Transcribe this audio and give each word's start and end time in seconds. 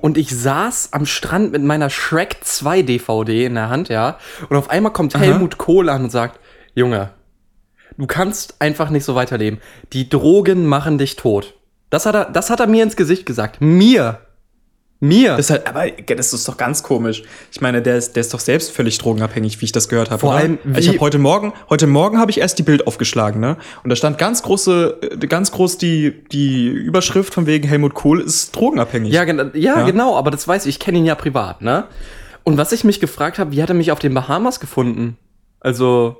Und 0.00 0.16
ich 0.16 0.34
saß 0.34 0.92
am 0.92 1.04
Strand 1.06 1.52
mit 1.52 1.62
meiner 1.62 1.90
Shrek 1.90 2.38
2 2.40 2.82
DVD 2.82 3.44
in 3.44 3.54
der 3.54 3.68
Hand, 3.68 3.88
ja. 3.88 4.18
Und 4.48 4.56
auf 4.56 4.70
einmal 4.70 4.92
kommt 4.92 5.14
Aha. 5.14 5.22
Helmut 5.22 5.58
Kohl 5.58 5.88
an 5.88 6.04
und 6.04 6.10
sagt, 6.10 6.40
Junge, 6.74 7.10
du 7.98 8.06
kannst 8.06 8.60
einfach 8.60 8.90
nicht 8.90 9.04
so 9.04 9.14
weiterleben. 9.14 9.60
Die 9.92 10.08
Drogen 10.08 10.66
machen 10.66 10.98
dich 10.98 11.16
tot. 11.16 11.54
Das 11.90 12.06
hat 12.06 12.14
er, 12.14 12.24
das 12.26 12.48
hat 12.48 12.60
er 12.60 12.66
mir 12.66 12.82
ins 12.82 12.96
Gesicht 12.96 13.26
gesagt. 13.26 13.60
Mir. 13.60 14.20
Mir. 15.00 15.36
Das 15.36 15.46
ist 15.46 15.50
halt, 15.50 15.68
aber 15.68 15.84
das 15.90 16.32
ist 16.32 16.48
doch 16.48 16.56
ganz 16.56 16.82
komisch. 16.82 17.22
Ich 17.52 17.60
meine, 17.60 17.82
der 17.82 17.96
ist, 17.98 18.16
der 18.16 18.22
ist 18.22 18.34
doch 18.34 18.40
selbst 18.40 18.72
völlig 18.72 18.98
drogenabhängig, 18.98 19.60
wie 19.60 19.66
ich 19.66 19.70
das 19.72 19.88
gehört 19.88 20.10
habe. 20.10 20.18
Vor 20.20 20.30
oder? 20.30 20.38
allem, 20.40 20.58
ich 20.76 20.86
wie- 20.86 20.88
habe 20.88 21.00
heute 21.00 21.18
Morgen, 21.18 21.52
heute 21.70 21.86
Morgen 21.86 22.18
habe 22.18 22.32
ich 22.32 22.38
erst 22.40 22.58
die 22.58 22.64
Bild 22.64 22.84
aufgeschlagen, 22.86 23.40
ne? 23.40 23.56
Und 23.84 23.90
da 23.90 23.96
stand 23.96 24.18
ganz 24.18 24.42
große, 24.42 24.98
äh, 25.22 25.26
ganz 25.28 25.52
groß 25.52 25.78
die 25.78 26.24
die 26.32 26.66
Überschrift 26.66 27.32
von 27.32 27.46
wegen 27.46 27.68
Helmut 27.68 27.94
Kohl 27.94 28.20
ist 28.20 28.56
drogenabhängig. 28.56 29.12
Ja, 29.12 29.22
ja, 29.24 29.50
Ja. 29.54 29.82
genau, 29.86 30.16
aber 30.16 30.32
das 30.32 30.48
weiß 30.48 30.66
ich, 30.66 30.70
ich 30.76 30.78
kenne 30.80 30.98
ihn 30.98 31.04
ja 31.06 31.14
privat, 31.14 31.62
ne? 31.62 31.84
Und 32.42 32.56
was 32.56 32.72
ich 32.72 32.82
mich 32.82 32.98
gefragt 32.98 33.38
habe, 33.38 33.52
wie 33.52 33.62
hat 33.62 33.68
er 33.68 33.74
mich 33.76 33.92
auf 33.92 34.00
den 34.00 34.14
Bahamas 34.14 34.58
gefunden? 34.58 35.16
Also, 35.60 36.16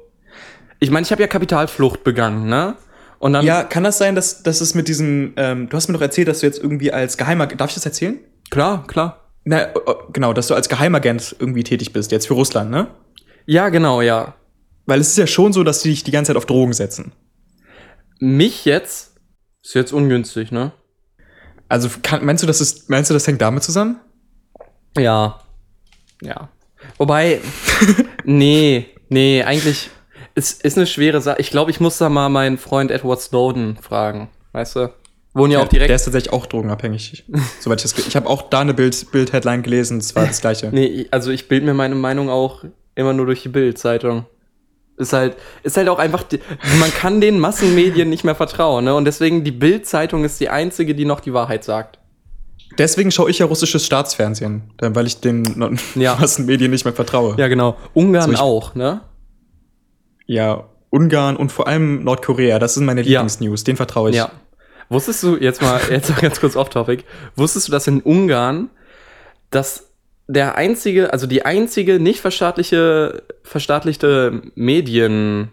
ich 0.79 0.91
meine, 0.93 1.05
ich 1.05 1.11
habe 1.11 1.21
ja 1.23 1.27
Kapitalflucht 1.27 2.05
begangen, 2.05 2.49
ne? 2.49 2.77
Und 3.19 3.33
dann, 3.33 3.45
Ja, 3.45 3.65
kann 3.65 3.83
das 3.83 3.99
sein, 3.99 4.15
dass, 4.15 4.45
dass 4.45 4.61
es 4.61 4.75
mit 4.77 4.87
diesem, 4.87 5.33
ähm, 5.37 5.69
du 5.69 5.77
hast 5.77 5.89
mir 5.89 5.95
doch 5.95 6.03
erzählt, 6.03 6.29
dass 6.29 6.41
du 6.41 6.47
jetzt 6.47 6.63
irgendwie 6.63 6.93
als 6.93 7.17
Geheimer, 7.17 7.49
darf 7.49 7.71
ich 7.71 7.75
das 7.75 7.85
erzählen? 7.85 8.19
Klar, 8.51 8.87
klar. 8.87 9.33
Na, 9.45 9.63
äh, 9.63 9.75
genau, 10.13 10.33
dass 10.33 10.49
du 10.49 10.55
als 10.55 10.69
Geheimagent 10.69 11.37
irgendwie 11.39 11.65
tätig 11.65 11.93
bist, 11.93 12.13
jetzt 12.13 12.27
für 12.27 12.35
Russland, 12.35 12.71
ne? 12.71 12.89
Ja, 13.47 13.69
genau, 13.71 14.03
ja. 14.03 14.35
Weil 14.87 15.01
es 15.01 15.09
ist 15.09 15.19
ja 15.19 15.27
schon 15.27 15.53
so, 15.53 15.65
dass 15.65 15.83
die 15.83 15.91
dich 15.91 16.05
die 16.05 16.11
ganze 16.11 16.31
Zeit 16.31 16.37
auf 16.37 16.47
Drogen 16.47 16.73
setzen. 16.73 17.13
Mich 18.21 18.65
jetzt 18.65 19.19
ist 19.63 19.75
jetzt 19.75 19.93
ungünstig, 19.93 20.51
ne? 20.51 20.73
Also 21.69 21.91
kann, 22.03 22.25
meinst 22.25 22.43
du, 22.43 22.47
das 22.47 22.61
ist, 22.61 22.89
meinst 22.89 23.11
du, 23.11 23.15
das 23.15 23.27
hängt 23.27 23.43
damit 23.43 23.63
zusammen? 23.63 24.01
Ja. 24.97 25.41
Ja. 26.23 26.49
Wobei, 26.97 27.41
nee, 28.25 28.87
nee, 29.09 29.43
eigentlich 29.43 29.91
ist, 30.35 30.63
ist 30.65 30.77
eine 30.77 30.87
schwere 30.87 31.21
Sache. 31.21 31.41
Ich 31.41 31.51
glaube, 31.51 31.71
ich 31.71 31.81
muss 31.81 31.99
da 31.99 32.09
mal 32.09 32.29
meinen 32.29 32.59
Freund 32.59 32.91
Edward 32.91 33.21
Snowden 33.21 33.77
fragen, 33.77 34.31
weißt 34.53 34.77
du? 34.77 34.93
Wohnen 35.39 35.53
ja 35.53 35.61
auch 35.63 35.69
direkt. 35.69 35.89
Der 35.89 35.97
ist 35.97 36.05
tatsächlich 36.05 36.33
auch 36.33 36.47
drogenabhängig. 36.47 37.25
Soweit 37.61 37.83
ich 37.85 37.91
das, 37.95 38.07
ich 38.07 38.17
habe 38.17 38.29
auch 38.29 38.43
da 38.51 38.61
eine 38.61 38.75
Bild, 38.75 39.11
Bild-Headline 39.13 39.63
gelesen, 39.63 39.99
es 39.99 40.15
war 40.15 40.27
das 40.27 40.41
gleiche. 40.41 40.69
Nee, 40.73 41.07
also 41.11 41.31
ich 41.31 41.49
bild 41.49 41.65
mir 41.65 41.75
meine 41.75 41.95
Meinung 41.95 42.29
auch 42.29 42.65
immer 42.95 43.13
nur 43.13 43.27
durch 43.27 43.43
die 43.43 43.49
Bild-Zeitung. 43.49 44.27
Ist 44.97 45.13
halt, 45.13 45.37
ist 45.63 45.77
halt 45.77 45.89
auch 45.89 46.01
einfach, 46.01 46.25
man 46.81 46.91
kann 46.93 47.21
den 47.21 47.39
Massenmedien 47.39 48.09
nicht 48.11 48.25
mehr 48.25 48.35
vertrauen, 48.35 48.85
ne? 48.85 48.95
Und 48.97 49.05
deswegen 49.05 49.45
die 49.45 49.53
Bild-Zeitung 49.53 50.25
ist 50.25 50.41
die 50.41 50.49
einzige, 50.49 50.95
die 50.97 51.05
noch 51.05 51.21
die 51.21 51.33
Wahrheit 51.33 51.63
sagt. 51.63 52.01
Deswegen 52.77 53.11
schaue 53.13 53.31
ich 53.31 53.39
ja 53.39 53.47
russisches 53.47 53.87
Staatsfernsehen, 53.87 54.63
weil 54.81 55.07
ich 55.07 55.21
den 55.21 55.73
Ja. 55.95 56.17
Massenmedien 56.21 56.71
nicht 56.73 56.85
mehr 56.85 56.95
vertraue. 56.95 57.37
Ja, 57.39 57.47
genau. 57.47 57.77
Ungarn 57.95 58.35
So, 58.35 58.43
auch, 58.43 58.75
ne? 58.75 59.01
Ja, 60.27 60.65
Ungarn 60.91 61.37
und 61.37 61.53
vor 61.53 61.69
allem 61.69 62.03
Nordkorea, 62.03 62.59
das 62.59 62.75
sind 62.75 62.85
meine 62.85 63.03
Ja. 63.03 63.21
Lieblingsnews, 63.21 63.65
den 63.65 63.77
vertraue 63.77 64.11
ich. 64.11 64.17
Ja. 64.17 64.31
Wusstest 64.89 65.23
du, 65.23 65.37
jetzt 65.37 65.61
mal, 65.63 65.81
jetzt 65.91 66.11
mal 66.11 66.21
ganz 66.21 66.41
kurz 66.41 66.57
off-topic, 66.57 67.05
wusstest 67.37 67.69
du, 67.69 67.73
dass 67.73 67.87
in 67.87 68.01
Ungarn, 68.01 68.71
dass 69.51 69.93
der 70.27 70.57
einzige, 70.57 71.13
also 71.13 71.27
die 71.27 71.45
einzige 71.45 71.99
nicht 72.01 72.21
verstaatliche, 72.21 73.23
verstaatlichte 73.43 74.43
Medien, 74.55 75.51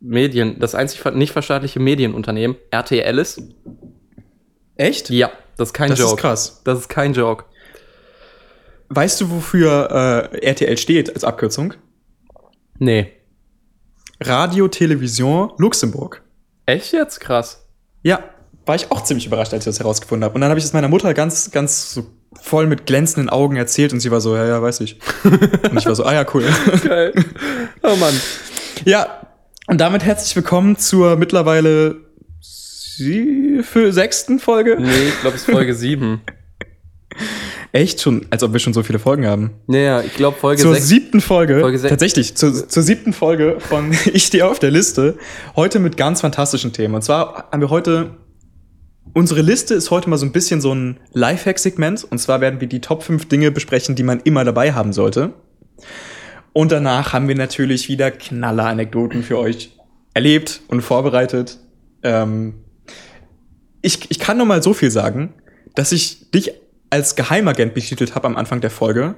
Medien, 0.00 0.58
das 0.58 0.74
einzig 0.74 1.00
ver- 1.00 1.10
nicht 1.12 1.32
verstaatliche 1.32 1.80
Medienunternehmen 1.80 2.56
RTL 2.70 3.18
ist? 3.18 3.42
Echt? 4.76 5.10
Ja, 5.10 5.30
das 5.56 5.68
ist 5.70 5.72
kein 5.74 5.90
Das 5.90 5.98
Joke. 5.98 6.12
ist 6.14 6.20
krass. 6.20 6.60
Das 6.64 6.78
ist 6.78 6.88
kein 6.88 7.12
Joke. 7.12 7.44
Weißt 8.88 9.20
du, 9.20 9.30
wofür 9.30 10.30
äh, 10.32 10.46
RTL 10.46 10.76
steht 10.78 11.14
als 11.14 11.22
Abkürzung? 11.24 11.74
Nee. 12.78 13.12
Radio 14.22 14.68
Television 14.68 15.52
Luxemburg. 15.58 16.22
Echt 16.66 16.92
jetzt? 16.92 17.20
Krass. 17.20 17.66
Ja, 18.02 18.22
war 18.70 18.76
ich 18.76 18.92
auch 18.92 19.02
ziemlich 19.02 19.26
überrascht, 19.26 19.52
als 19.52 19.66
ich 19.66 19.68
das 19.68 19.80
herausgefunden 19.80 20.22
habe. 20.22 20.36
Und 20.36 20.42
dann 20.42 20.50
habe 20.50 20.60
ich 20.60 20.64
es 20.64 20.72
meiner 20.72 20.86
Mutter 20.86 21.12
ganz, 21.12 21.50
ganz 21.50 21.92
so 21.92 22.06
voll 22.40 22.68
mit 22.68 22.86
glänzenden 22.86 23.28
Augen 23.28 23.56
erzählt 23.56 23.92
und 23.92 23.98
sie 23.98 24.12
war 24.12 24.20
so, 24.20 24.36
ja, 24.36 24.46
ja, 24.46 24.62
weiß 24.62 24.78
ich. 24.82 24.96
und 25.24 25.76
ich 25.76 25.86
war 25.86 25.96
so, 25.96 26.04
ah 26.04 26.14
ja, 26.14 26.24
cool. 26.32 26.44
Geil. 26.84 27.12
Oh 27.82 27.96
Mann. 27.96 28.14
ja, 28.84 29.26
und 29.66 29.80
damit 29.80 30.04
herzlich 30.04 30.36
willkommen 30.36 30.78
zur 30.78 31.16
mittlerweile 31.16 31.96
sie 32.40 33.62
für 33.64 33.92
sechsten 33.92 34.38
Folge. 34.38 34.76
Nee, 34.78 35.08
ich 35.08 35.20
glaube, 35.20 35.34
es 35.34 35.42
ist 35.42 35.50
Folge 35.50 35.74
7. 35.74 36.20
Echt 37.72 38.00
schon, 38.00 38.26
als 38.30 38.44
ob 38.44 38.52
wir 38.52 38.60
schon 38.60 38.72
so 38.72 38.84
viele 38.84 39.00
Folgen 39.00 39.26
haben. 39.26 39.50
Naja, 39.66 40.00
ich 40.02 40.14
glaube, 40.14 40.38
Folge 40.38 40.62
zur 40.62 40.74
6. 40.74 40.86
siebten 40.86 41.20
Folge, 41.20 41.58
Folge 41.58 41.82
tatsächlich, 41.82 42.36
zur, 42.36 42.68
zur 42.68 42.82
siebten 42.84 43.12
Folge 43.12 43.56
von 43.58 43.90
Ich 44.12 44.26
stehe 44.26 44.46
auf 44.46 44.60
der 44.60 44.70
Liste. 44.70 45.18
Heute 45.56 45.80
mit 45.80 45.96
ganz 45.96 46.20
fantastischen 46.20 46.72
Themen. 46.72 46.94
Und 46.94 47.02
zwar 47.02 47.48
haben 47.50 47.60
wir 47.60 47.70
heute, 47.70 48.16
unsere 49.14 49.42
Liste 49.42 49.74
ist 49.74 49.90
heute 49.90 50.08
mal 50.08 50.16
so 50.16 50.26
ein 50.26 50.32
bisschen 50.32 50.60
so 50.60 50.74
ein 50.74 51.00
Lifehack-Segment. 51.12 52.04
Und 52.04 52.18
zwar 52.18 52.40
werden 52.40 52.60
wir 52.60 52.68
die 52.68 52.80
Top 52.80 53.02
5 53.02 53.28
Dinge 53.28 53.50
besprechen, 53.50 53.94
die 53.94 54.02
man 54.02 54.20
immer 54.20 54.44
dabei 54.44 54.72
haben 54.72 54.92
sollte. 54.92 55.34
Und 56.52 56.72
danach 56.72 57.12
haben 57.12 57.28
wir 57.28 57.36
natürlich 57.36 57.88
wieder 57.88 58.10
Knaller-Anekdoten 58.10 59.22
für 59.22 59.38
euch 59.38 59.76
erlebt 60.14 60.62
und 60.68 60.82
vorbereitet. 60.82 61.58
Ähm, 62.02 62.54
ich, 63.82 64.10
ich 64.10 64.18
kann 64.18 64.36
nur 64.36 64.46
mal 64.46 64.62
so 64.62 64.74
viel 64.74 64.90
sagen, 64.90 65.34
dass 65.74 65.92
ich 65.92 66.30
dich 66.30 66.52
als 66.90 67.14
Geheimagent 67.14 67.74
betitelt 67.74 68.14
habe 68.14 68.26
am 68.26 68.36
Anfang 68.36 68.60
der 68.60 68.70
Folge. 68.70 69.14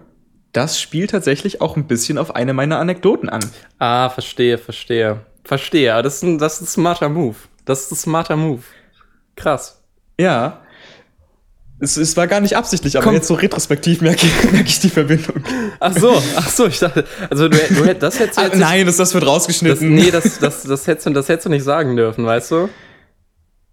Das 0.52 0.78
spielt 0.78 1.10
tatsächlich 1.10 1.62
auch 1.62 1.76
ein 1.76 1.86
bisschen 1.86 2.18
auf 2.18 2.36
eine 2.36 2.52
meiner 2.52 2.78
Anekdoten 2.78 3.30
an. 3.30 3.42
Ah, 3.78 4.10
verstehe, 4.10 4.58
verstehe. 4.58 5.24
Verstehe, 5.44 6.02
das 6.02 6.16
ist 6.16 6.22
ein, 6.22 6.38
das 6.38 6.54
ist 6.56 6.62
ein 6.62 6.66
smarter 6.66 7.08
Move. 7.08 7.36
Das 7.64 7.84
ist 7.84 7.92
ein 7.92 7.96
smarter 7.96 8.36
Move. 8.36 8.62
Krass. 9.34 9.81
Ja. 10.18 10.58
Es, 11.80 11.96
es 11.96 12.16
war 12.16 12.28
gar 12.28 12.38
nicht 12.40 12.56
absichtlich, 12.56 12.96
aber 12.96 13.04
Komm. 13.06 13.14
jetzt 13.14 13.26
so 13.26 13.34
retrospektiv 13.34 14.02
merke, 14.02 14.26
ich- 14.26 14.44
merke 14.52 14.68
ich 14.68 14.78
die 14.78 14.88
Verbindung. 14.90 15.42
Ach 15.80 15.92
so, 15.96 16.22
ach 16.36 16.48
so, 16.48 16.66
ich 16.68 16.78
dachte, 16.78 17.04
also 17.28 17.48
du, 17.48 17.56
du 17.56 17.84
hätt- 17.84 18.00
das 18.02 18.20
hättest 18.20 18.38
du 18.38 18.42
Ah, 18.42 18.44
jetzt 18.46 18.58
nein, 18.58 18.86
das, 18.86 18.96
das 18.98 19.12
wird 19.14 19.24
nicht, 19.24 19.28
das, 19.28 19.34
rausgeschnitten. 19.34 19.92
nee, 19.94 20.10
das, 20.12 20.38
das, 20.38 20.62
das, 20.62 20.86
hättest 20.86 21.06
du, 21.08 21.10
das 21.10 21.28
hättest 21.28 21.46
du 21.46 21.50
nicht 21.50 21.64
sagen 21.64 21.96
dürfen, 21.96 22.24
weißt 22.24 22.52
du? 22.52 22.68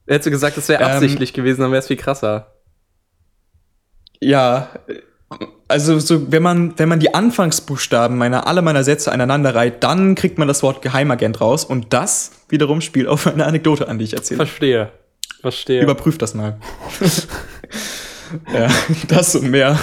Hättest 0.07 0.25
du 0.25 0.31
gesagt, 0.31 0.57
das 0.57 0.67
wäre 0.69 0.83
Ähm, 0.83 0.89
absichtlich 0.89 1.33
gewesen, 1.33 1.61
dann 1.61 1.71
wäre 1.71 1.79
es 1.81 1.87
viel 1.87 1.97
krasser. 1.97 2.51
Ja, 4.19 4.69
also 5.67 5.99
so, 5.99 6.31
wenn 6.31 6.41
man, 6.41 6.73
wenn 6.79 6.89
man 6.89 6.99
die 6.99 7.13
Anfangsbuchstaben 7.13 8.17
meiner, 8.17 8.47
alle 8.47 8.63
meiner 8.63 8.83
Sätze 8.83 9.11
aneinander 9.11 9.53
reiht, 9.53 9.83
dann 9.83 10.15
kriegt 10.15 10.39
man 10.39 10.47
das 10.47 10.63
Wort 10.63 10.81
Geheimagent 10.81 11.39
raus 11.39 11.63
und 11.63 11.93
das 11.93 12.31
wiederum 12.49 12.81
spielt 12.81 13.07
auf 13.07 13.27
eine 13.27 13.45
Anekdote 13.45 13.87
an, 13.87 13.99
die 13.99 14.05
ich 14.05 14.13
erzähle. 14.13 14.37
Verstehe. 14.37 14.91
Verstehe. 15.41 15.81
Überprüft 15.81 16.21
das 16.21 16.33
mal. 16.33 16.57
ja, 18.53 18.67
das 19.07 19.35
und 19.35 19.49
mehr 19.49 19.79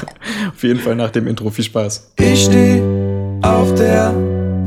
auf 0.55 0.62
jeden 0.62 0.81
Fall 0.81 0.94
nach 0.94 1.11
dem 1.11 1.27
Intro. 1.27 1.49
Viel 1.50 1.65
Spaß. 1.65 2.12
Ich 2.19 2.44
steh 2.44 2.83
auf 3.41 3.75
der 3.75 4.15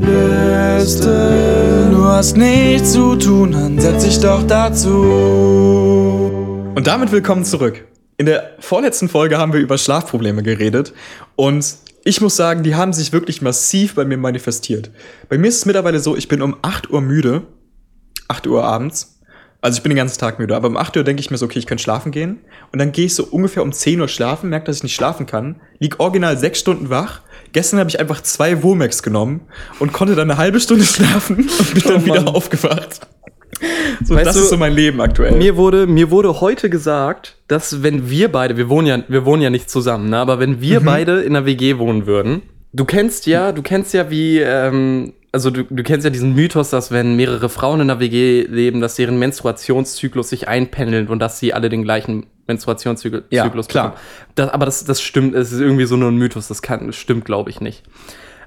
Liste. 0.00 1.88
Du 1.92 2.04
hast 2.04 2.36
nichts 2.36 2.92
zu 2.92 3.14
tun, 3.14 3.52
dann 3.52 3.78
setz 3.78 4.02
dich 4.02 4.18
doch 4.18 4.44
dazu. 4.46 4.90
Und 6.74 6.86
damit 6.88 7.12
willkommen 7.12 7.44
zurück. 7.44 7.84
In 8.16 8.26
der 8.26 8.56
vorletzten 8.58 9.08
Folge 9.08 9.38
haben 9.38 9.52
wir 9.52 9.60
über 9.60 9.78
Schlafprobleme 9.78 10.42
geredet 10.42 10.92
und 11.36 11.76
ich 12.02 12.20
muss 12.20 12.34
sagen, 12.34 12.64
die 12.64 12.74
haben 12.74 12.92
sich 12.92 13.12
wirklich 13.12 13.42
massiv 13.42 13.94
bei 13.94 14.04
mir 14.04 14.16
manifestiert. 14.16 14.90
Bei 15.28 15.38
mir 15.38 15.46
ist 15.48 15.58
es 15.58 15.66
mittlerweile 15.66 16.00
so, 16.00 16.16
ich 16.16 16.26
bin 16.26 16.42
um 16.42 16.56
8 16.62 16.90
Uhr 16.90 17.00
müde. 17.00 17.42
8 18.26 18.48
Uhr 18.48 18.64
abends. 18.64 19.19
Also 19.62 19.76
ich 19.76 19.82
bin 19.82 19.90
den 19.90 19.96
ganzen 19.96 20.18
Tag 20.18 20.38
müde, 20.38 20.56
aber 20.56 20.68
um 20.68 20.76
8 20.78 20.96
Uhr 20.96 21.04
denke 21.04 21.20
ich 21.20 21.30
mir 21.30 21.36
so, 21.36 21.44
okay, 21.44 21.58
ich 21.58 21.66
könnte 21.66 21.82
schlafen 21.82 22.12
gehen. 22.12 22.38
Und 22.72 22.78
dann 22.78 22.92
gehe 22.92 23.04
ich 23.06 23.14
so 23.14 23.24
ungefähr 23.24 23.62
um 23.62 23.72
10 23.72 24.00
Uhr 24.00 24.08
schlafen, 24.08 24.48
merke, 24.48 24.66
dass 24.66 24.76
ich 24.78 24.82
nicht 24.82 24.94
schlafen 24.94 25.26
kann, 25.26 25.56
lieg 25.78 26.00
original 26.00 26.36
6 26.38 26.58
Stunden 26.58 26.88
wach. 26.90 27.20
Gestern 27.52 27.78
habe 27.78 27.90
ich 27.90 28.00
einfach 28.00 28.22
zwei 28.22 28.62
Womex 28.62 29.02
genommen 29.02 29.42
und 29.78 29.92
konnte 29.92 30.14
dann 30.14 30.30
eine 30.30 30.38
halbe 30.38 30.60
Stunde 30.60 30.84
schlafen 30.86 31.36
und 31.58 31.74
bin 31.74 31.82
dann 31.82 32.02
Oh 32.02 32.04
wieder 32.06 32.22
Mann. 32.22 32.34
aufgewacht. 32.34 33.00
So, 34.04 34.14
Weißt 34.14 34.28
das 34.28 34.36
du, 34.36 34.42
ist 34.44 34.48
so 34.50 34.56
mein 34.56 34.72
Leben 34.72 35.00
aktuell. 35.02 35.32
Mir 35.36 35.56
wurde, 35.56 35.86
mir 35.86 36.10
wurde 36.10 36.40
heute 36.40 36.70
gesagt, 36.70 37.36
dass 37.48 37.82
wenn 37.82 38.08
wir 38.08 38.32
beide, 38.32 38.56
wir 38.56 38.70
wohnen 38.70 38.86
ja, 38.86 39.02
wir 39.08 39.26
wohnen 39.26 39.42
ja 39.42 39.50
nicht 39.50 39.68
zusammen, 39.68 40.08
ne, 40.08 40.16
aber 40.16 40.38
wenn 40.38 40.52
Mhm. 40.52 40.60
wir 40.62 40.80
beide 40.80 41.20
in 41.20 41.36
einer 41.36 41.44
WG 41.44 41.76
wohnen 41.76 42.06
würden, 42.06 42.40
du 42.72 42.86
kennst 42.86 43.26
ja, 43.26 43.52
du 43.52 43.60
kennst 43.60 43.92
ja 43.92 44.08
wie, 44.10 44.38
ähm, 44.38 45.12
also 45.32 45.50
du, 45.50 45.64
du 45.64 45.82
kennst 45.82 46.04
ja 46.04 46.10
diesen 46.10 46.34
Mythos, 46.34 46.70
dass 46.70 46.90
wenn 46.90 47.14
mehrere 47.14 47.48
Frauen 47.48 47.80
in 47.80 47.90
einer 47.90 48.00
WG 48.00 48.46
leben, 48.48 48.80
dass 48.80 48.96
deren 48.96 49.18
Menstruationszyklus 49.18 50.28
sich 50.28 50.48
einpendelt 50.48 51.08
und 51.08 51.20
dass 51.20 51.38
sie 51.38 51.54
alle 51.54 51.68
den 51.68 51.82
gleichen 51.82 52.26
Menstruationszyklus 52.46 53.24
Ja, 53.30 53.44
Zyklus 53.44 53.68
klar. 53.68 53.96
Das, 54.34 54.50
aber 54.50 54.66
das, 54.66 54.84
das 54.84 55.00
stimmt, 55.00 55.34
es 55.34 55.52
ist 55.52 55.60
irgendwie 55.60 55.86
so 55.86 55.96
nur 55.96 56.10
ein 56.10 56.16
Mythos, 56.16 56.48
das 56.48 56.62
kann, 56.62 56.88
das 56.88 56.96
stimmt, 56.96 57.24
glaube 57.24 57.50
ich 57.50 57.60
nicht. 57.60 57.84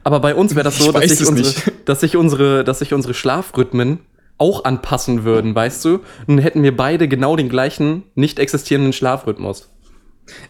Aber 0.03 0.19
bei 0.19 0.35
uns 0.35 0.55
wäre 0.55 0.65
das 0.65 0.77
Ich 0.77 0.83
so, 0.83 0.91
dass 0.91 1.03
weiß 1.03 1.17
sich, 1.17 1.27
unsere, 1.27 1.53
dass 1.85 2.01
sich 2.01 2.17
unsere, 2.17 2.63
dass 2.65 2.79
sich 2.79 2.93
unsere 2.93 3.13
Schlafrhythmen 3.13 3.99
auch 4.37 4.65
anpassen 4.65 5.23
würden, 5.23 5.55
weißt 5.55 5.85
du? 5.85 5.99
Nun 6.27 6.39
hätten 6.39 6.63
wir 6.63 6.75
beide 6.75 7.07
genau 7.07 7.37
den 7.37 7.47
gleichen 7.47 8.03
nicht 8.15 8.39
existierenden 8.39 8.91
Schlafrhythmus. 8.91 9.72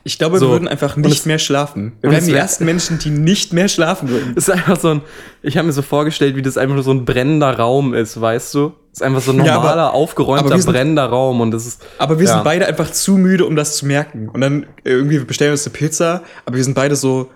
Ich 0.03 0.19
glaube, 0.19 0.37
So. 0.37 0.45
wir 0.47 0.51
würden 0.53 0.67
einfach 0.67 0.95
nicht 0.97 1.19
es- 1.19 1.25
mehr 1.25 1.39
schlafen. 1.39 1.93
Wir 2.01 2.11
wären 2.11 2.25
die 2.25 2.33
ersten 2.33 2.63
Menschen, 2.65 2.99
die 2.99 3.09
nicht 3.09 3.53
mehr 3.53 3.67
schlafen 3.67 4.07
würden. 4.09 4.33
Es 4.35 4.47
ist 4.47 4.53
einfach 4.53 4.79
so 4.79 4.89
ein, 4.89 5.01
ich 5.41 5.57
habe 5.57 5.65
mir 5.65 5.73
so 5.73 5.81
vorgestellt, 5.81 6.35
wie 6.35 6.41
das 6.43 6.57
einfach 6.57 6.75
nur 6.75 6.83
so 6.83 6.91
ein 6.91 7.05
brennender 7.05 7.57
Raum 7.57 7.93
ist, 7.93 8.19
weißt 8.21 8.53
du? 8.53 8.73
Es 8.91 8.99
ist 8.99 9.01
einfach 9.03 9.21
so 9.21 9.31
ein 9.31 9.37
Ja, 9.43 9.55
aber- 9.55 9.63
normaler, 9.63 9.93
aufgeräumter, 9.93 10.45
aber 10.45 10.59
sind- 10.61 10.71
brennender 10.71 11.05
Raum 11.07 11.41
und 11.41 11.51
das 11.51 11.65
ist. 11.65 11.81
Aber 11.97 12.19
wir 12.19 12.27
Ja. 12.27 12.33
sind 12.35 12.43
beide 12.43 12.67
einfach 12.67 12.91
zu 12.91 13.17
müde, 13.17 13.45
um 13.47 13.55
das 13.55 13.75
zu 13.77 13.87
merken. 13.87 14.29
Und 14.29 14.41
dann 14.41 14.63
äh, 14.83 14.91
irgendwie 14.91 15.17
bestellen 15.19 15.49
wir 15.49 15.53
uns 15.53 15.65
eine 15.65 15.73
Pizza, 15.73 16.21
aber 16.45 16.55
wir 16.57 16.63
sind 16.63 16.75
beide 16.75 16.95
so 16.95 17.31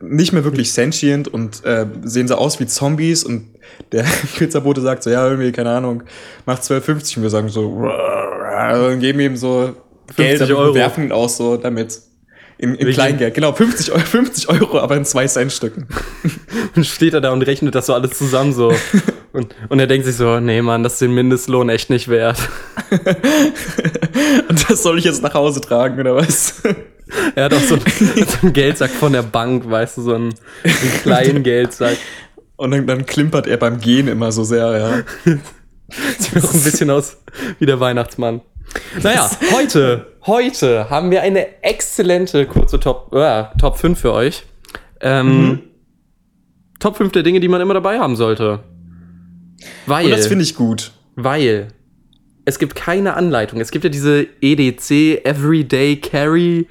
nicht 0.00 0.32
mehr 0.32 0.44
wirklich 0.44 0.72
sentient 0.72 1.28
und 1.28 1.64
äh, 1.64 1.86
sehen 2.04 2.28
so 2.28 2.36
aus 2.36 2.58
wie 2.60 2.66
Zombies 2.66 3.22
und 3.24 3.46
der 3.92 4.04
Pizzabote 4.36 4.80
sagt 4.80 5.02
so, 5.04 5.10
ja, 5.10 5.26
irgendwie, 5.28 5.52
keine 5.52 5.70
Ahnung, 5.70 6.02
macht 6.46 6.62
12,50 6.62 7.16
und 7.18 7.22
wir 7.22 7.30
sagen 7.30 7.48
so, 7.48 7.66
und 8.92 9.00
geben 9.00 9.20
ihm 9.20 9.36
so 9.36 9.74
Geld 10.16 10.38
50 10.38 10.56
und 10.56 10.62
Euro. 10.62 10.74
werfen 10.74 11.04
ihn 11.04 11.12
aus 11.12 11.36
so 11.36 11.56
damit. 11.56 12.00
In, 12.60 12.74
in 12.74 12.90
Kleingeld, 12.90 13.34
genau, 13.34 13.52
50 13.52 13.92
Euro, 13.92 14.00
50 14.00 14.48
Euro, 14.48 14.80
aber 14.80 14.96
in 14.96 15.04
2 15.04 15.28
Cent 15.28 15.52
Stücken. 15.52 15.86
Dann 16.74 16.82
steht 16.82 17.14
er 17.14 17.20
da 17.20 17.30
und 17.30 17.42
rechnet 17.42 17.72
das 17.76 17.86
so 17.86 17.94
alles 17.94 18.18
zusammen 18.18 18.52
so. 18.52 18.72
und, 19.32 19.54
und 19.68 19.78
er 19.78 19.86
denkt 19.86 20.04
sich 20.06 20.16
so, 20.16 20.40
nee 20.40 20.60
Mann, 20.60 20.82
das 20.82 20.94
ist 20.94 21.02
den 21.02 21.14
Mindestlohn 21.14 21.68
echt 21.68 21.88
nicht 21.88 22.08
wert. 22.08 22.36
Und 24.48 24.68
das 24.70 24.82
soll 24.82 24.98
ich 24.98 25.04
jetzt 25.04 25.22
nach 25.22 25.34
Hause 25.34 25.60
tragen, 25.60 26.00
oder 26.00 26.16
was? 26.16 26.62
Er 27.34 27.44
hat 27.44 27.54
auch 27.54 27.60
so, 27.60 27.74
einen- 27.76 28.26
so 28.26 28.38
einen 28.42 28.52
Geldsack 28.52 28.90
von 28.90 29.12
der 29.12 29.22
Bank, 29.22 29.68
weißt 29.70 29.98
du, 29.98 30.02
so 30.02 30.14
einen, 30.14 30.34
einen 30.64 30.92
kleinen 31.02 31.42
Geldsack. 31.42 31.96
Und 32.56 32.72
dann, 32.72 32.86
dann 32.86 33.06
klimpert 33.06 33.46
er 33.46 33.56
beim 33.56 33.78
Gehen 33.80 34.08
immer 34.08 34.32
so 34.32 34.42
sehr, 34.44 34.78
ja. 34.78 35.34
Sieht 36.18 36.42
auch 36.44 36.52
ein 36.54 36.62
bisschen 36.62 36.90
aus 36.90 37.16
wie 37.58 37.66
der 37.66 37.78
Weihnachtsmann. 37.80 38.40
Naja, 39.02 39.30
heute, 39.52 40.06
heute 40.26 40.90
haben 40.90 41.10
wir 41.10 41.22
eine 41.22 41.62
exzellente 41.62 42.46
kurze 42.46 42.78
Top, 42.80 43.12
äh, 43.14 43.44
Top 43.60 43.78
5 43.78 43.98
für 43.98 44.12
euch. 44.12 44.44
Ähm, 45.00 45.60
Top 46.80 46.96
5 46.96 47.12
der 47.12 47.22
Dinge, 47.22 47.40
die 47.40 47.48
man 47.48 47.60
immer 47.60 47.74
dabei 47.74 47.98
haben 47.98 48.16
sollte. 48.16 48.60
Weil, 49.86 50.06
Und 50.06 50.10
das 50.12 50.26
finde 50.26 50.44
ich 50.44 50.54
gut. 50.54 50.92
weil 51.16 51.68
es 52.44 52.58
gibt 52.58 52.74
keine 52.76 53.14
Anleitung. 53.14 53.60
Es 53.60 53.70
gibt 53.70 53.84
ja 53.84 53.90
diese 53.90 54.26
EDC, 54.40 55.24
Everyday 55.24 55.96
Carry 55.96 56.66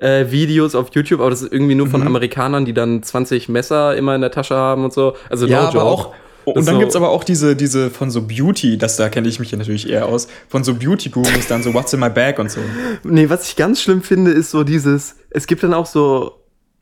äh, 0.00 0.30
Videos 0.30 0.74
auf 0.74 0.88
YouTube, 0.94 1.20
aber 1.20 1.30
das 1.30 1.42
ist 1.42 1.52
irgendwie 1.52 1.74
nur 1.74 1.86
Mhm. 1.86 1.90
von 1.90 2.06
Amerikanern, 2.06 2.64
die 2.64 2.72
dann 2.72 3.02
20 3.02 3.48
Messer 3.48 3.96
immer 3.96 4.14
in 4.14 4.22
der 4.22 4.30
Tasche 4.30 4.56
haben 4.56 4.84
und 4.84 4.92
so. 4.92 5.14
Also 5.28 5.46
Ja, 5.46 5.62
no 5.62 5.68
aber 5.68 5.74
joke. 5.74 5.86
auch. 5.86 6.14
Das 6.46 6.54
Und 6.56 6.66
dann 6.66 6.74
so- 6.74 6.78
gibt's 6.80 6.96
aber 6.96 7.10
auch 7.10 7.24
diese, 7.24 7.54
diese 7.56 7.90
von 7.90 8.10
so 8.10 8.22
Beauty, 8.22 8.78
das 8.78 8.96
da 8.96 9.08
kenne 9.08 9.28
ich 9.28 9.38
mich 9.40 9.50
ja 9.50 9.58
natürlich 9.58 9.88
eher 9.88 10.06
aus, 10.06 10.28
von 10.48 10.64
so 10.64 10.74
Beauty-Gurus 10.74 11.46
dann 11.48 11.62
so 11.62 11.74
What's 11.74 11.92
in 11.92 12.00
my 12.00 12.10
bag 12.10 12.38
und 12.38 12.50
so. 12.50 12.60
Nee, 13.04 13.28
was 13.28 13.48
ich 13.48 13.56
ganz 13.56 13.80
schlimm 13.80 14.02
finde, 14.02 14.30
ist 14.30 14.50
so 14.50 14.64
dieses, 14.64 15.16
es 15.30 15.46
gibt 15.46 15.62
dann 15.62 15.74
auch 15.74 15.86
so 15.86 16.32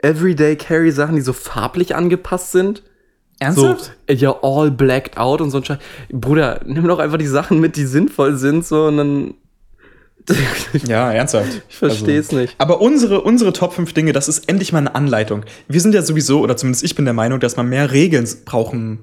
Everyday 0.01 0.57
Carry 0.57 0.93
Sachen, 0.93 1.17
die 1.17 1.23
so 1.23 1.33
farblich 1.33 1.95
angepasst 1.97 2.53
sind. 2.53 2.83
So, 3.53 3.77
äh, 4.07 4.15
ja, 4.15 4.35
all 4.43 4.71
blacked 4.73 5.17
out 5.17 5.41
und 5.41 5.51
so 5.51 5.59
ein 5.59 5.65
Scheiß. 5.65 5.79
Bruder, 6.11 6.61
nimm 6.67 6.87
doch 6.89 6.99
einfach 6.99 7.19
die 7.19 7.27
Sachen 7.27 7.61
mit, 7.61 7.77
die 7.77 7.85
sinnvoll 7.87 8.37
sind, 8.37 8.67
so 8.67 8.87
und 8.87 8.97
dann. 8.97 9.35
Ja, 10.87 11.11
ernsthaft. 11.13 11.63
Ich 11.69 11.77
verstehe 11.77 12.19
es 12.19 12.33
nicht. 12.33 12.55
Aber 12.59 12.81
unsere, 12.81 13.21
unsere 13.23 13.53
Top 13.53 13.73
5 13.73 13.93
Dinge, 13.95 14.13
das 14.13 14.29
ist 14.29 14.49
endlich 14.49 14.73
mal 14.73 14.81
eine 14.81 14.95
Anleitung. 14.95 15.45
Wir 15.69 15.81
sind 15.81 15.95
ja 15.95 16.03
sowieso, 16.03 16.41
oder 16.41 16.57
zumindest 16.57 16.85
ich 16.85 16.95
bin 16.95 17.05
der 17.07 17.15
Meinung, 17.15 17.41
dass 17.41 17.57
man 17.57 17.69
mehr 17.69 17.93
Regeln 17.93 18.29
brauchen 18.45 18.99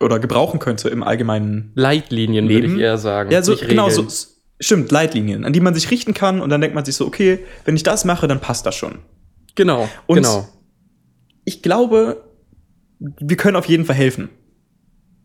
oder 0.00 0.18
gebrauchen 0.18 0.58
könnte 0.60 0.88
im 0.88 1.02
allgemeinen. 1.02 1.72
Leitlinien, 1.74 2.48
würde 2.48 2.66
ich 2.66 2.78
eher 2.78 2.98
sagen. 2.98 3.30
Ja, 3.30 3.42
so, 3.42 3.56
genau, 3.56 3.88
so, 3.90 4.06
stimmt, 4.60 4.90
Leitlinien, 4.90 5.44
an 5.44 5.52
die 5.52 5.60
man 5.60 5.74
sich 5.74 5.90
richten 5.90 6.14
kann 6.14 6.40
und 6.40 6.50
dann 6.50 6.60
denkt 6.60 6.74
man 6.74 6.84
sich 6.84 6.96
so, 6.96 7.06
okay, 7.06 7.40
wenn 7.64 7.76
ich 7.76 7.82
das 7.82 8.04
mache, 8.04 8.26
dann 8.28 8.40
passt 8.40 8.66
das 8.66 8.74
schon. 8.74 8.98
Genau, 9.54 9.88
Und 10.06 10.16
genau. 10.16 10.48
Ich 11.44 11.62
glaube, 11.62 12.22
wir 12.98 13.36
können 13.36 13.56
auf 13.56 13.66
jeden 13.66 13.84
Fall 13.84 13.96
helfen. 13.96 14.30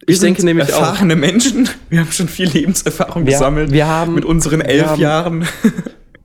Wir 0.05 0.13
Ich 0.15 0.19
denke 0.19 0.43
nämlich 0.45 0.73
auch. 0.73 0.79
erfahrene 0.81 1.15
Menschen. 1.15 1.69
Wir 1.89 1.99
haben 2.01 2.11
schon 2.11 2.27
viel 2.27 2.49
Lebenserfahrung 2.49 3.25
Wir- 3.25 3.33
gesammelt. 3.33 3.71
wir 3.71 3.87
haben- 3.87 4.15
mit 4.15 4.25
unseren 4.25 4.59
wir 4.59 4.67
elf 4.69 4.85
haben- 4.87 5.01
Jahren. 5.01 5.47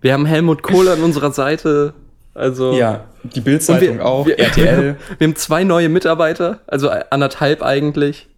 Wir 0.01 0.13
haben 0.13 0.27
Helmut 0.27 0.63
Kohl 0.63 0.89
an 0.89 1.03
unserer 1.03 1.33
Seite. 1.33 1.95
Also. 2.35 2.73
ja, 2.75 3.05
die 3.23 3.41
Bildzeitung 3.41 3.99
wir, 3.99 4.05
auch, 4.07 4.27
wir, 4.27 4.39
RTL. 4.41 4.97
Wir 5.19 5.27
haben 5.29 5.37
zwei 5.37 5.63
neue 5.63 5.89
Mitarbeiter, 5.89 6.61
also 6.67 6.89
anderthalb 6.91 7.63
eigentlich. 7.63 8.29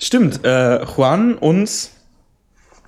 Stimmt, 0.00 0.44
äh, 0.44 0.82
Juan 0.84 1.34
und 1.34 1.90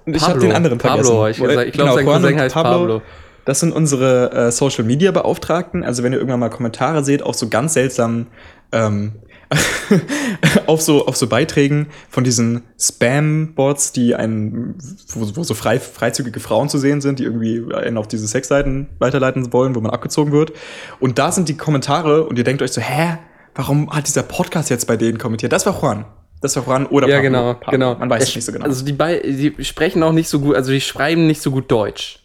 ich 0.07 0.23
habe 0.23 0.33
Pablo. 0.33 0.41
den 0.41 0.53
anderen 0.53 0.81
vergessen. 0.81 1.11
Pablo, 1.11 1.29
ich 1.29 1.37
gesagt. 1.39 1.69
Ich 1.69 1.73
glaub, 1.75 1.95
sein 1.95 2.07
Juan 2.07 2.23
Cousin 2.23 2.35
und 2.35 2.41
heißt 2.41 2.55
Pablo. 2.55 3.03
Das 3.45 3.61
sind 3.61 3.73
unsere 3.73 4.33
äh, 4.33 4.53
Social 4.53 4.85
Media 4.85 5.11
Beauftragten. 5.11 5.85
Also 5.85 6.03
wenn 6.03 6.13
ihr 6.13 6.19
irgendwann 6.19 6.41
mal 6.41 6.49
Kommentare 6.49 7.05
seht 7.05 7.23
auf 7.23 7.35
so 7.35 7.49
ganz 7.49 7.75
seltsamen 7.75 8.29
ähm, 8.71 9.13
auf 10.67 10.81
so 10.81 11.07
auf 11.07 11.17
so 11.17 11.27
Beiträgen 11.27 11.89
von 12.09 12.25
diesen 12.25 12.63
Spam-Bots, 12.79 13.93
die 13.93 14.15
einen, 14.15 14.77
wo, 15.09 15.29
wo 15.37 15.43
so 15.43 15.53
frei, 15.55 15.79
freizügige 15.79 16.41
Frauen 16.41 16.71
zu 16.71 16.79
sehen 16.79 17.03
sind, 17.03 17.19
die 17.19 17.25
irgendwie 17.25 17.63
einen 17.75 17.99
auf 17.99 18.09
diese 18.09 18.27
Sexseiten 18.27 18.89
weiterleiten 18.99 19.53
wollen, 19.53 19.75
wo 19.75 19.81
man 19.81 19.91
abgezogen 19.91 20.33
wird. 20.33 20.53
Und 21.01 21.19
da 21.19 21.33
sind 21.33 21.51
die 21.51 21.57
Kommentare 21.57 22.25
und 22.25 22.39
ihr 22.39 22.45
denkt 22.45 22.63
euch 22.63 22.73
so, 22.73 22.81
hä, 22.81 23.19
warum 23.55 23.91
hat 23.91 24.07
dieser 24.07 24.23
Podcast 24.23 24.71
jetzt 24.71 24.87
bei 24.87 24.97
denen 24.97 25.19
kommentiert? 25.19 25.53
Das 25.53 25.67
war 25.67 25.79
Juan. 25.79 26.07
Das 26.43 26.57
war 26.57 26.65
Juan 26.67 26.87
oder 26.87 27.09
Ja, 27.09 27.17
Pablo. 27.17 27.31
genau, 27.31 27.55
Pablo. 27.55 27.71
genau. 27.71 27.95
Man 27.95 28.11
weiß 28.11 28.25
Es- 28.25 28.35
nicht 28.37 28.45
so 28.45 28.53
genau. 28.53 28.65
Also 28.67 28.85
die, 28.85 28.93
bei, 28.93 29.21
die 29.21 29.55
sprechen 29.65 30.03
auch 30.03 30.13
nicht 30.13 30.29
so 30.29 30.41
gut, 30.41 30.57
also 30.57 30.71
die 30.73 30.81
schreiben 30.81 31.27
nicht 31.27 31.41
so 31.41 31.51
gut 31.51 31.71
Deutsch. 31.71 32.19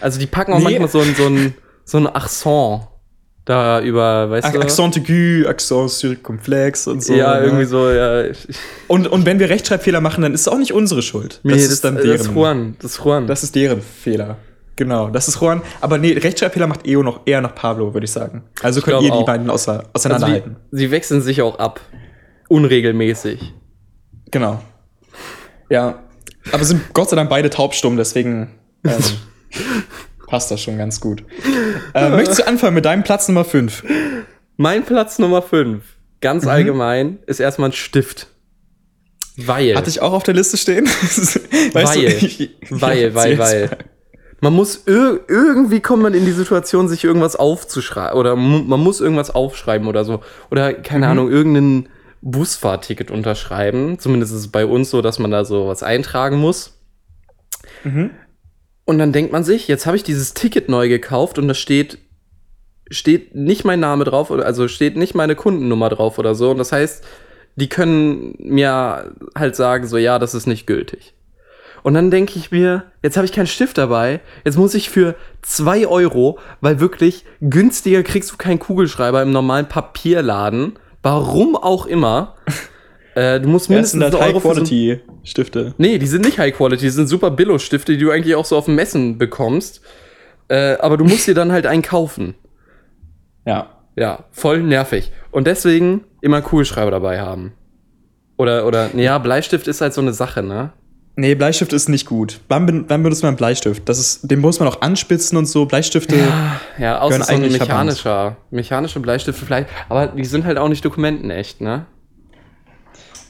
Also 0.00 0.18
die 0.18 0.26
packen 0.26 0.52
auch 0.52 0.58
Nee. 0.58 0.64
manchmal 0.78 0.88
so 0.88 1.00
ein, 1.00 1.14
so 1.14 1.26
ein, 1.26 1.54
so 1.84 1.98
ein 1.98 2.06
Accent 2.08 2.88
da 3.44 3.80
über, 3.82 4.30
weißt 4.30 4.46
Ac- 4.48 4.52
du? 4.54 4.60
Accent 4.62 4.96
aigu, 4.96 5.46
Accent 5.46 5.90
circumflex 5.90 6.86
und 6.86 7.04
so. 7.04 7.12
ja, 7.14 7.38
ne? 7.38 7.44
irgendwie 7.44 7.66
so, 7.66 7.90
ja. 7.90 8.24
Und, 8.88 9.06
und 9.06 9.26
wenn 9.26 9.38
wir 9.38 9.50
Rechtschreibfehler 9.50 10.00
machen, 10.00 10.22
dann 10.22 10.32
ist 10.32 10.40
es 10.42 10.48
auch 10.48 10.56
nicht 10.58 10.72
unsere 10.72 11.02
Schuld. 11.02 11.40
Nee, 11.42 11.52
das, 11.52 11.64
ist 11.64 11.84
dann 11.84 11.96
deren. 11.96 12.10
Das 12.16 12.22
ist 12.26 12.34
Juan. 12.34 12.76
Das 12.80 12.92
ist 12.92 13.04
Juan. 13.04 13.26
Das 13.26 13.42
ist 13.42 13.54
deren 13.54 13.82
Fehler. 13.82 14.38
Genau, 14.76 15.08
das 15.10 15.28
ist 15.28 15.40
Juan. 15.40 15.60
Aber 15.82 15.98
nee, 15.98 16.12
Rechtschreibfehler 16.14 16.66
macht 16.66 16.86
Eo 16.86 17.02
noch 17.02 17.20
eher 17.26 17.40
noch 17.42 17.54
Pablo, 17.54 17.92
würde 17.94 18.06
ich 18.06 18.10
sagen. 18.12 18.42
Also 18.62 18.80
könnt 18.80 19.02
ihr 19.02 19.10
die 19.10 19.12
auch. 19.12 19.26
beiden 19.26 19.48
außer, 19.50 19.72
also 19.80 19.88
auseinanderhalten. 19.92 20.56
die, 20.72 20.78
sie 20.78 20.90
wechseln 20.90 21.20
sich 21.20 21.42
auch 21.42 21.58
ab. 21.58 21.80
Unregelmäßig. 22.54 23.52
genau. 24.30 24.62
Ja. 25.70 26.04
Aber 26.52 26.64
sind 26.64 26.94
Gott 26.94 27.10
sei 27.10 27.16
Dank 27.16 27.28
beide 27.28 27.50
taubstumm, 27.50 27.96
deswegen 27.96 28.48
ähm, 28.84 28.92
passt 30.28 30.52
das 30.52 30.62
schon 30.62 30.78
ganz 30.78 31.00
gut. 31.00 31.24
Äh, 31.94 32.10
möchtest 32.10 32.38
du 32.38 32.46
anfangen 32.46 32.74
mit 32.74 32.84
deinem 32.84 33.02
Platz 33.02 33.26
Nummer 33.26 33.44
5? 33.44 33.82
Mein 34.56 34.84
Platz 34.84 35.18
Nummer 35.18 35.42
5, 35.42 35.82
ganz 36.20 36.46
allgemein, 36.46 37.18
ist 37.26 37.40
erstmal 37.40 37.70
ein 37.70 37.72
Stift. 37.72 38.28
Weil. 39.36 39.74
Hatte 39.74 39.90
ich 39.90 40.00
auch 40.00 40.12
auf 40.12 40.22
der 40.22 40.34
Liste 40.34 40.56
stehen? 40.56 40.86
weißt 41.72 41.74
Weil. 41.74 42.50
Weil, 42.70 43.14
weil, 43.16 43.38
weil. 43.38 43.78
Man 44.40 44.52
muss 44.52 44.86
ir 44.86 45.22
irgendwie 45.26 45.80
kommt 45.80 46.04
man 46.04 46.14
in 46.14 46.24
die 46.24 46.30
Situation, 46.30 46.86
sich 46.86 47.02
irgendwas 47.02 47.34
aufzuschreiben 47.34 48.16
oder 48.16 48.36
man 48.36 48.78
muss 48.78 49.00
irgendwas 49.00 49.30
aufschreiben 49.34 49.88
oder 49.88 50.04
so 50.04 50.20
oder 50.52 50.72
keine 50.72 51.08
Ahnung 51.08 51.30
irgendein 51.30 51.88
Busfahrticket 52.24 53.10
unterschreiben. 53.10 53.98
Zumindest 53.98 54.32
ist 54.32 54.38
es 54.38 54.48
bei 54.48 54.64
uns 54.64 54.90
so, 54.90 55.02
dass 55.02 55.18
man 55.18 55.30
da 55.30 55.44
so 55.44 55.68
was 55.68 55.82
eintragen 55.82 56.38
muss. 56.38 56.80
Und 58.86 58.98
dann 58.98 59.12
denkt 59.12 59.30
man 59.30 59.44
sich, 59.44 59.68
jetzt 59.68 59.86
habe 59.86 59.96
ich 59.96 60.02
dieses 60.02 60.32
Ticket 60.32 60.68
neu 60.68 60.88
gekauft 60.88 61.38
und 61.38 61.48
da 61.48 61.54
steht 61.54 61.98
steht 62.90 63.34
nicht 63.34 63.64
mein 63.64 63.80
Name 63.80 64.04
drauf 64.04 64.30
also 64.30 64.68
steht 64.68 64.96
nicht 64.96 65.14
meine 65.14 65.34
Kundennummer 65.34 65.88
drauf 65.88 66.18
oder 66.18 66.34
so 66.34 66.50
und 66.50 66.58
das 66.58 66.70
heißt, 66.70 67.02
die 67.56 67.68
können 67.68 68.34
mir 68.38 69.14
halt 69.34 69.56
sagen 69.56 69.86
so 69.86 69.96
ja, 69.96 70.18
das 70.18 70.34
ist 70.34 70.46
nicht 70.46 70.66
gültig. 70.66 71.14
Und 71.82 71.92
dann 71.92 72.10
denke 72.10 72.38
ich 72.38 72.50
mir, 72.50 72.84
jetzt 73.02 73.18
habe 73.18 73.26
ich 73.26 73.32
keinen 73.32 73.46
Stift 73.46 73.76
dabei. 73.76 74.20
Jetzt 74.44 74.56
muss 74.56 74.74
ich 74.74 74.88
für 74.88 75.14
zwei 75.42 75.86
Euro, 75.86 76.38
weil 76.62 76.80
wirklich 76.80 77.26
günstiger 77.42 78.02
kriegst 78.02 78.32
du 78.32 78.36
keinen 78.38 78.58
Kugelschreiber 78.58 79.20
im 79.20 79.32
normalen 79.32 79.68
Papierladen. 79.68 80.78
Warum 81.04 81.54
auch 81.56 81.86
immer. 81.86 82.34
Äh, 83.16 83.38
du 83.40 83.48
musst 83.48 83.70
Ja, 83.70 83.76
das 83.76 83.94
mindestens 83.94 84.12
sind 84.12 84.20
halt 84.20 84.34
Euro 84.34 84.40
für 84.40 84.48
so 84.48 84.60
High-Quality-Stifte. 84.62 85.74
Nee, 85.78 85.98
die 85.98 86.06
sind 86.08 86.24
nicht 86.24 86.36
High 86.36 86.52
Quality, 86.52 86.82
die 86.82 86.90
sind 86.90 87.06
super 87.06 87.30
Billo-Stifte, 87.30 87.92
die 87.92 87.98
du 87.98 88.10
eigentlich 88.10 88.34
auch 88.34 88.44
so 88.44 88.56
auf 88.56 88.64
dem 88.64 88.74
Messen 88.74 89.18
bekommst. 89.18 89.82
Äh, 90.48 90.78
aber 90.78 90.96
du 90.96 91.04
musst 91.04 91.28
dir 91.28 91.34
dann 91.34 91.52
halt 91.52 91.64
einen 91.64 91.82
kaufen. 91.82 92.34
Ja. 93.46 93.68
Ja, 93.94 94.24
voll 94.32 94.64
nervig. 94.64 95.12
Und 95.30 95.46
deswegen 95.46 96.02
immer 96.22 96.42
Kugelschreiber 96.42 96.90
dabei 96.90 97.20
haben. 97.20 97.52
Oder, 98.36 98.66
oder, 98.66 98.90
nee, 98.92 99.04
ja, 99.04 99.18
Bleistift 99.18 99.68
ist 99.68 99.80
halt 99.80 99.94
so 99.94 100.00
eine 100.00 100.12
Sache, 100.12 100.42
ne? 100.42 100.72
Nee, 101.16 101.36
Bleistift 101.36 101.72
ist 101.72 101.88
nicht 101.88 102.06
gut. 102.06 102.40
Wann, 102.48 102.88
wann 102.88 103.02
benutzt 103.04 103.22
man 103.22 103.36
Bleistift? 103.36 103.88
Das 103.88 103.98
ist, 104.00 104.28
den 104.28 104.40
muss 104.40 104.58
man 104.58 104.68
auch 104.68 104.80
anspitzen 104.80 105.38
und 105.38 105.46
so. 105.46 105.64
Bleistifte. 105.64 106.16
Ja, 106.76 107.00
außer 107.00 107.18
Gehören 107.18 107.40
so 107.40 107.44
ein 107.44 107.52
mechanischer. 107.52 108.36
Mechanische 108.50 108.98
Bleistifte 108.98 109.44
vielleicht. 109.44 109.68
Aber 109.88 110.08
die 110.08 110.24
sind 110.24 110.44
halt 110.44 110.58
auch 110.58 110.68
nicht 110.68 110.84
dokumentenecht, 110.84 111.60
ne? 111.60 111.86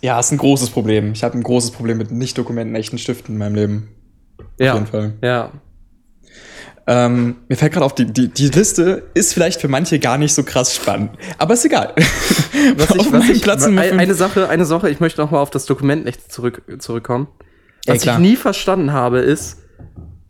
Ja, 0.01 0.19
ist 0.19 0.33
ein 0.33 0.39
großes 0.39 0.71
Problem. 0.71 1.13
Ich 1.13 1.25
habe 1.25 1.37
ein 1.37 1.43
großes 1.43 1.73
Problem 1.73 1.99
mit 1.99 2.11
nicht 2.11 2.39
dokumentenechten 2.39 2.99
Stiften 2.99 3.35
in 3.35 3.39
meinem 3.39 3.55
Leben. 3.55 3.89
Ja. 4.59 4.73
Auf 4.73 4.79
jeden 4.79 4.91
Fall. 4.91 5.15
Ja. 5.23 5.51
Ähm, 6.87 7.37
mir 7.49 7.57
fällt 7.57 7.73
gerade 7.73 7.85
auf, 7.85 7.95
die, 7.95 8.07
die, 8.07 8.29
die 8.29 8.49
Liste 8.49 9.05
ist 9.15 9.33
vielleicht 9.33 9.61
für 9.61 9.69
manche 9.69 9.99
gar 9.99 10.19
nicht 10.19 10.35
so 10.35 10.43
krass 10.43 10.75
spannend. 10.75 11.13
Aber 11.39 11.55
ist 11.55 11.65
egal. 11.65 11.95
Was 12.77 12.91
ich, 12.95 13.13
was 13.13 13.29
ich, 13.29 13.43
Platz 13.43 13.65
eine, 13.65 14.15
Sache, 14.15 14.49
eine 14.49 14.65
Sache, 14.67 14.91
ich 14.91 15.01
möchte 15.01 15.21
noch 15.21 15.31
mal 15.31 15.41
auf 15.41 15.51
das 15.51 15.65
Dokument 15.65 16.05
nicht 16.05 16.31
zurück, 16.31 16.63
zurückkommen. 16.79 17.29
Ja, 17.87 17.95
Was 17.95 18.05
ich 18.07 18.19
nie 18.19 18.37
verstanden 18.37 18.93
habe, 18.93 19.19
ist, 19.19 19.59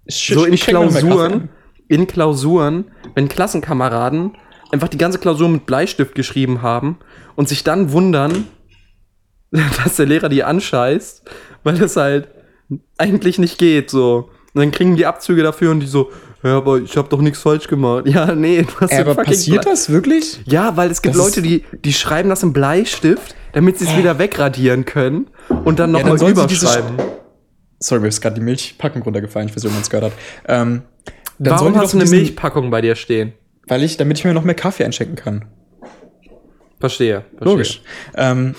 Sch- 0.09 0.35
so 0.35 0.45
in 0.45 0.55
ich 0.55 0.67
Klausuren, 0.67 1.49
in 1.89 2.07
Klausuren, 2.07 2.87
wenn 3.15 3.29
Klassenkameraden 3.29 4.33
einfach 4.73 4.89
die 4.89 4.99
ganze 4.99 5.19
Klausur 5.19 5.49
mit 5.49 5.67
Bleistift 5.67 6.15
geschrieben 6.15 6.63
haben 6.63 6.99
und 7.37 7.49
sich 7.49 7.63
dann 7.65 7.93
wundern, 7.93 8.47
dass 9.51 9.97
der 9.97 10.07
Lehrer 10.07 10.29
die 10.29 10.43
anscheißt, 10.45 11.23
weil 11.63 11.81
es 11.83 11.97
halt 11.97 12.29
eigentlich 12.99 13.39
nicht 13.39 13.59
geht, 13.59 13.91
so. 13.91 14.31
Und 14.53 14.61
dann 14.61 14.71
kriegen 14.71 14.97
die 14.97 15.07
Abzüge 15.07 15.43
dafür 15.43 15.71
und 15.73 15.81
die 15.81 15.87
so, 15.87 16.11
ja, 16.43 16.57
aber 16.59 16.79
ich 16.79 16.97
habe 16.97 17.09
doch 17.09 17.21
nichts 17.21 17.41
falsch 17.41 17.67
gemacht. 17.69 18.05
Ja, 18.09 18.35
nee, 18.35 18.59
Ey, 18.59 18.65
den 18.65 18.99
aber 19.09 19.15
passiert 19.23 19.63
Blei- 19.63 19.71
das 19.71 19.91
wirklich? 19.91 20.41
Ja, 20.47 20.77
weil 20.77 20.91
es 20.91 21.03
gibt 21.03 21.15
Das 21.15 21.23
Leute, 21.25 21.43
die, 21.43 21.65
die 21.85 21.93
schreiben 21.93 22.29
das 22.29 22.43
im 22.43 22.53
Bleistift, 22.53 23.35
damit 23.53 23.79
sie 23.79 23.85
es 23.87 23.97
wieder 23.97 24.19
wegradieren 24.19 24.85
können 24.85 25.29
und 25.65 25.79
dann 25.79 25.95
Ja, 25.95 25.99
nochmal 26.03 26.19
dann 26.19 26.35
sie 26.37 26.47
diese 26.47 26.67
überschreiben. 26.67 26.97
Sorry, 27.85 28.01
mir 28.01 28.09
ist 28.09 28.21
gerade 28.23 28.37
die 28.37 28.41
Milchpackung 28.41 29.03
runtergefallen. 29.03 29.49
Ich 29.49 29.55
weiß 29.55 29.63
nicht, 29.63 29.71
ob 29.71 29.75
man 29.75 29.83
es 29.83 29.91
gehört 29.91 30.13
hat. 30.13 30.19
Ähm, 30.49 30.83
Warum 31.39 31.77
hast 31.77 31.93
du 31.93 31.99
eine 31.99 32.05
diesen- 32.05 32.17
Milchpackung 32.19 32.71
bei 32.71 32.81
dir 32.81 32.95
stehen? 32.97 33.35
Weil 33.67 33.83
ich, 33.83 33.99
damit 33.99 34.19
ich 34.19 34.25
mir 34.25 34.33
noch 34.33 34.45
mehr 34.45 34.55
Kaffee 34.55 34.85
einschenken 34.85 35.17
kann. 35.17 35.45
Verstehe. 36.81 37.25
verstehe. 37.37 37.41
Logisch. 37.41 37.83
Ähm, 38.15 38.55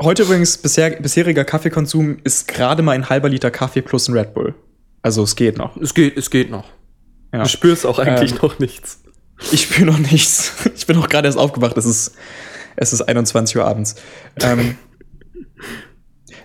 heute 0.00 0.22
übrigens, 0.22 0.58
bisher, 0.58 0.90
bisheriger 0.90 1.44
Kaffeekonsum 1.44 2.18
ist 2.24 2.48
gerade 2.48 2.82
mal 2.82 2.92
ein 2.92 3.08
halber 3.08 3.28
Liter 3.28 3.50
Kaffee 3.50 3.82
plus 3.82 4.08
ein 4.08 4.16
Red 4.16 4.34
Bull. 4.34 4.54
Also 5.02 5.22
es 5.24 5.34
geht 5.36 5.58
noch. 5.58 5.76
Es 5.76 5.94
geht, 5.94 6.16
es 6.16 6.30
geht 6.30 6.50
noch. 6.50 6.66
Ja. 7.32 7.42
Du 7.42 7.48
spürst 7.48 7.84
auch 7.86 7.98
eigentlich 7.98 8.32
Ähm, 8.32 8.38
noch 8.42 8.58
nichts. 8.58 9.02
Ich 9.50 9.62
spüre 9.62 9.86
noch 9.86 9.98
nichts. 9.98 10.52
Ich 10.76 10.86
bin 10.86 10.96
auch 10.98 11.08
gerade 11.08 11.26
erst 11.28 11.38
aufgewacht. 11.38 11.76
Es 11.76 11.84
ist, 11.86 12.14
es 12.76 12.92
ist 12.92 13.02
21 13.02 13.56
Uhr 13.56 13.64
abends. 13.64 13.96
Ähm, 14.40 14.76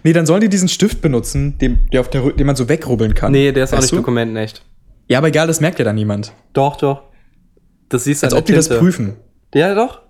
nee, 0.03 0.13
dann 0.13 0.25
sollen 0.25 0.41
die 0.41 0.49
diesen 0.49 0.67
Stift 0.67 1.01
benutzen, 1.01 1.57
den, 1.57 1.79
der 1.91 2.01
auf 2.01 2.09
der, 2.09 2.21
Rü- 2.23 2.35
den 2.35 2.45
man 2.47 2.55
so 2.55 2.67
wegrubbeln 2.69 3.13
kann. 3.13 3.31
Nee, 3.31 3.51
der 3.51 3.63
ist 3.65 3.73
auch 3.73 3.79
nicht 3.79 3.91
du? 3.91 3.97
dokumentenecht. 3.97 4.63
Ja, 5.07 5.17
aber 5.19 5.27
egal, 5.27 5.47
das 5.47 5.61
merkt 5.61 5.79
ja 5.79 5.85
dann 5.85 5.95
niemand. 5.95 6.33
Doch, 6.53 6.75
doch. 6.77 7.03
Das 7.89 8.03
siehst 8.03 8.23
du 8.23 8.27
Als 8.27 8.33
ob 8.33 8.45
die 8.45 8.53
das 8.53 8.67
prüfen. 8.69 9.13
Ja, 9.55 9.73
doch. 9.73 10.01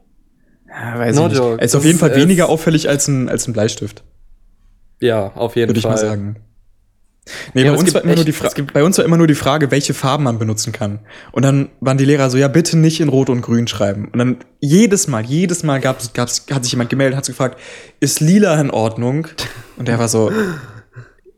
Ja, 0.67 0.97
weiß 0.99 1.15
No 1.15 1.23
ich 1.23 1.29
nicht. 1.33 1.37
joke. 1.37 1.63
Ist 1.63 1.75
auf 1.75 1.85
jeden 1.85 1.99
Fall 1.99 2.15
weniger 2.15 2.49
auffällig 2.49 2.89
als 2.89 3.07
ein, 3.07 3.29
als 3.29 3.47
ein 3.47 3.53
Bleistift, 3.53 4.03
Ja, 4.99 5.31
auf 5.35 5.55
jeden 5.55 5.69
würde 5.69 5.77
ich 5.79 5.83
Fall. 5.83 5.91
mal 5.93 5.97
sagen. 5.97 6.35
Nee, 7.53 7.63
Ja, 7.63 7.71
bei, 7.73 7.77
uns 7.77 7.93
war 7.93 8.01
immer 8.03 8.11
nur 8.13 8.17
echt- 8.19 8.27
die 8.27 8.31
Fra- 8.33 8.47
es 8.47 8.55
gibt- 8.55 8.73
bei 8.73 8.83
uns 8.83 8.97
war 8.97 9.05
immer 9.05 9.17
nur 9.17 9.27
die 9.27 9.35
Frage, 9.35 9.71
welche 9.71 9.93
Farben 9.93 10.23
man 10.23 10.39
benutzen 10.39 10.71
kann. 10.73 10.99
Und 11.31 11.43
dann 11.43 11.69
waren 11.81 11.97
die 11.97 12.05
Lehrer 12.05 12.29
so, 12.29 12.37
ja, 12.37 12.47
bitte 12.47 12.77
nicht 12.77 12.99
in 12.99 13.09
Rot 13.09 13.29
und 13.29 13.41
Grün 13.41 13.67
schreiben. 13.67 14.09
Und 14.11 14.19
dann 14.19 14.37
jedes 14.59 15.07
Mal, 15.07 15.23
jedes 15.25 15.63
Mal 15.63 15.79
gab's, 15.79 16.11
gab's, 16.13 16.45
hat 16.51 16.63
sich 16.63 16.73
jemand 16.73 16.89
gemeldet, 16.89 17.17
hat 17.17 17.25
so 17.25 17.31
gefragt, 17.33 17.59
ist 17.99 18.19
lila 18.19 18.59
in 18.59 18.71
Ordnung? 18.71 19.27
Und 19.77 19.87
der 19.87 19.99
war 19.99 20.07
so, 20.07 20.31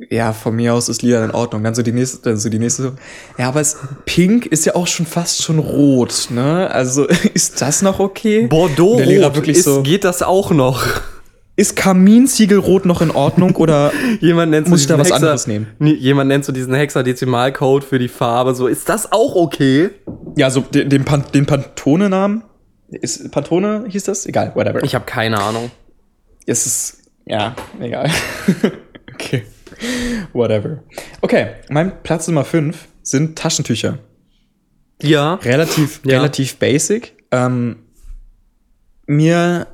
ja, 0.10 0.32
von 0.32 0.56
mir 0.56 0.74
aus 0.74 0.88
ist 0.88 1.02
lila 1.02 1.24
in 1.26 1.32
Ordnung. 1.32 1.64
Dann 1.64 1.76
so 1.76 1.82
die 1.82 1.92
nächste, 1.92 2.20
dann 2.30 2.38
so 2.38 2.50
die 2.50 2.60
nächste 2.60 2.84
so, 2.84 2.92
ja, 3.38 3.50
aber 3.50 3.60
es, 3.60 3.78
pink 4.06 4.46
ist 4.46 4.66
ja 4.66 4.76
auch 4.76 4.88
schon 4.88 5.06
fast 5.06 5.44
schon 5.44 5.60
rot, 5.60 6.28
ne? 6.30 6.70
Also, 6.72 7.06
ist 7.34 7.62
das 7.62 7.82
noch 7.82 8.00
okay? 8.00 8.48
Bordeaux 8.48 8.98
der 8.98 9.06
Lehrer 9.08 9.36
wirklich 9.36 9.58
ist, 9.58 9.66
so, 9.66 9.84
geht 9.84 10.04
das 10.06 10.22
auch 10.24 10.52
noch. 10.52 10.84
Ist 11.60 11.76
Kaminziegelrot 11.76 12.86
noch 12.86 13.02
in 13.02 13.12
Ordnung 13.12 13.58
oder 13.58 13.92
Jemand 14.22 14.52
nennt 14.52 14.68
so 14.68 14.72
Muss 14.72 14.82
ich 14.82 14.88
da 14.88 14.98
was 14.98 15.12
anderes 15.12 15.46
nehmen? 15.46 15.68
Jemand 15.80 16.30
nennt 16.30 16.46
so 16.46 16.54
diesen 16.54 16.74
Hexadezimalcode 16.74 17.84
für 17.84 18.00
die 18.00 18.08
Farbe. 18.08 18.56
So, 18.56 18.68
ist 18.68 18.88
das 18.88 19.12
auch 19.12 19.36
okay? 19.36 19.90
Ja, 20.38 20.50
so 20.52 20.62
den, 20.62 20.90
den, 20.90 21.04
Pan 21.04 21.26
den 21.34 21.46
Pantone-Namen. 21.46 22.44
Ist 22.88 23.30
Pantone 23.32 23.84
hieß 23.90 24.06
das? 24.06 24.26
Egal, 24.26 24.54
whatever. 24.56 24.82
Ich 24.84 24.96
habe 24.96 25.04
keine 25.04 25.38
Ahnung. 25.42 25.70
es 26.46 26.66
ist. 26.66 27.02
Ja, 27.26 27.56
egal. 27.82 28.10
okay. 29.14 29.44
Whatever. 30.32 30.82
Okay, 31.20 31.48
mein 31.70 32.02
Platz 32.04 32.28
Nummer 32.30 32.46
5 32.46 32.88
sind 33.04 33.38
Taschentücher. 33.38 34.00
Ja. 35.02 35.36
Relativ, 35.36 36.00
Ja. 36.06 36.20
relativ 36.20 36.56
basic. 36.56 37.18
Ähm, 37.32 37.80
mir 39.08 39.68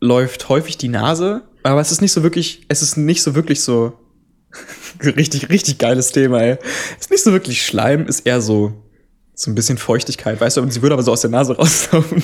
läuft 0.00 0.48
häufig 0.48 0.76
die 0.78 0.88
Nase, 0.88 1.42
aber 1.62 1.80
es 1.80 1.92
ist 1.92 2.00
nicht 2.00 2.12
so 2.12 2.22
wirklich, 2.22 2.64
es 2.68 2.82
ist 2.82 2.96
nicht 2.96 3.22
so 3.22 3.34
wirklich 3.34 3.60
so 3.62 3.92
richtig, 5.04 5.48
richtig 5.50 5.78
geiles 5.78 6.12
Thema, 6.12 6.40
ey. 6.40 6.58
Es 6.98 7.06
ist 7.06 7.10
nicht 7.10 7.22
so 7.22 7.32
wirklich 7.32 7.64
Schleim, 7.64 8.06
ist 8.06 8.20
eher 8.26 8.40
so, 8.40 8.72
so 9.34 9.50
ein 9.50 9.54
bisschen 9.54 9.78
Feuchtigkeit, 9.78 10.40
weißt 10.40 10.56
du, 10.56 10.62
und 10.62 10.72
sie 10.72 10.82
würde 10.82 10.94
aber 10.94 11.02
so 11.02 11.12
aus 11.12 11.20
der 11.20 11.30
Nase 11.30 11.54
rauslaufen. 11.56 12.22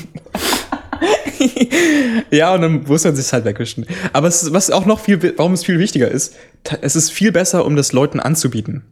ja, 2.30 2.54
und 2.54 2.62
dann 2.62 2.82
muss 2.84 3.04
man 3.04 3.14
sich 3.14 3.32
halt 3.32 3.44
wegwischen. 3.44 3.86
Aber 4.12 4.28
es 4.28 4.42
ist, 4.42 4.52
was 4.52 4.70
auch 4.70 4.86
noch 4.86 5.00
viel, 5.00 5.34
warum 5.36 5.52
es 5.52 5.64
viel 5.64 5.78
wichtiger 5.78 6.10
ist, 6.10 6.34
es 6.80 6.96
ist 6.96 7.10
viel 7.12 7.32
besser, 7.32 7.64
um 7.64 7.76
das 7.76 7.92
Leuten 7.92 8.20
anzubieten. 8.20 8.82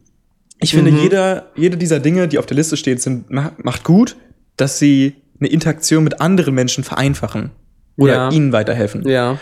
Ich 0.60 0.72
finde, 0.72 0.92
Mhm. 0.92 0.98
jeder, 1.02 1.50
jede 1.56 1.76
dieser 1.76 2.00
Dinge, 2.00 2.28
die 2.28 2.38
auf 2.38 2.46
der 2.46 2.56
Liste 2.56 2.76
stehen, 2.76 2.98
sind, 2.98 3.30
ma- 3.30 3.52
macht 3.62 3.84
gut, 3.84 4.16
dass 4.56 4.78
sie 4.78 5.16
eine 5.40 5.48
Interaktion 5.48 6.04
mit 6.04 6.20
anderen 6.20 6.54
Menschen 6.54 6.84
vereinfachen. 6.84 7.50
Oder 7.96 8.14
Ja. 8.14 8.30
ihnen 8.30 8.52
weiterhelfen. 8.52 9.06
Ja. 9.08 9.38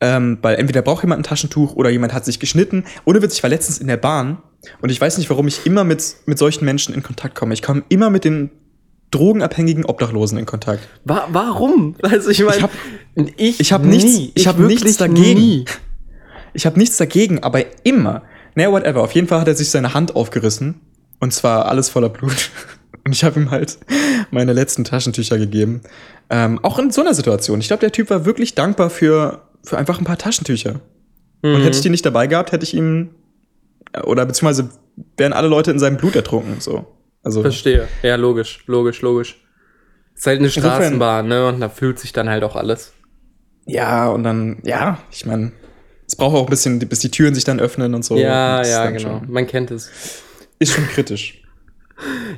Ähm, 0.00 0.38
weil 0.42 0.56
entweder 0.56 0.82
braucht 0.82 1.02
jemand 1.02 1.20
ein 1.20 1.22
Taschentuch 1.24 1.74
oder 1.74 1.88
jemand 1.90 2.12
hat 2.12 2.24
sich 2.24 2.38
geschnitten. 2.38 2.84
Ohne 3.06 3.22
Witz, 3.22 3.34
ich 3.34 3.42
war 3.42 3.48
letztens 3.50 3.78
in 3.78 3.86
der 3.86 3.96
Bahn 3.96 4.38
und 4.82 4.90
ich 4.90 5.00
weiß 5.00 5.16
nicht, 5.16 5.30
warum 5.30 5.48
ich 5.48 5.64
immer 5.64 5.84
mit, 5.84 6.16
mit 6.26 6.36
solchen 6.38 6.64
Menschen 6.66 6.94
in 6.94 7.02
Kontakt 7.02 7.34
komme. 7.34 7.54
Ich 7.54 7.62
komme 7.62 7.82
immer 7.88 8.10
mit 8.10 8.24
den 8.24 8.50
drogenabhängigen 9.10 9.84
Obdachlosen 9.86 10.36
in 10.38 10.44
Kontakt. 10.46 10.86
Wa 11.04 11.28
warum? 11.30 11.94
Also 12.02 12.28
ich 12.30 12.40
meine, 12.42 12.56
Ich 12.56 12.62
hab- 12.62 12.70
ich, 13.36 13.60
ich 13.60 13.72
hab 13.72 13.84
nichts- 13.84 14.30
ich 14.34 14.46
hab 14.46 14.58
wirklich 14.58 14.82
nichts 14.84 14.98
dagegen. 14.98 15.40
Nie. 15.40 15.64
Ich 16.52 16.66
habe 16.66 16.78
nichts 16.78 16.96
dagegen, 16.98 17.42
aber 17.42 17.64
immer. 17.84 18.22
Naja, 18.54 18.70
whatever. 18.72 19.02
Auf 19.02 19.12
jeden 19.12 19.28
Fall 19.28 19.40
hat 19.40 19.48
er 19.48 19.54
sich 19.54 19.70
seine 19.70 19.94
Hand 19.94 20.16
aufgerissen. 20.16 20.80
Und 21.20 21.32
zwar 21.32 21.66
alles 21.66 21.88
voller 21.88 22.08
Blut. 22.10 22.50
Und 23.06 23.12
ich 23.12 23.22
habe 23.24 23.38
ihm 23.40 23.50
halt 23.50 23.78
meine 24.30 24.52
letzten 24.52 24.82
Taschentücher 24.84 25.38
gegeben. 25.38 25.80
Ähm, 26.30 26.58
auch 26.62 26.78
in 26.78 26.90
so 26.90 27.00
einer 27.00 27.14
Situation. 27.14 27.60
Ich 27.60 27.68
glaube, 27.68 27.80
der 27.80 27.92
Typ 27.92 28.10
war 28.10 28.24
wirklich 28.24 28.54
dankbar 28.54 28.90
für, 28.90 29.42
für 29.62 29.78
einfach 29.78 29.98
ein 29.98 30.04
paar 30.04 30.18
Taschentücher. 30.18 30.80
Und 31.42 31.52
Mhm. 31.52 31.62
hätte 31.62 31.76
ich 31.76 31.82
die 31.82 31.90
nicht 31.90 32.04
dabei 32.06 32.26
gehabt, 32.26 32.52
hätte 32.52 32.64
ich 32.64 32.74
ihm. 32.74 33.10
Oder 34.04 34.26
beziehungsweise 34.26 34.70
wären 35.16 35.32
alle 35.32 35.48
Leute 35.48 35.70
in 35.70 35.78
seinem 35.78 35.96
Blut 35.96 36.16
ertrunken. 36.16 36.60
So. 36.60 36.86
Also. 37.22 37.42
Verstehe. 37.42 37.86
Ja, 38.02 38.16
logisch, 38.16 38.64
logisch, 38.66 39.02
logisch. 39.02 39.42
Ist 40.14 40.26
halt 40.26 40.38
eine 40.40 40.50
Straßenbahn, 40.50 41.28
ne? 41.28 41.46
Und 41.48 41.60
da 41.60 41.68
fühlt 41.68 41.98
sich 41.98 42.12
dann 42.12 42.28
halt 42.28 42.42
auch 42.42 42.56
alles. 42.56 42.92
Ja, 43.66 44.08
und 44.08 44.22
dann, 44.22 44.60
ja, 44.64 44.98
ich 45.10 45.26
meine, 45.26 45.52
es 46.06 46.16
braucht 46.16 46.34
auch 46.36 46.44
ein 46.44 46.50
bisschen, 46.50 46.78
bis 46.78 47.00
die 47.00 47.10
Türen 47.10 47.34
sich 47.34 47.44
dann 47.44 47.60
öffnen 47.60 47.94
und 47.94 48.04
so. 48.04 48.16
ja, 48.16 48.58
Und 48.60 48.66
ja, 48.66 48.90
genau. 48.90 49.18
Schon, 49.20 49.30
Man 49.30 49.46
kennt 49.46 49.70
es. 49.70 49.90
ist 50.58 50.72
schon 50.72 50.86
kritisch. 50.88 51.42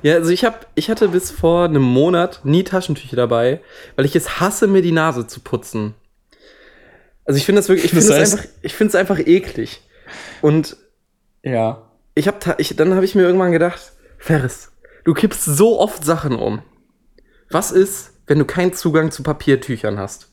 Ja, 0.02 0.14
also 0.14 0.30
ich 0.30 0.44
hab, 0.44 0.66
ich 0.76 0.88
hatte 0.90 1.08
bis 1.08 1.30
vor 1.30 1.64
einem 1.64 1.82
Monat 1.82 2.40
nie 2.44 2.62
Taschentücher 2.64 3.16
dabei, 3.16 3.60
weil 3.96 4.04
ich 4.04 4.14
es 4.14 4.40
hasse, 4.40 4.66
mir 4.68 4.82
die 4.82 4.92
Nase 4.92 5.26
zu 5.26 5.40
putzen. 5.40 5.94
Also 7.24 7.38
ich 7.38 7.44
finde 7.44 7.60
das 7.60 7.68
wirklich, 7.68 7.86
ich 7.86 7.90
finde 7.90 8.06
es 8.06 8.32
einfach, 8.32 8.44
ich 8.62 8.74
finde 8.74 8.88
es 8.90 8.94
einfach 8.94 9.18
eklig. 9.18 9.80
Und 10.40 10.76
Ja. 11.42 11.90
ich 12.14 12.28
habe, 12.28 12.54
ich, 12.58 12.74
dann 12.76 12.94
habe 12.94 13.04
ich 13.04 13.14
mir 13.14 13.22
irgendwann 13.22 13.52
gedacht, 13.52 13.92
Ferris, 14.18 14.70
du 15.04 15.12
kippst 15.12 15.44
so 15.44 15.78
oft 15.80 16.04
Sachen 16.04 16.36
um. 16.36 16.62
Was 17.50 17.72
ist, 17.72 18.12
wenn 18.26 18.38
du 18.38 18.44
keinen 18.44 18.72
Zugang 18.72 19.10
zu 19.10 19.22
Papiertüchern 19.22 19.98
hast? 19.98 20.28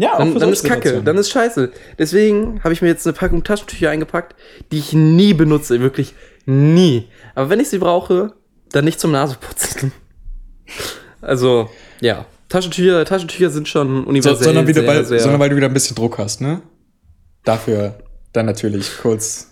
Ja, 0.00 0.16
Dann, 0.16 0.38
dann 0.38 0.52
ist 0.52 0.64
Kacke, 0.64 1.02
dann 1.02 1.18
ist 1.18 1.28
scheiße. 1.30 1.72
Deswegen 1.98 2.62
habe 2.62 2.72
ich 2.72 2.80
mir 2.82 2.86
jetzt 2.88 3.04
eine 3.04 3.14
Packung 3.14 3.42
Taschentücher 3.42 3.90
eingepackt, 3.90 4.36
die 4.70 4.78
ich 4.78 4.92
nie 4.92 5.34
benutze, 5.34 5.80
wirklich 5.80 6.14
nie. 6.48 7.08
Aber 7.34 7.50
wenn 7.50 7.60
ich 7.60 7.68
sie 7.68 7.78
brauche, 7.78 8.34
dann 8.72 8.84
nicht 8.84 8.98
zum 9.00 9.12
Naseputzen. 9.12 9.92
Also, 11.20 11.68
ja. 12.00 12.26
Taschentücher, 12.48 13.04
Taschentücher 13.04 13.50
sind 13.50 13.66
schon 13.66 14.04
So, 14.04 14.08
universell. 14.08 14.44
sondern, 14.44 14.68
wieder 14.68 14.82
sehr, 14.82 14.88
weil, 14.88 15.04
sehr, 15.04 15.18
sondern 15.18 15.40
weil 15.40 15.50
du 15.50 15.56
wieder 15.56 15.66
ein 15.66 15.74
bisschen 15.74 15.96
Druck 15.96 16.16
hast, 16.18 16.40
ne? 16.40 16.62
Dafür 17.44 17.98
dann 18.32 18.46
natürlich 18.46 18.98
kurz. 19.02 19.50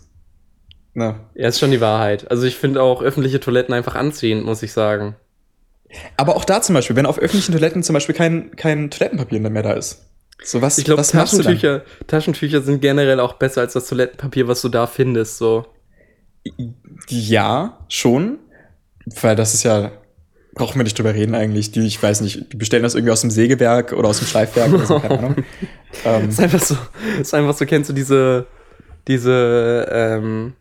Ne? 0.94 1.16
Ja, 1.34 1.48
ist 1.48 1.58
schon 1.58 1.72
die 1.72 1.80
Wahrheit. 1.80 2.30
Also 2.30 2.44
ich 2.46 2.56
finde 2.56 2.82
auch 2.82 3.02
öffentliche 3.02 3.40
Toiletten 3.40 3.74
einfach 3.74 3.96
anziehend, 3.96 4.44
muss 4.44 4.62
ich 4.62 4.72
sagen. 4.72 5.16
Aber 6.16 6.36
auch 6.36 6.44
da 6.44 6.62
zum 6.62 6.74
Beispiel, 6.74 6.94
wenn 6.94 7.06
auf 7.06 7.18
öffentlichen 7.18 7.52
Toiletten 7.52 7.82
zum 7.82 7.94
Beispiel 7.94 8.14
kein, 8.14 8.54
kein 8.54 8.90
Toilettenpapier 8.90 9.40
mehr 9.40 9.62
da 9.62 9.72
ist. 9.72 10.06
So 10.44 10.62
was, 10.62 10.78
Ich 10.78 10.84
glaube? 10.84 11.02
Taschentücher, 11.02 11.82
Taschentücher 12.06 12.62
sind 12.62 12.80
generell 12.80 13.18
auch 13.20 13.34
besser 13.34 13.62
als 13.62 13.72
das 13.72 13.88
Toilettenpapier, 13.88 14.46
was 14.46 14.62
du 14.62 14.68
da 14.68 14.86
findest. 14.86 15.38
So. 15.38 15.66
Ja, 17.08 17.78
schon. 17.88 18.38
Weil 19.20 19.36
das 19.36 19.54
ist 19.54 19.62
ja, 19.62 19.92
brauchen 20.54 20.78
wir 20.78 20.84
nicht 20.84 20.98
drüber 20.98 21.14
reden 21.14 21.34
eigentlich. 21.34 21.70
Die, 21.70 21.86
ich 21.86 22.02
weiß 22.02 22.22
nicht, 22.22 22.52
die 22.52 22.56
bestellen 22.56 22.82
das 22.82 22.94
irgendwie 22.94 23.12
aus 23.12 23.20
dem 23.20 23.30
Sägewerk 23.30 23.92
oder 23.92 24.08
aus 24.08 24.18
dem 24.18 24.26
Schleifwerk 24.26 24.72
oder 24.72 24.86
so, 24.86 24.98
keine 24.98 25.18
Ahnung. 25.18 25.36
Ähm, 26.04 26.28
ist 26.28 26.40
einfach 26.40 26.60
so, 26.60 26.76
ist 27.18 27.32
einfach 27.32 27.56
so, 27.56 27.64
kennst 27.64 27.88
du 27.88 27.94
diese, 27.94 28.46
diese, 29.08 29.88
ähm, 29.90 30.52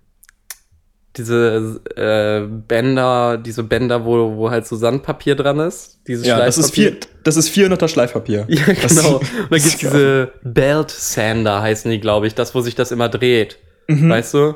diese 1.18 1.82
äh, 1.96 2.48
Bänder, 2.48 3.38
diese 3.38 3.64
Bänder, 3.64 4.06
wo, 4.06 4.36
wo 4.36 4.50
halt 4.50 4.68
so 4.68 4.76
Sandpapier 4.76 5.36
dran 5.36 5.60
ist. 5.60 6.00
Diese 6.08 6.26
ja, 6.26 6.38
das 6.40 6.58
ist, 6.58 6.74
vier, 6.74 6.96
das 7.24 7.38
ist 7.38 7.50
400er 7.50 7.88
Schleifpapier. 7.88 8.46
Ja, 8.50 8.64
genau. 8.66 9.18
Und 9.18 9.52
dann 9.52 9.60
gibt's 9.60 9.78
diese 9.80 10.32
Belt 10.44 10.92
Sander, 10.92 11.62
heißen 11.62 11.92
die, 11.92 12.00
glaube 12.00 12.28
ich, 12.28 12.36
das, 12.36 12.56
wo 12.56 12.62
sich 12.62 12.76
das 12.76 12.92
immer 12.92 13.10
dreht. 13.10 13.58
Mhm. 13.88 14.10
Weißt 14.10 14.34
du? 14.34 14.56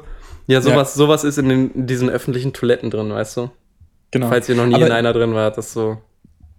Ja, 0.50 0.62
sowas, 0.62 0.94
sowas 0.96 1.24
ist 1.24 1.38
in, 1.38 1.48
den, 1.50 1.72
in 1.72 1.88
diesen 1.88 2.10
öffentlichen 2.10 2.54
Toiletten 2.54 2.90
drin, 2.90 3.10
weißt 3.12 3.38
du? 3.38 3.52
Genau. 4.12 4.30
Falls 4.30 4.50
ihr 4.50 4.56
noch 4.56 4.66
nie 4.66 4.74
Aber 4.74 4.88
in 4.88 4.92
einer 4.92 5.14
drin 5.14 5.34
wart, 5.36 5.58
das 5.58 5.74
so. 5.74 6.02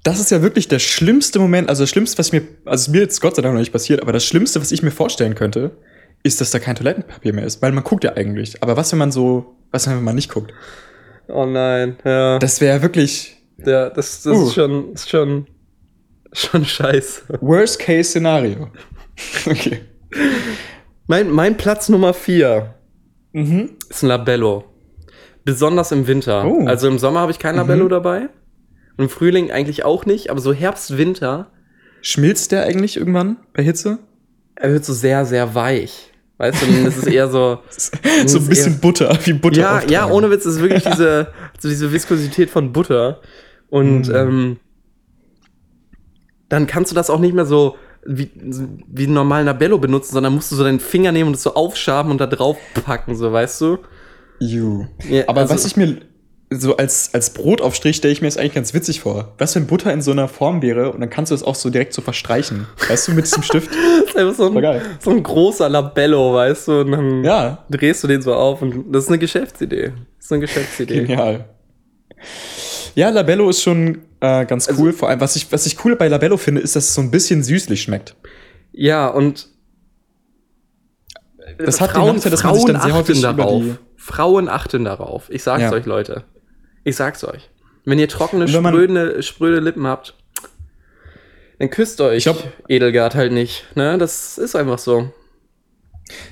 das 0.05 0.21
ist 0.21 0.31
ja 0.31 0.43
wirklich 0.43 0.69
der 0.69 0.79
schlimmste 0.79 1.41
Moment, 1.41 1.69
also 1.69 1.83
das 1.83 1.91
Schlimmste, 1.91 2.19
was 2.19 2.31
mir, 2.31 2.43
also 2.65 2.93
mir 2.93 3.01
jetzt 3.01 3.21
Gott 3.21 3.35
sei 3.35 3.43
Dank 3.43 3.55
noch 3.55 3.61
nicht 3.61 3.73
passiert, 3.73 4.01
aber 4.03 4.13
das 4.13 4.25
Schlimmste, 4.25 4.61
was 4.61 4.71
ich 4.71 4.83
mir 4.83 4.93
vorstellen 4.93 5.35
könnte, 5.35 5.73
ist, 6.23 6.41
dass 6.41 6.51
da 6.53 6.59
kein 6.61 6.77
Toilettenpapier 6.77 7.33
mehr 7.33 7.45
ist. 7.45 7.61
Weil 7.63 7.73
man 7.73 7.83
guckt 7.83 8.05
ja 8.05 8.13
eigentlich. 8.15 8.63
Aber 8.63 8.77
was, 8.77 8.93
wenn 8.93 8.99
man 9.01 9.11
so, 9.11 9.57
was, 9.73 9.89
wenn 9.89 10.05
man 10.05 10.15
nicht 10.15 10.31
guckt? 10.31 10.53
Oh 11.27 11.47
nein, 11.47 11.97
ja. 12.05 12.39
Das 12.39 12.61
wäre 12.61 12.83
wirklich 12.83 13.37
ja 13.67 13.91
das, 13.91 14.23
das 14.23 14.27
Uh. 14.37 14.47
ist 14.47 14.55
schon, 14.55 14.93
ist 14.93 15.11
schon, 15.11 15.47
schon 16.33 16.65
scheiße. 16.65 17.23
Worst-Case-Szenario. 17.41 18.71
okay. 19.47 19.81
Mein, 21.07 21.31
mein 21.31 21.57
Platz 21.57 21.89
Nummer 21.89 22.15
vier 22.15 22.75
Mhm. 23.33 23.71
ist 23.89 24.03
ein 24.03 24.09
Labello. 24.09 24.65
Besonders 25.45 25.93
im 25.93 26.07
Winter. 26.07 26.45
Oh. 26.47 26.67
Also 26.67 26.89
im 26.89 26.99
Sommer 26.99 27.21
habe 27.21 27.33
ich 27.33 27.39
kein 27.39 27.55
Mhm. 27.55 27.61
Labello 27.61 27.89
dabei. 27.89 28.29
Und 28.97 29.05
im 29.05 29.09
Frühling 29.09 29.51
eigentlich 29.51 29.85
auch 29.85 30.05
nicht, 30.07 30.31
aber 30.31 30.41
so 30.41 30.53
Herbst, 30.53 30.97
Winter, 30.99 31.51
Schmilzt 32.03 32.53
der 32.53 32.65
eigentlich 32.65 32.97
irgendwann 32.97 33.37
bei 33.53 33.63
Hitze? 33.63 33.99
er 34.57 34.73
wird 34.73 34.85
so 34.85 34.93
sehr, 34.95 35.25
sehr 35.27 35.55
weich. 35.55 36.13
Weißt 36.39 36.63
du, 36.63 36.67
es 36.89 36.97
ist 36.99 37.07
eher 37.07 37.29
so. 37.29 37.59
so 38.27 38.39
ein 38.39 38.47
bisschen 38.49 38.73
eher- 38.75 38.79
Butter, 38.81 39.19
wie 39.25 39.33
Butter. 39.35 39.61
ja, 39.61 39.71
auftragen. 39.75 39.93
ja, 39.93 40.09
ohne 40.11 40.31
Witz, 40.31 40.45
es 40.47 40.57
ist 40.57 40.61
wirklich 40.63 40.83
diese, 40.85 41.29
so 41.59 41.69
diese 41.69 41.93
Viskosität 41.93 42.49
von 42.51 42.73
Butter. 42.73 43.21
Und 43.69 44.09
Mhm. 44.09 44.15
ähm, 44.15 44.57
dann 46.49 46.67
kannst 46.67 46.91
du 46.91 46.95
das 46.95 47.11
auch 47.11 47.21
nicht 47.21 47.35
mehr 47.35 47.45
so 47.47 47.77
wie, 48.07 48.31
wie 48.35 49.05
einen 49.05 49.15
normalen 49.15 49.47
Labello 49.47 49.79
benutzen, 49.79 50.13
sondern 50.15 50.35
musst 50.35 50.51
du 50.53 50.57
so 50.57 50.65
deinen 50.65 50.81
Finger 50.81 51.13
nehmen 51.13 51.29
und 51.29 51.35
es 51.37 51.43
so 51.43 51.55
aufschaben 51.55 52.11
und 52.11 52.21
da 52.21 52.27
drauf 52.27 52.57
packen, 52.85 53.15
so 53.17 53.33
weißt 53.33 53.61
du? 53.61 53.79
Ju. 54.41 54.87
Ja, 55.09 55.25
Aber 55.29 55.43
also- 55.43 55.55
was 55.55 55.65
ich 55.67 55.77
mir 55.77 55.99
so 56.53 56.77
als, 56.77 57.15
als 57.15 57.31
Brotaufstrich 57.33 57.95
stelle 57.95 58.11
ich 58.13 58.23
mir 58.23 58.27
das 58.27 58.37
eigentlich 58.37 58.55
ganz 58.55 58.75
witzig 58.75 58.99
vor. 59.01 59.35
Was, 59.39 59.55
wenn 59.55 59.69
Butter 59.69 59.93
in 59.93 60.03
so 60.03 60.11
einer 60.11 60.27
Form 60.27 60.63
wäre 60.63 60.91
und 60.91 61.01
dann 61.01 61.09
kannst 61.09 61.31
du 61.31 61.35
das 61.37 61.45
auch 61.45 61.55
so 61.55 61.71
direkt 61.71 61.93
so 61.93 62.03
verstreichen. 62.03 62.67
Weißt 62.89 63.07
du, 63.07 63.13
mit 63.13 63.27
diesem 63.27 63.45
Stift? 63.45 63.71
Das 64.01 64.09
ist 64.09 64.17
einfach 64.17 64.35
so 64.35 64.47
ein, 64.59 64.81
so 64.99 65.11
ein 65.11 65.23
großer 65.23 65.69
Labello, 65.69 66.35
weißt 66.35 66.67
du? 66.67 66.81
Und 66.81 66.91
dann 66.91 67.23
Ja, 67.25 67.65
drehst 67.71 68.03
du 68.03 68.09
den 68.09 68.21
so 68.23 68.35
auf 68.35 68.63
und 68.63 68.91
das 68.93 69.05
ist 69.05 69.09
eine 69.11 69.19
Geschäftsidee. 69.19 69.93
Das 70.17 70.25
ist 70.27 70.33
eine 70.33 70.41
Geschäftsidee. 70.41 71.05
genial. 71.05 71.45
Ja, 72.97 73.11
Labello 73.11 73.49
ist 73.51 73.63
schon 73.63 73.99
äh, 74.21 74.45
ganz 74.47 74.69
Also 74.69 74.83
cool. 74.83 74.93
Vor 74.93 75.09
allem, 75.09 75.21
was 75.21 75.37
ich, 75.37 75.51
was 75.53 75.67
ich 75.67 75.83
cool 75.85 75.97
bei 75.97 76.09
Labello 76.09 76.37
finde, 76.37 76.61
ist, 76.61 76.77
dass 76.77 76.85
es 76.89 76.95
so 76.95 77.01
ein 77.01 77.11
bisschen 77.11 77.43
süßlich 77.43 77.83
schmeckt. 77.83 78.15
Ja, 78.73 79.09
und 79.09 79.49
Das 81.59 81.81
hat 81.81 81.95
den 81.97 82.05
Nachteil, 82.07 82.31
dass 82.31 82.45
man 82.45 82.55
sich 82.55 82.65
dann 82.65 82.81
sehr 82.81 82.95
häufig 82.95 83.21
darauf. 83.21 83.65
Frauen 83.97 84.49
achten 84.49 84.85
darauf. 84.85 85.29
Ich 85.31 85.43
sag's 85.43 85.63
Ja. 85.63 85.73
euch, 85.73 85.85
Leute. 85.87 86.25
Ich 86.85 86.97
sag's 86.97 87.23
euch. 87.25 87.51
Wenn 87.85 87.99
ihr 87.99 88.09
trockene, 88.09 88.45
wenn 88.53 88.65
spröde, 88.65 89.23
spröde 89.23 89.61
Lippen 89.61 89.87
habt, 89.87 90.15
dann 91.59 91.71
küsst 91.71 92.01
euch 92.01 92.19
Ich 92.19 92.25
glaub- 92.25 92.43
Edelgard 92.69 93.15
halt 93.15 93.33
nicht. 93.33 93.65
Ne? 93.75 93.99
Das 93.99 94.39
ist 94.39 94.55
einfach 94.57 94.79
so. 94.79 95.13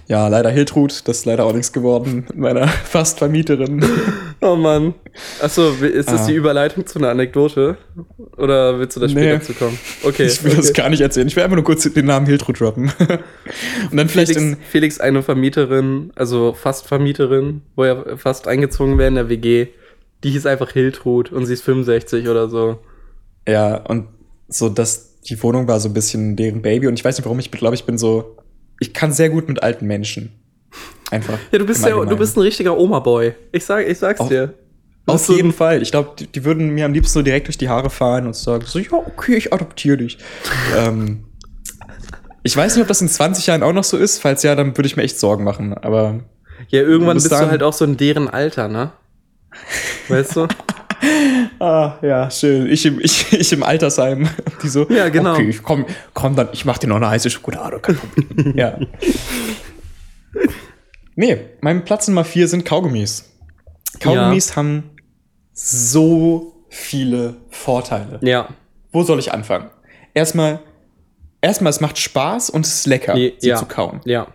Ja, 0.06 0.28
leider 0.28 0.50
Hiltrud, 0.50 1.06
das 1.08 1.18
ist 1.18 1.24
leider 1.26 1.44
auch 1.44 1.52
nichts 1.52 1.72
geworden 1.72 2.24
mit 2.28 2.36
meiner 2.38 2.68
fast 2.84 3.18
Vermieterin. 3.18 3.84
Oh 4.40 4.54
Mann. 4.54 4.94
Achso, 5.42 5.70
ist 5.72 6.08
das 6.12 6.20
Ah. 6.20 6.26
die 6.28 6.34
Überleitung 6.34 6.86
zu 6.86 7.00
einer 7.00 7.08
Anekdote? 7.08 7.76
Oder 8.36 8.78
willst 8.78 8.96
du 8.96 9.00
da 9.00 9.08
später 9.08 9.38
Nee. 9.38 9.42
zu 9.42 9.52
kommen? 9.52 9.76
Okay. 10.04 10.26
ich 10.26 10.44
will 10.44 10.52
okay. 10.52 10.60
das 10.60 10.72
gar 10.74 10.88
nicht 10.90 11.00
erzählen. 11.00 11.26
Ich 11.26 11.34
will 11.34 11.42
einfach 11.42 11.56
nur 11.56 11.64
kurz 11.64 11.82
den 11.92 12.06
Namen 12.06 12.24
Hiltrud 12.24 12.60
droppen. 12.60 12.92
Und 13.90 13.96
dann 13.96 14.08
vielleicht 14.08 14.34
Felix, 14.34 14.52
in. 14.52 14.56
Felix 14.70 15.00
eine 15.00 15.24
Vermieterin, 15.24 16.12
also 16.14 16.52
fast 16.52 16.86
Vermieterin, 16.86 17.62
wo 17.74 17.82
er 17.82 18.16
fast 18.16 18.46
eingezogen 18.46 18.96
wäre 18.96 19.08
in 19.08 19.16
der 19.16 19.28
WG. 19.28 19.66
Die 20.22 20.30
hieß 20.30 20.46
einfach 20.46 20.70
Hiltrud 20.70 21.32
und 21.32 21.44
sie 21.46 21.54
ist 21.54 21.62
65 21.64 22.28
oder 22.28 22.48
so. 22.48 22.78
Ja, 23.48 23.74
und 23.88 24.06
so, 24.46 24.68
dass 24.68 25.18
die 25.22 25.42
Wohnung 25.42 25.66
war 25.66 25.80
so 25.80 25.88
ein 25.88 25.94
bisschen 25.94 26.36
deren 26.36 26.62
Baby. 26.62 26.86
Und 26.86 26.94
ich 26.94 27.04
weiß 27.04 27.18
nicht, 27.18 27.24
warum 27.24 27.40
ich 27.40 27.50
glaube, 27.50 27.74
ich 27.74 27.84
bin 27.86 27.98
so. 27.98 28.36
Ich 28.80 28.94
kann 28.94 29.12
sehr 29.12 29.30
gut 29.30 29.48
mit 29.48 29.62
alten 29.62 29.86
Menschen. 29.86 30.32
Einfach. 31.10 31.38
Ja, 31.50 31.58
du 31.58 31.66
bist 31.66 31.84
ja, 31.84 32.04
du 32.04 32.16
bist 32.16 32.36
ein 32.36 32.40
richtiger 32.40 32.76
Oma-Boy. 32.76 33.34
Ich 33.52 33.64
sag, 33.64 33.86
ich 33.88 33.98
sag's 33.98 34.20
Auf- 34.20 34.28
dir. 34.28 34.54
Du 35.06 35.14
Auf 35.14 35.26
jeden 35.30 35.54
Fall. 35.54 35.80
Ich 35.80 35.90
glaube, 35.90 36.10
die, 36.18 36.26
die 36.26 36.44
würden 36.44 36.68
mir 36.68 36.84
am 36.84 36.92
liebsten 36.92 37.14
so 37.14 37.22
direkt 37.22 37.46
durch 37.46 37.56
die 37.56 37.70
Haare 37.70 37.88
fahren 37.88 38.26
und 38.26 38.36
sagen 38.36 38.64
so, 38.66 38.78
ja, 38.78 38.92
okay, 38.92 39.36
ich 39.36 39.52
adoptiere 39.54 39.96
dich. 39.96 40.18
ähm, 40.76 41.24
ich 42.42 42.54
weiß 42.54 42.74
nicht, 42.74 42.82
ob 42.82 42.88
das 42.88 43.00
in 43.00 43.08
20 43.08 43.46
Jahren 43.46 43.62
auch 43.62 43.72
noch 43.72 43.84
so 43.84 43.96
ist. 43.96 44.18
Falls 44.18 44.42
ja, 44.42 44.54
dann 44.54 44.76
würde 44.76 44.86
ich 44.86 44.96
mir 44.96 45.02
echt 45.02 45.18
Sorgen 45.18 45.44
machen. 45.44 45.72
Aber 45.74 46.20
Ja, 46.68 46.82
irgendwann 46.82 47.16
Bis 47.16 47.24
bist 47.28 47.40
du 47.40 47.50
halt 47.50 47.62
auch 47.62 47.72
so 47.72 47.86
in 47.86 47.96
deren 47.96 48.28
Alter, 48.28 48.68
ne? 48.68 48.92
Weißt 50.08 50.36
du? 50.36 50.46
Ah, 51.60 51.98
ja, 52.02 52.30
schön. 52.30 52.70
Ich 52.70 52.86
im, 52.86 53.00
ich, 53.00 53.32
ich 53.38 53.52
im 53.52 53.62
Altersheim. 53.62 54.28
Die 54.62 54.68
so, 54.68 54.88
Ja, 54.88 55.08
genau. 55.08 55.34
Okay, 55.34 55.48
ich 55.48 55.62
komm, 55.62 55.86
komm 56.14 56.36
dann, 56.36 56.48
ich 56.52 56.64
mach 56.64 56.78
dir 56.78 56.88
noch 56.88 56.96
eine 56.96 57.10
heiße 57.10 57.30
Schokolade. 57.30 57.80
kein 57.80 57.96
Problem. 57.96 58.52
ja. 58.56 58.78
Nee, 61.16 61.38
mein 61.60 61.84
Platz 61.84 62.06
Nummer 62.08 62.24
vier 62.24 62.46
sind 62.48 62.64
Kaugummis. 62.64 63.24
Kaugummis 64.00 64.56
haben 64.56 64.90
so 65.52 66.64
viele 66.68 67.36
Vorteile. 67.50 68.20
Ja. 68.22 68.48
Wo 68.92 69.02
soll 69.02 69.18
ich 69.18 69.32
anfangen? 69.32 69.70
Erstmal, 70.14 70.60
erstmal, 71.40 71.70
es 71.70 71.80
macht 71.80 71.98
Spaß 71.98 72.50
und 72.50 72.64
es 72.64 72.74
ist 72.80 72.86
lecker, 72.86 73.14
sie 73.14 73.34
ja. 73.40 73.56
zu 73.56 73.66
kauen. 73.66 74.00
Ja. 74.04 74.28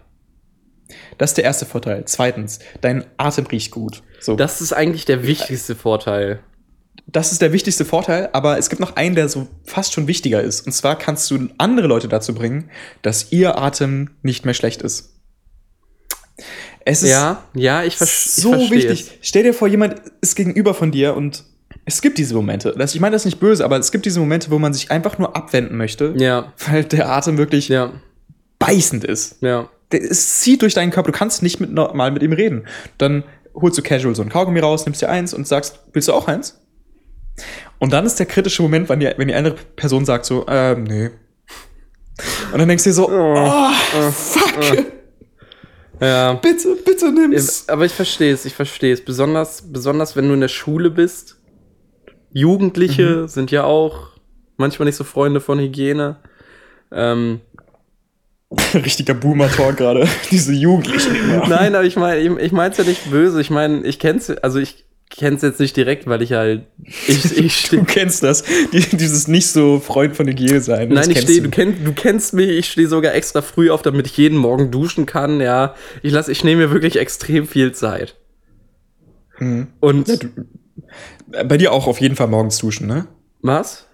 Das 1.17 1.31
ist 1.31 1.37
der 1.37 1.45
erste 1.45 1.65
Vorteil. 1.65 2.03
Zweitens, 2.05 2.59
dein 2.81 3.05
Atem 3.17 3.45
riecht 3.45 3.71
gut. 3.71 4.03
So, 4.19 4.35
Das 4.35 4.61
ist 4.61 4.73
eigentlich 4.73 5.05
der 5.05 5.25
wichtigste 5.25 5.75
Vorteil. 5.75 6.39
Das 7.07 7.31
ist 7.31 7.41
der 7.41 7.51
wichtigste 7.51 7.85
Vorteil, 7.85 8.29
aber 8.33 8.57
es 8.57 8.69
gibt 8.69 8.79
noch 8.79 8.95
einen, 8.95 9.15
der 9.15 9.29
so 9.29 9.47
fast 9.63 9.93
schon 9.93 10.07
wichtiger 10.07 10.41
ist. 10.41 10.65
Und 10.65 10.71
zwar 10.71 10.97
kannst 10.97 11.29
du 11.31 11.49
andere 11.57 11.87
Leute 11.87 12.07
dazu 12.07 12.33
bringen, 12.33 12.69
dass 13.01 13.31
ihr 13.31 13.57
Atem 13.57 14.11
nicht 14.21 14.45
mehr 14.45 14.53
schlecht 14.53 14.81
ist. 14.81 15.13
Es 16.85 17.03
ist 17.03 17.09
Ja, 17.09 17.43
ja, 17.53 17.83
ich, 17.83 17.97
ver 17.97 18.07
so 18.07 18.53
ich 18.53 18.67
verstehe 18.67 18.89
wichtig. 18.89 19.17
Stell 19.21 19.43
dir 19.43 19.53
vor, 19.53 19.67
jemand 19.67 20.01
ist 20.21 20.35
gegenüber 20.35 20.73
von 20.73 20.91
dir 20.91 21.15
und 21.15 21.43
es 21.85 22.01
gibt 22.01 22.17
diese 22.17 22.33
Momente. 22.33 22.73
Das, 22.77 22.95
ich 22.95 23.01
meine 23.01 23.13
das 23.13 23.23
ist 23.23 23.25
nicht 23.25 23.39
böse, 23.39 23.63
aber 23.65 23.77
es 23.77 23.91
gibt 23.91 24.05
diese 24.05 24.19
Momente, 24.19 24.49
wo 24.51 24.59
man 24.59 24.73
sich 24.73 24.89
einfach 24.89 25.17
nur 25.17 25.35
abwenden 25.35 25.77
möchte. 25.77 26.13
Ja, 26.17 26.53
weil 26.67 26.85
der 26.85 27.09
Atem 27.09 27.37
wirklich 27.37 27.67
ja, 27.67 27.91
beißend 28.59 29.03
ist. 29.03 29.41
ja. 29.41 29.69
Es 29.89 30.39
zieht 30.39 30.63
durch 30.63 30.73
deinen 30.73 30.89
Körper. 30.89 31.11
Du 31.11 31.17
kannst 31.17 31.43
nicht 31.43 31.59
mit, 31.59 31.71
normal 31.71 32.09
mit 32.09 32.23
ihm 32.23 32.33
reden. 32.33 32.65
Dann 32.97 33.23
holst 33.53 33.77
du 33.77 33.83
casual 33.83 34.15
so 34.15 34.23
ein 34.23 34.29
Kaugummi 34.29 34.59
raus, 34.59 34.87
nimmst 34.87 35.03
dir 35.03 35.09
eins 35.09 35.35
und 35.35 35.47
sagst, 35.47 35.81
willst 35.93 36.07
du 36.07 36.13
auch 36.13 36.27
eins? 36.27 36.59
Und 37.79 37.91
dann 37.93 38.05
ist 38.05 38.19
der 38.19 38.25
kritische 38.25 38.61
Moment, 38.61 38.87
wenn 38.89 38.99
die, 38.99 39.09
wenn 39.17 39.27
die 39.27 39.33
andere 39.33 39.55
Person 39.75 40.05
sagt 40.05 40.25
so, 40.25 40.45
ähm, 40.47 40.83
nee. 40.83 41.09
Und 42.51 42.59
dann 42.59 42.67
denkst 42.67 42.83
du 42.83 42.89
dir 42.91 42.93
so, 42.93 43.09
oh, 43.09 43.71
fuck, 44.11 44.85
Ja. 45.99 46.33
bitte, 46.33 46.75
bitte 46.85 47.11
nimm's. 47.11 47.67
Aber 47.69 47.85
ich 47.85 47.91
verstehe 47.93 48.33
es, 48.33 48.45
ich 48.45 48.53
verstehe 48.53 48.93
es. 48.93 49.03
Besonders, 49.03 49.63
besonders 49.71 50.15
wenn 50.15 50.27
du 50.27 50.33
in 50.33 50.41
der 50.41 50.47
Schule 50.47 50.89
bist. 50.91 51.37
Jugendliche 52.31 53.21
Mhm. 53.23 53.27
sind 53.27 53.51
ja 53.51 53.63
auch 53.63 54.11
manchmal 54.57 54.85
nicht 54.87 54.95
so 54.95 55.03
Freunde 55.03 55.39
von 55.41 55.59
Hygiene. 55.59 56.17
Ähm, 56.91 57.41
Richtiger 58.73 59.13
Boomer-Talk 59.15 59.77
gerade. 59.77 60.07
Diese 60.31 60.53
Jugendlichen 60.53 61.39
nein, 61.49 61.73
aber 61.75 61.83
ich 61.85 61.95
meine, 61.95 62.19
ich, 62.21 62.29
ich 62.45 62.51
meine 62.51 62.71
es 62.71 62.77
ja 62.77 62.83
nicht 62.83 63.09
böse. 63.09 63.41
Ich 63.41 63.49
meine, 63.49 63.83
ich 63.85 63.97
kenn's, 63.99 64.29
also 64.29 64.59
ich 64.59 64.85
kenn's 65.15 65.41
jetzt 65.41 65.59
nicht 65.59 65.75
direkt, 65.75 66.07
weil 66.07 66.21
ich 66.21 66.33
halt, 66.33 66.65
ich, 67.07 67.37
ich 67.37 67.69
Du 67.69 67.83
kennst 67.83 68.23
das. 68.23 68.43
Die, 68.71 68.81
dieses 68.97 69.27
nicht 69.27 69.47
so 69.47 69.79
Freund 69.79 70.15
von 70.15 70.27
Hygiene 70.27 70.61
sein. 70.61 70.89
nein, 70.89 71.09
ich 71.09 71.21
stehe, 71.21 71.41
du. 71.41 71.49
kenn, 71.49 71.83
du 71.83 71.93
kennst 71.93 72.33
mich, 72.33 72.49
ich 72.49 72.69
stehe 72.71 72.87
sogar 72.87 73.13
extra 73.13 73.41
früh 73.41 73.69
auf, 73.71 73.81
damit 73.81 74.07
ich 74.07 74.17
jeden 74.17 74.37
Morgen 74.37 74.71
duschen 74.71 75.05
kann, 75.05 75.39
ja. 75.41 75.75
Ich 76.01 76.11
lass, 76.11 76.27
ich 76.27 76.43
nehme 76.43 76.67
mir 76.67 76.71
wirklich 76.71 76.97
extrem 76.97 77.47
viel 77.47 77.71
Zeit. 77.73 78.15
Mhm. 79.39 79.67
Und, 79.79 80.07
Ja, 80.07 80.15
du, 80.15 80.27
bei 81.47 81.57
dir 81.57 81.71
auch 81.71 81.87
auf 81.87 82.01
jeden 82.01 82.15
Fall 82.15 82.27
morgens 82.27 82.57
duschen, 82.57 82.87
ne? 82.87 83.07
was? 83.41 83.87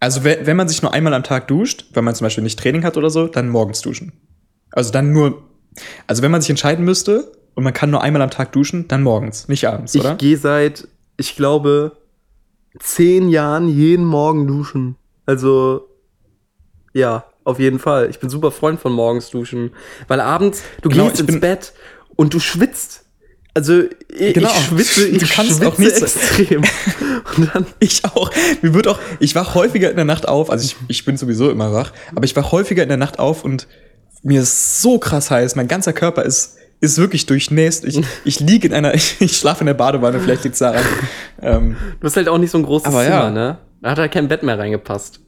Also 0.00 0.24
wenn, 0.24 0.46
wenn 0.46 0.56
man 0.56 0.68
sich 0.68 0.82
nur 0.82 0.92
einmal 0.92 1.14
am 1.14 1.22
Tag 1.22 1.48
duscht, 1.48 1.86
wenn 1.94 2.04
man 2.04 2.14
zum 2.14 2.26
Beispiel 2.26 2.44
nicht 2.44 2.58
Training 2.58 2.84
hat 2.84 2.96
oder 2.96 3.10
so, 3.10 3.28
dann 3.28 3.48
morgens 3.48 3.80
duschen. 3.80 4.12
Also 4.70 4.92
dann 4.92 5.12
nur, 5.12 5.42
also 6.06 6.22
wenn 6.22 6.30
man 6.30 6.40
sich 6.42 6.50
entscheiden 6.50 6.84
müsste 6.84 7.32
und 7.56 7.64
man 7.64 7.72
kann 7.72 7.90
nur 7.90 8.02
einmal 8.02 8.22
am 8.22 8.30
Tag 8.30 8.52
duschen, 8.52 8.86
dann 8.86 9.02
morgens, 9.02 9.48
nicht 9.48 9.66
abends, 9.66 9.96
oder? 9.96 10.12
Ich 10.12 10.18
gehe 10.18 10.36
seit, 10.36 10.86
ich 11.16 11.34
glaube, 11.34 11.96
zehn 12.78 13.28
Jahren 13.28 13.68
jeden 13.68 14.04
Morgen 14.04 14.46
duschen. 14.46 14.94
Also, 15.26 15.88
ja. 16.92 17.24
Auf 17.44 17.60
jeden 17.60 17.78
Fall. 17.78 18.10
Ich 18.10 18.18
bin 18.18 18.28
super 18.28 18.50
Freund 18.50 18.80
von 18.80 18.92
morgens 18.92 19.30
duschen. 19.30 19.70
Weil 20.08 20.20
abends, 20.20 20.62
du 20.82 20.88
Genau, 20.88 21.08
gehst 21.08 21.20
ins 21.20 21.38
Bett 21.40 21.72
und 22.16 22.34
du 22.34 22.40
schwitzt. 22.40 23.04
Also 23.54 23.84
ich, 24.08 24.34
Genau. 24.34 24.50
ich 24.50 24.64
schwitze, 24.66 25.06
ich 25.06 25.18
Du 25.22 25.26
kannst 25.32 25.52
schwitze 25.52 25.68
auch 25.68 25.78
nicht 25.78 25.92
extrem. 25.96 26.62
Und 27.36 27.54
dann 27.54 27.66
Ich 27.78 28.04
auch. 28.04 28.32
Mir 28.62 28.74
wird 28.74 28.88
auch, 28.88 28.98
ich 29.20 29.36
wach 29.36 29.54
häufiger 29.54 29.88
in 29.90 29.96
der 29.96 30.04
Nacht 30.04 30.26
auf, 30.26 30.50
also 30.50 30.64
ich, 30.64 30.76
ich 30.88 31.04
bin 31.04 31.16
sowieso 31.16 31.48
immer 31.50 31.72
wach, 31.72 31.92
aber 32.16 32.24
ich 32.24 32.34
wach 32.34 32.50
häufiger 32.50 32.82
in 32.82 32.88
der 32.88 32.98
Nacht 32.98 33.20
auf 33.20 33.44
und 33.44 33.68
mir 34.24 34.42
ist 34.42 34.82
so 34.82 34.98
krass 34.98 35.30
heiß, 35.30 35.54
mein 35.54 35.68
ganzer 35.68 35.92
Körper 35.92 36.24
ist, 36.24 36.56
ist 36.80 36.98
wirklich 36.98 37.26
durchnässt. 37.26 37.84
Ich, 37.84 38.00
ich 38.24 38.40
liege 38.40 38.68
in 38.68 38.74
einer, 38.74 38.94
ich, 38.94 39.16
ich 39.20 39.36
schlafe 39.36 39.60
in 39.60 39.66
der 39.66 39.74
Badewanne, 39.74 40.20
vielleicht 40.20 40.44
liegt's 40.44 40.58
daran. 40.60 40.82
Ähm, 41.42 41.76
Du 42.00 42.06
hast 42.06 42.16
halt 42.16 42.28
auch 42.28 42.38
nicht 42.38 42.50
so 42.50 42.58
ein 42.58 42.64
großes 42.64 42.86
Aber 42.88 43.02
Zimmer, 43.02 43.14
ja. 43.16 43.30
ne? 43.30 43.58
Da 43.82 43.90
hat 43.90 43.98
halt 43.98 44.12
kein 44.12 44.28
Bett 44.28 44.42
mehr 44.42 44.58
reingepasst. 44.58 45.20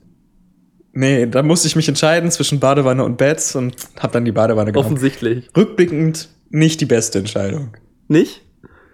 nee, 0.92 1.26
da 1.26 1.42
musste 1.42 1.68
ich 1.68 1.76
mich 1.76 1.87
entscheiden 1.88 2.30
zwischen 2.30 2.58
Badewanne 2.61 3.04
und 3.04 3.16
Bett 3.18 3.54
und 3.54 3.74
hab 4.00 4.12
dann 4.12 4.24
die 4.24 4.32
Badewanne 4.32 4.72
genommen. 4.72 4.87
Offensichtlich. 4.87 5.48
Rückblickend 5.56 6.28
nicht 6.50 6.80
die 6.80 6.87
beste 6.87 7.18
Entscheidung, 7.18 7.76
Nicht? 8.08 8.42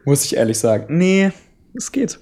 muss 0.04 0.24
ich 0.24 0.36
ehrlich 0.36 0.58
sagen. 0.58 0.86
Nee, 0.98 1.30
es 1.74 1.92
geht. 1.92 2.18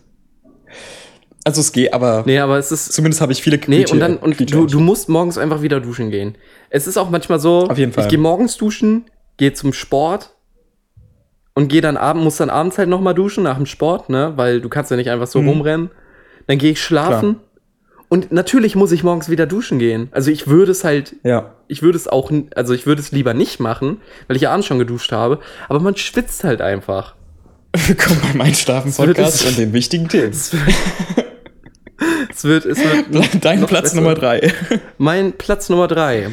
Also 1.45 1.61
es 1.63 1.73
geht, 1.73 1.93
aber 1.93 2.23
Nee, 2.27 2.39
aber 2.39 2.59
es 2.59 2.71
ist. 2.71 2.93
zumindest 2.93 3.21
habe 3.21 3.33
ich 3.33 3.43
viele 3.43 3.57
Nee, 3.57 3.83
Quietsche- 3.83 3.93
und 3.95 4.01
dann, 4.01 4.17
und 4.19 4.39
du, 4.53 4.67
du 4.67 4.79
musst 4.81 5.09
morgens 5.09 5.39
einfach 5.39 5.63
wieder 5.63 5.81
duschen 5.81 6.11
gehen. 6.11 6.37
Es 6.71 6.87
ist 6.87 6.97
auch 6.97 7.11
manchmal 7.11 7.41
so, 7.41 7.67
Auf 7.69 7.79
jeden 7.79 7.93
Fall. 7.93 8.05
ich 8.05 8.11
gehe 8.11 8.19
morgens 8.19 8.57
duschen, 8.57 9.07
gehe 9.43 9.53
zum 9.55 9.73
Sport 9.73 10.37
und 11.55 11.67
gehe 11.67 11.81
dann 11.81 11.97
abends, 11.97 12.23
muss 12.23 12.37
dann 12.37 12.49
abends 12.49 12.79
halt 12.79 12.89
nochmal 12.89 13.13
duschen 13.13 13.43
nach 13.43 13.57
dem 13.57 13.67
Sport, 13.67 14.09
ne? 14.09 14.35
Weil 14.37 14.61
du 14.61 14.69
kannst 14.69 14.93
ja 14.93 14.97
nicht 14.97 15.11
einfach 15.11 15.27
so 15.27 15.43
Mhm. 15.43 15.49
rumrennen. 15.49 15.91
Dann 16.47 16.59
gehe 16.59 16.71
ich 16.71 16.81
schlafen. 16.81 17.41
Und 18.09 18.31
natürlich 18.31 18.77
muss 18.77 18.93
ich 18.93 19.03
morgens 19.03 19.29
wieder 19.31 19.47
duschen 19.47 19.81
gehen. 19.81 20.09
Also 20.13 20.31
ich 20.31 20.47
würde 20.47 20.71
es 20.71 20.85
halt, 20.85 21.17
Ja. 21.25 21.55
ich 21.67 21.83
würde 21.83 21.99
es 21.99 22.07
auch, 22.07 22.31
also 22.55 22.73
ich 22.73 22.87
würde 22.87 23.01
es 23.03 23.11
lieber 23.11 23.35
nicht 23.35 23.59
machen, 23.59 24.01
weil 24.29 24.37
ich 24.37 24.43
ja 24.43 24.53
abends 24.53 24.69
schon 24.69 24.79
geduscht 24.79 25.11
habe. 25.11 25.41
Aber 25.69 25.81
man 25.81 25.97
schwitzt 25.97 26.45
halt 26.45 26.61
einfach. 26.61 27.17
Willkommen 27.89 28.21
beim 28.23 28.43
Einschlafen-Podcast 28.43 29.41
wird- 29.45 29.51
und 29.51 29.59
den 29.59 29.73
wichtigen 29.73 30.07
Themen. 30.09 30.31
Es 30.31 30.53
wird, 32.45 32.65
es 32.65 32.79
wird 32.79 33.45
Dein 33.45 33.59
noch 33.61 33.69
Platz 33.69 33.83
besser. 33.91 33.97
Nummer 33.97 34.15
drei. 34.15 34.53
Mein 34.99 35.33
Platz 35.33 35.69
Nummer 35.69 35.89
drei 35.89 36.29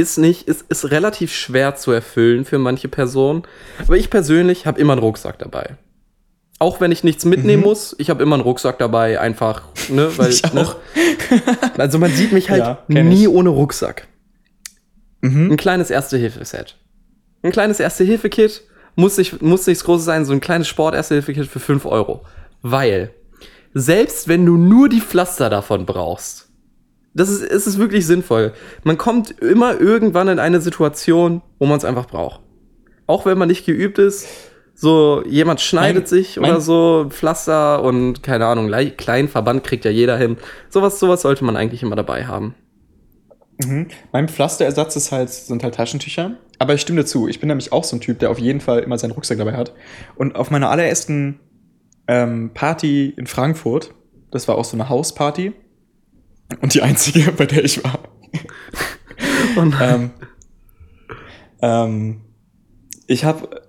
ist 0.00 0.18
nicht, 0.18 0.48
ist, 0.48 0.64
ist 0.68 0.90
relativ 0.90 1.32
schwer 1.32 1.76
zu 1.76 1.92
erfüllen 1.92 2.44
für 2.44 2.58
manche 2.58 2.88
Personen. 2.88 3.42
Aber 3.86 3.96
ich 3.96 4.10
persönlich 4.10 4.66
habe 4.66 4.80
immer 4.80 4.94
einen 4.94 5.02
Rucksack 5.02 5.38
dabei. 5.38 5.76
Auch 6.58 6.80
wenn 6.80 6.92
ich 6.92 7.04
nichts 7.04 7.24
mitnehmen 7.24 7.62
muss, 7.62 7.94
ich 7.98 8.10
habe 8.10 8.22
immer 8.22 8.34
einen 8.34 8.42
Rucksack 8.42 8.78
dabei, 8.78 9.18
einfach, 9.18 9.62
ne, 9.88 10.10
weil, 10.18 10.26
Mhm. 10.28 10.32
Ich 10.32 10.52
ne, 10.52 10.60
auch. 10.66 10.76
also 11.78 11.98
man 11.98 12.10
sieht 12.10 12.32
mich 12.32 12.50
halt 12.50 12.60
Ja, 12.88 13.02
nie 13.02 13.22
ich. 13.22 13.28
ohne 13.28 13.48
Rucksack. 13.48 14.08
Mhm. 15.22 15.52
Ein 15.52 15.56
kleines 15.56 15.90
Erste-Hilfe-Set. 15.90 16.76
Ein 17.42 17.52
kleines 17.52 17.80
Erste-Hilfe-Kit 17.80 18.62
muss 18.96 19.16
nicht, 19.16 19.40
muss 19.40 19.66
nichts 19.66 19.84
Großes 19.84 20.04
sein, 20.04 20.24
so 20.26 20.32
ein 20.32 20.40
kleines 20.40 20.68
Sport-Erste-Hilfe-Kit 20.68 21.46
für 21.46 21.60
5 21.60 21.86
Euro. 21.86 22.24
Weil, 22.62 23.10
selbst 23.72 24.28
wenn 24.28 24.44
du 24.44 24.56
nur 24.58 24.88
die 24.90 25.00
Pflaster 25.00 25.48
davon 25.48 25.86
brauchst, 25.86 26.49
das 27.14 27.28
ist, 27.28 27.42
es 27.42 27.66
ist 27.66 27.78
wirklich 27.78 28.06
sinnvoll. 28.06 28.52
Man 28.84 28.96
kommt 28.98 29.30
immer 29.40 29.80
irgendwann 29.80 30.28
in 30.28 30.38
eine 30.38 30.60
Situation, 30.60 31.42
wo 31.58 31.66
man 31.66 31.76
es 31.78 31.84
einfach 31.84 32.06
braucht. 32.06 32.40
Auch 33.06 33.26
wenn 33.26 33.36
man 33.38 33.48
nicht 33.48 33.66
geübt 33.66 33.98
ist, 33.98 34.26
so 34.74 35.22
jemand 35.26 35.60
schneidet 35.60 36.04
Mein- 36.04 36.06
sich 36.08 36.36
mein- 36.38 36.50
oder 36.52 36.60
so, 36.60 37.06
Pflaster 37.10 37.82
und 37.82 38.22
keine 38.22 38.46
Ahnung, 38.46 38.68
lei- 38.68 38.90
kleinen 38.90 39.28
Verband 39.28 39.64
kriegt 39.64 39.84
ja 39.84 39.90
jeder 39.90 40.16
hin. 40.16 40.36
Sowas, 40.68 40.98
sowas 41.00 41.22
sollte 41.22 41.44
man 41.44 41.56
eigentlich 41.56 41.82
immer 41.82 41.96
dabei 41.96 42.26
haben. 42.26 42.54
Mhm. 43.62 43.88
Mein 44.12 44.28
Pflasterersatz 44.28 44.96
ist 44.96 45.12
halt, 45.12 45.28
sind 45.30 45.62
halt 45.62 45.74
Taschentücher. 45.74 46.36
Aber 46.58 46.74
ich 46.74 46.80
stimme 46.80 47.00
dazu. 47.02 47.28
Ich 47.28 47.40
bin 47.40 47.48
nämlich 47.48 47.72
auch 47.72 47.84
so 47.84 47.96
ein 47.96 48.00
Typ, 48.00 48.18
der 48.20 48.30
auf 48.30 48.38
jeden 48.38 48.60
Fall 48.60 48.80
immer 48.80 48.96
seinen 48.96 49.10
Rucksack 49.12 49.38
dabei 49.38 49.54
hat. 49.54 49.72
Und 50.16 50.36
auf 50.36 50.50
meiner 50.50 50.70
allerersten 50.70 51.40
ähm, 52.08 52.50
Party 52.54 53.12
in 53.16 53.26
Frankfurt, 53.26 53.92
das 54.30 54.48
war 54.48 54.56
auch 54.56 54.64
so 54.64 54.76
eine 54.76 54.88
Hausparty. 54.88 55.52
Und 56.60 56.74
die 56.74 56.82
einzige, 56.82 57.32
bei 57.36 57.46
der 57.46 57.64
ich 57.64 57.82
war. 57.84 57.98
Oh 59.56 59.62
nein. 59.62 59.80
ähm, 59.80 60.10
ähm, 61.62 62.20
ich 63.06 63.24
habe 63.24 63.62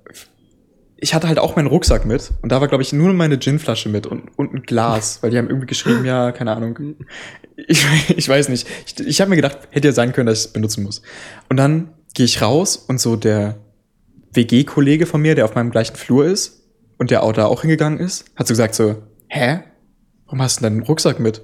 ich 0.98 1.16
hatte 1.16 1.28
halt 1.28 1.40
auch 1.40 1.56
meinen 1.56 1.68
Rucksack 1.68 2.06
mit 2.06 2.32
und 2.44 2.52
da 2.52 2.62
war 2.62 2.68
glaube 2.68 2.84
ich 2.84 2.94
nur 2.94 3.12
meine 3.14 3.38
Ginflasche 3.38 3.90
mit 3.90 4.06
und, 4.06 4.30
und 4.38 4.54
ein 4.54 4.62
Glas, 4.62 5.22
weil 5.22 5.32
die 5.32 5.38
haben 5.38 5.48
irgendwie 5.48 5.66
geschrieben, 5.66 6.06
ja, 6.06 6.32
keine 6.32 6.56
Ahnung. 6.56 6.96
Ich, 7.56 7.86
ich 8.16 8.30
weiß 8.30 8.50
nicht. 8.50 8.68
Ich, 8.86 9.00
ich 9.00 9.22
habe 9.22 9.30
mir 9.30 9.36
gedacht, 9.36 9.58
hätte 9.72 9.88
ja 9.88 9.94
sein 9.94 10.14
können, 10.14 10.28
dass 10.28 10.40
ich 10.40 10.46
es 10.46 10.54
benutzen 10.54 10.84
muss. 10.84 11.02
Und 11.50 11.58
dann 11.58 11.94
gehe 12.14 12.26
ich 12.26 12.42
raus 12.42 12.78
und 12.78 13.00
so 13.00 13.16
der 13.16 13.58
WG-Kollege 14.34 15.06
von 15.08 15.22
mir, 15.22 15.34
der 15.36 15.46
auf 15.46 15.56
meinem 15.56 15.72
gleichen 15.72 15.96
Flur 15.96 16.26
ist 16.26 16.64
und 16.98 17.10
der 17.12 17.24
auch 17.24 17.34
da 17.34 17.46
auch 17.46 17.62
hingegangen 17.62 18.00
ist, 18.00 18.26
hat 18.36 18.48
so 18.48 18.54
gesagt 18.54 18.76
so, 18.76 19.02
hä? 19.28 19.62
Warum 20.26 20.42
hast 20.42 20.60
du 20.60 20.64
denn 20.64 20.76
deinen 20.76 20.86
Rucksack 20.86 21.20
mit? 21.20 21.42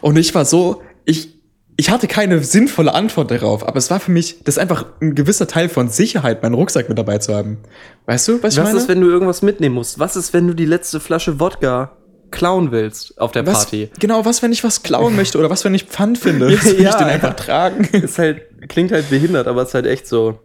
Und 0.00 0.16
ich 0.16 0.34
war 0.34 0.44
so, 0.44 0.82
ich, 1.04 1.34
ich 1.76 1.90
hatte 1.90 2.06
keine 2.08 2.42
sinnvolle 2.42 2.94
Antwort 2.94 3.30
darauf, 3.30 3.66
aber 3.66 3.76
es 3.76 3.90
war 3.90 4.00
für 4.00 4.10
mich, 4.10 4.42
das 4.44 4.56
ist 4.56 4.58
einfach 4.58 4.86
ein 5.00 5.14
gewisser 5.14 5.46
Teil 5.46 5.68
von 5.68 5.88
Sicherheit, 5.88 6.42
meinen 6.42 6.54
Rucksack 6.54 6.88
mit 6.88 6.96
dabei 6.98 7.18
zu 7.18 7.34
haben. 7.34 7.58
Weißt 8.06 8.28
du, 8.28 8.42
was 8.42 8.54
ich 8.54 8.60
Was 8.60 8.68
meine? 8.68 8.78
ist, 8.78 8.88
wenn 8.88 9.00
du 9.00 9.08
irgendwas 9.08 9.42
mitnehmen 9.42 9.74
musst? 9.74 9.98
Was 9.98 10.16
ist, 10.16 10.32
wenn 10.32 10.46
du 10.46 10.54
die 10.54 10.64
letzte 10.64 11.00
Flasche 11.00 11.38
Wodka 11.38 11.92
klauen 12.30 12.72
willst 12.72 13.20
auf 13.20 13.32
der 13.32 13.46
was, 13.46 13.64
Party? 13.64 13.90
Genau, 14.00 14.24
was, 14.24 14.42
wenn 14.42 14.52
ich 14.52 14.64
was 14.64 14.82
klauen 14.82 15.14
möchte 15.16 15.38
oder 15.38 15.50
was, 15.50 15.64
wenn 15.64 15.74
ich 15.74 15.84
Pfand 15.84 16.18
finde? 16.18 16.50
Ja, 16.50 16.58
Soll 16.62 16.72
ich 16.74 16.80
ja, 16.80 16.96
den 16.98 17.08
ja. 17.08 17.12
einfach 17.14 17.34
tragen? 17.36 17.84
Ist 17.92 18.18
halt, 18.18 18.68
klingt 18.68 18.90
halt 18.92 19.10
behindert, 19.10 19.46
aber 19.46 19.62
ist 19.62 19.74
halt 19.74 19.86
echt 19.86 20.06
so. 20.08 20.38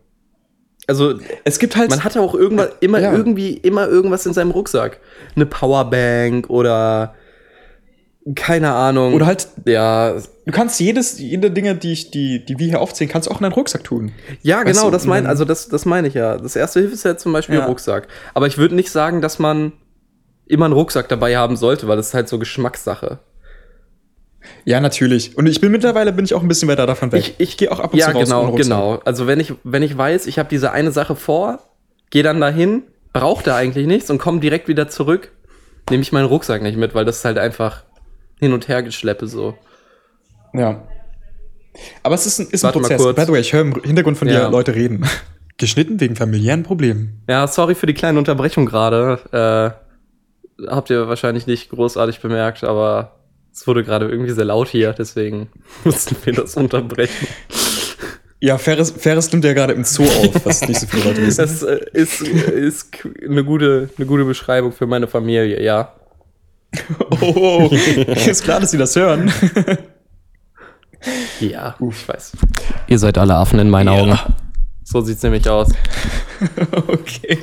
Also, 0.87 1.13
Es 1.45 1.59
gibt 1.59 1.77
halt. 1.77 1.89
man 1.91 2.03
hatte 2.03 2.19
auch 2.21 2.33
irgendwas, 2.35 2.69
immer 2.81 2.99
Ja. 2.99 3.13
irgendwie, 3.13 3.51
immer 3.53 3.87
irgendwas 3.87 4.25
in 4.25 4.33
seinem 4.33 4.51
Rucksack. 4.51 4.99
Eine 5.35 5.45
Powerbank 5.45 6.49
oder 6.49 7.15
keine 8.35 8.71
Ahnung. 8.73 9.13
oder 9.13 9.25
halt, 9.25 9.47
ja, 9.65 10.13
du 10.13 10.51
kannst 10.51 10.79
jedes, 10.79 11.17
jede 11.19 11.49
Dinge, 11.51 11.75
die, 11.75 11.91
ich, 11.93 12.11
die, 12.11 12.45
die 12.45 12.59
wir 12.59 12.67
hier 12.67 12.81
aufzählen, 12.81 13.09
kannst 13.09 13.27
du 13.27 13.31
auch 13.31 13.37
in 13.39 13.43
deinen 13.43 13.53
Rucksack 13.53 13.83
tun. 13.83 14.11
ja, 14.43 14.57
Weißt 14.57 14.65
genau, 14.67 14.85
du, 14.85 14.91
das 14.91 15.05
meine, 15.05 15.27
also 15.27 15.43
das, 15.45 15.69
das 15.69 15.85
meine 15.85 16.07
ich 16.07 16.13
ja. 16.13 16.37
Das 16.37 16.55
erste 16.55 16.79
Hilfeset 16.81 17.19
zum 17.19 17.33
Beispiel 17.33 17.55
Ja. 17.55 17.65
Rucksack. 17.65 18.07
Aber 18.33 18.47
ich 18.47 18.57
würde 18.57 18.75
nicht 18.75 18.91
sagen, 18.91 19.21
dass 19.21 19.39
man 19.39 19.73
immer 20.45 20.65
einen 20.65 20.73
Rucksack 20.73 21.09
dabei 21.09 21.35
haben 21.37 21.55
sollte, 21.57 21.87
weil 21.87 21.97
das 21.97 22.09
ist 22.09 22.13
halt 22.13 22.29
so 22.29 22.37
Geschmackssache. 22.37 23.19
Ja, 24.65 24.79
natürlich. 24.79 25.37
Und 25.37 25.45
ich 25.47 25.61
bin 25.61 25.71
mittlerweile 25.71 26.11
bin 26.13 26.25
ich 26.25 26.33
auch 26.33 26.41
ein 26.41 26.47
bisschen 26.47 26.67
weiter 26.67 26.87
davon 26.87 27.11
weg. 27.11 27.19
Ich- 27.21 27.35
ich- 27.39 27.57
gehe 27.57 27.71
auch 27.71 27.79
ab 27.79 27.93
und 27.93 27.99
Ja, 27.99 28.07
zu 28.07 28.13
raus 28.17 28.23
genau, 28.25 28.41
ohne 28.41 28.49
Rucksack. 28.51 28.63
genau. 28.65 28.99
Also 29.05 29.27
wenn 29.27 29.39
ich, 29.39 29.53
wenn 29.63 29.83
ich 29.83 29.97
weiß, 29.97 30.25
ich 30.27 30.39
habe 30.39 30.49
diese 30.49 30.71
eine 30.71 30.91
Sache 30.91 31.15
vor, 31.15 31.59
gehe 32.09 32.23
dann 32.23 32.41
dahin, 32.41 32.83
brauche 33.13 33.43
da 33.43 33.55
eigentlich 33.55 33.87
nichts 33.87 34.09
und 34.09 34.17
komme 34.17 34.39
direkt 34.39 34.67
wieder 34.67 34.87
zurück, 34.89 35.31
nehme 35.89 36.01
ich 36.01 36.11
meinen 36.11 36.25
Rucksack 36.25 36.61
nicht 36.61 36.77
mit, 36.77 36.95
weil 36.95 37.05
das 37.05 37.17
ist 37.17 37.25
halt 37.25 37.37
einfach 37.37 37.83
hin 38.41 38.51
und 38.53 38.67
her 38.67 38.83
geschleppe 38.83 39.27
so. 39.27 39.55
Ja. 40.53 40.85
Aber 42.03 42.15
es 42.15 42.25
ist 42.25 42.39
ein, 42.39 42.47
ist 42.49 42.63
ein 42.65 42.67
Warte 42.67 42.79
mal 42.79 42.87
Prozess. 42.89 43.01
kurz. 43.01 43.15
By 43.15 43.25
the 43.25 43.31
way, 43.31 43.39
ich 43.39 43.53
höre 43.53 43.61
im 43.61 43.81
Hintergrund 43.81 44.17
von 44.17 44.27
Ja. 44.27 44.45
dir 44.45 44.49
Leute 44.51 44.75
reden. 44.75 45.05
Geschnitten 45.57 45.99
wegen 46.01 46.15
familiären 46.15 46.63
Problemen. 46.63 47.21
Ja, 47.29 47.47
sorry 47.47 47.75
für 47.75 47.85
die 47.85 47.93
kleine 47.93 48.17
Unterbrechung 48.19 48.65
gerade. 48.65 49.75
Äh, 50.59 50.65
habt 50.67 50.89
ihr 50.89 51.07
wahrscheinlich 51.07 51.47
nicht 51.47 51.69
großartig 51.69 52.19
bemerkt, 52.19 52.63
aber 52.63 53.19
es 53.53 53.65
wurde 53.67 53.83
gerade 53.83 54.09
irgendwie 54.09 54.31
sehr 54.31 54.45
laut 54.45 54.67
hier, 54.69 54.93
deswegen 54.93 55.49
mussten 55.83 56.15
wir 56.23 56.33
das 56.33 56.55
unterbrechen. 56.55 57.27
Ja, 58.43 58.57
Ferris, 58.57 58.89
Ferris 58.89 59.31
nimmt 59.31 59.45
ja 59.45 59.53
gerade 59.53 59.73
im 59.73 59.83
Zoo 59.83 60.03
auf, 60.03 60.45
was 60.45 60.67
nicht 60.67 60.79
so 60.79 60.87
viele 60.87 61.03
Leute 61.03 61.21
wissen. 61.21 61.37
Das 61.41 61.61
äh, 61.61 61.79
ist, 61.93 62.21
ist 62.23 62.91
k- 62.91 63.09
eine 63.23 63.43
gute, 63.43 63.89
eine 63.97 64.07
gute 64.07 64.25
Beschreibung 64.25 64.71
für 64.71 64.87
meine 64.87 65.07
Familie, 65.07 65.61
ja. 65.63 65.93
Oh, 67.21 67.69
ist 67.71 68.43
klar, 68.43 68.59
dass 68.59 68.71
sie 68.71 68.77
das 68.77 68.95
hören. 68.95 69.31
Ja, 71.39 71.75
ich 71.79 72.07
weiß. 72.07 72.33
Ihr 72.87 72.99
seid 72.99 73.17
alle 73.17 73.33
Affen 73.35 73.57
in 73.57 73.71
meinen 73.71 73.89
Augen. 73.89 74.19
So 74.83 75.01
sieht's 75.01 75.23
nämlich 75.23 75.49
aus. 75.49 75.69
Okay. 76.87 77.37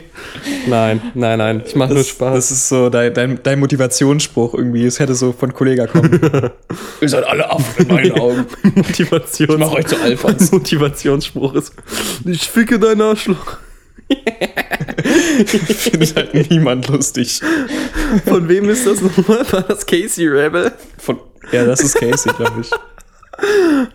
Nein, 0.66 1.00
nein, 1.14 1.38
nein. 1.38 1.62
Ich 1.64 1.76
mache 1.76 1.94
nur 1.94 2.02
Spaß. 2.02 2.34
das 2.34 2.50
ist 2.50 2.68
so 2.68 2.90
dein, 2.90 3.14
dein, 3.14 3.40
dein 3.40 3.60
Motivationsspruch 3.60 4.54
irgendwie. 4.54 4.84
Es 4.84 4.98
hätte 4.98 5.14
so 5.14 5.32
von 5.32 5.54
Kollega 5.54 5.86
kommen. 5.86 6.20
Ihr 7.00 7.08
seid 7.08 7.22
alle 7.24 7.48
Affen 7.48 7.86
in 7.86 7.94
meinen 7.94 8.12
Augen. 8.18 8.46
Motivations 8.74 9.38
Ich 9.52 9.56
mach 9.56 9.70
euch 9.70 9.86
zu 9.86 10.00
Alphons. 10.02 10.50
Motivationsspruch 10.50 11.54
ist: 11.54 11.74
Ich 12.24 12.48
ficke 12.50 12.80
dein 12.80 13.00
Arschloch. 13.00 13.58
Findet 15.46 16.16
halt 16.16 16.50
niemand 16.50 16.88
lustig. 16.88 17.40
Von 18.26 18.48
wem 18.48 18.68
ist 18.68 18.86
das 18.86 19.00
nochmal? 19.00 19.44
War 19.52 19.62
das 19.62 19.86
Casey 19.86 20.26
Rebel? 20.26 20.72
Von, 20.98 21.20
ja, 21.52 21.64
das 21.64 21.80
ist 21.80 21.94
Casey, 21.94 22.32
glaube 22.32 22.60
ich. 22.62 22.70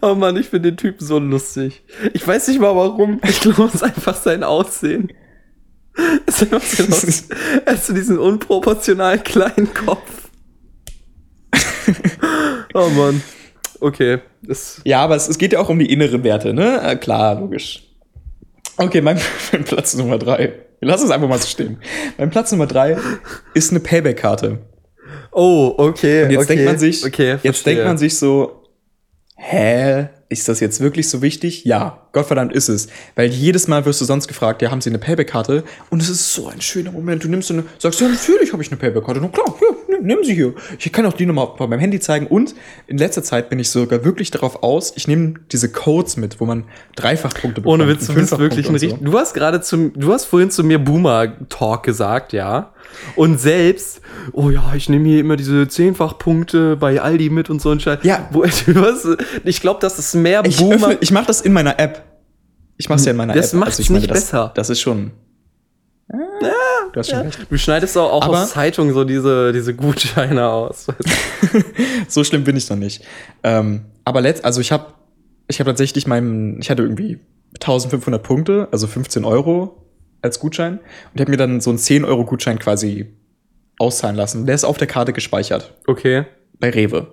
Oh 0.01 0.15
Mann, 0.15 0.37
ich 0.37 0.47
finde 0.47 0.71
den 0.71 0.77
Typen 0.77 1.05
so 1.05 1.19
lustig. 1.19 1.83
Ich 2.13 2.25
weiß 2.25 2.47
nicht 2.47 2.61
mal 2.61 2.75
warum. 2.75 3.19
Ich 3.27 3.41
glaube, 3.41 3.63
es 3.65 3.75
ist 3.75 3.83
einfach 3.83 4.15
sein 4.15 4.43
Aussehen. 4.43 5.11
Es 6.25 6.41
ist 6.41 6.53
einfach 6.53 6.65
sein 6.67 6.93
Aussehen. 6.93 7.37
Er 7.65 7.73
hat 7.73 7.83
so 7.83 7.93
diesen 7.93 8.19
unproportional 8.19 9.19
kleinen 9.19 9.73
Kopf. 9.73 10.29
Oh 12.73 12.89
Mann. 12.89 13.21
okay. 13.81 14.19
Das, 14.41 14.81
Ja, 14.85 15.01
aber 15.03 15.15
es, 15.15 15.27
es 15.27 15.37
geht 15.37 15.53
ja 15.53 15.59
auch 15.59 15.69
um 15.69 15.79
die 15.79 15.91
inneren 15.91 16.23
Werte, 16.23 16.53
ne? 16.53 16.81
Äh, 16.81 16.95
klar, 16.95 17.39
logisch. 17.39 17.83
Okay, 18.77 19.01
mein, 19.01 19.19
mein 19.51 19.63
Platz 19.63 19.93
Nummer 19.95 20.17
drei. 20.17 20.53
Lass 20.81 21.03
es 21.03 21.11
einfach 21.11 21.27
mal 21.27 21.39
so 21.39 21.47
stehen. 21.47 21.77
Mein 22.17 22.29
Platz 22.29 22.51
Nummer 22.51 22.67
drei 22.67 22.97
ist 23.53 23.71
eine 23.71 23.79
Payback-Karte. 23.79 24.59
oh, 25.31 25.73
okay. 25.77 26.25
Und 26.25 26.31
jetzt 26.31 26.43
okay, 26.43 26.55
denkt 26.55 26.65
man 26.65 26.79
sich, 26.79 27.05
okay, 27.05 27.37
jetzt 27.41 27.65
denkt 27.65 27.85
man 27.85 27.97
sich 27.97 28.17
so, 28.17 28.63
hä, 29.37 30.07
ist 30.29 30.49
das 30.49 30.59
jetzt 30.59 30.79
wirklich 30.79 31.09
so 31.09 31.21
wichtig? 31.21 31.63
Ja, 31.63 32.07
Gottverdammt 32.11 32.53
ist 32.53 32.67
es. 32.67 32.87
Weil 33.15 33.29
jedes 33.29 33.67
Mal 33.67 33.85
wirst 33.85 34.01
du 34.01 34.05
sonst 34.05 34.27
gefragt, 34.27 34.61
ja, 34.61 34.71
haben 34.71 34.81
sie 34.81 34.89
eine 34.89 34.99
Payback-Karte? 34.99 35.63
Und 35.89 36.01
es 36.01 36.09
ist 36.09 36.33
so 36.33 36.47
ein 36.47 36.59
schöner 36.59 36.91
Moment. 36.91 37.23
Du 37.23 37.27
nimmst 37.27 37.47
so 37.47 37.53
eine, 37.53 37.63
sagst, 37.77 38.01
ja, 38.01 38.07
natürlich 38.07 38.51
habe 38.51 38.63
ich 38.63 38.71
eine 38.71 38.77
Payback-Karte. 38.77 39.21
Na 39.21 39.27
klar, 39.27 39.55
ja, 39.61 39.72
nimm, 39.97 40.05
nimm 40.05 40.23
sie 40.23 40.33
hier. 40.35 40.53
Ich 40.79 40.91
kann 40.91 41.05
auch 41.05 41.13
die 41.13 41.25
nochmal 41.25 41.45
auf 41.45 41.59
meinem 41.59 41.79
Handy 41.79 41.99
zeigen. 41.99 42.27
Und 42.27 42.55
in 42.87 42.97
letzter 42.97 43.23
Zeit 43.23 43.49
bin 43.49 43.59
ich 43.59 43.69
sogar 43.69 44.03
wirklich 44.03 44.31
darauf 44.31 44.63
aus, 44.63 44.93
ich 44.95 45.07
nehme 45.07 45.35
diese 45.51 45.71
Codes 45.71 46.17
mit, 46.17 46.39
wo 46.39 46.45
man 46.45 46.65
Dreifachpunkte 46.95 47.61
bekommt. 47.61 47.81
Ohne 47.81 47.87
Witz, 47.91 48.07
du 48.07 48.13
bist 48.13 48.37
wirklich 48.37 48.67
ein 48.67 48.73
und 48.73 48.79
so. 48.79 48.85
richtig. 48.87 49.03
Du 49.05 49.17
hast 49.17 49.33
gerade 49.33 49.61
zum, 49.61 49.93
du 49.93 50.11
hast 50.11 50.25
vorhin 50.25 50.51
zu 50.51 50.63
mir 50.63 50.79
Boomer-Talk 50.79 51.83
gesagt, 51.83 52.33
ja. 52.33 52.73
Und 53.15 53.39
selbst, 53.39 54.01
oh 54.33 54.49
ja, 54.49 54.73
ich 54.75 54.89
nehme 54.89 55.07
hier 55.07 55.19
immer 55.19 55.35
diese 55.35 55.67
Zehnfachpunkte 55.67 56.75
bei 56.77 57.01
Aldi 57.01 57.29
mit 57.29 57.49
und 57.49 57.61
so 57.61 57.69
ein 57.71 57.79
Scheiß. 57.79 57.99
Ja. 58.03 58.27
Wo, 58.31 58.41
was, 58.43 59.07
ich 59.43 59.61
glaube, 59.61 59.79
das 59.81 59.99
ist 59.99 60.13
mehr 60.15 60.43
Ich, 60.45 60.57
Boomer. 60.57 60.75
öffne, 60.75 60.97
ich 61.01 61.11
mache 61.11 61.25
das 61.27 61.41
in 61.41 61.53
meiner 61.53 61.79
App. 61.79 62.03
Ich 62.77 62.89
mache 62.89 62.99
es 62.99 63.05
ja 63.05 63.11
in 63.11 63.17
meiner 63.17 63.33
Das 63.33 63.53
App. 63.53 63.59
macht's 63.59 63.79
ich 63.79 63.89
meine, 63.89 64.01
nicht 64.01 64.11
das, 64.11 64.19
besser. 64.25 64.51
Das 64.55 64.69
ist 64.69 64.81
schon. 64.81 65.11
Du 66.09 66.99
hast 66.99 67.09
schon 67.09 67.19
recht. 67.21 67.47
Du 67.49 67.57
schneidest 67.57 67.97
auch, 67.97 68.11
auch 68.11 68.27
aus 68.27 68.51
Zeitungen 68.51 68.93
so 68.93 69.03
diese, 69.03 69.51
diese 69.53 69.73
Gutscheine 69.73 70.47
aus. 70.47 70.87
so 72.07 72.23
schlimm 72.23 72.43
bin 72.43 72.55
ich 72.55 72.69
noch 72.69 72.77
nicht. 72.77 73.03
Ähm, 73.43 73.85
aber 74.05 74.21
letzt, 74.21 74.43
also 74.45 74.61
ich 74.61 74.71
habe 74.71 74.93
ich 75.47 75.59
habe 75.59 75.69
tatsächlich 75.69 76.07
meinen, 76.07 76.59
ich 76.61 76.69
hatte 76.69 76.83
irgendwie 76.83 77.19
1500 77.55 78.21
Punkte, 78.23 78.67
also 78.71 78.87
15 78.87 79.25
Euro 79.25 79.85
als 80.21 80.39
Gutschein 80.39 80.79
und 81.13 81.19
habe 81.19 81.31
mir 81.31 81.37
dann 81.37 81.61
so 81.61 81.69
einen 81.69 81.79
10 81.79 82.05
Euro 82.05 82.25
Gutschein 82.25 82.59
quasi 82.59 83.13
auszahlen 83.77 84.15
lassen. 84.15 84.45
Der 84.45 84.55
ist 84.55 84.63
auf 84.63 84.77
der 84.77 84.87
Karte 84.87 85.13
gespeichert 85.13 85.73
Okay. 85.87 86.25
bei 86.59 86.69
Rewe. 86.69 87.07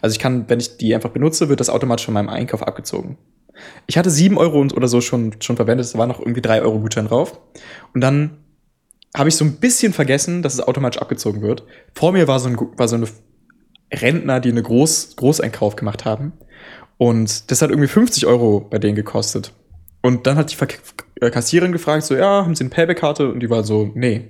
Also 0.00 0.14
ich 0.14 0.18
kann, 0.18 0.48
wenn 0.48 0.60
ich 0.60 0.76
die 0.76 0.94
einfach 0.94 1.10
benutze, 1.10 1.48
wird 1.48 1.60
das 1.60 1.70
automatisch 1.70 2.04
von 2.04 2.14
meinem 2.14 2.28
Einkauf 2.28 2.62
abgezogen. 2.62 3.18
Ich 3.86 3.98
hatte 3.98 4.10
7 4.10 4.36
Euro 4.38 4.60
oder 4.60 4.88
so 4.88 5.00
schon, 5.00 5.36
schon 5.40 5.56
verwendet, 5.56 5.86
es 5.86 5.96
war 5.96 6.06
noch 6.06 6.20
irgendwie 6.20 6.42
3 6.42 6.62
Euro 6.62 6.80
Gutschein 6.80 7.06
drauf. 7.06 7.38
Und 7.92 8.00
dann 8.00 8.38
habe 9.16 9.28
ich 9.28 9.36
so 9.36 9.44
ein 9.44 9.56
bisschen 9.56 9.92
vergessen, 9.92 10.42
dass 10.42 10.54
es 10.54 10.60
automatisch 10.60 11.00
abgezogen 11.00 11.42
wird. 11.42 11.64
Vor 11.94 12.12
mir 12.12 12.26
war 12.26 12.40
so, 12.40 12.48
ein, 12.48 12.58
war 12.76 12.88
so 12.88 12.96
eine 12.96 13.06
Rentner, 13.92 14.40
die 14.40 14.50
eine 14.50 14.62
Groß, 14.62 15.16
Großeinkauf 15.16 15.76
gemacht 15.76 16.04
haben. 16.04 16.32
Und 16.98 17.50
das 17.50 17.62
hat 17.62 17.70
irgendwie 17.70 17.88
50 17.88 18.26
Euro 18.26 18.60
bei 18.60 18.78
denen 18.78 18.96
gekostet. 18.96 19.52
Und 20.02 20.26
dann 20.26 20.36
hat 20.36 20.50
die 20.50 20.56
Verk 20.56 20.78
äh, 21.20 21.30
Kassiererin 21.30 21.72
gefragt, 21.72 22.04
so, 22.04 22.14
ja, 22.14 22.44
haben 22.44 22.54
Sie 22.54 22.64
eine 22.64 22.70
Payback-Karte? 22.70 23.30
Und 23.30 23.40
die 23.40 23.50
war 23.50 23.64
so, 23.64 23.90
nee. 23.94 24.28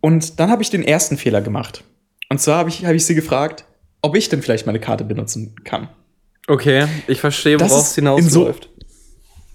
Und 0.00 0.38
dann 0.38 0.50
habe 0.50 0.62
ich 0.62 0.70
den 0.70 0.82
ersten 0.82 1.16
Fehler 1.16 1.40
gemacht. 1.40 1.84
Und 2.28 2.40
zwar 2.40 2.58
habe 2.58 2.68
ich, 2.68 2.84
hab 2.84 2.94
ich 2.94 3.04
sie 3.04 3.14
gefragt, 3.14 3.64
ob 4.02 4.16
ich 4.16 4.28
denn 4.28 4.42
vielleicht 4.42 4.66
meine 4.66 4.80
Karte 4.80 5.04
benutzen 5.04 5.54
kann. 5.64 5.88
Okay, 6.48 6.86
ich 7.06 7.20
verstehe, 7.20 7.58
worauf 7.60 7.86
es 7.86 7.94
hinausläuft. 7.94 8.68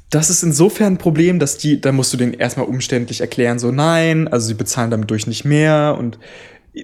Das 0.09 0.29
ist 0.29 0.41
insofern 0.41 0.93
ein 0.93 0.97
Problem, 0.97 1.37
dass 1.37 1.57
die, 1.57 1.81
da 1.81 1.91
musst 1.91 2.13
du 2.13 2.17
denen 2.17 2.33
erstmal 2.33 2.65
umständlich 2.65 3.19
erklären, 3.19 3.59
so 3.59 3.71
nein, 3.71 4.29
also 4.29 4.47
sie 4.47 4.53
bezahlen 4.53 4.89
damit 4.89 5.11
durch 5.11 5.27
nicht 5.27 5.43
mehr 5.43 5.97
und 5.99 6.17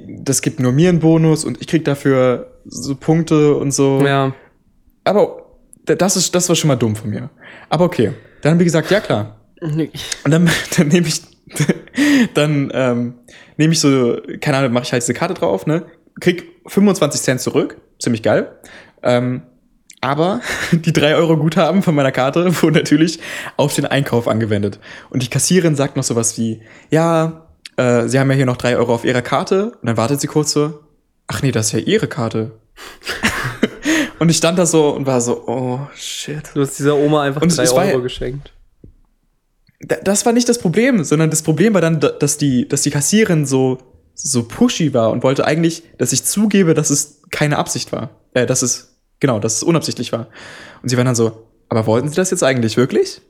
das 0.08 0.42
gibt 0.42 0.60
nur 0.60 0.72
mir 0.72 0.90
einen 0.90 1.00
Bonus 1.00 1.46
und 1.46 1.62
ich 1.62 1.68
krieg 1.68 1.86
dafür 1.86 2.60
so 2.66 2.96
Punkte 2.96 3.56
und 3.56 3.72
so. 3.72 4.06
ja. 4.06 4.34
Aber 5.06 5.44
das 5.86 6.16
ist, 6.16 6.34
das 6.34 6.48
war 6.48 6.56
schon 6.56 6.70
mal 6.70 6.78
dumm 6.78 6.96
von 6.96 7.10
mir. 7.10 7.30
Aber 7.70 7.86
okay. 7.86 8.14
Dann 8.42 8.52
haben 8.52 8.60
wir 8.60 8.66
gesagt, 8.66 8.90
ja 8.90 9.02
klar. 9.02 9.38
Und 9.60 9.92
dann, 10.26 10.50
dann 10.78 10.88
nehme 10.88 11.08
ich, 11.08 11.22
dann 12.34 12.72
ähm, 12.74 13.14
nehme 13.58 13.74
ich 13.74 13.80
so, 13.80 14.18
keine 14.40 14.58
Ahnung, 14.58 14.72
mache 14.74 14.86
ich 14.86 14.94
halt 14.94 15.04
diese 15.04 15.14
Karte 15.14 15.34
drauf, 15.34 15.66
ne? 15.66 15.86
Krieg 16.20 16.44
25 16.68 17.22
Cent 17.22 17.42
zurück, 17.42 17.78
ziemlich 18.00 18.24
geil. 18.24 18.52
Ähm, 19.02 19.44
aber 20.04 20.42
die 20.72 20.94
3 20.94 21.16
Euro 21.16 21.38
Guthaben 21.38 21.82
von 21.82 21.96
meiner 21.96 22.12
Karte 22.12 22.46
wurden 22.62 22.76
natürlich 22.76 23.20
auf 23.58 23.74
den 23.74 23.86
Einkauf 23.86 24.28
angewendet. 24.28 24.80
Und 25.10 25.24
die 25.24 25.30
Kassiererin 25.30 25.76
sagt 25.76 25.96
noch 25.98 26.04
sowas 26.04 26.38
wie, 26.38 26.62
ja, 26.90 27.48
äh, 27.78 28.08
Sie 28.08 28.20
haben 28.20 28.30
ja 28.30 28.36
hier 28.36 28.46
noch 28.46 28.58
3 28.58 28.78
Euro 28.78 28.94
auf 28.94 29.06
Ihrer 29.06 29.22
Karte. 29.22 29.72
Und 29.82 29.88
dann 29.88 29.98
wartet 29.98 30.22
sie 30.22 30.28
kurz 30.28 30.52
so, 30.52 30.80
ach 31.28 31.42
nee, 31.42 31.52
das 31.52 31.68
ist 31.68 31.72
ja 31.74 31.80
Ihre 31.80 32.08
Karte. 32.08 32.52
und 34.20 34.30
ich 34.30 34.38
stand 34.38 34.58
da 34.60 34.66
so 34.66 34.90
und 34.90 35.06
war 35.06 35.22
so, 35.22 35.48
oh 35.48 35.80
shit. 35.96 36.44
Du 36.54 36.62
hast 36.62 36.78
dieser 36.78 36.96
Oma 36.96 37.24
einfach 37.24 37.42
Und 37.42 37.56
drei 37.58 37.70
Euro 37.94 38.02
geschenkt. 38.02 38.52
Da- 39.80 39.98
das 40.04 40.26
war 40.26 40.34
nicht 40.34 40.48
das 40.50 40.60
Problem, 40.60 41.04
sondern 41.04 41.30
das 41.30 41.42
Problem 41.42 41.74
war 41.74 41.82
dann, 41.82 42.00
da- 42.00 42.10
dass 42.10 42.38
die, 42.38 42.68
dass 42.68 42.82
die 42.84 42.92
Kassiererin 42.92 43.46
so, 43.46 43.78
so 44.14 44.44
pushy 44.44 44.94
war 44.94 45.12
und 45.12 45.24
wollte 45.24 45.46
eigentlich, 45.46 45.84
dass 45.98 46.14
ich 46.14 46.24
zugebe, 46.24 46.74
dass 46.74 46.90
es 46.90 47.22
keine 47.32 47.58
Absicht 47.58 47.92
war. 47.92 48.12
Äh, 48.34 48.46
dass 48.46 48.62
es, 48.62 48.93
genau, 49.24 49.40
dass 49.40 49.56
es 49.56 49.64
unabsichtlich 49.64 50.12
war. 50.12 50.28
Und 50.82 50.90
sie 50.90 50.98
waren 50.98 51.06
dann 51.06 51.16
so, 51.16 51.48
aber 51.70 51.86
wollten 51.86 52.10
Sie 52.10 52.16
das 52.16 52.30
jetzt 52.30 52.44
eigentlich 52.44 52.76
wirklich? 52.76 53.22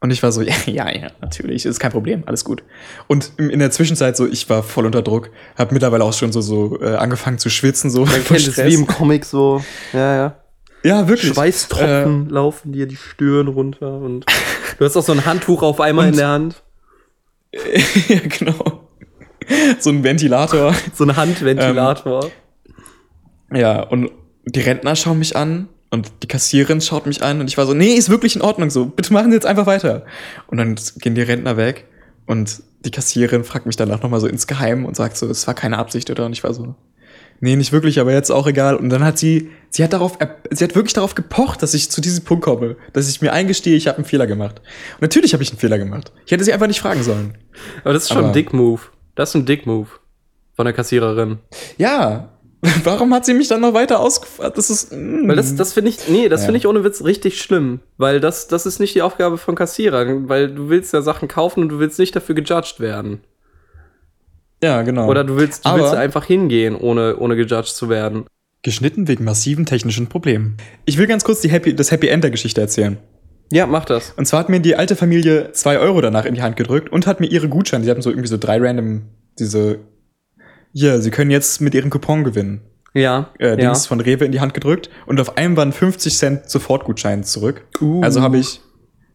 Und 0.00 0.10
ich 0.10 0.22
war 0.22 0.32
so, 0.32 0.40
ja, 0.40 0.54
ja, 0.64 0.90
ja, 0.90 1.10
natürlich, 1.20 1.66
ist 1.66 1.78
kein 1.78 1.92
Problem, 1.92 2.22
alles 2.24 2.42
gut. 2.42 2.62
Und 3.06 3.32
in 3.36 3.58
der 3.58 3.70
Zwischenzeit 3.70 4.16
so, 4.16 4.26
ich 4.26 4.48
war 4.48 4.62
voll 4.62 4.86
unter 4.86 5.02
Druck, 5.02 5.28
habe 5.58 5.74
mittlerweile 5.74 6.04
auch 6.04 6.14
schon 6.14 6.32
so, 6.32 6.40
so 6.40 6.80
äh, 6.80 6.94
angefangen 6.94 7.36
zu 7.36 7.50
schwitzen, 7.50 7.90
so. 7.90 8.06
Man 8.06 8.24
kennt 8.24 8.48
es 8.48 8.56
wie 8.56 8.72
im 8.72 8.86
Comic 8.86 9.26
so. 9.26 9.62
Ja, 9.92 10.16
ja. 10.16 10.36
ja, 10.84 11.06
wirklich. 11.06 11.32
Äh, 11.32 11.34
Schweißtropfen 11.34 12.30
laufen 12.30 12.72
dir 12.72 12.86
die 12.86 12.96
Stirn 12.96 13.48
runter 13.48 13.98
und 13.98 14.24
du 14.78 14.84
hast 14.86 14.96
auch 14.96 15.04
so 15.04 15.12
ein 15.12 15.26
Handtuch 15.26 15.62
auf 15.62 15.82
einmal 15.82 16.08
in 16.08 16.16
der 16.16 16.28
Hand. 16.28 16.62
Äh, 17.50 17.78
ja, 18.08 18.20
genau. 18.26 18.88
So 19.80 19.90
ein 19.90 20.02
Ventilator. 20.02 20.74
So 20.94 21.04
ein 21.04 21.14
Handventilator. 21.14 22.30
Ja, 23.52 23.82
und 23.82 24.10
die 24.44 24.60
Rentner 24.60 24.96
schauen 24.96 25.18
mich 25.18 25.36
an 25.36 25.68
und 25.90 26.10
die 26.22 26.26
Kassiererin 26.28 26.80
schaut 26.80 27.06
mich 27.06 27.22
an 27.22 27.40
und 27.40 27.48
ich 27.48 27.58
war 27.58 27.66
so, 27.66 27.74
nee, 27.74 27.94
ist 27.94 28.08
wirklich 28.10 28.36
in 28.36 28.42
Ordnung 28.42 28.70
so, 28.70 28.86
bitte 28.86 29.12
machen 29.12 29.30
Sie 29.30 29.34
jetzt 29.36 29.46
einfach 29.46 29.66
weiter. 29.66 30.04
Und 30.46 30.58
dann 30.58 30.76
gehen 30.98 31.14
die 31.14 31.22
Rentner 31.22 31.56
weg 31.56 31.84
und 32.26 32.62
die 32.84 32.90
Kassiererin 32.90 33.44
fragt 33.44 33.66
mich 33.66 33.76
danach 33.76 34.02
nochmal 34.02 34.20
so 34.20 34.26
insgeheim 34.26 34.84
und 34.84 34.96
sagt 34.96 35.16
so, 35.16 35.28
es 35.28 35.46
war 35.46 35.54
keine 35.54 35.78
Absicht, 35.78 36.10
oder? 36.10 36.26
Und 36.26 36.32
ich 36.32 36.42
war 36.42 36.52
so, 36.54 36.74
nee, 37.40 37.54
nicht 37.56 37.70
wirklich, 37.72 38.00
aber 38.00 38.12
jetzt 38.12 38.30
auch 38.30 38.46
egal. 38.48 38.74
Und 38.76 38.88
dann 38.90 39.04
hat 39.04 39.18
sie, 39.18 39.50
sie 39.70 39.84
hat 39.84 39.92
darauf, 39.92 40.18
sie 40.50 40.64
hat 40.64 40.74
wirklich 40.74 40.92
darauf 40.94 41.14
gepocht, 41.14 41.62
dass 41.62 41.74
ich 41.74 41.90
zu 41.90 42.00
diesem 42.00 42.24
Punkt 42.24 42.44
komme, 42.44 42.76
dass 42.92 43.08
ich 43.08 43.20
mir 43.22 43.32
eingestehe, 43.32 43.76
ich 43.76 43.86
habe 43.86 43.98
einen 43.98 44.04
Fehler 44.04 44.26
gemacht. 44.26 44.60
Und 44.94 45.02
natürlich 45.02 45.32
habe 45.34 45.42
ich 45.44 45.50
einen 45.50 45.58
Fehler 45.60 45.78
gemacht. 45.78 46.10
Ich 46.26 46.32
hätte 46.32 46.42
sie 46.42 46.52
einfach 46.52 46.66
nicht 46.66 46.80
fragen 46.80 47.02
sollen. 47.04 47.38
Aber 47.84 47.92
das 47.92 48.04
ist 48.04 48.08
schon 48.08 48.18
Aber- 48.18 48.28
ein 48.28 48.32
Dick-Move. 48.32 48.80
Das 49.14 49.28
ist 49.30 49.34
ein 49.36 49.46
Dick-Move 49.46 49.88
von 50.56 50.64
der 50.64 50.72
Kassiererin. 50.74 51.38
Ja, 51.78 52.30
warum 52.84 53.12
hat 53.12 53.26
sie 53.26 53.34
mich 53.34 53.48
dann 53.48 53.60
noch 53.60 53.74
weiter 53.74 53.98
ausgefragt? 54.00 54.56
Das 54.56 54.70
ist, 54.70 54.92
mm. 54.92 55.26
Weil 55.28 55.36
das, 55.36 55.56
das 55.56 55.72
finde 55.72 55.90
ich, 55.90 56.08
nee, 56.08 56.28
das 56.28 56.42
Ja. 56.42 56.46
finde 56.46 56.58
ich 56.58 56.66
ohne 56.66 56.84
Witz 56.84 57.02
richtig 57.02 57.40
schlimm. 57.40 57.80
Weil 57.98 58.20
das, 58.20 58.46
das 58.48 58.66
ist 58.66 58.78
nicht 58.78 58.94
die 58.94 59.02
Aufgabe 59.02 59.36
von 59.38 59.54
Kassierern. 59.56 60.28
Weil 60.28 60.48
du 60.54 60.68
willst 60.68 60.92
ja 60.92 61.02
Sachen 61.02 61.26
kaufen 61.28 61.60
und 61.62 61.68
du 61.70 61.78
willst 61.80 61.98
nicht 61.98 62.14
dafür 62.14 62.34
gejudged 62.36 62.78
werden. 62.80 63.20
ja, 64.62 64.82
genau. 64.82 65.08
Oder 65.08 65.24
du 65.24 65.36
willst, 65.36 65.64
du 65.64 65.70
Aber- 65.70 65.80
willst 65.82 65.94
einfach 65.94 66.24
hingehen, 66.24 66.76
ohne, 66.76 67.16
ohne 67.16 67.34
gejudged 67.36 67.74
zu 67.74 67.88
werden. 67.88 68.24
Geschnitten 68.62 69.08
wegen 69.08 69.24
massiven 69.24 69.66
technischen 69.66 70.08
Problemen. 70.08 70.56
Ich 70.84 70.96
will 70.98 71.08
ganz 71.08 71.24
kurz 71.24 71.40
die 71.40 71.50
Happy, 71.50 71.74
das 71.74 71.90
Happy 71.90 72.06
End 72.06 72.22
der 72.22 72.30
Geschichte 72.30 72.60
erzählen. 72.60 72.96
Ja, 73.50 73.66
mach 73.66 73.84
das. 73.84 74.12
Und 74.16 74.24
zwar 74.26 74.38
hat 74.40 74.48
mir 74.48 74.60
die 74.60 74.76
alte 74.76 74.94
Familie 74.94 75.50
zwei 75.52 75.78
Euro 75.80 76.00
danach 76.00 76.24
in 76.24 76.36
die 76.36 76.42
Hand 76.42 76.56
gedrückt 76.56 76.90
und 76.92 77.08
hat 77.08 77.18
mir 77.18 77.26
ihre 77.26 77.48
Gutscheine, 77.48 77.82
sie 77.84 77.90
hatten 77.90 78.02
so 78.02 78.10
irgendwie 78.10 78.28
so 78.28 78.38
drei 78.38 78.58
random, 78.58 79.02
diese, 79.40 79.80
hier, 80.72 81.00
sie 81.00 81.10
können 81.10 81.30
jetzt 81.30 81.60
mit 81.60 81.74
ihrem 81.74 81.90
Coupon 81.90 82.24
gewinnen. 82.24 82.62
Ja. 82.94 83.30
Äh, 83.38 83.50
ja. 83.50 83.56
Dings 83.56 83.86
von 83.86 84.00
Rewe 84.00 84.24
in 84.24 84.32
die 84.32 84.40
Hand 84.40 84.54
gedrückt 84.54 84.90
und 85.06 85.20
auf 85.20 85.36
einem 85.36 85.56
waren 85.56 85.72
50 85.72 86.16
Cent 86.16 86.50
Sofortgutschein 86.50 87.24
zurück. 87.24 87.66
Uh. 87.80 88.02
Also 88.02 88.20
habe 88.20 88.38
ich 88.38 88.60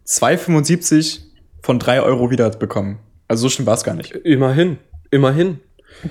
2,75 0.08 1.20
von 1.62 1.80
3 1.80 2.02
Euro 2.02 2.32
wieder 2.32 2.50
bekommen. 2.50 3.00
Also 3.28 3.44
so 3.44 3.50
schlimm 3.50 3.66
war 3.68 3.76
es 3.76 3.84
gar 3.84 3.96
nicht. 3.96 4.12
Immerhin. 4.12 4.78
Immerhin. 5.12 5.60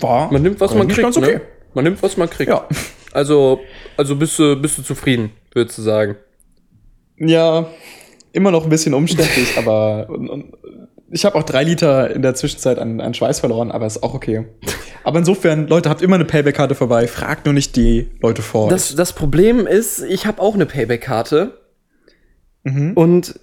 War. 0.01 0.33
Man 0.33 0.43
nimmt, 0.43 0.61
was 0.61 0.75
man 0.75 0.89
kriegt. 0.89 1.03
ganz 1.03 1.17
okay. 1.17 1.37
Ne? 1.37 1.41
Man 1.75 1.85
nimmt, 1.85 2.03
was 2.03 2.17
man 2.17 2.29
kriegt. 2.29 2.51
Ja. 2.51 2.67
Also, 3.13 3.61
also 3.97 4.17
bist 4.17 4.39
du, 4.39 4.61
bist 4.61 4.77
du 4.79 4.83
zufrieden, 4.83 5.31
würdest 5.55 5.79
du 5.79 5.83
sagen. 5.83 6.17
Ja, 7.17 7.67
immer 8.33 8.51
noch 8.51 8.65
ein 8.65 8.71
bisschen 8.71 8.93
umständlich, 8.95 9.55
aber 9.57 10.07
und, 10.11 10.29
und, 10.29 10.55
ich 11.11 11.25
habe 11.25 11.37
auch 11.37 11.45
drei 11.45 11.65
Liter 11.65 12.11
in 12.11 12.21
der 12.21 12.35
Zwischenzeit 12.35 12.79
an, 12.79 13.01
an 13.01 13.15
Schweiß 13.15 13.41
verloren, 13.41 13.71
aber 13.71 13.87
ist 13.87 14.03
auch 14.03 14.13
okay. 14.13 14.45
Aber 15.07 15.21
insofern, 15.21 15.69
Leute, 15.69 15.89
habt 15.89 16.03
immer 16.03 16.17
eine 16.17 16.25
Payback-Karte 16.25 16.75
vorbei. 16.75 17.07
Fragt 17.07 17.45
nur 17.45 17.55
nicht 17.55 17.77
die 17.77 18.11
Leute 18.21 18.43
vor 18.43 18.71
Das, 18.71 18.93
das 18.97 19.13
Problem 19.13 19.65
ist, 19.65 20.03
ich 20.03 20.27
habe 20.27 20.43
auch 20.43 20.57
eine 20.57 20.67
Payback-Karte 20.67 21.53
euch. 22.65 22.73
Mhm. 22.75 22.93
und 22.95 23.39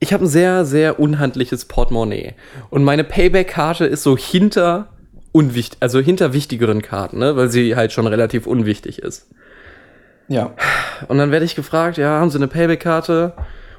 ich 0.00 0.12
habe 0.12 0.26
ein 0.26 0.28
sehr, 0.28 0.66
sehr 0.66 1.00
unhandliches 1.00 1.64
Portemonnaie. 1.64 2.34
Und 2.68 2.84
meine 2.84 3.04
Payback-Karte 3.04 3.86
ist 3.86 4.02
so 4.02 4.18
hinter 4.18 4.90
unwichtig, 5.32 5.78
also 5.80 5.98
hinter 5.98 6.34
wichtigeren 6.34 6.82
Karten, 6.82 7.20
ne? 7.20 7.34
weil 7.34 7.48
sie 7.48 7.74
halt 7.74 7.92
schon 7.92 8.06
relativ 8.06 8.46
unwichtig 8.46 8.98
ist. 8.98 9.30
Ja. 10.28 10.54
Und 11.08 11.16
dann 11.16 11.30
werde 11.30 11.46
ich 11.46 11.54
gefragt, 11.54 11.96
ja, 11.96 12.20
haben 12.20 12.28
Sie 12.28 12.36
eine 12.36 12.48
Payback-Karte? 12.48 13.32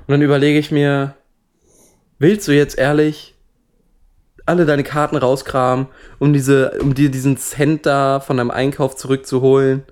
Und 0.08 0.14
dann 0.14 0.24
überlege 0.24 0.58
ich 0.58 0.72
mir, 0.72 1.14
willst 2.18 2.48
du 2.48 2.54
jetzt 2.54 2.76
ehrlich 2.76 3.36
alle 4.50 4.66
deine 4.66 4.84
Karten 4.84 5.16
rauskramen, 5.16 5.88
um 6.18 6.34
diese, 6.34 6.72
um 6.82 6.94
dir 6.94 7.10
diesen 7.10 7.38
Cent 7.38 7.86
da 7.86 8.20
von 8.20 8.38
deinem 8.38 8.52
Einkauf 8.52 8.96
zurückzuholen? 8.96 9.84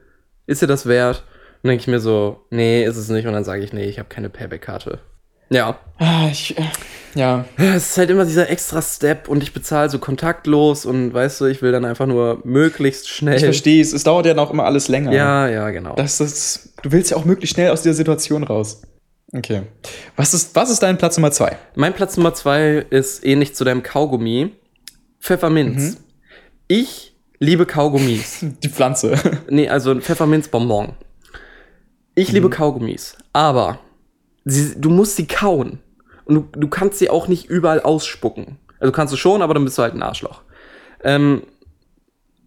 Ist 0.47 0.61
dir 0.61 0.67
das 0.67 0.87
wert? 0.87 1.17
Und 1.17 1.63
dann 1.63 1.69
denke 1.69 1.81
ich 1.81 1.87
mir 1.87 1.99
so, 1.99 2.41
nee, 2.49 2.83
ist 2.83 2.97
es 2.97 3.09
nicht. 3.09 3.27
Und 3.27 3.33
dann 3.33 3.43
sage 3.43 3.63
ich, 3.63 3.71
nee, 3.71 3.85
ich 3.85 3.99
habe 3.99 4.09
keine 4.09 4.29
Payback-Karte. 4.29 4.99
Ja. 5.49 5.79
Ah, 5.97 6.27
ich, 6.29 6.57
äh, 6.57 6.63
ja. 7.15 7.45
Es 7.57 7.91
ist 7.91 7.97
halt 7.97 8.09
immer 8.09 8.25
dieser 8.25 8.49
extra 8.49 8.81
Step 8.81 9.29
und 9.29 9.41
ich 9.43 9.53
bezahle 9.53 9.89
so 9.89 9.99
kontaktlos 9.99 10.85
und 10.85 11.13
weißt 11.13 11.41
du, 11.41 11.45
ich 11.45 11.61
will 11.61 11.71
dann 11.71 11.85
einfach 11.85 12.05
nur 12.05 12.41
möglichst 12.43 13.09
schnell. 13.09 13.37
Ich 13.37 13.43
verstehe 13.43 13.81
es. 13.81 13.93
Es 13.93 14.03
dauert 14.03 14.25
ja 14.25 14.37
auch 14.37 14.51
immer 14.51 14.65
alles 14.65 14.87
länger. 14.87 15.13
Ja, 15.13 15.47
ja, 15.47 15.69
genau. 15.69 15.95
Das 15.95 16.19
ist, 16.19 16.73
du 16.83 16.91
willst 16.91 17.11
ja 17.11 17.17
auch 17.17 17.25
möglichst 17.25 17.55
schnell 17.55 17.71
aus 17.71 17.81
dieser 17.81 17.95
Situation 17.95 18.43
raus. 18.43 18.81
Okay. 19.33 19.63
Was 20.15 20.33
ist, 20.33 20.55
was 20.55 20.69
ist 20.69 20.81
dein 20.81 20.97
Platz 20.97 21.17
Nummer 21.17 21.31
zwei? 21.31 21.57
Mein 21.75 21.93
Platz 21.93 22.15
Nummer 22.15 22.33
zwei 22.33 22.85
ist 22.89 23.25
ähnlich 23.25 23.55
zu 23.55 23.65
deinem 23.65 23.83
Kaugummi. 23.83 24.51
Pfefferminz. 25.19 25.97
Ich 26.67 27.15
liebe 27.39 27.65
Kaugummis. 27.65 28.39
Die 28.63 28.69
Pflanze. 28.69 29.15
nee, 29.49 29.67
also 29.67 29.91
ein 29.91 30.01
Pfefferminzbonbon. 30.01 30.93
Ich 32.15 32.31
liebe 32.31 32.49
Kaugummis, 32.49 33.15
aber 33.31 33.79
sie, 34.43 34.79
du 34.79 34.89
musst 34.89 35.17
sie 35.17 35.27
kauen. 35.27 35.79
Und 36.25 36.35
du, 36.35 36.59
du 36.59 36.67
kannst 36.67 36.97
sie 36.97 37.09
auch 37.09 37.27
nicht 37.27 37.45
überall 37.45 37.79
ausspucken. 37.81 38.57
Also 38.79 38.91
kannst 38.91 39.13
du 39.13 39.17
schon, 39.17 39.41
aber 39.41 39.53
dann 39.53 39.63
bist 39.63 39.77
du 39.77 39.83
halt 39.83 39.93
ein 39.93 40.01
Arschloch. 40.01 40.41
Ähm, 41.03 41.43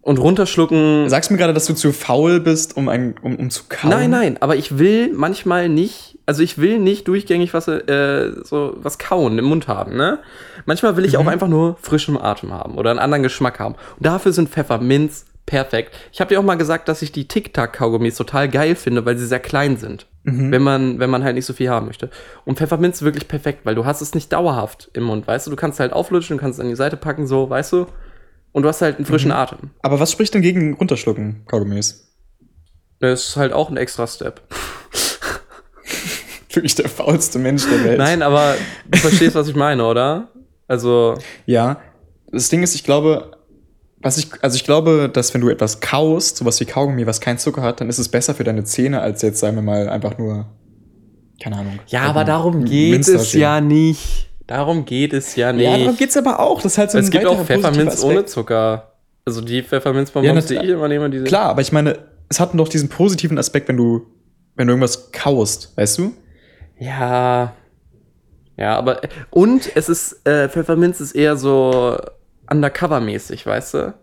und 0.01 0.17
runterschlucken. 0.17 1.09
Sagst 1.09 1.29
du 1.29 1.33
mir 1.33 1.37
gerade, 1.37 1.53
dass 1.53 1.65
du 1.65 1.73
zu 1.73 1.93
faul 1.93 2.39
bist, 2.39 2.75
um, 2.75 2.89
ein, 2.89 3.15
um, 3.21 3.35
um 3.35 3.49
zu 3.49 3.63
kauen? 3.69 3.91
Nein, 3.91 4.09
nein, 4.09 4.37
aber 4.41 4.55
ich 4.55 4.77
will 4.77 5.13
manchmal 5.13 5.69
nicht, 5.69 6.10
also 6.25 6.43
ich 6.43 6.57
will 6.57 6.79
nicht 6.79 7.07
durchgängig 7.07 7.53
was, 7.53 7.67
äh, 7.67 8.31
so 8.43 8.77
was 8.77 8.97
kauen 8.99 9.37
im 9.37 9.45
Mund 9.45 9.67
haben, 9.67 9.95
ne? 9.95 10.19
Manchmal 10.65 10.95
will 10.97 11.05
ich 11.05 11.17
auch 11.17 11.27
einfach 11.27 11.47
nur 11.47 11.77
frischen 11.81 12.19
Atem 12.19 12.53
haben 12.53 12.77
oder 12.77 12.91
einen 12.91 12.99
anderen 12.99 13.23
Geschmack 13.23 13.59
haben. 13.59 13.75
Und 13.97 14.05
dafür 14.05 14.31
sind 14.31 14.49
Pfefferminz 14.49 15.25
perfekt. 15.45 15.95
Ich 16.13 16.21
habe 16.21 16.29
dir 16.29 16.39
auch 16.39 16.43
mal 16.43 16.55
gesagt, 16.55 16.87
dass 16.87 17.01
ich 17.01 17.11
die 17.11 17.27
Tic-Tac-Kaugummis 17.27 18.15
total 18.15 18.47
geil 18.47 18.75
finde, 18.75 19.05
weil 19.05 19.17
sie 19.17 19.25
sehr 19.25 19.39
klein 19.39 19.77
sind. 19.77 20.07
Wenn, 20.23 20.61
man, 20.61 20.99
wenn 20.99 21.09
man 21.09 21.23
halt 21.23 21.33
nicht 21.33 21.47
so 21.47 21.53
viel 21.53 21.69
haben 21.69 21.87
möchte. 21.87 22.11
Und 22.45 22.59
Pfefferminz 22.59 22.97
ist 22.97 23.01
wirklich 23.01 23.27
perfekt, 23.27 23.61
weil 23.63 23.73
du 23.73 23.85
hast 23.85 24.01
es 24.01 24.13
nicht 24.13 24.31
dauerhaft 24.31 24.91
im 24.93 25.05
Mund, 25.05 25.25
weißt 25.25 25.47
du? 25.47 25.49
Du 25.49 25.57
kannst 25.57 25.79
halt 25.79 25.93
auflutschen, 25.93 26.37
du 26.37 26.41
kannst 26.41 26.59
es 26.59 26.63
an 26.63 26.69
die 26.69 26.75
Seite 26.75 26.95
packen, 26.95 27.25
so, 27.25 27.49
weißt 27.49 27.73
du? 27.73 27.87
Und 28.51 28.61
du 28.61 28.69
hast 28.69 28.83
halt 28.83 28.97
einen 28.97 29.07
frischen 29.07 29.31
Atem. 29.31 29.71
Aber 29.81 29.99
was 29.99 30.11
spricht 30.11 30.35
denn 30.35 30.43
gegen 30.43 30.75
runterschlucken, 30.75 31.43
Kaugummis? 31.47 32.13
Das 32.99 33.29
ist 33.29 33.35
halt 33.35 33.51
auch 33.51 33.71
ein 33.71 33.77
extra 33.77 34.05
Step. 34.05 34.41
Wirklich 36.53 36.75
der 36.75 36.89
faulste 36.89 37.39
Mensch 37.39 37.63
der 37.69 37.83
Welt. 37.83 37.97
Nein, 37.97 38.21
aber 38.21 38.55
du 38.89 38.97
verstehst, 38.99 39.35
was 39.35 39.47
ich 39.47 39.55
meine, 39.55 39.85
oder? 39.85 40.29
Also, 40.67 41.15
Ja. 41.45 41.79
Das 42.31 42.47
Ding 42.49 42.63
ist, 42.63 42.75
ich 42.75 42.83
glaube, 42.85 43.31
was 44.01 44.17
ich, 44.17 44.27
also 44.41 44.55
ich 44.55 44.63
glaube, 44.63 45.09
dass 45.11 45.33
wenn 45.33 45.41
du 45.41 45.49
etwas 45.49 45.81
kaust, 45.81 46.37
sowas 46.37 46.59
wie 46.61 46.65
Kaugummi, 46.65 47.05
was 47.05 47.19
keinen 47.19 47.37
Zucker 47.39 47.61
hat, 47.61 47.81
dann 47.81 47.89
ist 47.89 47.99
es 47.99 48.07
besser 48.09 48.33
für 48.33 48.43
deine 48.45 48.63
Zähne, 48.63 49.01
als 49.01 49.21
jetzt, 49.21 49.39
sagen 49.39 49.55
wir 49.57 49.61
mal, 49.63 49.89
einfach 49.89 50.17
nur, 50.17 50.45
keine 51.43 51.57
Ahnung. 51.57 51.79
ja, 51.87 52.03
aber 52.03 52.23
darum 52.23 52.63
geht 52.63 53.05
es 53.07 53.33
ja 53.33 53.59
nicht. 53.59 54.29
Darum 54.47 54.85
geht 54.85 55.11
es 55.13 55.35
ja 55.35 55.51
nicht. 55.53 55.63
Ja, 55.65 55.77
darum 55.77 55.97
geht's 55.97 56.15
aber 56.17 56.39
auch. 56.39 56.61
Das 56.61 56.73
ist 56.73 56.77
halt 56.77 56.91
so 56.91 56.97
ein 56.97 57.03
es 57.03 57.09
gibt 57.11 57.25
auch 57.25 57.43
Pfefferminz 57.45 58.03
ohne. 58.03 58.25
Zucker. 58.25 58.91
Also 59.25 59.41
die 59.41 59.57
Ja, 59.57 59.63
Pfefferminzbonbons, 59.63 60.49
na- 60.49 60.59
die 60.61 60.65
ich 60.65 60.71
immer 60.71 60.87
nehme, 60.87 61.09
diese. 61.09 61.25
Klar, 61.25 61.49
aber 61.49 61.61
ich 61.61 61.71
meine, 61.71 61.99
es 62.29 62.39
hat 62.39 62.53
noch 62.55 62.67
diesen 62.69 62.89
positiven 62.89 63.37
Aspekt, 63.37 63.67
wenn 63.67 63.77
du, 63.77 64.07
wenn 64.55 64.67
du 64.67 64.71
irgendwas 64.73 65.11
kaust, 65.11 65.73
weißt 65.77 65.97
du? 65.99 66.13
Ja. 66.81 67.53
Ja, 68.57 68.75
aber. 68.77 69.01
Und 69.29 69.71
es 69.75 69.87
ist, 69.87 70.25
äh, 70.27 70.49
Pfefferminz 70.49 70.99
ist 70.99 71.13
eher 71.13 71.37
so 71.37 71.97
undercover-mäßig, 72.47 73.45
weißt 73.45 73.73
du? 73.75 73.93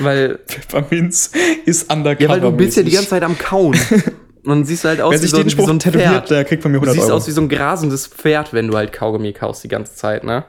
Weil. 0.00 0.38
Pfefferminz 0.46 1.32
ist 1.64 1.90
undercover. 1.92 2.22
Ja, 2.22 2.28
weil 2.28 2.40
du 2.40 2.52
bist 2.52 2.76
ja 2.76 2.82
die 2.82 2.90
ganze 2.90 3.08
Zeit 3.08 3.22
am 3.22 3.38
Kauen. 3.38 3.74
Und 4.42 4.48
dann 4.48 4.64
siehst 4.64 4.84
du 4.84 4.88
halt 4.88 5.00
aus 5.02 5.12
Wer 5.12 5.18
wie 5.18 5.22
sich 5.22 5.30
so, 5.30 5.44
wie 5.44 5.64
so 5.66 5.70
ein 5.70 5.80
Pferd. 5.80 6.30
der 6.30 6.44
kriegt 6.44 6.62
von 6.62 6.72
mir 6.72 6.78
Du 6.78 6.84
100 6.84 6.94
siehst 6.94 7.08
Euro. 7.08 7.16
aus 7.18 7.26
wie 7.26 7.32
so 7.32 7.42
ein 7.42 7.48
grasendes 7.50 8.06
Pferd, 8.06 8.54
wenn 8.54 8.68
du 8.68 8.76
halt 8.76 8.90
Kaugummi 8.92 9.34
kaust 9.34 9.62
die 9.64 9.68
ganze 9.68 9.94
Zeit, 9.94 10.24
ne? 10.24 10.44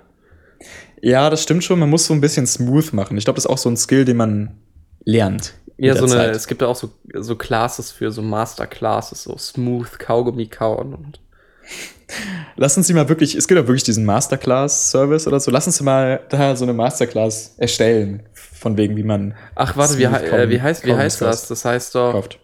ja, 1.02 1.30
das 1.30 1.44
stimmt 1.44 1.64
schon. 1.64 1.80
Man 1.80 1.90
muss 1.90 2.06
so 2.06 2.14
ein 2.14 2.22
bisschen 2.22 2.48
smooth 2.48 2.94
machen. 2.94 3.18
Ich 3.18 3.26
glaube, 3.26 3.36
das 3.36 3.46
ist 3.46 3.52
auch 3.52 3.58
so 3.58 3.70
ein 3.70 3.76
Skill, 3.76 4.06
den 4.06 4.18
man 4.18 4.52
lernt. 5.04 5.54
Ja, 5.78 5.96
so 5.96 6.06
eine, 6.06 6.14
Zeit. 6.14 6.36
es 6.36 6.48
gibt 6.48 6.62
ja 6.62 6.68
auch 6.68 6.76
so, 6.76 6.92
so 7.16 7.36
Classes 7.36 7.92
für 7.92 8.12
so 8.12 8.22
Masterclasses, 8.22 9.24
so 9.24 9.38
smooth 9.38 9.98
Kaugummi 10.00 10.48
kauen 10.48 10.94
und. 10.94 11.20
Lass 12.58 12.76
uns 12.76 12.88
die 12.88 12.94
mal 12.94 13.08
wirklich, 13.08 13.36
es 13.36 13.48
gibt 13.48 13.58
ja 13.60 13.66
wirklich 13.68 13.84
diesen 13.84 14.04
Masterclass-Service 14.06 15.28
oder 15.28 15.40
so. 15.40 15.50
Lass 15.50 15.66
uns 15.68 15.82
mal 15.82 16.20
da 16.30 16.56
so 16.58 16.66
eine 16.66 16.74
Masterclass 16.74 17.56
erstellen. 17.58 18.24
Von 18.34 18.78
wegen, 18.78 18.96
wie 18.98 19.04
man 19.04 19.34
Ach, 19.56 19.76
warte, 19.78 19.98
wie, 19.98 20.04
äh, 20.04 20.50
wie 20.50 20.62
heißt, 20.62 20.86
wie 20.86 20.94
heißt 20.94 21.22
das? 21.22 21.48
Das 21.48 21.64
heißt 21.66 21.96
doch, 21.96 22.12
kauft. 22.12 22.38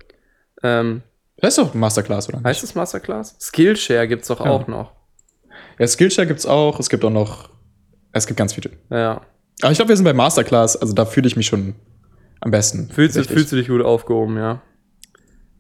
ähm, 0.64 1.04
Das 1.38 1.50
ist 1.50 1.58
doch 1.60 1.74
Masterclass, 1.74 2.30
oder? 2.30 2.42
heißt 2.44 2.64
es 2.64 2.74
Masterclass? 2.74 3.36
Skillshare 3.40 4.08
gibt's 4.08 4.30
doch 4.30 4.44
Ja. 4.44 4.50
auch 4.52 4.68
noch. 4.68 4.94
Ja, 5.78 5.86
Skillshare 5.86 6.26
gibt's 6.28 6.46
auch. 6.48 6.80
Es 6.80 6.90
gibt 6.90 7.04
auch 7.06 7.12
noch, 7.12 7.50
es 8.14 8.26
gibt 8.26 8.38
ganz 8.38 8.54
viele. 8.54 8.72
Ja. 8.90 9.22
Aber 9.62 9.72
ich 9.72 9.78
glaube, 9.78 9.90
wir 9.90 9.96
sind 9.98 10.06
bei 10.06 10.14
Masterclass, 10.14 10.76
also 10.78 10.94
da 10.94 11.06
fühle 11.06 11.28
ich 11.28 11.36
mich 11.36 11.46
schon 11.48 11.76
am 12.42 12.52
besten. 12.52 12.90
Fühlst 12.90 13.16
du, 13.16 13.24
fühlst 13.24 13.52
du 13.52 13.56
dich 13.56 13.68
gut 13.68 13.82
aufgehoben, 13.82 14.38
ja. 14.38 14.62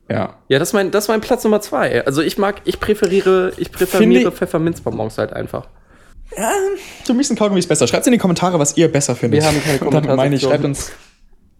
Ja. 0.09 0.37
Ja, 0.47 0.59
das 0.59 0.69
ist 0.69 0.73
mein, 0.73 0.91
das 0.91 1.05
ist 1.05 1.07
mein 1.09 1.21
Platz 1.21 1.43
Nummer 1.43 1.59
zwei. 1.61 2.05
Also 2.05 2.21
ich 2.21 2.37
mag, 2.37 2.61
ich 2.65 2.79
präferiere, 2.79 3.51
ich 3.57 3.71
präferiere 3.71 4.31
Pfefferminzbonbons 4.31 5.17
halt 5.17 5.33
einfach. 5.33 5.67
Für 7.05 7.13
mich 7.13 7.27
sind 7.27 7.37
Kaugummis 7.39 7.67
besser. 7.67 7.87
Schreibt 7.87 8.05
in 8.07 8.13
die 8.13 8.17
Kommentare, 8.17 8.59
was 8.59 8.77
ihr 8.77 8.91
besser 8.91 9.15
findet. 9.15 9.41
Wir 9.41 9.47
haben 9.47 9.61
keine 9.63 9.79
Und 9.79 9.93
damit 9.93 10.15
meine 10.15 10.35
ich, 10.35 10.41
schreibt 10.41 10.63
uns, 10.65 10.91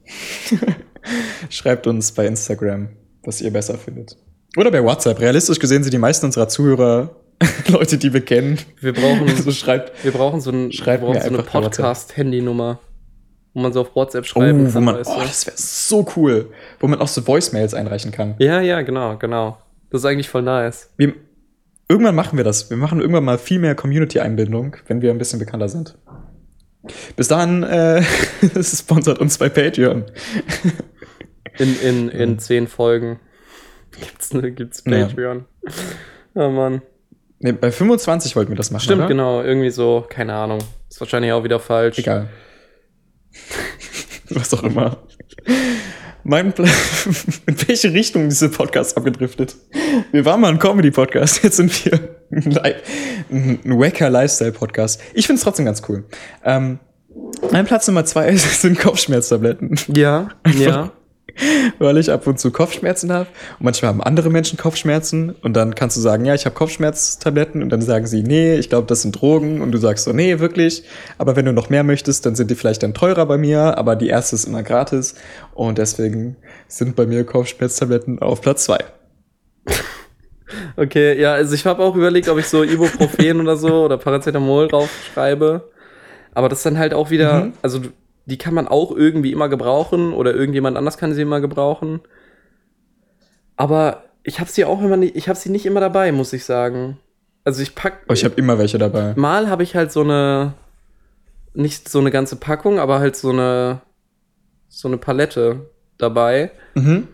schreibt 1.49 1.88
uns 1.88 2.12
bei 2.12 2.25
Instagram, 2.27 2.89
was 3.23 3.41
ihr 3.41 3.51
besser 3.51 3.77
findet. 3.77 4.17
Oder 4.56 4.71
bei 4.71 4.84
WhatsApp. 4.84 5.19
Realistisch 5.19 5.60
gesehen 5.60 5.84
sind 5.84 5.93
die 5.93 5.97
meisten 5.97 6.25
unserer 6.25 6.47
Zuhörer 6.47 7.15
Leute, 7.67 7.97
die 7.97 8.13
wir 8.13 8.21
kennen. 8.21 8.58
Wir 8.82 8.93
brauchen, 8.93 9.30
Also 9.30 9.51
schreibt, 9.51 10.03
wir 10.03 10.12
brauchen 10.12 10.41
so, 10.41 10.51
ein, 10.51 10.67
wir 10.67 10.73
Schreibt 10.73 11.03
brauchen 11.03 11.15
mir 11.15 11.21
so 11.21 11.27
eine. 11.27 11.43
Podcast-Handynummer, 11.43 12.80
wo 13.53 13.62
man 13.62 13.73
so 13.73 13.81
auf 13.81 13.95
WhatsApp 13.95 14.23
oh, 14.23 14.27
schreiben 14.27 14.67
wo 14.67 14.71
kann. 14.71 14.83
man, 14.83 14.95
weißt 14.95 15.10
oh, 15.12 15.19
du? 15.19 15.25
das 15.25 15.47
wäre 15.47 15.57
so 15.57 16.05
cool, 16.15 16.51
wo 16.79 16.88
man 16.88 16.99
auch 16.99 17.07
so 17.07 17.25
Voicemails 17.25 17.73
einreichen 17.73 18.12
kann. 18.12 18.36
ja, 18.39 18.62
ja, 18.62 18.81
genau, 18.81 19.17
genau. 19.17 19.57
Das 19.89 20.01
ist 20.01 20.05
eigentlich 20.05 20.29
voll 20.29 20.41
nice. 20.41 20.91
Wir, 20.97 21.13
irgendwann 21.88 22.15
machen 22.15 22.38
wir 22.38 22.43
das. 22.43 22.69
Wir 22.69 22.77
machen 22.77 22.99
irgendwann 22.99 23.23
mal 23.23 23.38
viel 23.38 23.60
mehr 23.60 23.73
Community-Einbindung, 23.73 24.75
wenn 24.88 25.01
wir 25.01 25.12
ein 25.12 25.17
bisschen 25.17 25.39
bekannter 25.39 25.69
sind. 25.69 25.97
Bis 27.15 27.27
dahin, 27.27 27.63
äh, 27.63 28.03
sponsert 28.63 29.19
uns 29.19 29.38
bei 29.38 29.49
Patreon. 29.49 30.05
In, 31.57 31.79
in, 31.81 32.10
in 32.10 32.39
zehn 32.39 32.67
Folgen 32.67 33.19
gibt's, 33.91 34.33
ne, 34.33 34.51
gibt's 34.51 34.83
Ja. 34.86 35.05
Patreon. 35.05 35.45
Oh 36.36 36.49
Mann. 36.49 36.81
Nee, 37.39 37.51
bei 37.51 37.71
25 37.71 38.36
wollten 38.36 38.51
wir 38.51 38.55
das 38.55 38.71
machen. 38.71 38.83
Stimmt, 38.83 38.99
oder? 38.99 39.07
genau. 39.07 39.41
Irgendwie 39.41 39.69
so, 39.69 40.05
keine 40.07 40.33
Ahnung. 40.33 40.60
Ist 40.89 40.99
wahrscheinlich 40.99 41.31
auch 41.31 41.43
wieder 41.43 41.60
falsch. 41.60 41.99
Egal. 41.99 42.29
Was 44.30 44.54
auch 44.54 44.63
immer. 44.63 44.97
Mein 46.23 46.52
Plan. 46.52 46.69
In 47.45 47.67
welche 47.67 47.93
Richtung 47.93 48.28
ist 48.28 48.41
dieser 48.41 48.52
Podcast 48.52 48.97
abgedriftet? 48.97 49.56
Wir 50.12 50.26
waren 50.26 50.41
mal 50.41 50.50
ein 50.52 50.60
Comedy-Podcast, 50.60 51.43
jetzt 51.43 51.58
sind 51.58 51.86
wir 51.86 52.17
ein, 52.32 52.58
ein 53.30 53.80
wacker 53.80 54.10
Lifestyle-Podcast. 54.10 55.02
Ich 55.13 55.26
finde 55.26 55.38
es 55.38 55.43
trotzdem 55.43 55.65
ganz 55.65 55.82
cool. 55.88 56.04
Ähm, 56.43 56.80
mein 57.52 57.65
Platz 57.65 57.88
Nummer 57.88 58.04
zwei 58.06 58.36
sind 58.36 58.78
Kopfschmerztabletten, 58.78 59.80
Ja, 59.88 60.30
ja. 60.58 60.91
weil 61.80 61.97
ich 61.97 62.12
ab 62.12 62.26
und 62.28 62.39
zu 62.39 62.52
Kopfschmerzen 62.52 63.12
habe. 63.12 63.28
Und 63.60 63.65
manchmal 63.65 63.89
haben 63.89 64.02
andere 64.02 64.30
Menschen 64.30 64.58
Kopfschmerzen. 64.58 65.32
Und 65.41 65.54
dann 65.54 65.76
kannst 65.76 65.97
du 65.97 66.02
sagen, 66.02 66.26
ja, 66.26 66.34
ich 66.36 66.45
habe 66.45 66.56
Kopfschmerztabletten. 66.56 67.62
Und 67.63 67.69
dann 67.69 67.81
sagen 67.81 68.08
sie, 68.08 68.23
nee, 68.23 68.56
ich 68.56 68.69
glaube, 68.69 68.88
das 68.88 69.02
sind 69.04 69.19
Drogen. 69.19 69.62
Und 69.62 69.71
du 69.71 69.77
sagst 69.77 70.06
so, 70.06 70.13
nee, 70.13 70.40
wirklich. 70.40 70.83
Aber 71.17 71.35
wenn 71.35 71.46
du 71.46 71.54
noch 71.54 71.69
mehr 71.69 71.83
möchtest, 71.83 72.25
dann 72.25 72.35
sind 72.35 72.50
die 72.52 72.56
vielleicht 72.56 72.83
dann 72.83 72.94
teurer 72.94 73.25
bei 73.25 73.38
mir. 73.38 73.77
Aber 73.77 73.96
die 73.96 74.08
erste 74.08 74.35
ist 74.35 74.46
immer 74.46 74.63
gratis. 74.63 75.15
Und 75.54 75.77
deswegen 75.77 76.35
sind 76.67 76.96
bei 76.96 77.06
mir 77.06 77.23
Kopfschmerztabletten 77.23 78.19
auf 78.19 78.42
Platz 78.42 78.63
zwei. 78.65 78.79
Okay, 80.77 81.19
ja, 81.19 81.33
also 81.33 81.54
ich 81.56 81.65
habe 81.65 81.83
auch 81.83 81.96
überlegt, 81.96 82.29
ob 82.29 82.38
ich 82.38 82.48
so 82.48 82.63
Ibuprofen 82.63 83.42
oder 83.42 83.58
so 83.58 83.83
oder 83.83 83.98
Paracetamol 83.98 84.69
draufschreibe. 84.69 85.69
Aber 86.33 86.48
das 86.50 86.60
ist 86.60 86.65
dann 86.65 86.77
halt 86.77 86.94
auch 86.94 87.10
wieder, 87.10 87.46
Mhm. 87.46 87.54
also 87.62 87.79
du- 87.79 87.90
die 88.28 88.38
kann 88.38 88.54
man 88.54 88.67
auch 88.67 88.92
irgendwie 88.96 89.32
immer 89.32 89.50
gebrauchen 89.50 90.13
oder 90.13 90.36
irgendjemand 90.36 90.78
anders 90.78 90.98
kann 90.98 91.13
sie 91.13 91.21
immer 91.23 91.42
gebrauchen. 91.42 92.02
Aber 93.56 94.04
ich 94.23 94.40
habe 94.40 94.50
sie 94.50 94.65
auch 94.65 94.82
immer 94.82 94.98
nicht, 94.98 95.15
ich 95.15 95.30
habe 95.30 95.40
sie 95.40 95.50
nicht 95.50 95.65
immer 95.65 95.80
dabei, 95.80 96.12
muss 96.12 96.34
ich 96.34 96.46
sagen. 96.46 97.00
Also 97.44 97.62
ich 97.62 97.75
pack, 97.75 98.02
Oh, 98.10 98.13
ich 98.13 98.25
habe 98.25 98.36
immer 98.36 98.58
welche 98.60 98.78
dabei. 98.78 99.13
mal 99.15 99.50
habe 99.50 99.63
ich 99.63 99.75
halt 99.75 99.92
so 99.92 100.02
eine, 100.02 100.54
nicht 101.54 101.90
so 101.90 102.00
eine 102.00 102.12
ganze 102.12 102.36
Packung, 102.36 102.80
aber 102.80 103.00
halt 103.00 103.15
so 103.15 103.30
eine, 103.30 103.82
so 104.67 104.88
eine 104.88 104.98
Palette 104.98 105.69
dabei. 105.98 106.52
Mhm. 106.75 107.08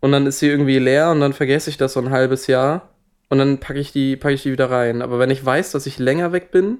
und 0.00 0.12
dann 0.12 0.26
ist 0.26 0.38
sie 0.38 0.46
irgendwie 0.48 0.78
leer 0.78 1.10
und 1.10 1.20
dann 1.20 1.32
vergesse 1.32 1.70
ich 1.70 1.76
das 1.76 1.94
so 1.94 2.00
ein 2.00 2.10
halbes 2.10 2.46
Jahr 2.46 2.90
und 3.30 3.38
dann 3.38 3.58
packe 3.58 3.80
ich 3.80 3.90
die, 3.90 4.14
packe 4.16 4.34
ich 4.34 4.42
die 4.44 4.52
wieder 4.52 4.70
rein. 4.70 5.02
Aber 5.02 5.18
wenn 5.18 5.30
ich 5.30 5.44
weiß, 5.44 5.72
dass 5.72 5.86
ich 5.86 5.98
länger 5.98 6.30
weg 6.32 6.50
bin, 6.52 6.78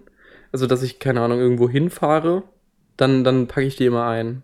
also 0.52 0.66
dass 0.66 0.82
ich, 0.84 0.98
keine 1.00 1.20
Ahnung, 1.22 1.40
irgendwo 1.40 1.68
hinfahre, 1.68 2.44
dann, 2.98 3.24
dann 3.24 3.46
packe 3.46 3.66
ich 3.66 3.76
die 3.76 3.86
immer 3.86 4.06
ein. 4.06 4.42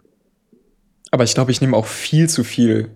Aber 1.11 1.25
ich 1.25 1.35
glaube, 1.35 1.51
ich 1.51 1.61
nehme 1.61 1.77
auch 1.77 1.87
viel 1.87 2.29
zu 2.29 2.43
viel 2.43 2.89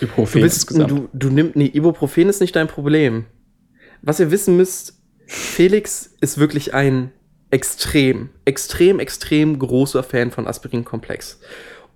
Ibuprofen 0.00 0.40
Du 0.40 0.46
bist, 0.46 0.70
du, 0.70 1.08
du 1.12 1.28
nimmst, 1.30 1.56
nee, 1.56 1.66
Ibuprofen 1.72 2.28
ist 2.28 2.40
nicht 2.40 2.56
dein 2.56 2.66
Problem. 2.68 3.26
Was 4.02 4.18
ihr 4.20 4.30
wissen 4.30 4.56
müsst, 4.56 4.94
Felix 5.26 6.14
ist 6.20 6.38
wirklich 6.38 6.72
ein 6.74 7.12
extrem, 7.50 8.30
extrem, 8.44 8.98
extrem 8.98 9.58
großer 9.58 10.02
Fan 10.02 10.30
von 10.30 10.46
Aspirin-Komplex. 10.46 11.40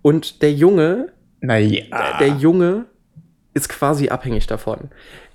Und 0.03 0.43
der 0.43 0.53
Junge, 0.53 1.13
naja. 1.41 2.19
der 2.21 2.29
Junge 2.29 2.87
ist 3.55 3.69
quasi 3.69 4.09
abhängig 4.09 4.47
davon. 4.47 4.91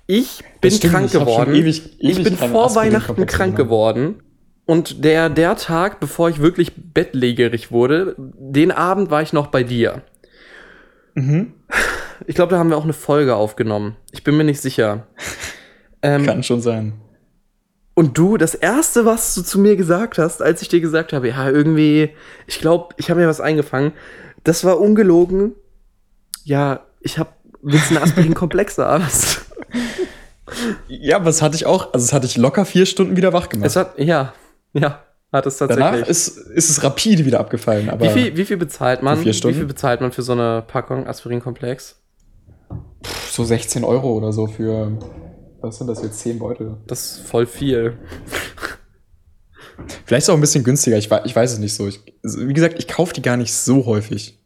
Ich 0.06 0.42
bin 0.60 0.70
stimmt, 0.70 0.92
krank 0.92 1.06
ich 1.06 1.12
geworden. 1.12 1.54
ewig- 1.54 1.90
ich 1.98 2.16
ewig 2.16 2.24
bin 2.24 2.38
keine 2.38 2.52
vor 2.52 2.74
Weihnachten 2.74 3.26
krank 3.26 3.56
geworden. 3.56 4.22
Und 4.70 5.02
der, 5.02 5.28
der 5.30 5.56
Tag, 5.56 5.98
bevor 5.98 6.28
ich 6.28 6.38
wirklich 6.38 6.74
bettlägerig 6.76 7.72
wurde, 7.72 8.14
den 8.16 8.70
Abend 8.70 9.10
war 9.10 9.20
ich 9.20 9.32
noch 9.32 9.48
bei 9.48 9.64
dir. 9.64 10.02
Mhm. 11.14 11.54
Ich 12.28 12.36
glaube, 12.36 12.52
da 12.52 12.58
haben 12.60 12.70
wir 12.70 12.76
auch 12.76 12.84
eine 12.84 12.92
Folge 12.92 13.34
aufgenommen. 13.34 13.96
Ich 14.12 14.22
bin 14.22 14.36
mir 14.36 14.44
nicht 14.44 14.60
sicher. 14.60 15.08
Ähm, 16.02 16.24
Kann 16.24 16.42
schon 16.42 16.62
sein. 16.62 16.94
und 17.92 18.16
du, 18.16 18.38
das 18.38 18.54
erste, 18.54 19.04
was 19.04 19.34
du 19.34 19.42
zu 19.42 19.58
mir 19.58 19.76
gesagt 19.76 20.16
hast, 20.16 20.40
als 20.40 20.62
ich 20.62 20.68
dir 20.68 20.80
gesagt 20.80 21.12
habe, 21.12 21.28
ja, 21.28 21.50
irgendwie, 21.50 22.08
ich 22.46 22.58
glaube, 22.58 22.94
ich 22.96 23.10
habe 23.10 23.20
mir 23.20 23.28
was 23.28 23.42
eingefangen, 23.42 23.92
das 24.42 24.64
war 24.64 24.80
ungelogen. 24.80 25.52
Ja, 26.42 26.86
ich 27.02 27.18
habe 27.18 27.28
willst 27.60 27.90
du 27.90 27.96
einen 27.96 28.04
Aspirin-Komplex 28.04 28.78
Arzt. 28.78 29.42
Ja, 30.88 31.16
aber 31.16 31.26
das 31.26 31.42
hatte 31.42 31.54
ich 31.54 31.66
auch. 31.66 31.92
Also, 31.92 32.06
das 32.06 32.12
hatte 32.12 32.26
ich 32.26 32.36
locker 32.36 32.64
vier 32.64 32.86
Stunden 32.86 33.16
wieder 33.16 33.32
wach 33.32 33.50
gemacht. 33.50 33.66
Es 33.66 33.76
hat, 33.76 33.98
ja, 33.98 34.32
ja, 34.72 35.02
hat 35.32 35.46
es 35.46 35.58
tatsächlich. 35.58 35.84
Danach 35.86 36.06
ist, 36.08 36.28
ist 36.36 36.70
es 36.70 36.82
rapide 36.82 37.24
wieder 37.24 37.40
abgefallen. 37.40 37.88
Aber 37.90 38.04
wie, 38.04 38.10
viel, 38.10 38.36
wie 38.36 38.44
viel 38.44 38.56
bezahlt 38.56 39.02
man? 39.02 39.16
Für 39.16 39.22
vier 39.24 39.32
Wie 39.32 39.36
Stunden? 39.36 39.56
viel 39.58 39.66
bezahlt 39.66 40.00
man 40.00 40.12
für 40.12 40.22
so 40.22 40.32
eine 40.32 40.62
Packung 40.66 41.06
Aspirin-Komplex? 41.06 41.96
so 43.30 43.44
16 43.44 43.84
Euro 43.84 44.12
oder 44.14 44.32
so 44.32 44.46
für. 44.46 44.98
Was 45.60 45.78
sind 45.78 45.86
das 45.86 46.02
jetzt? 46.02 46.18
10 46.20 46.38
Beutel. 46.38 46.76
Das 46.86 47.12
ist 47.16 47.20
voll 47.26 47.46
viel. 47.46 47.98
Vielleicht 50.04 50.22
ist 50.22 50.24
es 50.24 50.30
auch 50.30 50.34
ein 50.34 50.40
bisschen 50.40 50.64
günstiger. 50.64 50.96
Ich, 50.98 51.10
ich 51.24 51.36
weiß 51.36 51.52
es 51.52 51.58
nicht 51.58 51.74
so. 51.74 51.86
Ich, 51.86 52.00
wie 52.22 52.52
gesagt, 52.52 52.78
ich 52.78 52.88
kaufe 52.88 53.12
die 53.14 53.22
gar 53.22 53.36
nicht 53.36 53.54
so 53.54 53.86
häufig. 53.86 54.38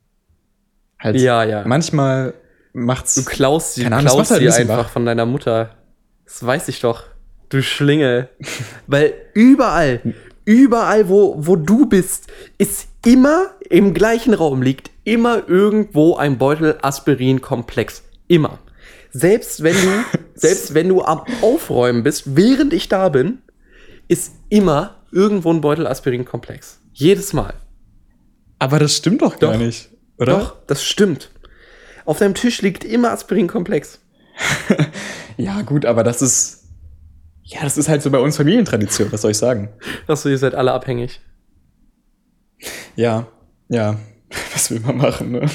Halt, 0.98 1.16
Ja, 1.16 1.44
ja. 1.44 1.64
Manchmal 1.66 2.34
macht's. 2.72 3.14
Du 3.14 3.24
klaust 3.24 3.74
sie, 3.74 3.82
Keine 3.82 3.96
du 3.96 4.00
Ahnung, 4.00 4.12
klaust 4.14 4.30
halt 4.30 4.42
ein 4.42 4.52
einfach 4.52 4.78
wach. 4.78 4.88
von 4.90 5.06
deiner 5.06 5.26
Mutter. 5.26 5.70
Das 6.24 6.44
weiß 6.44 6.68
ich 6.68 6.80
doch. 6.80 7.04
Du 7.54 7.62
Schlingel. 7.62 8.30
Weil 8.88 9.14
überall, 9.32 10.00
überall, 10.44 11.08
wo, 11.08 11.36
wo 11.38 11.54
du 11.54 11.86
bist, 11.86 12.26
ist 12.58 12.88
immer 13.06 13.52
im 13.70 13.94
gleichen 13.94 14.34
Raum 14.34 14.60
liegt 14.60 14.90
immer 15.04 15.48
irgendwo 15.48 16.16
ein 16.16 16.36
Beutel 16.36 16.76
Aspirin-Komplex. 16.82 18.02
Immer. 18.26 18.58
Selbst 19.12 19.62
wenn 19.62 19.76
du, 19.76 20.04
selbst 20.34 20.74
wenn 20.74 20.88
du 20.88 21.02
am 21.04 21.22
Aufräumen 21.42 22.02
bist, 22.02 22.34
während 22.34 22.72
ich 22.72 22.88
da 22.88 23.08
bin, 23.08 23.38
ist 24.08 24.32
immer 24.48 24.96
irgendwo 25.12 25.52
ein 25.52 25.60
Beutel 25.60 25.86
Aspirin-Komplex. 25.86 26.80
Jedes 26.92 27.32
Mal. 27.32 27.54
aber 28.58 28.80
das 28.80 28.96
stimmt 28.96 29.22
doch 29.22 29.38
gar 29.38 29.52
Doch. 29.52 29.60
nicht. 29.60 29.90
Oder? 30.18 30.38
Doch, 30.38 30.56
das 30.66 30.84
stimmt. 30.84 31.30
Auf 32.04 32.18
deinem 32.18 32.34
Tisch 32.34 32.62
liegt 32.62 32.84
immer 32.84 33.12
Aspirin-Komplex. 33.12 34.00
Ja, 35.36 35.62
gut, 35.62 35.84
aber 35.84 36.04
das 36.04 36.22
ist. 36.22 36.63
Ja, 37.44 37.62
das 37.62 37.76
ist 37.76 37.88
halt 37.88 38.02
so 38.02 38.10
bei 38.10 38.18
uns 38.18 38.36
Familientradition, 38.36 39.12
was 39.12 39.22
soll 39.22 39.32
ich 39.32 39.38
sagen? 39.38 39.68
Achso, 40.06 40.28
ihr 40.28 40.38
seid 40.38 40.54
alle 40.54 40.72
abhängig. 40.72 41.20
Ja, 42.96 43.26
ja. 43.68 43.98
Was 44.52 44.70
will 44.70 44.80
man 44.80 44.96
machen, 44.96 45.32
ne? 45.32 45.46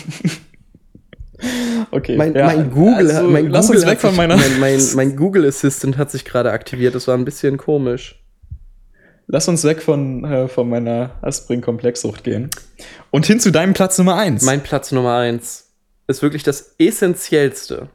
Okay. 1.92 2.18
Mein, 2.18 2.36
ja, 2.36 2.46
mein 2.46 2.70
Google, 2.70 3.12
also, 3.12 3.30
mein 3.30 3.50
lass 3.50 3.68
Google 3.68 3.82
uns 3.82 3.90
weg 3.90 3.96
hat 3.96 4.02
von 4.02 4.10
sich, 4.12 4.18
meiner. 4.18 4.38
mein, 4.38 4.60
mein, 4.60 4.80
mein 4.96 5.16
Google 5.16 5.46
Assistant 5.48 5.98
hat 5.98 6.12
sich 6.12 6.26
gerade 6.26 6.52
aktiviert. 6.52 6.96
Das 6.96 7.08
war 7.08 7.18
ein 7.18 7.26
bisschen 7.26 7.58
komisch. 7.58 8.24
Lass 9.28 9.48
uns 9.48 9.64
weg 9.64 9.82
von, 9.82 10.24
äh, 10.26 10.48
von 10.48 10.70
meiner 10.70 11.12
Aspirin-Komplexsucht 11.22 12.24
gehen. 12.24 12.50
Und 13.12 13.26
hin 13.26 13.40
zu 13.40 13.52
deinem 13.52 13.74
Platz 13.74 13.98
Nummer 13.98 14.16
eins. 14.16 14.44
Mein 14.44 14.62
Platz 14.62 14.92
Nummer 14.92 15.18
eins 15.18 15.72
ist 16.08 16.22
wirklich 16.22 16.44
das 16.44 16.76
Essentiellste, 16.78 17.90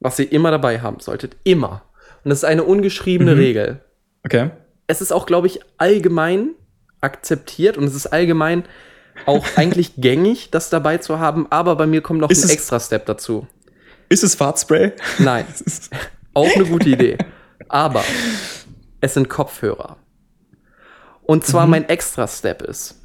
was 0.00 0.18
ihr 0.18 0.30
immer 0.30 0.50
dabei 0.50 0.80
haben 0.80 1.00
solltet. 1.00 1.36
Immer. 1.44 1.82
Und 2.28 2.32
das 2.32 2.40
ist 2.40 2.44
eine 2.44 2.62
ungeschriebene 2.64 3.32
Mhm. 3.34 3.40
Regel. 3.40 3.80
okay. 4.22 4.50
Es 4.86 5.00
ist 5.00 5.12
auch, 5.12 5.24
glaube 5.24 5.46
ich, 5.46 5.60
allgemein 5.78 6.50
akzeptiert 7.00 7.78
und 7.78 7.84
es 7.84 7.94
ist 7.94 8.06
allgemein 8.08 8.64
auch 9.24 9.46
eigentlich 9.56 9.92
gängig, 9.96 10.50
das 10.50 10.68
dabei 10.68 10.98
zu 10.98 11.18
haben. 11.20 11.46
Aber 11.48 11.74
bei 11.76 11.86
mir 11.86 12.02
kommt 12.02 12.20
noch 12.20 12.28
Ist 12.28 12.42
ein 12.42 12.50
es- 12.50 12.52
extra 12.52 12.80
Step 12.80 13.06
dazu. 13.06 13.46
Ist 14.10 14.24
es 14.24 14.34
Fahrtspray? 14.34 14.92
Nein. 15.20 15.46
Auch 16.34 16.54
eine 16.54 16.66
gute 16.66 16.90
Idee. 16.90 17.16
Aber 17.66 18.04
es 19.00 19.14
sind 19.14 19.30
Kopfhörer. 19.30 19.96
Und 21.22 21.44
zwar 21.46 21.64
Mhm. 21.64 21.70
mein 21.70 21.88
Extra-Step 21.88 22.60
ist, 22.60 23.00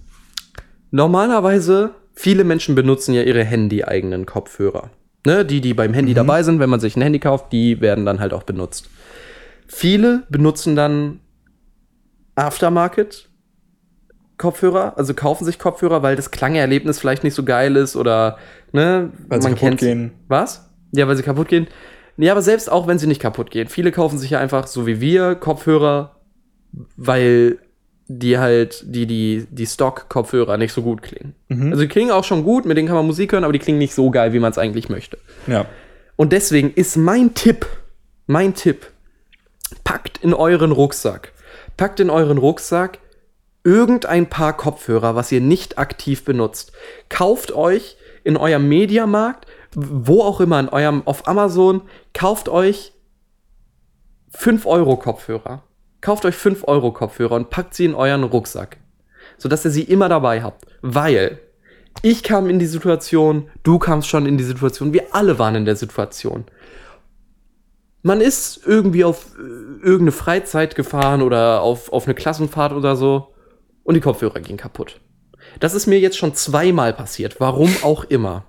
normalerweise, 0.91 1.91
viele 2.13 2.43
Menschen 2.43 2.75
benutzen 2.75 3.13
ja 3.13 3.21
ihre 3.23 3.45
Handy-eigenen 3.45 4.25
Kopfhörer. 4.25 4.89
Ne, 5.25 5.45
die, 5.45 5.61
die 5.61 5.73
beim 5.73 5.93
Handy 5.93 6.11
Mhm. 6.11 6.15
dabei 6.17 6.43
sind, 6.43 6.59
wenn 6.59 6.69
man 6.69 6.81
sich 6.81 6.97
ein 6.97 7.01
Handy 7.01 7.19
kauft, 7.19 7.53
die 7.53 7.79
werden 7.79 8.05
dann 8.05 8.19
halt 8.19 8.33
auch 8.33 8.43
benutzt. 8.43 8.89
Viele 9.73 10.23
benutzen 10.29 10.75
dann 10.75 11.19
Aftermarket 12.35 13.29
Kopfhörer, 14.37 14.97
also 14.97 15.13
kaufen 15.13 15.45
sich 15.45 15.57
Kopfhörer, 15.59 16.03
weil 16.03 16.15
das 16.15 16.31
Klangerlebnis 16.31 16.99
vielleicht 16.99 17.23
nicht 17.23 17.33
so 17.33 17.43
geil 17.43 17.75
ist 17.75 17.95
oder 17.95 18.37
ne, 18.71 19.11
Weil 19.27 19.41
sie 19.41 19.49
kaputt 19.49 19.59
kennt's. 19.59 19.83
gehen. 19.83 20.11
Was? 20.27 20.69
Ja, 20.91 21.07
weil 21.07 21.15
sie 21.15 21.23
kaputt 21.23 21.47
gehen. 21.47 21.67
Ja, 22.17 22.33
aber 22.33 22.41
selbst 22.41 22.71
auch 22.71 22.87
wenn 22.87 22.99
sie 22.99 23.07
nicht 23.07 23.21
kaputt 23.21 23.51
gehen. 23.51 23.67
Viele 23.67 23.91
kaufen 23.91 24.17
sich 24.19 24.31
ja 24.31 24.39
einfach, 24.39 24.67
so 24.67 24.85
wie 24.85 25.01
wir, 25.01 25.35
Kopfhörer, 25.35 26.17
weil 26.97 27.57
die 28.07 28.37
halt, 28.37 28.83
die, 28.85 29.07
die, 29.07 29.47
die 29.49 29.65
Stock-Kopfhörer 29.65 30.57
nicht 30.57 30.73
so 30.73 30.81
gut 30.81 31.01
klingen. 31.01 31.35
Mhm. 31.47 31.71
Also 31.71 31.83
die 31.83 31.87
klingen 31.87 32.11
auch 32.11 32.23
schon 32.23 32.43
gut, 32.43 32.65
mit 32.65 32.77
denen 32.77 32.87
kann 32.87 32.97
man 32.97 33.07
Musik 33.07 33.31
hören, 33.31 33.43
aber 33.43 33.53
die 33.53 33.59
klingen 33.59 33.79
nicht 33.79 33.95
so 33.95 34.11
geil, 34.11 34.33
wie 34.33 34.39
man 34.39 34.51
es 34.51 34.57
eigentlich 34.57 34.89
möchte. 34.89 35.17
Ja. 35.47 35.65
Und 36.15 36.33
deswegen 36.33 36.71
ist 36.73 36.97
mein 36.97 37.33
Tipp, 37.33 37.65
mein 38.27 38.53
Tipp, 38.53 38.91
packt 39.83 40.17
in 40.19 40.33
euren 40.33 40.71
Rucksack, 40.71 41.33
packt 41.77 41.99
in 41.99 42.09
euren 42.09 42.37
Rucksack 42.37 42.99
irgendein 43.63 44.29
paar 44.29 44.55
Kopfhörer, 44.55 45.15
was 45.15 45.31
ihr 45.31 45.41
nicht 45.41 45.77
aktiv 45.77 46.25
benutzt. 46.25 46.73
Kauft 47.09 47.53
euch 47.53 47.97
in 48.23 48.37
eurem 48.37 48.67
Mediamarkt, 48.67 49.47
wo 49.75 50.21
auch 50.21 50.39
immer, 50.39 50.59
in 50.59 50.69
eurem, 50.69 51.03
auf 51.05 51.27
Amazon, 51.27 51.81
kauft 52.13 52.49
euch 52.49 52.93
5 54.29 54.65
Euro 54.65 54.97
Kopfhörer. 54.97 55.63
Kauft 56.01 56.25
euch 56.25 56.35
5 56.35 56.67
Euro 56.67 56.91
Kopfhörer 56.91 57.35
und 57.35 57.49
packt 57.49 57.73
sie 57.73 57.85
in 57.85 57.95
euren 57.95 58.23
Rucksack. 58.23 58.77
Sodass 59.37 59.65
ihr 59.65 59.71
sie 59.71 59.83
immer 59.83 60.09
dabei 60.09 60.43
habt. 60.43 60.65
Weil 60.81 61.39
ich 62.01 62.23
kam 62.23 62.49
in 62.49 62.59
die 62.59 62.65
Situation, 62.65 63.49
du 63.63 63.79
kamst 63.79 64.09
schon 64.09 64.25
in 64.25 64.37
die 64.37 64.43
Situation, 64.43 64.93
wir 64.93 65.15
alle 65.15 65.39
waren 65.39 65.55
in 65.55 65.65
der 65.65 65.75
Situation. 65.75 66.45
Man 68.03 68.21
ist 68.21 68.61
irgendwie 68.65 69.03
auf 69.03 69.27
äh, 69.37 69.41
irgendeine 69.83 70.11
Freizeit 70.11 70.75
gefahren 70.75 71.21
oder 71.21 71.61
auf, 71.61 71.91
auf 71.91 72.05
eine 72.05 72.13
Klassenfahrt 72.13 72.73
oder 72.73 72.95
so 72.95 73.33
und 73.83 73.95
die 73.95 74.01
Kopfhörer 74.01 74.39
gingen 74.41 74.57
kaputt. 74.57 74.99
Das 75.59 75.73
ist 75.73 75.87
mir 75.87 75.99
jetzt 75.99 76.17
schon 76.17 76.35
zweimal 76.35 76.93
passiert, 76.93 77.39
warum 77.39 77.69
auch 77.81 78.03
immer. 78.05 78.45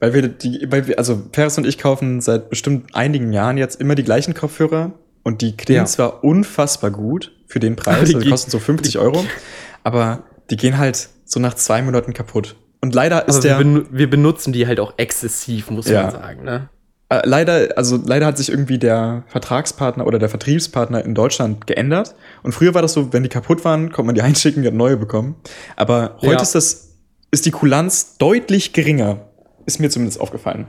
Weil 0.00 0.14
wir 0.14 0.28
die, 0.28 0.66
weil 0.70 0.86
wir, 0.86 0.98
also 0.98 1.22
Ferris 1.32 1.58
und 1.58 1.66
ich 1.66 1.78
kaufen 1.78 2.20
seit 2.20 2.50
bestimmt 2.50 2.94
einigen 2.94 3.32
Jahren 3.32 3.56
jetzt 3.58 3.80
immer 3.80 3.94
die 3.94 4.04
gleichen 4.04 4.34
Kopfhörer 4.34 4.92
und 5.24 5.42
die 5.42 5.56
klingen 5.56 5.80
Ja. 5.80 5.86
zwar 5.86 6.22
unfassbar 6.24 6.90
gut 6.90 7.32
für 7.46 7.58
den 7.60 7.76
Preis, 7.76 7.94
die 7.98 8.00
also 8.00 8.18
die 8.18 8.24
gehen- 8.24 8.30
kosten 8.30 8.50
so 8.50 8.58
50 8.58 8.98
Euro, 8.98 9.24
aber 9.84 10.24
die 10.50 10.56
gehen 10.56 10.78
halt 10.78 11.08
so 11.24 11.40
nach 11.40 11.54
zwei 11.54 11.82
Monaten 11.82 12.12
kaputt. 12.14 12.56
Und 12.80 12.94
leider 12.94 13.26
ist 13.26 13.36
Aber 13.36 13.44
wir, 13.44 13.50
der, 13.50 13.58
benu 13.58 13.82
wir 13.90 14.08
benutzen 14.10 14.52
die 14.52 14.66
halt 14.66 14.78
auch 14.80 14.94
exzessiv, 14.96 15.70
muss 15.70 15.88
Ja. 15.88 16.02
man 16.04 16.10
sagen. 16.12 16.44
Ne? 16.44 16.68
Äh, 17.10 17.20
leider, 17.24 17.68
also 17.76 17.98
leider 18.04 18.26
hat 18.26 18.36
sich 18.38 18.48
irgendwie 18.50 18.78
der 18.78 19.24
Vertragspartner 19.28 20.06
oder 20.06 20.18
der 20.18 20.28
Vertriebspartner 20.28 21.04
in 21.04 21.14
Deutschland 21.14 21.66
geändert. 21.66 22.14
Und 22.42 22.52
früher 22.52 22.74
war 22.74 22.82
das 22.82 22.92
so, 22.92 23.12
wenn 23.12 23.22
die 23.22 23.28
kaputt 23.28 23.64
waren, 23.64 23.90
konnte 23.92 24.06
man 24.06 24.14
die 24.14 24.22
einschicken, 24.28 24.62
die 24.62 24.68
hat 24.68 24.74
neue 24.74 24.96
bekommen. 24.96 25.36
Aber 25.76 26.16
heute 26.20 26.34
Ja. 26.34 26.42
ist 26.42 26.54
das, 26.54 26.96
ist 27.30 27.46
die 27.46 27.50
Kulanz 27.50 28.18
deutlich 28.18 28.72
geringer. 28.72 29.26
Ist 29.66 29.80
mir 29.80 29.90
zumindest 29.90 30.20
aufgefallen. 30.20 30.66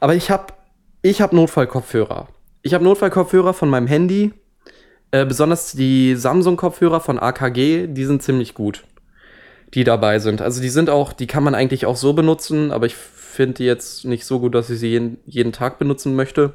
Aber 0.00 0.14
ich 0.14 0.30
habe 0.30 0.52
ich 1.02 1.20
hab 1.22 1.32
Notfallkopfhörer. 1.32 2.28
Ich 2.62 2.74
habe 2.74 2.84
Notfallkopfhörer 2.84 3.54
von 3.54 3.68
meinem 3.68 3.86
Handy. 3.86 4.32
Äh, 5.10 5.26
besonders 5.26 5.72
die 5.72 6.16
Samsung-Kopfhörer 6.16 7.00
von 7.00 7.18
AKG, 7.20 7.86
die 7.86 8.04
sind 8.04 8.22
ziemlich 8.22 8.52
gut, 8.54 8.84
die 9.72 9.84
dabei 9.84 10.18
sind. 10.18 10.42
Also 10.42 10.60
die 10.60 10.70
sind 10.70 10.90
auch, 10.90 11.12
die 11.12 11.26
kann 11.26 11.44
man 11.44 11.54
eigentlich 11.54 11.86
auch 11.86 11.96
so 11.96 12.14
benutzen, 12.14 12.72
aber 12.72 12.86
ich 12.86 12.96
finde 13.34 13.54
die 13.54 13.64
jetzt 13.64 14.04
nicht 14.04 14.24
so 14.24 14.40
gut, 14.40 14.54
dass 14.54 14.70
ich 14.70 14.80
sie 14.80 14.88
jeden, 14.88 15.18
jeden 15.26 15.52
Tag 15.52 15.78
benutzen 15.78 16.14
möchte. 16.14 16.54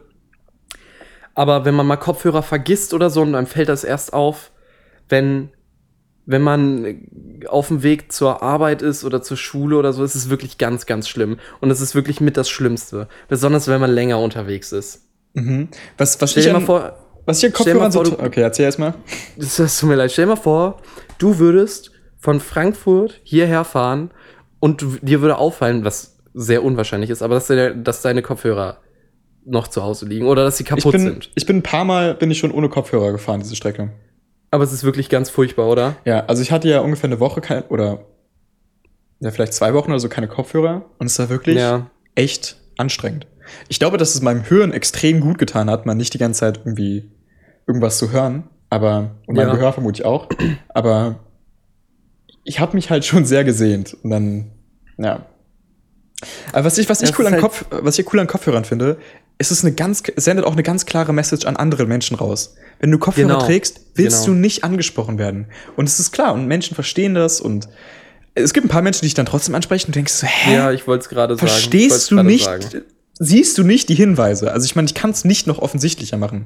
Aber 1.35 1.65
wenn 1.65 1.75
man 1.75 1.87
mal 1.87 1.97
Kopfhörer 1.97 2.43
vergisst 2.43 2.93
oder 2.93 3.09
so, 3.09 3.21
und 3.21 3.33
dann 3.33 3.47
fällt 3.47 3.69
das 3.69 3.83
erst 3.83 4.13
auf, 4.13 4.51
wenn, 5.07 5.49
wenn 6.25 6.41
man 6.41 7.07
auf 7.47 7.69
dem 7.69 7.83
Weg 7.83 8.11
zur 8.11 8.43
Arbeit 8.43 8.81
ist 8.81 9.03
oder 9.03 9.21
zur 9.21 9.37
Schule 9.37 9.77
oder 9.77 9.93
so, 9.93 10.03
ist 10.03 10.15
es 10.15 10.29
wirklich 10.29 10.57
ganz, 10.57 10.85
ganz 10.85 11.07
schlimm. 11.07 11.39
Und 11.61 11.71
es 11.71 11.81
ist 11.81 11.95
wirklich 11.95 12.21
mit 12.21 12.37
das 12.37 12.49
Schlimmste. 12.49 13.07
Besonders 13.27 13.67
wenn 13.67 13.79
man 13.79 13.91
länger 13.91 14.19
unterwegs 14.19 14.71
ist. 14.71 15.07
Mhm. 15.33 15.69
Was, 15.97 16.19
was 16.21 16.31
Stell 16.31 16.43
dir 16.43 16.53
mal 16.53 16.61
vor, 16.61 16.97
was 17.25 17.41
mal 17.41 17.51
Kopfhörern 17.51 17.91
so. 17.91 18.01
Okay, 18.01 18.41
erzähl 18.41 18.65
erst 18.65 18.79
mal. 18.79 18.95
das, 19.37 19.55
tut 19.79 19.89
mir 19.89 19.95
leid, 19.95 20.11
stell 20.11 20.25
dir 20.25 20.29
mal 20.29 20.35
vor, 20.35 20.81
du 21.19 21.39
würdest 21.39 21.91
von 22.17 22.39
Frankfurt 22.39 23.21
hierher 23.23 23.63
fahren 23.63 24.11
und 24.59 24.83
dir 25.01 25.21
würde 25.21 25.37
auffallen, 25.37 25.85
was 25.85 26.18
sehr 26.33 26.63
unwahrscheinlich 26.63 27.09
ist, 27.09 27.21
aber 27.21 27.35
dass, 27.35 27.47
deine- 27.47 27.75
dass 27.75 28.01
deine 28.01 28.21
Kopfhörer 28.21 28.77
noch 29.45 29.67
zu 29.67 29.83
Hause 29.83 30.05
liegen 30.05 30.27
oder 30.27 30.43
dass 30.43 30.57
sie 30.57 30.63
Ich 30.63 30.69
kaputt 30.69 30.91
bin, 30.91 31.01
sind. 31.01 31.31
ich 31.35 31.45
bin 31.45 31.57
ein 31.57 31.63
paar 31.63 31.85
Mal 31.85 32.13
bin 32.15 32.29
ich 32.29 32.37
schon 32.37 32.51
ohne 32.51 32.69
Kopfhörer 32.69 33.11
gefahren, 33.11 33.39
diese 33.39 33.55
Strecke. 33.55 33.91
Aber 34.51 34.63
es 34.63 34.73
ist 34.73 34.83
wirklich 34.83 35.09
ganz 35.09 35.29
furchtbar, 35.29 35.67
oder? 35.67 35.95
Ja, 36.05 36.25
also 36.25 36.41
ich 36.41 36.51
hatte 36.51 36.67
ja 36.69 36.79
ungefähr 36.81 37.09
eine 37.09 37.19
Woche 37.19 37.39
kein, 37.41 37.63
oder 37.63 38.05
ja, 39.19 39.31
vielleicht 39.31 39.53
zwei 39.53 39.73
Wochen 39.73 39.91
oder 39.91 39.99
so 39.99 40.09
keine 40.09 40.27
Kopfhörer 40.27 40.85
und 40.97 41.07
es 41.07 41.17
war 41.19 41.29
wirklich 41.29 41.57
Ja. 41.57 41.89
echt 42.15 42.57
anstrengend. 42.77 43.27
Ich 43.67 43.79
glaube, 43.79 43.97
dass 43.97 44.13
es 44.13 44.21
meinem 44.21 44.47
Hören 44.49 44.71
extrem 44.71 45.19
gut 45.21 45.37
getan 45.39 45.69
hat, 45.69 45.85
mal 45.85 45.95
nicht 45.95 46.13
die 46.13 46.17
ganze 46.19 46.41
Zeit 46.41 46.59
irgendwie 46.59 47.11
irgendwas 47.67 47.97
zu 47.97 48.11
hören, 48.11 48.43
aber 48.69 49.15
und 49.25 49.35
meinem 49.35 49.49
Ja. 49.49 49.55
Gehör 49.55 49.73
vermutlich 49.73 50.05
auch, 50.05 50.29
aber 50.69 51.19
ich 52.43 52.59
habe 52.59 52.75
mich 52.75 52.89
halt 52.89 53.05
schon 53.05 53.25
sehr 53.25 53.43
gesehnt 53.43 53.97
und 54.03 54.09
dann 54.11 54.51
ja. 54.97 55.25
Aber 56.51 56.65
was 56.65 56.77
ich 56.77 56.89
was 56.89 57.01
ich 57.01 57.17
cool 57.17 57.27
an 57.27 57.33
ist 57.33 57.41
Kopf 57.41 57.65
was 57.69 57.97
ich 57.97 58.11
cool 58.13 58.19
an 58.19 58.27
Kopfhörern 58.27 58.65
finde, 58.65 58.97
ist 59.37 59.51
es 59.51 59.63
eine 59.63 59.73
ganz 59.73 60.03
es 60.15 60.25
sendet 60.25 60.45
auch 60.45 60.53
eine 60.53 60.63
ganz 60.63 60.85
klare 60.85 61.13
Message 61.13 61.45
an 61.45 61.55
andere 61.55 61.85
Menschen 61.85 62.15
raus. 62.17 62.55
Wenn 62.79 62.91
du 62.91 62.97
Kopfhörer 62.97 63.27
Genau. 63.27 63.45
trägst, 63.45 63.81
willst 63.95 64.25
Genau. 64.25 64.35
du 64.35 64.41
nicht 64.41 64.63
angesprochen 64.63 65.17
werden 65.17 65.47
und 65.77 65.87
es 65.87 65.99
ist 65.99 66.11
klar 66.11 66.33
und 66.33 66.47
Menschen 66.47 66.75
verstehen 66.75 67.13
das 67.13 67.39
und 67.39 67.69
es 68.35 68.53
gibt 68.53 68.65
ein 68.65 68.69
paar 68.69 68.81
Menschen, 68.81 69.01
die 69.01 69.07
dich 69.07 69.13
dann 69.15 69.25
trotzdem 69.25 69.55
ansprechen 69.55 69.87
und 69.87 69.95
denkst 69.95 70.13
so, 70.13 70.27
hä? 70.27 70.55
Ja, 70.55 70.71
ich 70.71 70.87
wollte 70.87 71.03
es 71.03 71.09
gerade 71.09 71.35
sagen. 71.35 71.47
Verstehst 71.47 72.11
du 72.11 72.21
nicht, 72.23 72.45
sagen. 72.45 72.83
siehst 73.19 73.57
du 73.57 73.63
nicht 73.63 73.89
die 73.89 73.95
Hinweise? 73.95 74.51
Also 74.51 74.65
ich 74.65 74.75
meine, 74.75 74.85
ich 74.87 74.93
kann 74.93 75.09
es 75.09 75.25
nicht 75.25 75.47
noch 75.47 75.59
offensichtlicher 75.59 76.15
machen. 76.17 76.45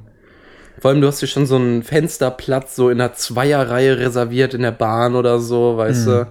Vor 0.80 0.90
allem, 0.90 1.02
du 1.02 1.08
hast 1.08 1.22
dir 1.22 1.28
schon 1.28 1.46
so 1.46 1.56
einen 1.56 1.84
Fensterplatz 1.84 2.76
so 2.76 2.90
in 2.90 3.00
einer 3.00 3.14
Zweierreihe 3.14 4.00
reserviert 4.00 4.54
in 4.56 4.62
der 4.64 4.72
Bahn 4.72 5.16
oder 5.16 5.40
so, 5.40 5.78
weißt 5.78 6.08
Mhm. 6.08 6.12
du? 6.12 6.28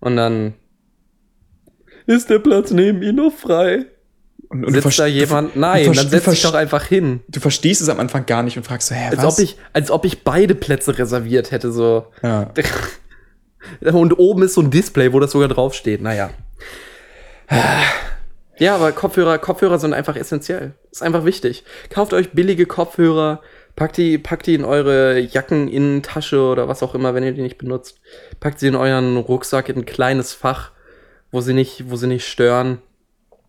Und 0.00 0.16
dann 0.16 0.54
ist 2.06 2.30
der 2.30 2.38
Platz 2.38 2.70
neben 2.70 3.02
ihm 3.02 3.16
noch 3.16 3.32
frei. 3.32 3.86
Und, 4.48 4.64
und 4.64 4.74
Sitzt 4.74 4.98
da 4.98 5.06
jemand? 5.06 5.54
Nein, 5.54 5.92
dann 5.92 6.08
setz 6.08 6.24
dich 6.24 6.42
doch 6.42 6.54
einfach 6.54 6.84
hin. 6.84 7.20
Du 7.28 7.38
verstehst 7.38 7.80
es 7.80 7.88
am 7.88 8.00
Anfang 8.00 8.26
gar 8.26 8.42
nicht 8.42 8.56
und 8.56 8.64
fragst 8.64 8.88
so, 8.88 8.96
hä, 8.96 9.10
Als 9.10 9.18
was? 9.22 9.38
ob, 9.38 9.44
ich, 9.44 9.56
als 9.72 9.90
ob 9.92 10.04
ich 10.04 10.24
beide 10.24 10.56
Plätze 10.56 10.98
reserviert 10.98 11.52
hätte, 11.52 11.70
so. 11.70 12.06
ja. 12.22 12.52
Und 13.92 14.18
oben 14.18 14.42
ist 14.42 14.54
so 14.54 14.62
ein 14.62 14.70
Display, 14.70 15.12
wo 15.12 15.20
das 15.20 15.32
sogar 15.32 15.48
draufsteht. 15.48 16.00
Naja. 16.00 16.30
Ja, 18.58 18.74
aber 18.74 18.92
Kopfhörer, 18.92 19.38
Kopfhörer 19.38 19.78
sind 19.78 19.92
einfach 19.94 20.16
essentiell. 20.16 20.72
Ist 20.90 21.02
einfach 21.02 21.24
wichtig. 21.24 21.64
Kauft 21.88 22.12
euch 22.12 22.32
billige 22.32 22.66
Kopfhörer, 22.66 23.40
packt 23.76 23.96
die, 23.96 24.18
packt 24.18 24.46
die 24.46 24.54
in 24.54 24.64
eure 24.64 25.18
Jackeninnentasche 25.18 26.40
oder 26.40 26.68
was 26.68 26.82
auch 26.82 26.94
immer, 26.94 27.14
wenn 27.14 27.24
ihr 27.24 27.32
die 27.32 27.42
nicht 27.42 27.58
benutzt. 27.58 28.00
Packt 28.38 28.60
sie 28.60 28.68
in 28.68 28.76
euren 28.76 29.16
Rucksack 29.16 29.68
in 29.68 29.78
ein 29.78 29.86
kleines 29.86 30.32
Fach, 30.32 30.72
wo 31.30 31.40
sie 31.40 31.54
nicht, 31.54 31.90
wo 31.90 31.96
sie 31.96 32.06
nicht 32.06 32.26
stören. 32.26 32.78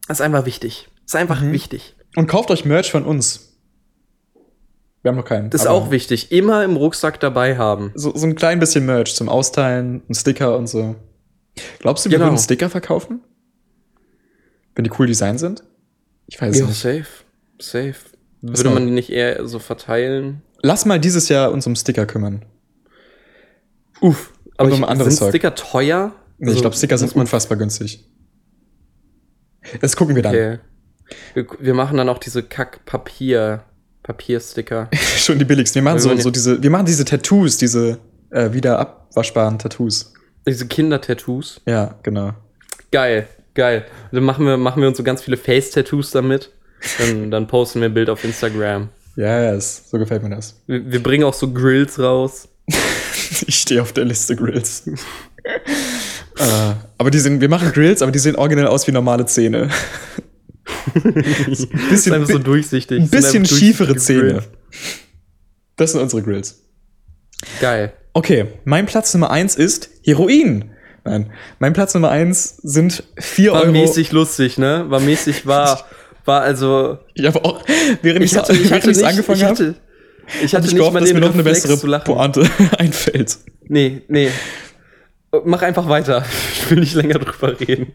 Das 0.07 0.17
ist 0.19 0.21
einfach 0.21 0.45
wichtig. 0.45 0.87
Ist 1.05 1.15
einfach 1.15 1.41
Mhm. 1.41 1.51
wichtig. 1.51 1.95
Und 2.15 2.27
kauft 2.27 2.51
euch 2.51 2.65
Merch 2.65 2.91
von 2.91 3.05
uns. 3.05 3.47
Wir 5.01 5.09
haben 5.09 5.15
noch 5.17 5.25
keinen. 5.25 5.49
Das 5.49 5.61
ist 5.61 5.67
auch 5.67 5.89
wichtig. 5.89 6.31
Immer 6.31 6.63
im 6.63 6.75
Rucksack 6.77 7.19
dabei 7.19 7.57
haben. 7.57 7.91
So, 7.95 8.15
so 8.15 8.27
ein 8.27 8.35
klein 8.35 8.59
bisschen 8.59 8.85
Merch 8.85 9.15
zum 9.15 9.29
Austeilen, 9.29 10.03
ein 10.09 10.13
Sticker 10.13 10.57
und 10.57 10.67
so. 10.67 10.95
Glaubst 11.79 12.05
du, 12.05 12.11
wir 12.11 12.17
Genau. 12.19 12.29
würden 12.29 12.37
Sticker 12.37 12.69
verkaufen? 12.69 13.21
Wenn 14.75 14.83
die 14.83 14.91
cool 14.99 15.07
Design 15.07 15.37
sind? 15.37 15.63
Ich 16.27 16.39
weiß 16.39 16.55
es 16.59 16.67
nicht. 16.67 16.79
safe. 16.81 17.07
Safe. 17.59 17.95
Was 18.41 18.59
Würde 18.59 18.69
man 18.71 18.85
die 18.85 18.91
nicht 18.91 19.09
eher 19.11 19.47
so 19.47 19.59
verteilen? 19.59 20.41
Lass 20.61 20.85
mal 20.85 20.99
dieses 20.99 21.29
Jahr 21.29 21.51
uns 21.51 21.65
um 21.67 21.75
Sticker 21.75 22.05
kümmern. 22.05 22.45
Uff. 24.01 24.33
Aber 24.57 24.69
ich, 24.69 24.81
um 24.81 24.87
sind 24.99 25.11
Zeug. 25.13 25.29
Sticker 25.29 25.55
teuer? 25.55 26.13
Nee, 26.41 26.47
ich 26.47 26.53
Also, 26.53 26.61
glaube, 26.61 26.75
Sticker 26.75 26.97
sind 26.97 27.15
unfassbar 27.15 27.55
günstig. 27.57 28.03
Das 29.79 29.95
gucken 29.95 30.15
wir 30.15 30.23
dann. 30.23 30.33
Okay. 30.33 30.59
Wir, 31.35 31.45
wir 31.59 31.73
machen 31.75 31.97
dann 31.97 32.09
auch 32.09 32.17
diese 32.17 32.41
Kack-Papier, 32.41 33.63
Papiersticker. 34.01 34.89
Schon 35.17 35.37
die 35.37 35.45
billigsten. 35.45 35.83
Wir 35.83 35.83
machen 35.83 35.99
so, 35.99 36.15
so 36.17 36.31
diese, 36.31 36.61
wir 36.63 36.69
machen 36.71 36.87
diese 36.87 37.05
Tattoos, 37.05 37.57
diese 37.57 37.99
äh, 38.31 38.51
wieder 38.53 38.79
abwaschbaren 38.79 39.59
Tattoos. 39.59 40.13
diese 40.47 40.65
Kinder-Tattoos. 40.67 41.61
Ja, 41.67 41.95
genau. 42.01 42.33
Geil, 42.91 43.27
geil. 43.53 43.85
Dann 44.11 44.23
machen 44.23 44.45
wir, 44.47 44.57
machen 44.57 44.81
wir 44.81 44.87
uns 44.87 44.97
so 44.97 45.03
ganz 45.03 45.21
viele 45.21 45.37
Face-Tattoos 45.37 46.09
damit. 46.09 46.49
Dann, 46.97 47.29
dann 47.29 47.45
posten 47.47 47.81
wir 47.81 47.89
ein 47.89 47.93
Bild 47.93 48.09
auf 48.09 48.23
Instagram. 48.23 48.89
Yes, 49.15 49.83
so 49.91 49.99
gefällt 49.99 50.23
mir 50.23 50.31
das. 50.31 50.59
Wir, 50.65 50.91
wir 50.91 51.03
bringen 51.03 51.23
auch 51.23 51.35
so 51.35 51.51
Grills 51.53 51.99
raus. 51.99 52.47
Ich 53.47 53.55
stehe 53.55 53.81
auf 53.81 53.91
der 53.93 54.05
Liste 54.05 54.35
Grills. 54.35 54.83
äh, 56.41 56.75
aber 56.97 57.11
die 57.11 57.19
sind, 57.19 57.41
wir 57.41 57.49
machen 57.49 57.71
Grills, 57.71 58.01
aber 58.01 58.11
die 58.11 58.19
sehen 58.19 58.35
originell 58.35 58.67
aus 58.67 58.87
wie 58.87 58.91
normale 58.91 59.25
Zähne. 59.25 59.69
Bisschen, 61.89 62.13
einfach 62.13 62.29
so 62.29 62.39
durchsichtig. 62.39 63.01
ein 63.01 63.09
bisschen 63.09 63.45
schiefere 63.45 63.95
Zähne. 63.97 64.43
Das 65.75 65.91
sind 65.91 66.01
unsere 66.01 66.21
Grills. 66.21 66.61
Geil. 67.59 67.93
Okay, 68.13 68.47
mein 68.65 68.85
Platz 68.85 69.13
Nummer 69.13 69.31
eins 69.31 69.55
ist 69.55 69.89
Heroin. 70.03 70.71
Nein, 71.03 71.31
mein 71.59 71.73
Platz 71.73 71.93
Nummer 71.93 72.09
eins 72.09 72.57
sind 72.61 73.03
4 73.17 73.53
War 73.53 73.61
Euro. 73.61 73.71
mäßig 73.71 74.11
lustig, 74.11 74.57
ne? 74.57 74.85
War 74.89 74.99
mäßig, 74.99 75.47
war, 75.47 75.85
war 76.25 76.41
also. 76.41 76.99
Ich 77.15 77.25
habe 77.25 77.43
auch, 77.43 77.63
während 78.01 78.23
ich 78.23 78.33
Ich 78.33 78.37
hatte, 78.37 78.53
ich 78.53 78.71
hatte 78.71 78.89
nicht, 78.89 79.03
angefangen 79.03 79.39
ich 79.39 79.43
habe, 79.43 79.53
hatte, 79.53 79.75
ich 80.43 80.53
hatte 80.53 80.65
ich 80.67 80.73
nicht 80.73 80.75
gehofft, 80.77 80.93
mal 80.93 80.99
dass 80.99 81.13
mir 81.13 81.19
noch 81.21 81.33
eine 81.33 81.43
bessere. 81.43 81.77
Pointe 81.99 82.47
einfällt. 82.77 83.37
Nee, 83.67 84.03
nee. 84.07 84.29
Mach 85.45 85.61
einfach 85.61 85.87
weiter. 85.87 86.25
Ich 86.53 86.69
will 86.69 86.79
nicht 86.79 86.93
länger 86.93 87.19
drüber 87.19 87.59
reden. 87.59 87.93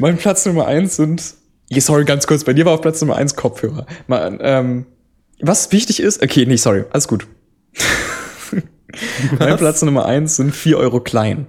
Mein 0.00 0.16
Platz 0.16 0.44
Nummer 0.46 0.66
eins 0.66 0.96
sind. 0.96 1.22
Sorry, 1.70 2.04
ganz 2.04 2.26
kurz. 2.26 2.42
Bei 2.42 2.52
dir 2.52 2.64
war 2.64 2.72
auf 2.72 2.80
Platz 2.80 3.00
Nummer 3.00 3.16
eins 3.16 3.36
Kopfhörer. 3.36 3.86
Mal, 4.08 4.38
ähm, 4.40 4.86
was 5.40 5.70
wichtig 5.70 6.00
ist. 6.00 6.22
Okay, 6.22 6.44
nee, 6.46 6.56
sorry. 6.56 6.84
Alles 6.90 7.06
gut. 7.06 7.26
mein 9.38 9.56
Platz 9.56 9.82
Nummer 9.82 10.06
eins 10.06 10.36
sind 10.36 10.54
4 10.54 10.78
Euro 10.78 11.00
klein. 11.00 11.46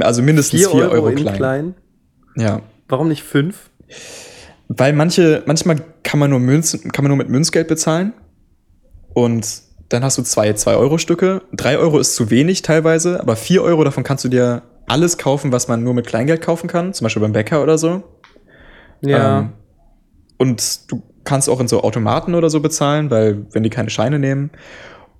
Also 0.00 0.22
mindestens 0.22 0.60
4 0.60 0.70
Euro, 0.90 1.08
in 1.08 1.16
klein. 1.16 1.36
klein. 1.36 1.74
Ja. 2.36 2.62
Warum 2.88 3.08
nicht 3.08 3.22
fünf? 3.22 3.70
Weil 4.68 4.92
manche, 4.92 5.42
manchmal 5.46 5.76
kann 6.02 6.20
man 6.20 6.30
nur 6.30 6.38
Münzen, 6.40 6.92
kann 6.92 7.04
man 7.04 7.10
nur 7.10 7.18
mit 7.18 7.28
Münzgeld 7.28 7.68
bezahlen. 7.68 8.12
Und 9.14 9.62
dann 9.90 10.02
hast 10.04 10.16
du 10.18 10.22
zwei 10.22 10.50
2-Euro-Stücke. 10.50 11.42
3 11.52 11.78
Euro 11.78 11.98
ist 11.98 12.14
zu 12.14 12.30
wenig 12.30 12.62
teilweise, 12.62 13.20
aber 13.20 13.36
4 13.36 13.62
Euro 13.62 13.84
davon 13.84 14.02
kannst 14.04 14.24
du 14.24 14.28
dir 14.28 14.62
alles 14.86 15.18
kaufen, 15.18 15.52
was 15.52 15.68
man 15.68 15.84
nur 15.84 15.94
mit 15.94 16.06
Kleingeld 16.06 16.40
kaufen 16.40 16.66
kann, 16.68 16.94
zum 16.94 17.04
Beispiel 17.04 17.20
beim 17.22 17.32
Bäcker 17.32 17.62
oder 17.62 17.76
so. 17.78 18.02
Ja. 19.02 19.40
Ähm, 19.40 19.52
und 20.38 20.90
du 20.90 21.02
kannst 21.24 21.48
auch 21.48 21.60
in 21.60 21.68
so 21.68 21.82
Automaten 21.82 22.34
oder 22.34 22.48
so 22.50 22.60
bezahlen, 22.60 23.10
weil 23.10 23.46
wenn 23.52 23.62
die 23.62 23.70
keine 23.70 23.90
Scheine 23.90 24.18
nehmen. 24.18 24.50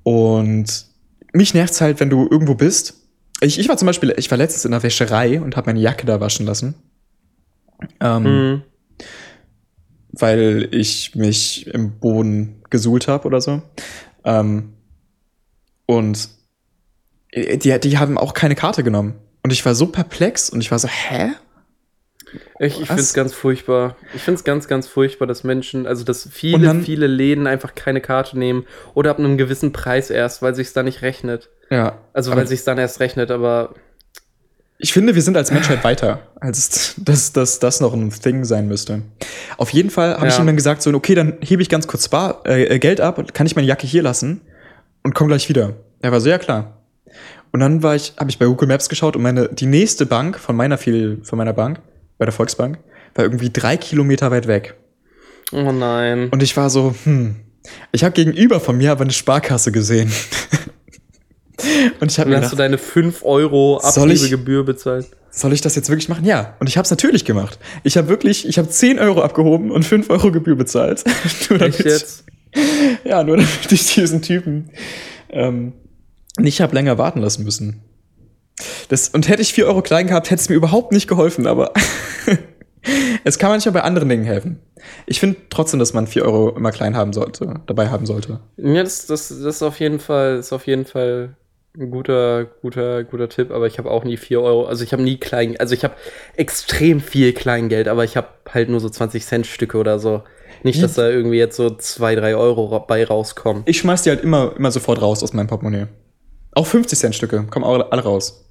Und 0.03 0.87
mich 1.33 1.53
nervt's 1.55 1.81
halt, 1.81 2.01
wenn 2.01 2.11
du 2.11 2.27
irgendwo 2.31 2.55
bist. 2.55 2.95
Ich, 3.41 3.59
ich 3.59 3.69
war 3.69 3.77
zum 3.77 3.87
Beispiel, 3.87 4.15
ich 4.17 4.31
war 4.31 4.39
letztens 4.39 4.65
in 4.65 4.71
der 4.73 4.83
Wäscherei 4.83 5.41
und 5.41 5.57
habe 5.57 5.69
meine 5.71 5.81
Jacke 5.81 6.07
da 6.07 6.21
waschen 6.21 6.47
lassen. 6.47 6.75
Ähm, 8.01 8.23
Mhm. 8.23 8.63
weil 10.13 10.69
ich 10.73 11.15
mich 11.15 11.67
im 11.69 11.99
Boden 11.99 12.63
gesuhlt 12.71 13.09
habe 13.09 13.27
oder 13.27 13.41
so. 13.41 13.63
Ähm, 14.25 14.75
und 15.87 16.29
die, 17.35 17.79
die 17.81 17.99
haben 17.99 18.19
auch 18.19 18.35
keine 18.35 18.55
Karte 18.55 18.83
genommen. 18.83 19.15
Und 19.43 19.53
ich 19.53 19.65
war 19.65 19.75
so 19.75 19.87
perplex 19.87 20.51
und 20.51 20.61
ich 20.61 20.71
war 20.71 20.79
so, 20.79 20.89
hä? 20.89 21.31
Ich, 22.61 22.81
ich 22.81 22.87
finde 22.87 23.03
es 23.03 23.15
ganz 23.15 23.33
furchtbar. 23.35 23.97
Ich 24.15 24.23
finde 24.23 24.37
es 24.39 24.45
ganz, 24.45 24.69
ganz 24.69 24.87
furchtbar, 24.87 25.27
dass 25.27 25.43
Menschen, 25.43 25.87
also 25.87 26.05
dass 26.05 26.29
viele, 26.31 26.67
dann- 26.67 26.83
viele 26.83 27.07
Läden 27.07 27.47
einfach 27.47 27.75
keine 27.75 28.01
Karte 28.01 28.39
nehmen 28.39 28.67
oder 28.95 29.11
ab 29.11 29.19
einem 29.19 29.37
gewissen 29.39 29.73
Preis 29.73 30.11
erst, 30.11 30.43
weil 30.43 30.55
sich 30.55 30.73
da 30.73 30.83
nicht 30.83 31.03
rechnet. 31.03 31.49
Ja. 31.71 31.99
Also 32.13 32.35
weil 32.35 32.47
sich 32.47 32.63
dann 32.65 32.79
erst 32.79 33.01
rechnet, 33.01 33.31
aber 33.31 33.75
ich 34.81 34.93
finde, 34.93 35.15
wir 35.15 35.23
sind 35.23 35.37
als 35.37 35.51
Menschheit 35.51 35.85
weiter, 35.85 36.21
als 36.41 36.95
dass, 36.99 37.33
dass 37.33 37.59
das 37.59 37.81
noch 37.81 37.93
ein 37.93 38.11
Thing 38.11 38.45
sein 38.45 38.67
müsste. 38.69 39.03
Auf 39.57 39.71
jeden 39.71 39.91
Fall 39.91 40.15
habe 40.17 40.29
ich 40.29 40.35
Ja. 40.35 40.41
ihm 40.43 40.47
dann 40.47 40.57
gesagt, 40.57 40.83
so, 40.83 40.93
okay, 40.95 41.15
dann 41.15 41.35
hebe 41.41 41.63
ich 41.63 41.69
ganz 41.69 41.87
kurz 41.87 42.09
Bar, 42.09 42.41
äh, 42.45 42.79
Geld 42.79 43.01
ab 43.01 43.19
und 43.19 43.35
kann 43.35 43.47
ich 43.47 43.57
meine 43.57 43.67
Jacke 43.69 43.87
hier 43.87 44.03
lassen 44.03 44.41
und 45.03 45.15
komm 45.15 45.29
gleich 45.29 45.49
wieder. 45.49 45.75
Er 46.01 46.13
war 46.13 46.21
so, 46.21 46.29
ja 46.29 46.39
klar. 46.39 46.79
Und 47.53 47.61
dann 47.61 47.83
war 47.83 47.97
ich, 47.97 48.15
habe 48.17 48.31
ich 48.31 48.39
bei 48.39 48.47
Google 48.47 48.69
Maps 48.69 48.89
geschaut 48.89 49.17
und 49.17 49.23
meine, 49.23 49.49
die 49.49 49.67
nächste 49.67 50.07
Bank 50.07 50.39
von 50.39 50.55
meiner 50.57 50.79
viel, 50.79 51.21
von 51.25 51.37
meiner 51.37 51.53
Bank 51.53 51.81
bei 52.19 52.25
der 52.25 52.33
Volksbank, 52.33 52.79
war 53.15 53.25
irgendwie 53.25 53.51
drei 53.53 53.77
Kilometer 53.77 54.31
weit 54.31 54.47
weg. 54.47 54.75
Oh 55.53 55.73
nein. 55.73 56.29
Und 56.31 56.43
ich 56.45 56.57
war 56.57 56.71
so, 56.71 56.95
hm, 57.05 57.35
ich 57.91 58.05
habe 58.05 58.13
gegenüber 58.13 58.61
von 58.61 58.77
mir 58.77 58.93
aber 58.93 59.03
eine 59.03 59.13
Sparkasse 59.13 59.73
gesehen. 59.73 60.13
und 62.01 62.11
ich 62.11 62.19
habe 62.19 62.31
mir 62.31 62.37
hast 62.37 62.47
du 62.47 62.51
gedacht, 62.51 62.61
deine 62.61 62.79
5 62.79 63.25
Euro 63.25 63.79
Abhebegebühr 63.79 64.65
bezahlt. 64.65 65.07
soll 65.31 65.53
ich 65.53 65.61
das 65.61 65.77
jetzt 65.77 65.89
wirklich 65.89 66.09
machen? 66.09 66.25
Ja. 66.25 66.57
Und 66.61 66.69
ich 66.69 66.77
habe 66.77 66.85
es 66.85 66.91
natürlich 66.91 67.25
gemacht. 67.25 67.59
Ich 67.85 67.97
habe 67.97 68.09
wirklich, 68.09 68.49
ich 68.49 68.59
habe 68.59 68.69
10 68.69 68.99
Euro 68.99 69.23
abgehoben 69.23 69.71
und 69.71 69.85
5 69.85 70.11
Euro 70.11 70.33
Gebühr 70.33 70.57
bezahlt. 70.57 71.05
nur 71.51 71.61
Echt 71.61 71.85
jetzt? 71.85 72.25
Ja, 73.05 73.23
nur 73.23 73.37
damit 73.37 73.71
ich 73.73 73.95
diesen 73.95 74.23
Typen 74.23 74.71
ähm, 75.29 75.73
nicht 76.39 76.61
hab 76.61 76.73
länger 76.73 76.99
warten 76.99 77.21
lassen 77.21 77.45
müssen. 77.45 77.83
Das, 78.89 79.09
und 79.09 79.29
hätte 79.29 79.43
ich 79.43 79.53
4 79.53 79.67
Euro 79.67 79.83
klein 79.83 80.07
gehabt, 80.07 80.31
hätte 80.31 80.41
es 80.41 80.49
mir 80.49 80.57
überhaupt 80.57 80.93
nicht 80.93 81.09
geholfen, 81.09 81.47
aber 81.47 81.73
es 83.25 83.39
kann 83.39 83.51
manchmal 83.51 83.73
bei 83.73 83.83
anderen 83.83 84.09
Dingen 84.09 84.25
helfen. 84.25 84.61
Ich 85.07 85.21
finde 85.21 85.37
trotzdem, 85.51 85.79
dass 85.79 85.93
man 85.93 86.07
4 86.07 86.25
Euro 86.25 86.57
immer 86.57 86.73
klein 86.73 86.97
haben 86.97 87.13
sollte, 87.13 87.55
dabei 87.67 87.89
haben 87.89 88.07
sollte. 88.07 88.41
Ja, 88.57 88.83
das, 88.83 89.07
das, 89.07 89.29
das 89.29 89.39
ist 89.39 89.63
auf 89.63 89.81
jeden 89.81 90.01
Fall, 90.01 90.39
ist 90.39 90.53
auf 90.53 90.67
jeden 90.67 90.85
Fall 90.85 91.37
guter, 91.79 92.47
guter, 92.63 93.05
guter 93.05 93.29
Tipp, 93.29 93.51
aber 93.51 93.67
ich 93.67 93.79
habe 93.79 93.91
auch 93.91 94.05
nie 94.05 94.17
4 94.17 94.41
Euro, 94.41 94.67
also 94.67 94.83
ich 94.85 94.93
habe 94.93 95.03
nie 95.03 95.19
klein, 95.19 95.57
also 95.59 95.75
ich 95.75 95.85
habe 95.85 95.95
extrem 96.37 97.01
viel 97.01 97.33
Kleingeld, 97.33 97.89
aber 97.89 98.05
ich 98.05 98.17
habe 98.17 98.29
halt 98.49 98.69
nur 98.69 98.81
so 98.81 98.89
20 98.89 99.25
Cent 99.25 99.47
Stücke 99.47 99.79
oder 99.79 99.99
so. 99.99 100.23
Nicht, 100.63 100.83
dass 100.83 100.95
da 100.95 101.09
irgendwie 101.09 101.39
jetzt 101.39 101.57
so 101.57 101.71
2, 101.71 102.17
3 102.17 102.37
Euro 102.37 102.81
bei 102.81 103.05
rauskommen. 103.05 103.63
Ich 103.67 103.79
schmeiß 103.79 104.03
die 104.03 104.11
halt 104.11 104.23
immer, 104.23 104.55
immer 104.57 104.71
sofort 104.71 105.01
raus 105.01 105.23
aus 105.23 105.33
meinem 105.33 105.47
Portemonnaie. 105.47 105.87
Auch 106.53 106.67
50 106.67 106.99
Cent 106.99 107.15
Stücke 107.15 107.45
kommen 107.45 107.65
auch 107.65 107.91
alle 107.91 108.03
raus. 108.03 108.45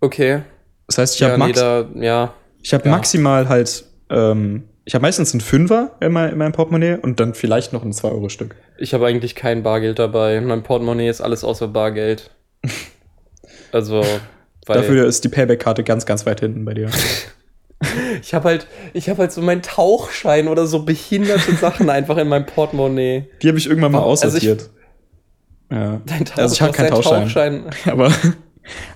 Okay. 0.00 0.42
Das 0.86 0.98
heißt, 0.98 1.14
ich 1.14 1.20
ja, 1.20 1.28
habe 1.28 1.38
nee, 1.38 1.46
max 1.48 1.60
da, 1.60 1.88
ja. 1.94 2.34
ich 2.62 2.74
hab 2.74 2.84
ja. 2.84 2.90
maximal 2.90 3.48
halt, 3.48 3.84
ähm, 4.10 4.64
ich 4.84 4.94
habe 4.94 5.02
meistens 5.02 5.32
einen 5.32 5.40
Fünfer 5.40 5.92
in, 6.00 6.12
mein, 6.12 6.30
in 6.32 6.38
meinem 6.38 6.52
Portemonnaie 6.52 6.98
und 7.00 7.20
dann 7.20 7.34
vielleicht 7.34 7.72
noch 7.72 7.84
ein 7.84 7.92
2-Euro-Stück. 7.92 8.56
Ich 8.78 8.94
habe 8.94 9.06
eigentlich 9.06 9.34
kein 9.34 9.62
Bargeld 9.62 9.98
dabei. 9.98 10.40
Mein 10.40 10.62
Portemonnaie 10.62 11.08
ist 11.08 11.20
alles 11.20 11.44
außer 11.44 11.68
Bargeld. 11.68 12.30
Also, 13.72 14.04
Dafür 14.66 15.06
ist 15.06 15.24
die 15.24 15.28
Payback-Karte 15.30 15.82
ganz, 15.82 16.04
ganz 16.04 16.26
weit 16.26 16.40
hinten 16.40 16.64
bei 16.66 16.74
dir. 16.74 16.90
ich 18.22 18.34
habe 18.34 18.48
halt, 18.50 18.66
ich 18.92 19.08
habe 19.08 19.20
halt 19.20 19.32
so 19.32 19.40
meinen 19.40 19.62
Tauchschein 19.62 20.46
oder 20.48 20.66
so 20.66 20.84
behinderte 20.84 21.54
Sachen 21.56 21.88
einfach 21.88 22.18
in 22.18 22.28
meinem 22.28 22.44
Portemonnaie. 22.46 23.24
Die 23.42 23.48
habe 23.48 23.56
ich 23.58 23.66
irgendwann 23.66 23.92
mal 23.92 24.02
Also 24.02 24.26
ich- 24.28 24.34
aussortiert. 24.34 24.70
ja. 25.70 26.00
Dein 26.04 26.24
Tauch, 26.26 26.36
Also 26.36 26.54
ich 26.54 26.60
habe 26.62 26.72
keinen 26.72 26.92
hast 26.92 27.06
deinen 27.06 27.22
Tauschschein. 27.24 27.64
Aber 27.86 28.12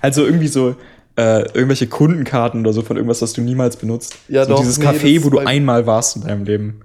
also 0.01 0.25
irgendwie 0.25 0.47
so 0.47 0.75
äh, 1.17 1.41
irgendwelche 1.53 1.87
Kundenkarten 1.87 2.61
oder 2.61 2.73
so 2.73 2.83
von 2.83 2.95
irgendwas, 2.95 3.19
das 3.19 3.33
du 3.33 3.41
niemals 3.41 3.75
benutzt. 3.75 4.17
Ja, 4.29 4.45
so 4.45 4.51
doch, 4.51 4.59
dieses 4.59 4.77
nee, 4.77 4.85
Café, 4.85 5.23
wo 5.23 5.29
du 5.29 5.39
einmal 5.39 5.87
warst 5.87 6.15
in 6.15 6.23
deinem 6.23 6.45
Leben. 6.45 6.81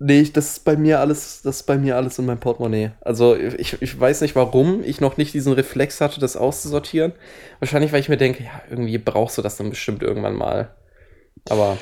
Nee, 0.00 0.28
das 0.32 0.52
ist 0.52 0.64
bei 0.64 0.76
mir 0.76 0.98
alles, 0.98 1.42
das 1.42 1.56
ist 1.56 1.62
bei 1.64 1.76
mir 1.76 1.96
alles 1.96 2.18
in 2.18 2.26
meinem 2.26 2.40
Portemonnaie. 2.40 2.92
Also 3.02 3.36
ich, 3.36 3.80
ich 3.80 4.00
weiß 4.00 4.22
nicht, 4.22 4.34
warum 4.34 4.82
ich 4.82 5.00
noch 5.00 5.18
nicht 5.18 5.34
diesen 5.34 5.52
Reflex 5.52 6.00
hatte, 6.00 6.20
das 6.20 6.36
auszusortieren. 6.36 7.12
Wahrscheinlich, 7.58 7.92
weil 7.92 8.00
ich 8.00 8.08
mir 8.08 8.16
denke, 8.16 8.42
ja, 8.42 8.62
irgendwie 8.70 8.98
brauchst 8.98 9.38
du 9.38 9.42
das 9.42 9.56
dann 9.56 9.70
bestimmt 9.70 10.02
irgendwann 10.02 10.34
mal. 10.34 10.74
Aber, 11.48 11.76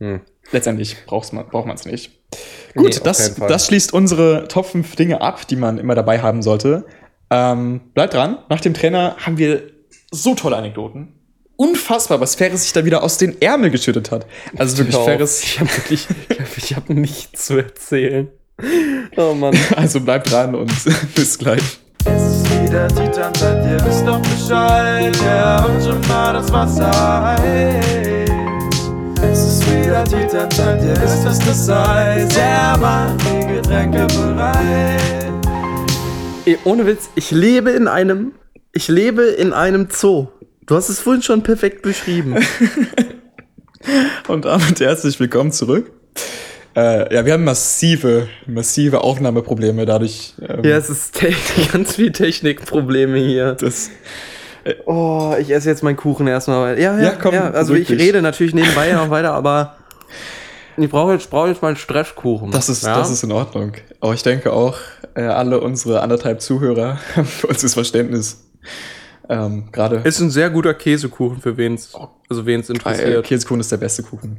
hm. 0.00 0.22
Letztendlich 0.50 0.96
braucht's 1.06 1.32
man, 1.32 1.46
braucht 1.46 1.66
man 1.66 1.76
es 1.76 1.84
nicht. 1.84 2.10
Nee, 2.74 2.82
Gut, 2.82 2.96
auf 2.96 3.02
das, 3.02 3.34
das 3.36 3.66
schließt 3.66 3.92
unsere 3.92 4.48
Top 4.48 4.66
5 4.66 4.96
Dinge 4.96 5.20
ab, 5.20 5.46
die 5.46 5.56
man 5.56 5.78
immer 5.78 5.94
dabei 5.94 6.20
haben 6.20 6.42
sollte. 6.42 6.84
Ähm, 7.30 7.80
bleibt 7.94 8.14
dran. 8.14 8.38
Nach 8.48 8.60
dem 8.60 8.74
Trainer 8.74 9.16
haben 9.18 9.38
wir 9.38 9.62
so 10.12 10.34
tolle 10.34 10.56
Anekdoten. 10.56 11.08
Unfassbar, 11.56 12.20
was 12.20 12.34
Ferris 12.34 12.62
sich 12.62 12.72
da 12.72 12.84
wieder 12.84 13.02
aus 13.02 13.18
den 13.18 13.40
Ärmel 13.40 13.70
geschüttet 13.70 14.10
hat. 14.10 14.26
Also 14.56 14.78
wirklich, 14.78 14.96
auf. 14.96 15.04
Ferris. 15.04 15.42
Ich 15.42 15.60
habe 15.60 15.70
wirklich, 15.76 16.06
ich 16.28 16.38
habe 16.40 16.50
ich 16.56 16.76
hab 16.76 16.88
nichts 16.90 17.46
zu 17.46 17.56
erzählen. 17.56 18.28
Oh 19.16 19.34
Mann. 19.34 19.56
Also 19.76 20.00
bleibt 20.00 20.30
dran 20.30 20.54
und 20.54 20.72
bis 21.14 21.38
gleich. 21.38 21.62
Es 22.04 22.22
ist 22.22 22.62
wieder 22.62 22.88
Titan, 22.88 23.34
seid 23.34 23.64
ihr 23.64 23.86
wisst 23.86 24.06
doch 24.06 24.20
Bescheid. 24.20 25.16
Ja, 25.24 25.64
und 25.64 25.82
schon 25.82 26.00
mal 26.08 26.32
das 26.32 26.52
Wasser 26.52 26.90
heiß. 27.38 28.30
Es 29.22 29.38
ist 29.38 29.70
wieder 29.70 30.04
Titan, 30.04 30.50
seid 30.50 30.82
ihr 30.82 31.00
wisst, 31.00 31.24
was 31.24 31.38
das 31.38 31.68
heißt. 31.68 32.36
Er 32.38 32.76
macht 32.78 33.20
die 33.20 33.46
Getränke 33.54 34.06
bereit. 34.06 35.32
Ey, 36.44 36.58
ohne 36.64 36.86
Witz, 36.86 37.08
ich 37.14 37.30
lebe 37.30 37.70
in 37.70 37.86
einem, 37.86 38.32
ich 38.72 38.88
lebe 38.88 39.22
in 39.22 39.52
einem 39.52 39.88
Zoo. 39.90 40.28
Du 40.66 40.74
hast 40.76 40.88
es 40.88 41.00
vorhin 41.00 41.22
schon 41.22 41.42
perfekt 41.42 41.82
beschrieben. 41.82 42.36
Und 44.28 44.44
damit 44.44 44.80
herzlich 44.80 45.18
willkommen 45.20 45.52
zurück. 45.52 45.90
Äh, 46.74 47.14
ja, 47.14 47.26
wir 47.26 47.34
haben 47.34 47.44
massive, 47.44 48.28
massive 48.46 49.02
Aufnahmeprobleme 49.02 49.84
dadurch. 49.84 50.34
Ähm, 50.40 50.64
ja, 50.64 50.76
es 50.78 50.88
ist 50.88 51.20
ganz 51.72 51.96
viel 51.96 52.12
Technikprobleme 52.12 53.18
hier. 53.18 53.54
das, 53.54 53.90
Oh, 54.86 55.34
ich 55.40 55.50
esse 55.50 55.68
jetzt 55.68 55.82
meinen 55.82 55.96
Kuchen 55.96 56.28
erstmal. 56.28 56.78
Ja, 56.80 56.96
ja, 56.96 57.02
Ja, 57.02 57.10
komm, 57.20 57.34
also 57.34 57.72
beruhig 57.72 57.90
ich 57.90 57.98
rede 57.98 58.22
natürlich 58.22 58.54
nebenbei 58.54 58.92
noch 58.92 59.10
weiter, 59.10 59.34
aber 59.34 59.76
ich 60.76 60.88
brauche 60.88 61.12
jetzt, 61.14 61.28
brauche 61.28 61.48
jetzt 61.48 61.62
meinen 61.62 61.76
Stresskuchen. 61.76 62.52
das, 62.52 62.68
ist, 62.68 62.84
ja? 62.84 62.96
das 62.96 63.10
ist 63.10 63.24
in 63.24 63.32
Ordnung. 63.32 63.72
Aber 64.00 64.14
ich 64.14 64.22
denke 64.22 64.52
auch, 64.52 64.78
äh, 65.14 65.22
alle 65.22 65.60
unsere 65.60 66.00
anderthalb 66.00 66.40
Zuhörer 66.40 67.00
haben 67.16 67.26
für 67.26 67.48
uns 67.48 67.60
das 67.62 67.74
Verständnis. 67.74 68.38
Ähm, 69.28 69.70
Gerade 69.72 69.96
ist 70.04 70.20
ein 70.20 70.30
sehr 70.30 70.50
guter 70.50 70.74
Käsekuchen 70.74 71.40
für 71.40 71.56
wen 71.56 71.74
es, 71.74 71.94
also 72.28 72.44
wen 72.46 72.60
es 72.60 72.68
interessiert. 72.70 73.24
Käsekuchen 73.24 73.60
ist 73.60 73.70
der 73.72 73.76
beste 73.78 74.02
Kuchen. 74.02 74.38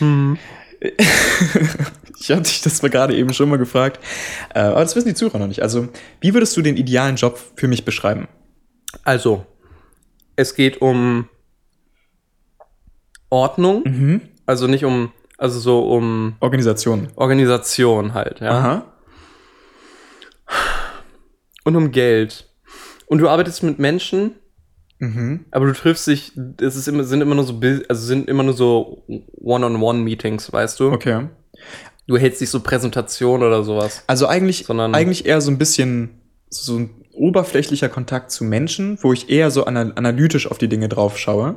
Mhm. 0.00 0.38
Ich 2.18 2.30
hatte 2.30 2.42
dich 2.42 2.60
das 2.62 2.80
mal 2.82 2.88
gerade 2.88 3.16
eben 3.16 3.32
schon 3.34 3.48
mal 3.48 3.58
gefragt. 3.58 3.98
Äh, 4.54 4.60
aber 4.60 4.80
das 4.82 4.94
wissen 4.94 5.08
die 5.08 5.14
Zuhörer 5.14 5.40
noch 5.40 5.48
nicht. 5.48 5.60
Also, 5.60 5.88
wie 6.20 6.32
würdest 6.34 6.56
du 6.56 6.62
den 6.62 6.76
idealen 6.76 7.16
Job 7.16 7.36
für 7.56 7.66
mich 7.66 7.84
beschreiben? 7.84 8.28
Also, 9.02 9.44
es 10.36 10.54
geht 10.54 10.80
um 10.80 11.28
Ordnung, 13.28 13.82
Mhm. 13.84 14.20
also 14.46 14.68
nicht 14.68 14.84
um, 14.84 15.10
also 15.36 15.58
so 15.58 15.80
um 15.90 16.36
Organisation. 16.38 17.08
Organisation 17.16 18.14
halt, 18.14 18.38
ja. 18.38 18.50
Aha. 18.50 18.92
Und 21.64 21.74
um 21.74 21.90
Geld. 21.90 22.48
Und 23.12 23.18
du 23.18 23.28
arbeitest 23.28 23.62
mit 23.62 23.78
Menschen, 23.78 24.36
Mhm. 24.98 25.44
aber 25.50 25.66
du 25.66 25.74
triffst 25.74 26.06
dich, 26.06 26.32
es 26.62 26.76
ist 26.76 26.88
immer, 26.88 27.04
sind 27.04 27.20
immer 27.20 27.34
nur 27.34 27.44
so, 27.44 27.60
also 27.90 28.06
sind 28.06 28.26
immer 28.26 28.42
nur 28.42 28.54
so 28.54 29.04
One-on-One-Meetings, 29.38 30.50
weißt 30.50 30.80
du? 30.80 30.90
Okay. 30.92 31.28
Du 32.06 32.16
hältst 32.16 32.40
nicht 32.40 32.48
so 32.48 32.60
Präsentationen 32.60 33.46
oder 33.46 33.64
sowas. 33.64 34.02
Also 34.06 34.26
eigentlich, 34.28 34.64
Sondern- 34.64 34.94
eigentlich 34.94 35.26
eher 35.26 35.42
so 35.42 35.50
ein 35.50 35.58
bisschen 35.58 36.22
so 36.48 36.78
ein 36.78 36.90
oberflächlicher 37.12 37.90
Kontakt 37.90 38.30
zu 38.30 38.44
Menschen, 38.44 38.96
wo 39.02 39.12
ich 39.12 39.28
eher 39.28 39.50
so 39.50 39.64
ana 39.66 39.92
analytisch 39.94 40.50
auf 40.50 40.56
die 40.56 40.68
Dinge 40.68 40.88
drauf 40.88 41.18
schaue. 41.18 41.56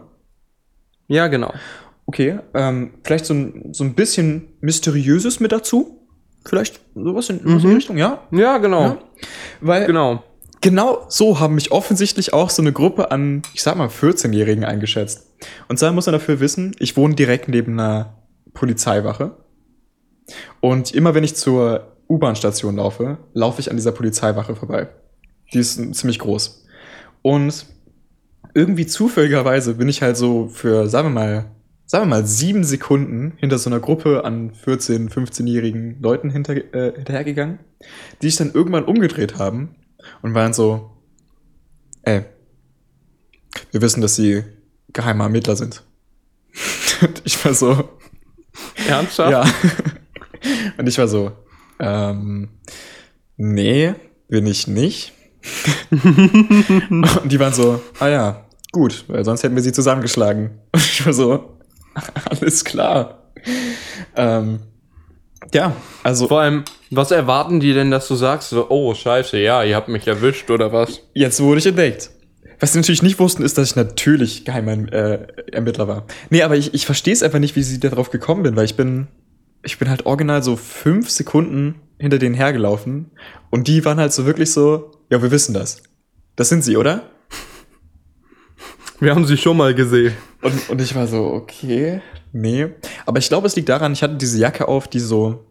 Ja, 1.07 1.27
genau. 1.27 1.53
Okay, 2.05 2.39
ähm, 2.53 2.95
vielleicht 3.05 3.25
so 3.25 3.33
ein, 3.33 3.69
so 3.73 3.85
ein 3.85 3.93
bisschen 3.95 4.49
Mysteriöses 4.59 5.39
mit 5.39 5.53
dazu. 5.53 6.01
Vielleicht 6.45 6.81
sowas 6.95 7.29
in, 7.29 7.39
sowas 7.39 7.63
in 7.63 7.69
die 7.69 7.75
Richtung, 7.75 7.97
ja? 7.97 8.27
Ja, 8.31 8.57
genau. 8.57 8.81
Ja. 8.81 8.97
Weil 9.61 9.85
Genau. 9.87 10.21
Genau 10.65 11.05
so 11.09 11.39
haben 11.39 11.53
mich 11.53 11.71
offensichtlich 11.71 12.33
auch 12.33 12.49
so 12.49 12.63
eine 12.63 12.73
Gruppe 12.73 13.11
an, 13.11 13.43
ich 13.53 13.61
sag 13.61 13.75
mal, 13.75 13.87
14-Jährigen 13.87 14.65
eingeschätzt. 14.65 15.31
Und 15.67 15.77
zwar 15.77 15.91
muss 15.91 16.07
man 16.07 16.13
dafür 16.13 16.39
wissen, 16.39 16.75
ich 16.79 16.97
wohne 16.97 17.13
direkt 17.13 17.47
neben 17.47 17.73
einer 17.73 18.17
Polizeiwache. 18.55 19.37
Und 20.61 20.91
immer 20.91 21.13
wenn 21.13 21.23
ich 21.23 21.35
zur 21.35 21.95
U-Bahn-Station 22.09 22.77
laufe, 22.77 23.19
laufe 23.33 23.61
ich 23.61 23.69
an 23.69 23.77
dieser 23.77 23.91
Polizeiwache 23.91 24.55
vorbei. 24.55 24.89
Die 25.53 25.59
ist 25.59 25.75
ziemlich 25.93 26.17
groß. 26.17 26.65
Und 27.21 27.67
irgendwie 28.55 28.87
zufälligerweise 28.87 29.75
bin 29.75 29.87
ich 29.87 30.01
halt 30.01 30.17
so 30.17 30.47
für, 30.47 30.89
sagen 30.89 31.09
wir 31.09 31.13
mal, 31.13 31.45
sagen 31.85 32.05
wir 32.05 32.09
mal, 32.09 32.25
sieben 32.25 32.63
Sekunden 32.63 33.33
hinter 33.37 33.59
so 33.59 33.69
einer 33.69 33.79
Gruppe 33.79 34.25
an 34.25 34.51
14-, 34.65 35.11
15-jährigen 35.11 36.01
Leuten 36.01 36.31
hinter, 36.31 36.55
äh, 36.55 36.93
hinterhergegangen, 36.95 37.59
die 38.23 38.29
sich 38.29 38.37
dann 38.37 38.51
irgendwann 38.51 38.85
umgedreht 38.85 39.37
haben 39.37 39.75
und 40.21 40.33
waren 40.33 40.53
so, 40.53 40.91
ey, 42.03 42.25
wir 43.71 43.81
wissen, 43.81 44.01
dass 44.01 44.15
sie 44.15 44.43
geheime 44.93 45.23
Ermittler 45.23 45.55
sind. 45.55 45.83
Und 47.01 47.21
ich 47.25 47.43
war 47.43 47.53
so, 47.53 47.89
Ernsthaft? 48.87 49.31
ja. 49.31 49.45
Und 50.77 50.87
ich 50.87 50.97
war 50.97 51.07
so, 51.07 51.31
ähm, 51.79 52.49
nee, 53.35 53.95
bin 54.27 54.45
ich 54.45 54.67
nicht. 54.67 55.13
Und 55.91 57.31
die 57.31 57.39
waren 57.39 57.53
so, 57.53 57.81
ah 57.99 58.07
ja, 58.07 58.45
gut, 58.71 59.05
weil 59.07 59.25
sonst 59.25 59.43
hätten 59.43 59.55
wir 59.55 59.63
sie 59.63 59.71
zusammengeschlagen. 59.71 60.59
Und 60.71 60.83
ich 60.83 61.05
war 61.05 61.13
so, 61.13 61.57
alles 62.29 62.63
klar. 62.63 63.31
Ähm, 64.15 64.59
ja, 65.55 65.73
also 66.03 66.27
Vor 66.27 66.41
allem, 66.41 66.65
was 66.91 67.11
erwarten 67.11 67.61
die 67.61 67.73
denn, 67.73 67.89
dass 67.89 68.07
du 68.09 68.15
sagst, 68.15 68.49
so, 68.49 68.69
oh, 68.69 68.93
scheiße, 68.93 69.39
ja, 69.39 69.63
ihr 69.63 69.75
habt 69.75 69.87
mich 69.87 70.05
erwischt 70.05 70.51
oder 70.51 70.73
was? 70.73 71.01
jetzt 71.13 71.41
wurde 71.41 71.59
ich 71.59 71.65
entdeckt. 71.65 72.11
Was 72.59 72.73
sie 72.73 72.79
natürlich 72.79 73.03
nicht 73.03 73.19
wussten, 73.19 73.41
ist, 73.41 73.57
dass 73.57 73.69
ich 73.69 73.75
natürlich 73.75 74.43
geheimer 74.43 74.91
äh, 74.91 75.27
Ermittler 75.51 75.87
war. 75.87 76.05
Nee, 76.29 76.43
aber 76.43 76.57
ich, 76.57 76.73
ich 76.73 76.85
verstehe 76.85 77.13
es 77.13 77.23
einfach 77.23 77.39
nicht, 77.39 77.55
wie 77.55 77.63
sie 77.63 77.79
darauf 77.79 78.11
gekommen 78.11 78.43
bin, 78.43 78.55
weil 78.55 78.65
ich 78.65 78.75
bin, 78.75 79.07
ich 79.63 79.79
bin 79.79 79.89
halt 79.89 80.05
original 80.05 80.43
so 80.43 80.57
fünf 80.57 81.09
Sekunden 81.09 81.75
hinter 81.99 82.19
denen 82.19 82.35
hergelaufen 82.35 83.11
und 83.49 83.69
die 83.69 83.85
waren 83.85 83.97
halt 83.97 84.11
so 84.11 84.25
wirklich 84.25 84.51
so, 84.51 84.91
ja, 85.09 85.21
wir 85.21 85.31
wissen 85.31 85.53
das. 85.53 85.83
Das 86.35 86.49
sind 86.49 86.63
sie, 86.63 86.75
oder? 86.75 87.09
Wir 88.99 89.15
haben 89.15 89.25
sie 89.25 89.37
schon 89.37 89.57
mal 89.57 89.73
gesehen. 89.73 90.15
Und, 90.41 90.69
und 90.69 90.81
ich 90.81 90.95
war 90.95 91.07
so, 91.07 91.25
okay, 91.27 92.01
nee. 92.35 92.67
Aber 93.05 93.17
ich 93.19 93.27
glaube, 93.29 93.47
es 93.47 93.55
liegt 93.55 93.69
daran, 93.69 93.93
ich 93.93 94.03
hatte 94.03 94.15
diese 94.15 94.37
Jacke 94.39 94.67
auf, 94.67 94.87
die 94.87 94.99
so 94.99 95.45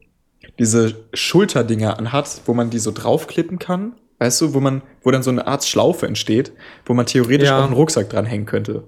diese 0.59 0.95
Schulterdinger 1.15 1.99
anhat, 1.99 2.43
wo 2.47 2.55
man 2.55 2.71
die 2.71 2.79
so 2.79 2.93
draufklippen 2.93 3.59
kann. 3.59 3.95
Weißt 4.19 4.41
du, 4.41 4.55
wo 4.55 4.61
man, 4.61 4.83
wo 5.03 5.11
dann 5.11 5.23
so 5.23 5.31
eine 5.31 5.47
Art 5.47 5.65
Schlaufe 5.65 6.07
entsteht, 6.07 6.53
wo 6.87 6.95
man 6.95 7.07
theoretisch 7.07 7.49
Ja. 7.49 7.61
auch 7.61 7.65
einen 7.65 7.73
Rucksack 7.75 8.09
dranhängen 8.11 8.47
könnte. 8.47 8.85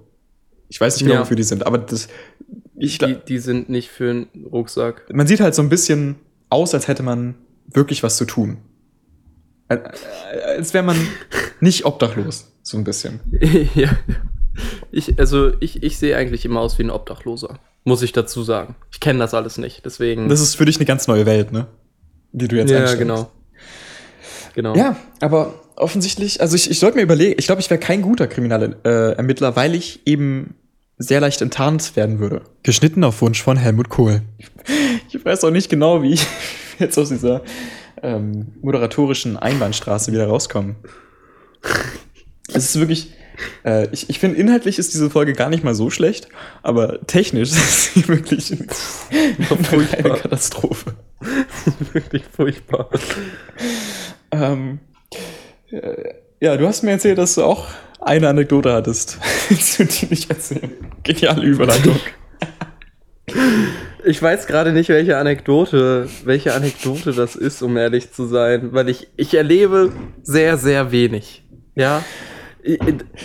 Ich 0.69 0.79
weiß 0.79 0.95
nicht 0.95 1.03
genau, 1.03 1.15
Ja. 1.15 1.21
wofür 1.21 1.35
die 1.35 1.43
sind, 1.43 1.65
aber 1.65 1.77
das, 1.77 2.07
ich, 2.77 2.97
Die, 2.99 3.15
die 3.27 3.39
sind 3.39 3.69
nicht 3.69 3.89
für 3.89 4.09
einen 4.09 4.27
Rucksack. 4.51 5.05
man 5.13 5.27
sieht 5.27 5.39
halt 5.41 5.55
so 5.55 5.61
ein 5.61 5.69
bisschen 5.69 6.15
aus, 6.49 6.73
als 6.73 6.87
hätte 6.87 7.03
man 7.03 7.35
wirklich 7.67 8.03
was 8.03 8.15
zu 8.17 8.25
tun. 8.25 8.57
Al- 9.67 9.91
Als 10.57 10.73
wäre 10.73 10.83
man 10.85 10.95
nicht 11.59 11.85
obdachlos, 11.85 12.51
so 12.63 12.77
ein 12.77 12.83
bisschen. 12.85 13.19
ja. 13.75 13.89
Ich, 14.91 15.19
also 15.19 15.51
ich, 15.59 15.83
ich 15.83 15.97
sehe 15.97 16.15
eigentlich 16.15 16.45
immer 16.45 16.61
aus 16.61 16.77
wie 16.79 16.83
ein 16.83 16.89
Obdachloser. 16.89 17.59
Muss 17.87 18.01
ich 18.01 18.11
dazu 18.11 18.43
sagen. 18.43 18.75
Ich 18.91 18.99
kenne 18.99 19.17
das 19.19 19.33
alles 19.33 19.57
nicht. 19.57 19.85
Deswegen. 19.85 20.27
Das 20.27 20.41
ist 20.41 20.55
für 20.55 20.65
dich 20.65 20.75
eine 20.75 20.83
ganz 20.83 21.07
neue 21.07 21.25
Welt, 21.25 21.53
ne? 21.53 21.67
Die 22.33 22.49
du 22.49 22.57
jetzt 22.57 22.69
ja, 22.69 22.95
genau. 22.95 23.31
Genau. 24.55 24.75
Ja, 24.75 24.97
aber 25.21 25.53
offensichtlich, 25.77 26.41
also 26.41 26.57
ich, 26.57 26.69
ich 26.69 26.79
sollte 26.79 26.97
mir 26.97 27.03
überlegen, 27.03 27.35
ich 27.37 27.45
glaube, 27.45 27.61
ich 27.61 27.69
wäre 27.69 27.79
kein 27.79 28.01
guter 28.01 28.27
Kriminelle 28.27 28.75
äh, 28.83 29.13
Ermittler, 29.13 29.55
weil 29.55 29.73
ich 29.73 30.01
eben 30.05 30.55
sehr 30.97 31.21
leicht 31.21 31.41
enttarnt 31.41 31.95
werden 31.95 32.19
würde. 32.19 32.41
Geschnitten 32.61 33.05
auf 33.05 33.21
Wunsch 33.21 33.41
von 33.41 33.55
Helmut 33.55 33.87
Kohl. 33.87 34.21
Ich 35.07 35.23
weiß 35.23 35.45
auch 35.45 35.51
nicht 35.51 35.69
genau, 35.69 36.03
wie 36.03 36.11
ich 36.11 36.27
jetzt 36.79 36.97
aus 36.97 37.07
dieser 37.07 37.41
ähm, 38.03 38.47
moderatorischen 38.61 39.37
Einbahnstraße 39.37 40.11
wieder 40.11 40.27
rauskomme. 40.27 40.75
Es 42.49 42.65
ist 42.65 42.79
wirklich, 42.81 43.13
äh, 43.63 43.87
ich, 43.91 44.09
ich 44.09 44.19
finde, 44.19 44.37
inhaltlich 44.37 44.79
ist 44.79 44.93
diese 44.93 45.09
Folge 45.09 45.33
gar 45.33 45.49
nicht 45.49 45.63
mal 45.63 45.75
so 45.75 45.89
schlecht, 45.89 46.27
aber 46.63 47.05
technisch 47.07 47.51
ist 47.51 47.93
sie 47.93 48.07
wirklich 48.07 48.51
eine. 48.51 48.67
Katastrophe. 50.19 50.93
wirklich 51.93 52.23
furchtbar. 52.35 52.89
Ähm, 54.31 54.79
äh, 55.71 56.13
ja, 56.39 56.57
du 56.57 56.67
hast 56.67 56.83
mir 56.83 56.91
erzählt, 56.91 57.17
dass 57.17 57.35
du 57.35 57.43
auch 57.43 57.67
eine 57.99 58.29
Anekdote 58.29 58.71
hattest. 58.71 59.17
Willst 59.49 59.79
du 59.79 59.85
die 59.85 60.05
nicht 60.07 60.29
erzählen? 60.29 60.71
Geniale 61.03 61.43
Überleitung. 61.43 61.99
Ich 64.05 64.21
weiß 64.21 64.47
gerade 64.47 64.71
nicht, 64.71 64.89
welche 64.89 65.17
Anekdote, 65.17 66.07
welche 66.23 66.53
Anekdote 66.53 67.11
das 67.11 67.35
ist, 67.35 67.61
um 67.61 67.75
ehrlich 67.75 68.13
zu 68.13 68.25
sein, 68.25 68.69
weil 68.71 68.87
ich, 68.87 69.07
ich 69.17 69.33
erlebe 69.33 69.91
sehr, 70.23 70.57
sehr 70.57 70.91
wenig. 70.91 71.43
Ja. 71.75 72.03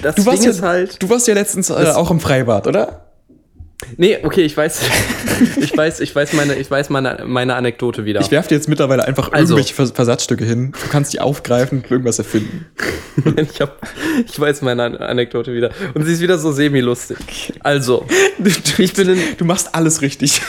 Das 0.02 0.14
Du 0.16 0.26
warst, 0.26 0.38
Ding 0.38 0.44
ja, 0.44 0.50
ist 0.50 0.62
halt. 0.62 1.02
du 1.02 1.08
warst 1.10 1.26
ja 1.28 1.34
letztens 1.34 1.70
äh, 1.70 1.72
auch 1.94 2.10
im 2.10 2.20
Freibad, 2.20 2.66
oder? 2.66 3.06
Nee, 3.96 4.18
okay, 4.22 4.42
ich 4.42 4.56
weiß. 4.56 4.80
ich 5.60 5.76
weiß, 5.76 5.98
ich 6.00 6.14
weiß 6.14 6.34
meine, 6.34 6.54
ich 6.54 6.70
weiß 6.70 6.88
meine, 6.90 7.24
meine 7.26 7.56
Anekdote 7.56 8.04
wieder. 8.04 8.20
Ich 8.20 8.30
werfe 8.30 8.48
dir 8.50 8.54
jetzt 8.54 8.68
mittlerweile 8.68 9.04
einfach 9.04 9.32
Also. 9.32 9.54
irgendwelche 9.54 9.74
Vers 9.74 9.90
Versatzstücke 9.90 10.44
hin. 10.44 10.70
Du 10.70 10.88
kannst 10.88 11.12
die 11.12 11.20
aufgreifen 11.20 11.78
und 11.82 11.90
irgendwas 11.90 12.18
erfinden. 12.18 12.66
ich, 13.36 13.60
hab, 13.60 13.78
ich 14.24 14.38
weiß 14.38 14.62
meine 14.62 14.84
An- 14.84 14.96
Anekdote 14.96 15.52
wieder. 15.52 15.70
Und 15.94 16.04
sie 16.04 16.12
ist 16.12 16.20
wieder 16.20 16.38
so 16.38 16.52
semi-lustig. 16.52 17.54
Also, 17.60 18.06
Du, 18.38 18.82
ich 18.82 18.92
bin 18.94 19.08
in, 19.08 19.18
du 19.36 19.44
machst 19.44 19.74
alles 19.74 20.00
richtig. 20.00 20.42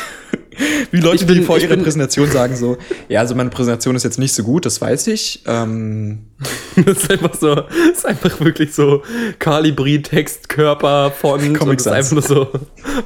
Wie 0.92 1.00
Leute, 1.00 1.26
bin- 1.26 1.36
die 1.40 1.42
vor 1.44 1.58
ihrer 1.58 1.76
bin- 1.76 1.84
Präsentation 1.84 2.30
sagen 2.32 2.56
so, 2.56 2.78
ja, 3.10 3.20
also 3.20 3.36
meine 3.36 3.50
Präsentation 3.50 3.96
ist 3.96 4.04
jetzt 4.04 4.20
nicht 4.20 4.34
so 4.34 4.44
gut, 4.44 4.66
das 4.66 4.80
weiß 4.82 5.08
ich. 5.08 5.44
Ähm, 5.48 6.26
das 6.86 6.98
ist 7.04 7.12
einfach 7.12 7.34
so, 7.36 7.56
das 7.56 7.68
ist 7.98 8.06
einfach 8.06 8.40
wirklich 8.42 8.74
so 8.74 9.04
Kalibri, 9.40 10.02
Textkörper, 10.02 11.12
Font 11.12 11.58
Comic 11.58 11.80
ist 11.80 11.88
einfach 11.88 12.12
nur 12.14 12.22
so 12.22 12.48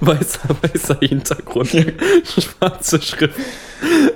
weißer, 0.02 0.40
weißer 0.62 0.98
Hintergrund, 1.02 1.70
schwarze 2.26 3.02
Schrift. 3.02 3.36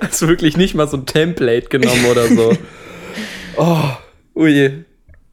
Also 0.00 0.28
wirklich 0.28 0.56
nicht 0.56 0.74
mal 0.74 0.88
so 0.88 0.96
ein 0.96 1.06
Template 1.06 1.68
genommen 1.68 2.04
oder 2.10 2.26
so. 2.28 2.52
Oh, 3.58 3.90
ui, 4.34 4.84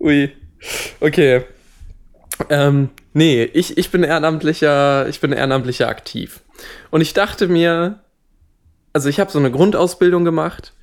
ui. 0.02 0.30
Okay. 1.00 1.44
Ähm, 2.50 2.90
nee, 3.14 3.44
ich, 3.44 3.78
ich 3.78 3.92
bin 3.92 4.04
ehrenamtlicher, 4.04 5.08
ich 5.08 5.20
bin 5.20 5.32
ehrenamtlicher 5.32 5.88
aktiv. 5.88 6.42
Und 6.92 7.02
ich 7.02 7.14
dachte 7.14 7.48
mir, 7.48 8.00
also 8.94 9.10
ich 9.10 9.20
habe 9.20 9.32
so 9.32 9.40
eine 9.40 9.52
Grundausbildung 9.52 10.26
gemacht 10.26 10.74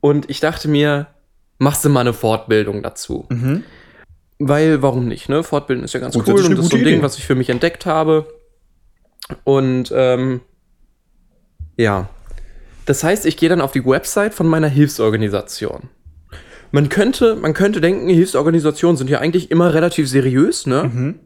und 0.00 0.30
ich 0.30 0.40
dachte 0.40 0.68
mir, 0.68 1.08
machst 1.58 1.84
du 1.84 1.88
mal 1.88 2.00
eine 2.00 2.12
Fortbildung 2.12 2.82
dazu. 2.82 3.26
mhm. 3.30 3.64
Weil, 4.40 4.82
warum 4.82 5.06
nicht, 5.06 5.28
ne? 5.28 5.44
Fortbilden 5.44 5.84
ist 5.84 5.94
ja 5.94 6.00
ganz 6.00 6.16
cool 6.16 6.24
Grundsätzlich 6.24 6.50
und 6.50 6.56
das 6.56 6.64
ist 6.66 6.72
so 6.72 6.76
ein 6.76 6.84
Ding, 6.84 6.94
Idee. 6.94 7.02
was 7.02 7.18
ich 7.18 7.24
für 7.24 7.36
mich 7.36 7.50
entdeckt 7.50 7.86
habe. 7.86 8.26
Und 9.44 9.92
ähm, 9.94 10.40
ja. 11.76 12.08
Das 12.84 13.04
heißt, 13.04 13.26
ich 13.26 13.36
gehe 13.36 13.48
dann 13.48 13.60
auf 13.60 13.72
die 13.72 13.86
Website 13.86 14.34
von 14.34 14.46
meiner 14.46 14.68
Hilfsorganisation. 14.68 15.88
Man 16.72 16.88
könnte, 16.88 17.36
man 17.36 17.54
könnte 17.54 17.80
denken, 17.80 18.08
Hilfsorganisationen 18.08 18.96
sind 18.96 19.08
ja 19.08 19.20
eigentlich 19.20 19.52
immer 19.52 19.72
relativ 19.72 20.08
seriös, 20.08 20.66
ne? 20.66 20.90
Mhm. 20.92 21.20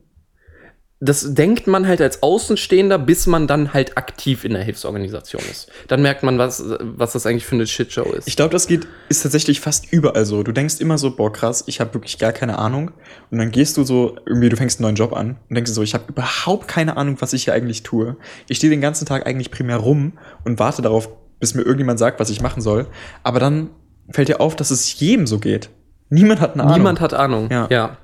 Das 1.01 1.32
denkt 1.34 1.68
man 1.68 1.86
halt 1.86 2.01
als 2.01 2.24
Außenstehender, 2.24 2.99
bis 2.99 3.28
man 3.28 3.46
dann 3.46 3.72
halt 3.72 3.96
aktiv 3.96 4.44
in 4.44 4.53
der 4.53 4.62
Hilfsorganisation 4.64 5.42
ist. 5.49 5.70
Dann 5.86 6.03
merkt 6.03 6.24
man, 6.24 6.38
was, 6.38 6.64
was 6.80 7.12
das 7.12 7.24
eigentlich 7.24 7.46
für 7.46 7.55
eine 7.55 7.68
Shitshow 7.68 8.12
ist. 8.12 8.26
Ich 8.26 8.34
glaube, 8.34 8.51
das 8.51 8.66
geht, 8.66 8.88
ist 9.09 9.22
tatsächlich 9.22 9.61
fast 9.61 9.92
überall 9.92 10.24
so. 10.24 10.42
Du 10.42 10.51
denkst 10.51 10.80
immer 10.80 10.99
so, 10.99 11.14
boah, 11.14 11.32
krass, 11.32 11.62
ich 11.68 11.78
habe 11.78 11.94
wirklich 11.94 12.18
gar 12.18 12.32
keine 12.32 12.59
Ahnung. 12.59 12.90
Und 13.30 13.38
dann 13.38 13.53
gehst 13.53 13.76
du 13.76 13.84
so, 13.84 14.16
irgendwie, 14.26 14.49
du 14.49 14.57
fängst 14.57 14.80
einen 14.80 14.86
neuen 14.86 14.96
Job 14.96 15.12
an 15.12 15.36
und 15.49 15.55
denkst 15.55 15.70
so, 15.70 15.82
ich 15.82 15.94
habe 15.94 16.05
überhaupt 16.09 16.66
keine 16.66 16.96
Ahnung, 16.96 17.16
was 17.20 17.32
ich 17.32 17.44
hier 17.44 17.55
eigentlich 17.55 17.84
tue. 17.84 18.16
Ich 18.49 18.57
stehe 18.57 18.70
den 18.70 18.80
ganzen 18.80 19.07
Tag 19.07 19.24
eigentlich 19.24 19.53
primär 19.53 19.76
rum 19.76 20.18
und 20.44 20.59
warte 20.59 20.82
darauf, 20.82 21.09
bis 21.38 21.55
mir 21.55 21.62
irgendjemand 21.62 22.01
sagt, 22.01 22.18
was 22.18 22.28
ich 22.28 22.40
machen 22.40 22.61
soll. 22.61 22.88
Aber 23.22 23.38
dann 23.38 23.70
fällt 24.11 24.28
dir 24.28 24.40
auf, 24.40 24.57
dass 24.57 24.72
es 24.72 24.99
jedem 24.99 25.28
so 25.28 25.38
geht. 25.38 25.70
Niemand 26.11 26.40
hat 26.40 26.55
eine 26.55 26.64
Ahnung. 26.64 26.78
Niemand 26.78 27.01
hat 27.01 27.14
Ahnung. 27.14 27.49
Ja. 27.51 27.68
ja. 27.70 27.99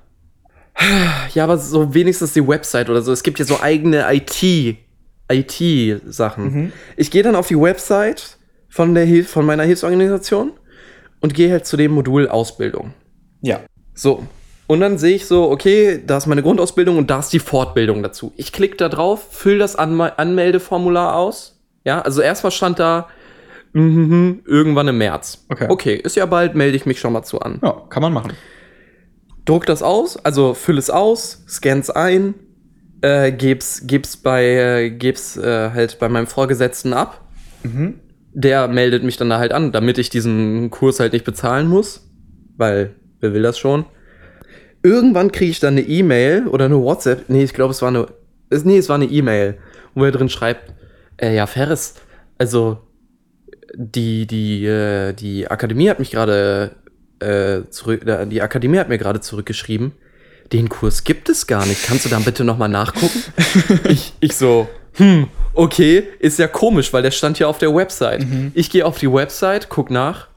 Ja, 1.34 1.44
aber 1.44 1.58
so 1.58 1.94
wenigstens 1.94 2.32
die 2.32 2.46
Website 2.46 2.90
oder 2.90 3.02
so. 3.02 3.12
Es 3.12 3.22
gibt 3.22 3.38
ja 3.38 3.44
so 3.44 3.60
eigene 3.60 4.04
IT, 4.12 4.76
IT-Sachen. 5.30 6.44
Mhm. 6.44 6.72
Ich 6.96 7.10
gehe 7.10 7.22
dann 7.22 7.36
auf 7.36 7.48
die 7.48 7.60
Website 7.60 8.38
von, 8.68 8.94
der 8.94 9.04
Hilf 9.04 9.30
von 9.30 9.46
meiner 9.46 9.62
Hilfsorganisation 9.62 10.52
und 11.20 11.34
gehe 11.34 11.50
halt 11.50 11.66
zu 11.66 11.76
dem 11.76 11.92
Modul 11.92 12.28
Ausbildung. 12.28 12.92
Ja. 13.40 13.60
So. 13.94 14.26
Und 14.66 14.80
dann 14.80 14.98
sehe 14.98 15.16
ich 15.16 15.26
so, 15.26 15.50
okay, 15.50 16.02
da 16.04 16.16
ist 16.16 16.26
meine 16.26 16.42
Grundausbildung 16.42 16.96
und 16.96 17.10
da 17.10 17.20
ist 17.20 17.32
die 17.32 17.38
Fortbildung 17.38 18.02
dazu. 18.02 18.32
Ich 18.36 18.52
klicke 18.52 18.76
da 18.76 18.88
drauf, 18.88 19.28
fülle 19.30 19.58
das 19.58 19.76
Anme 19.76 20.18
Anmeldeformular 20.18 21.16
aus. 21.16 21.60
Ja, 21.84 22.00
also 22.00 22.22
erstmal 22.22 22.50
stand 22.50 22.78
da, 22.78 23.08
mhm, 23.74 24.42
irgendwann 24.46 24.88
im 24.88 24.98
März. 24.98 25.44
Okay. 25.50 25.66
Okay, 25.68 25.94
ist 25.94 26.16
ja 26.16 26.24
bald, 26.24 26.54
melde 26.54 26.76
ich 26.76 26.86
mich 26.86 26.98
schon 26.98 27.12
mal 27.12 27.22
zu 27.22 27.40
an. 27.40 27.60
Ja, 27.62 27.82
kann 27.90 28.02
man 28.02 28.12
machen. 28.14 28.32
Druck 29.44 29.66
das 29.66 29.82
aus, 29.82 30.16
also 30.24 30.54
füll 30.54 30.78
es 30.78 30.90
aus, 30.90 31.44
scans 31.48 31.90
ein, 31.90 32.34
äh, 33.02 33.32
geb's, 33.32 33.82
geb's 33.86 34.16
bei, 34.16 34.44
äh, 34.44 34.90
geb's 34.90 35.36
äh, 35.36 35.70
halt 35.70 35.98
bei 35.98 36.08
meinem 36.08 36.26
Vorgesetzten 36.26 36.92
ab. 36.92 37.20
Mhm. 37.62 38.00
Der 38.32 38.66
meldet 38.68 39.04
mich 39.04 39.16
dann 39.16 39.30
da 39.30 39.38
halt 39.38 39.52
an, 39.52 39.72
damit 39.72 39.98
ich 39.98 40.10
diesen 40.10 40.70
Kurs 40.70 40.98
halt 41.00 41.12
nicht 41.12 41.24
bezahlen 41.24 41.68
muss, 41.68 42.08
weil 42.56 42.94
wer 43.20 43.34
will 43.34 43.42
das 43.42 43.58
schon? 43.58 43.84
Irgendwann 44.82 45.32
kriege 45.32 45.50
ich 45.50 45.60
dann 45.60 45.74
eine 45.74 45.86
E-Mail 45.86 46.46
oder 46.48 46.64
eine 46.66 46.80
WhatsApp. 46.80 47.28
Nee, 47.28 47.44
ich 47.44 47.54
glaube, 47.54 47.70
es 47.70 47.80
war 47.80 47.88
eine, 47.88 48.06
es, 48.50 48.64
nee, 48.64 48.78
es 48.78 48.88
war 48.88 48.96
eine 48.96 49.06
E-Mail, 49.06 49.58
wo 49.94 50.04
er 50.04 50.10
drin 50.10 50.28
schreibt, 50.28 50.74
äh, 51.16 51.34
ja, 51.34 51.46
Ferris, 51.46 51.94
also 52.38 52.78
die, 53.76 54.26
die, 54.26 54.66
äh, 54.66 55.12
die 55.12 55.48
Akademie 55.48 55.88
hat 55.88 55.98
mich 55.98 56.10
gerade 56.10 56.72
äh, 57.24 57.70
zurück, 57.70 58.06
äh, 58.06 58.26
die 58.26 58.42
Akademie 58.42 58.78
hat 58.78 58.88
mir 58.88 58.98
gerade 58.98 59.20
zurückgeschrieben, 59.20 59.92
den 60.52 60.68
Kurs 60.68 61.04
gibt 61.04 61.28
es 61.28 61.46
gar 61.46 61.66
nicht. 61.66 61.86
Kannst 61.86 62.04
du 62.04 62.08
dann 62.08 62.24
bitte 62.24 62.44
nochmal 62.44 62.68
nachgucken? 62.68 63.22
ich, 63.88 64.12
ich 64.20 64.36
so, 64.36 64.68
hm, 64.94 65.28
okay, 65.54 66.04
ist 66.18 66.38
ja 66.38 66.46
komisch, 66.46 66.92
weil 66.92 67.02
der 67.02 67.10
stand 67.10 67.38
ja 67.38 67.46
auf 67.46 67.58
der 67.58 67.74
Website. 67.74 68.26
Ich 68.54 68.70
gehe 68.70 68.86
auf 68.86 68.98
die 68.98 69.12
Website, 69.12 69.68
guck 69.68 69.90
nach. 69.90 70.28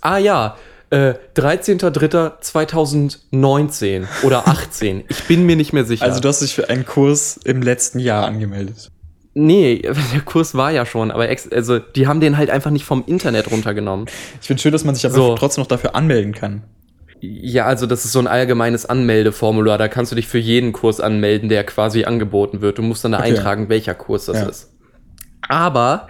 Ah 0.00 0.18
ja, 0.18 0.56
äh, 0.90 1.14
13.03.2019 1.36 4.06
oder 4.22 4.48
18. 4.48 5.04
Ich 5.08 5.24
bin 5.24 5.44
mir 5.44 5.56
nicht 5.56 5.72
mehr 5.72 5.84
sicher. 5.84 6.04
Also 6.04 6.20
du 6.20 6.28
hast 6.28 6.42
dich 6.42 6.54
für 6.54 6.68
einen 6.68 6.86
Kurs 6.86 7.40
im 7.44 7.62
letzten 7.62 7.98
Jahr 7.98 8.24
angemeldet. 8.24 8.92
Nee, 9.38 9.82
der 10.14 10.20
Kurs 10.24 10.54
war 10.54 10.72
ja 10.72 10.84
schon, 10.86 11.10
aber 11.10 11.28
ex 11.28 11.50
also 11.52 11.78
die 11.78 12.06
haben 12.06 12.20
den 12.20 12.36
halt 12.38 12.50
einfach 12.50 12.70
nicht 12.70 12.84
vom 12.84 13.04
Internet 13.06 13.50
runtergenommen. 13.50 14.06
Ich 14.40 14.46
finde 14.46 14.62
schön, 14.62 14.72
dass 14.72 14.84
man 14.84 14.94
sich 14.94 15.04
aber 15.06 15.14
So. 15.14 15.34
trotzdem 15.36 15.62
noch 15.62 15.68
dafür 15.68 15.94
anmelden 15.94 16.32
kann. 16.32 16.62
Ja, 17.20 17.64
also 17.66 17.86
das 17.86 18.04
ist 18.04 18.12
so 18.12 18.18
ein 18.18 18.26
allgemeines 18.26 18.84
Anmeldeformular. 18.86 19.78
Da 19.78 19.88
kannst 19.88 20.12
du 20.12 20.16
dich 20.16 20.26
für 20.28 20.38
jeden 20.38 20.72
Kurs 20.72 21.00
anmelden, 21.00 21.48
der 21.48 21.64
quasi 21.64 22.04
angeboten 22.04 22.60
wird. 22.60 22.78
Du 22.78 22.82
musst 22.82 23.04
dann 23.04 23.12
da 23.12 23.18
Okay. 23.18 23.28
eintragen, 23.28 23.68
welcher 23.68 23.94
Kurs 23.94 24.26
das 24.26 24.36
Ja. 24.36 24.48
ist. 24.48 24.72
Aber 25.48 26.08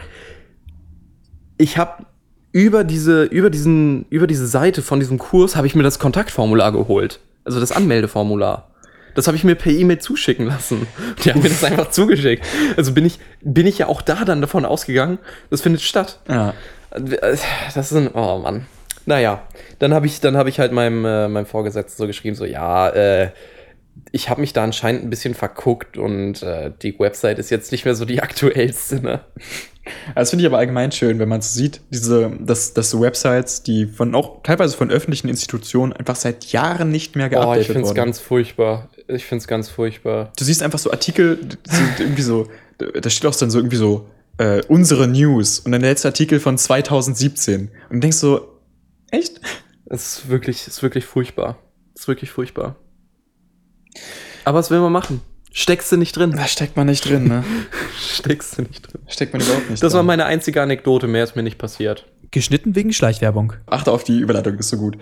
ich 1.59 1.79
habe 1.79 2.05
über 2.53 2.85
diese, 2.85 3.25
über 3.25 3.51
diesen, 3.51 4.07
über 4.11 4.27
diese 4.27 4.47
Seite 4.47 4.83
von 4.83 4.99
diesem 4.99 5.19
Kurs 5.19 5.57
habe 5.57 5.67
ich 5.67 5.75
mir 5.75 5.83
das 5.83 5.99
Kontaktformular 5.99 6.73
geholt. 6.73 7.21
Also 7.45 7.61
das 7.61 7.71
Anmeldeformular. 7.73 8.71
Das 9.17 9.27
habe 9.27 9.37
ich 9.37 9.43
mir 9.45 9.57
per 9.57 9.73
E-Mail 9.73 9.99
zuschicken 9.99 10.47
lassen. 10.47 10.87
Die 11.25 11.31
haben 11.33 11.43
mir 11.43 11.49
das 11.49 11.65
einfach 11.65 11.91
zugeschickt. 11.91 12.45
Also 12.77 12.93
bin 12.93 13.05
ich, 13.05 13.19
bin 13.41 13.67
ich 13.67 13.79
ja 13.79 13.89
auch 13.89 14.03
da 14.03 14.25
dann 14.25 14.41
davon 14.41 14.65
ausgegangen, 14.65 15.19
das 15.51 15.63
findet 15.63 15.83
statt. 15.83 16.21
Ja. 16.29 16.55
Das 16.95 17.77
ist 17.77 17.93
ein, 17.93 18.09
oh 18.15 18.39
Mann. 18.39 18.67
Naja, 19.07 19.43
dann 19.79 19.95
habe 19.95 20.07
ich, 20.07 20.21
dann 20.21 20.37
habe 20.37 20.49
ich 20.49 20.59
halt 20.59 20.73
meinem, 20.73 21.05
äh, 21.05 21.29
meinem 21.29 21.47
Vorgesetzten 21.47 21.97
so 21.97 22.07
geschrieben, 22.07 22.37
so, 22.37 22.45
ja, 22.45 22.89
äh, 22.91 23.31
ich 24.13 24.29
habe 24.29 24.41
mich 24.41 24.53
da 24.53 24.65
anscheinend 24.65 25.05
ein 25.05 25.11
bisschen 25.11 25.35
verguckt 25.35 25.97
und 25.97 26.43
äh, 26.43 26.73
die 26.83 26.99
Website 26.99 27.39
ist 27.39 27.51
jetzt 27.51 27.73
nicht 27.73 27.85
mehr 27.85 27.95
so 27.95 28.05
die 28.05 28.21
aktuellste, 28.23 29.01
ne? 29.01 29.21
Das 30.17 30.31
finde 30.31 30.43
ich 30.43 30.47
aber 30.49 30.59
allgemein 30.59 30.91
schön, 30.91 31.21
wenn 31.21 31.29
man 31.29 31.43
so 31.43 31.49
sieht, 31.49 31.81
diese, 31.91 32.33
dass, 32.41 32.75
dass 32.75 32.99
Websites, 32.99 33.63
die 33.63 33.87
von 33.87 34.17
auch 34.17 34.43
teilweise 34.43 34.77
von 34.77 34.91
öffentlichen 34.91 35.29
Institutionen 35.29 35.93
einfach 35.93 36.17
seit 36.17 36.47
Jahren 36.47 36.91
nicht 36.91 37.15
mehr 37.15 37.31
Oh, 37.35 37.55
ich 37.55 37.67
finde 37.67 37.83
es 37.83 37.89
wurden. 37.89 37.95
ganz 37.95 38.19
furchtbar. 38.19 38.89
Ich 39.09 39.25
finde 39.25 39.41
es 39.43 39.47
ganz 39.49 39.69
furchtbar. 39.69 40.33
du 40.37 40.45
siehst 40.45 40.63
einfach 40.63 40.79
so 40.79 40.91
Artikel, 40.91 41.37
die 41.37 41.57
sind 41.71 42.01
irgendwie 42.01 42.23
so, 42.23 42.49
da 42.79 43.09
steht 43.11 43.27
auch 43.27 43.37
dann 43.37 43.51
so 43.51 43.59
irgendwie 43.59 43.77
so, 43.77 44.09
äh, 44.39 44.63
unsere 44.69 45.07
News 45.09 45.61
und 45.61 45.73
dann 45.73 45.81
der 45.81 45.91
letzte 45.91 46.09
Artikel 46.09 46.41
von 46.41 46.59
2017 46.59 47.71
und 47.89 47.95
du 47.97 48.01
denkst 48.01 48.19
so, 48.19 48.49
echt? 49.11 49.41
Es 49.87 50.19
ist 50.19 50.29
wirklich, 50.29 50.63
es 50.63 50.69
ist 50.69 50.83
wirklich 50.83 51.05
furchtbar. 51.07 51.59
Es 51.95 52.03
ist 52.03 52.09
wirklich 52.09 52.31
furchtbar. 52.31 52.77
Aber 54.45 54.59
was 54.59 54.71
will 54.71 54.81
man 54.81 54.93
machen? 54.93 55.21
Steckst 55.53 55.91
du 55.91 55.97
nicht 55.97 56.15
drin? 56.17 56.33
Da 56.33 56.47
steckt 56.47 56.77
man 56.77 56.87
nicht 56.87 57.09
drin, 57.09 57.29
ne? 57.29 57.45
Steckst 57.99 58.59
du 58.59 58.63
nicht 58.63 58.83
drin. 58.93 59.01
Steckt 59.07 59.33
man 59.33 59.41
überhaupt 59.41 59.71
nicht 59.71 59.83
Das 59.83 59.93
war 59.95 60.01
drin. 60.01 60.07
meine 60.09 60.27
einzige 60.27 60.61
Anekdote, 60.61 61.07
mehr 61.07 61.25
ist 61.25 61.35
mir 61.35 61.43
nicht 61.43 61.57
passiert. 61.57 62.07
Geschnitten 62.31 62.75
wegen 62.75 62.93
Schleichwerbung. 62.93 63.55
Achte 63.67 63.91
auf 63.93 64.05
die 64.05 64.19
Überleitung, 64.19 64.59
ist 64.59 64.69
so 64.69 64.77
gut. 64.77 64.99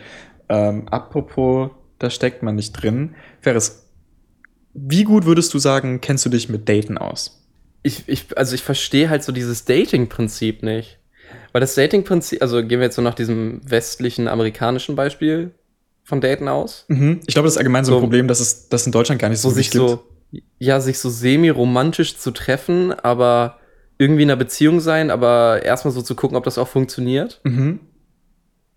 Ähm, 0.48 0.86
apropos, 0.88 1.70
da 1.98 2.08
steckt 2.10 2.42
man 2.44 2.54
nicht 2.54 2.72
drin. 2.72 3.14
Ferris, 3.40 3.83
wie 4.74 5.04
gut 5.04 5.24
würdest 5.24 5.54
du 5.54 5.58
sagen, 5.58 6.00
kennst 6.00 6.24
du 6.26 6.30
dich 6.30 6.48
mit 6.48 6.68
Daten 6.68 6.98
aus? 6.98 7.40
ich, 7.86 8.04
ich, 8.06 8.36
also 8.38 8.54
ich 8.54 8.62
verstehe 8.62 9.10
halt 9.10 9.22
so 9.22 9.30
dieses 9.30 9.66
Dating-Prinzip 9.66 10.62
nicht. 10.62 10.98
Weil 11.52 11.60
das 11.60 11.74
Dating-Prinzip, 11.74 12.40
also 12.40 12.56
gehen 12.62 12.80
wir 12.80 12.84
jetzt 12.86 12.96
so 12.96 13.02
nach 13.02 13.14
diesem 13.14 13.60
westlichen 13.68 14.26
amerikanischen 14.26 14.96
Beispiel 14.96 15.50
von 16.02 16.20
Daten 16.20 16.48
aus, 16.48 16.84
Mhm. 16.88 17.20
Ich 17.26 17.34
glaube, 17.34 17.46
das 17.46 17.54
ist 17.54 17.58
allgemein 17.58 17.84
so 17.84 17.94
ein 17.94 18.00
Problem, 18.00 18.26
dass 18.28 18.40
es 18.40 18.68
das 18.70 18.86
in 18.86 18.92
Deutschland 18.92 19.20
gar 19.20 19.28
nicht 19.28 19.40
so 19.40 19.50
so 19.50 19.54
sich 19.54 19.70
gibt. 19.70 19.86
so, 19.88 20.04
ja, 20.58 20.80
sich 20.80 20.98
so 20.98 21.10
semi-romantisch 21.10 22.16
zu 22.16 22.30
treffen, 22.30 22.92
aber 22.92 23.58
irgendwie 23.98 24.22
in 24.22 24.30
einer 24.30 24.36
Beziehung 24.38 24.80
sein, 24.80 25.10
aber 25.10 25.62
erstmal 25.62 25.92
so 25.92 26.02
zu 26.02 26.14
gucken, 26.14 26.36
ob 26.36 26.44
das 26.44 26.56
auch 26.58 26.68
funktioniert 26.68 27.40
Mhm. 27.44 27.80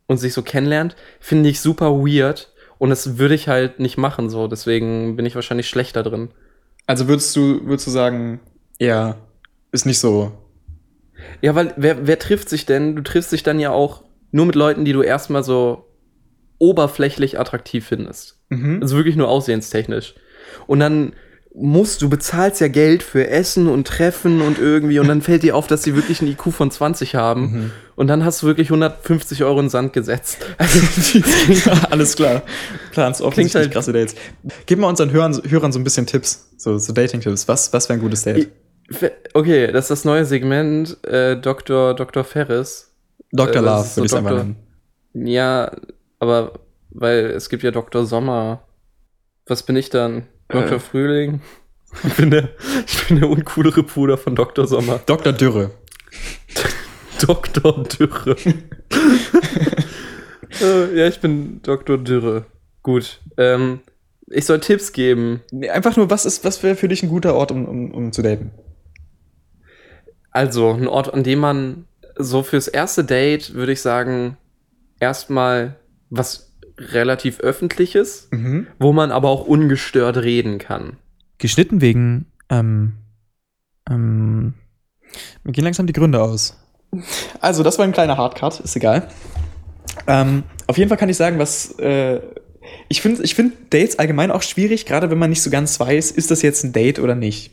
und 0.08 0.18
sich 0.18 0.34
so 0.34 0.42
kennenlernt, 0.42 0.96
finde 1.22 1.50
ich 1.50 1.60
super 1.62 1.92
weird. 1.98 2.54
Und 2.78 2.90
das 2.90 3.18
würde 3.18 3.36
ich 3.36 3.48
halt 3.48 3.80
nicht 3.80 3.98
machen, 3.98 4.30
so. 4.30 4.48
Deswegen 4.48 5.16
bin 5.16 5.26
ich 5.26 5.36
wahrscheinlich 5.36 5.68
schlechter 5.68 6.04
drin. 6.04 6.30
Also 6.86 7.08
würdest 7.08 7.36
du, 7.36 7.66
würdest 7.66 7.88
du 7.88 7.92
sagen, 7.92 8.40
ja, 8.80 9.18
ist 9.72 9.86
nicht 9.86 10.00
so. 10.00 10.32
Ja, 11.42 11.56
weil 11.56 11.74
wer, 11.78 12.08
wer 12.08 12.20
trifft 12.20 12.50
sich 12.50 12.66
denn? 12.66 12.96
Du 12.96 13.02
triffst 13.02 13.32
dich 13.32 13.44
dann 13.44 13.60
ja 13.60 13.72
auch 13.72 14.04
nur 14.32 14.46
mit 14.46 14.56
Leuten, 14.56 14.86
die 14.86 14.94
du 14.94 15.02
erstmal 15.02 15.44
so 15.44 15.86
oberflächlich 16.60 17.40
attraktiv 17.40 17.86
findest. 17.86 18.40
Mhm. 18.50 18.82
Also 18.82 18.96
wirklich 18.96 19.16
nur 19.16 19.28
aussehenstechnisch. 19.28 20.16
Und 20.66 20.80
dann 20.80 21.14
musst 21.60 22.04
du 22.04 22.10
bezahlst 22.10 22.62
ja 22.62 22.68
Geld 22.68 23.02
für 23.02 23.28
Essen 23.30 23.68
und 23.68 23.88
Treffen 23.88 24.42
und 24.42 24.60
irgendwie 24.60 25.00
und 25.00 25.08
dann 25.08 25.24
fällt 25.24 25.42
dir 25.42 25.56
auf, 25.56 25.66
dass 25.66 25.82
sie 25.82 25.96
wirklich 25.96 26.22
einen 26.22 26.30
IQ 26.34 26.52
von 26.54 26.70
20 26.70 27.16
haben 27.16 27.42
Mhm. 27.42 27.72
und 27.96 28.08
dann 28.08 28.24
hast 28.24 28.44
du 28.44 28.46
wirklich 28.48 28.70
150 28.70 29.44
Euro 29.44 29.58
in 29.60 29.66
den 29.66 29.70
Sand 29.72 29.92
gesetzt. 29.94 30.38
Also, 30.60 30.80
Alles 31.90 32.16
klar. 32.16 32.44
Klar, 32.92 33.08
ins 33.08 33.22
offensichtlich 33.22 33.64
halt- 33.64 33.72
krasse 33.74 33.92
Dates. 33.92 34.14
Gib 34.68 34.78
mal 34.78 34.88
unseren 34.88 35.12
Hörern, 35.12 35.42
Hörern 35.50 35.72
so 35.72 35.80
ein 35.80 35.84
bisschen 35.84 36.06
Tipps, 36.06 36.48
so, 36.58 36.78
so 36.78 36.94
Dating-Tipps. 36.94 37.48
Was, 37.48 37.74
was 37.74 37.90
wäre 37.90 37.98
ein 37.98 38.02
gutes 38.04 38.22
Date? 38.24 38.50
okay, 39.34 39.72
das 39.72 39.86
ist 39.86 39.90
das 39.90 40.06
neue 40.06 40.26
Segment 40.26 41.04
äh, 41.06 41.36
Dr. 41.42 41.96
Dr. 41.96 42.24
Ferris. 42.24 42.94
Dr. 43.32 43.56
äh, 43.62 43.66
Love 43.66 43.82
ist 43.86 43.98
würde 43.98 44.06
ich 44.06 44.12
so 44.12 44.18
es 44.18 44.24
einfach 44.24 44.38
nennen. 44.38 44.56
Ja, 45.28 45.72
aber 46.20 46.54
weil 46.92 47.26
es 47.32 47.50
gibt 47.50 47.64
ja 47.64 47.72
Dr. 47.72 48.06
Sommer. 48.06 48.62
Was 49.48 49.64
bin 49.64 49.76
ich 49.76 49.90
dann? 49.90 50.24
Dr. 50.50 50.74
Äh. 50.74 50.80
Frühling? 50.80 51.42
Ich 52.04 52.14
bin, 52.16 52.30
der, 52.30 52.50
ich 52.86 53.08
bin 53.08 53.22
der 53.22 53.30
uncoolere 53.30 53.82
Bruder 53.82 54.18
von 54.18 54.36
Dr. 54.36 54.68
Sommer. 54.68 55.00
Dr. 55.06 55.32
Dürre. 55.32 55.72
Dr. 57.26 57.84
Dürre. 57.86 58.36
äh, 60.62 60.96
ja, 60.96 61.08
ich 61.08 61.20
bin 61.22 61.62
Dr. 61.64 61.98
Dürre. 61.98 62.46
Gut. 62.84 63.22
Ähm, 63.38 63.80
ich 64.28 64.46
soll 64.46 64.60
Tipps 64.60 64.92
geben. 64.92 65.42
Nee, 65.52 65.70
einfach 65.70 65.96
nur, 65.96 66.10
was 66.10 66.26
ist, 66.26 66.44
was 66.44 66.62
wäre 66.62 66.76
für 66.76 66.90
dich 66.90 67.02
ein 67.02 67.10
guter 67.10 67.34
Ort, 67.34 67.52
um, 67.52 67.66
um, 67.66 67.92
um 67.92 68.12
zu 68.12 68.22
daten? 68.22 68.52
Also, 70.32 70.72
ein 70.72 70.88
Ort, 70.88 71.14
an 71.14 71.24
dem 71.24 71.40
man 71.40 71.86
so 72.18 72.44
fürs 72.44 72.68
erste 72.68 73.04
Date, 73.04 73.54
würde 73.54 73.72
ich 73.72 73.82
sagen, 73.82 74.38
erstmal 75.00 75.78
was 76.10 76.47
relativ 76.78 77.40
öffentliches, 77.40 78.28
Mhm. 78.32 78.68
wo 78.80 78.94
man 78.94 79.12
aber 79.12 79.30
auch 79.30 79.46
ungestört 79.46 80.18
reden 80.18 80.58
kann. 80.60 80.98
Geschnitten 81.38 81.82
wegen, 81.82 82.26
ähm, 82.50 82.94
ähm, 83.90 84.54
Mir 85.44 85.54
gehen 85.54 85.64
langsam 85.64 85.88
die 85.88 85.94
Gründe 85.94 86.22
aus. 86.22 86.58
Also, 87.40 87.64
das 87.64 87.78
war 87.78 87.86
ein 87.86 87.94
kleiner 87.94 88.18
Hardcut, 88.18 88.60
ist 88.60 88.76
egal. 88.76 89.08
Ähm, 90.06 90.44
auf 90.68 90.78
jeden 90.78 90.90
Fall 90.90 90.98
kann 90.98 91.10
ich 91.10 91.18
sagen, 91.18 91.40
was. 91.40 91.72
Äh, 91.80 92.20
ich 92.90 93.02
finde 93.02 93.24
ich 93.24 93.34
find 93.34 93.54
Dates 93.74 93.98
allgemein 94.00 94.30
auch 94.32 94.42
schwierig, 94.42 94.86
gerade 94.86 95.10
wenn 95.10 95.18
man 95.18 95.30
nicht 95.30 95.42
so 95.42 95.50
ganz 95.50 95.80
weiß, 95.80 96.12
ist 96.12 96.30
das 96.32 96.42
jetzt 96.42 96.64
ein 96.66 96.74
Date 96.74 97.00
oder 97.00 97.16
nicht. 97.16 97.52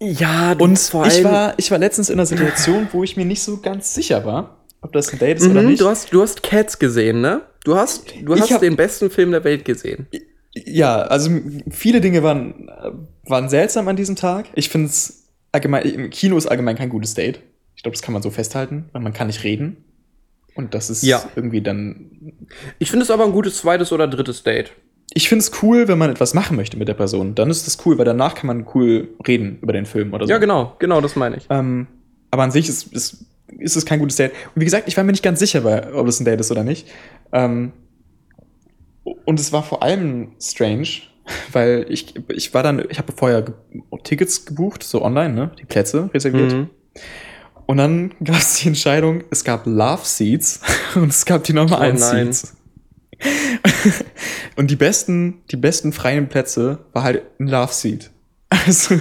Ja, 0.00 0.52
Und 0.58 0.72
ich 0.78 1.22
war, 1.24 1.54
ich 1.58 1.70
war 1.70 1.78
letztens 1.78 2.08
in 2.10 2.14
einer 2.18 2.26
Situation, 2.26 2.88
wo 2.92 3.04
ich 3.04 3.16
mir 3.16 3.24
nicht 3.24 3.42
so 3.42 3.58
ganz 3.58 3.94
sicher 3.94 4.24
war, 4.24 4.61
ob 4.82 4.92
das 4.92 5.12
ein 5.12 5.18
Date 5.18 5.38
ist 5.38 5.48
oder 5.48 5.62
Mhm, 5.62 5.68
nicht. 5.68 5.80
du, 5.80 5.88
hast, 5.88 6.12
du 6.12 6.20
hast 6.22 6.42
Cats 6.42 6.78
gesehen, 6.78 7.20
ne? 7.20 7.42
Du 7.64 7.76
hast, 7.76 8.12
du 8.22 8.34
hast 8.34 8.50
hab- 8.50 8.60
den 8.60 8.76
besten 8.76 9.10
Film 9.10 9.30
der 9.30 9.44
Welt 9.44 9.64
gesehen. 9.64 10.06
Ja, 10.54 11.02
also 11.02 11.30
viele 11.70 12.00
Dinge 12.00 12.22
waren, 12.22 12.68
äh, 12.68 12.90
waren 13.30 13.48
seltsam 13.48 13.88
an 13.88 13.96
diesem 13.96 14.16
Tag. 14.16 14.46
Ich 14.54 14.68
finde 14.68 14.88
es 14.88 15.28
allgemein, 15.52 15.84
im 15.86 16.10
Kino 16.10 16.36
ist 16.36 16.46
allgemein 16.46 16.76
kein 16.76 16.88
gutes 16.90 17.14
Date. 17.14 17.40
Ich 17.76 17.82
glaube, 17.82 17.94
das 17.96 18.02
kann 18.02 18.12
man 18.12 18.22
so 18.22 18.30
festhalten, 18.30 18.84
weil 18.92 19.00
man 19.02 19.12
kann 19.12 19.28
nicht 19.28 19.44
reden. 19.44 19.78
Und 20.54 20.74
das 20.74 20.90
ist 20.90 21.02
Ja. 21.02 21.22
irgendwie 21.36 21.62
dann. 21.62 22.34
Ich 22.78 22.90
finde 22.90 23.04
es 23.04 23.10
aber 23.10 23.24
ein 23.24 23.32
gutes 23.32 23.56
zweites 23.58 23.92
oder 23.92 24.06
drittes 24.06 24.42
Date. 24.42 24.72
Ich 25.14 25.28
finde 25.28 25.42
es 25.44 25.50
cool, 25.62 25.88
wenn 25.88 25.96
man 25.98 26.10
etwas 26.10 26.34
machen 26.34 26.56
möchte 26.56 26.76
mit 26.76 26.88
der 26.88 26.94
Person. 26.94 27.34
Dann 27.34 27.48
ist 27.50 27.66
das 27.66 27.78
cool, 27.86 27.96
weil 27.96 28.04
danach 28.04 28.34
kann 28.34 28.46
man 28.48 28.66
cool 28.74 29.08
reden 29.26 29.58
über 29.62 29.72
den 29.72 29.86
Film 29.86 30.12
oder 30.12 30.26
so. 30.26 30.30
Ja, 30.30 30.38
genau, 30.38 30.74
genau, 30.78 31.00
das 31.00 31.16
meine 31.16 31.36
ich. 31.36 31.46
Ähm, 31.48 31.86
aber 32.30 32.42
an 32.42 32.50
sich 32.50 32.68
ist, 32.68 32.92
ist, 32.92 33.24
ist 33.58 33.76
es 33.76 33.86
kein 33.86 33.98
gutes 33.98 34.16
Date. 34.16 34.32
Und 34.54 34.60
wie 34.60 34.64
gesagt, 34.64 34.88
ich 34.88 34.96
war 34.96 35.04
mir 35.04 35.12
nicht 35.12 35.22
ganz 35.22 35.38
sicher, 35.38 35.90
ob 35.94 36.06
es 36.06 36.20
ein 36.20 36.24
Date 36.24 36.40
ist 36.40 36.50
oder 36.50 36.64
nicht. 36.64 36.86
Ähm, 37.32 37.72
und 39.24 39.40
es 39.40 39.52
war 39.52 39.62
vor 39.62 39.82
allem 39.82 40.32
strange, 40.40 40.88
weil 41.52 41.86
ich, 41.88 42.14
ich 42.28 42.54
war 42.54 42.62
dann, 42.62 42.84
ich 42.88 42.98
habe 42.98 43.12
vorher 43.12 43.42
ge 43.42 43.54
Tickets 44.04 44.44
gebucht, 44.44 44.82
so 44.82 45.02
online, 45.02 45.34
ne? 45.34 45.50
Die 45.58 45.64
Plätze 45.64 46.10
reserviert. 46.12 46.52
Mhm. 46.52 46.70
Und 47.66 47.76
dann 47.76 48.14
gab 48.24 48.36
es 48.36 48.54
die 48.54 48.68
Entscheidung, 48.68 49.24
es 49.30 49.44
gab 49.44 49.66
Love 49.66 50.04
Seats 50.04 50.60
und 50.94 51.08
es 51.10 51.24
gab 51.24 51.44
die 51.44 51.52
normalen 51.52 51.96
Oh. 51.96 51.98
Seats. 52.10 52.56
und 54.56 54.70
die 54.70 54.76
besten, 54.76 55.42
die 55.50 55.56
besten 55.56 55.92
freien 55.92 56.28
Plätze 56.28 56.78
war 56.92 57.04
halt 57.04 57.22
ein 57.38 57.46
Love 57.46 57.72
Seat. 57.72 58.10
Also, 58.50 58.96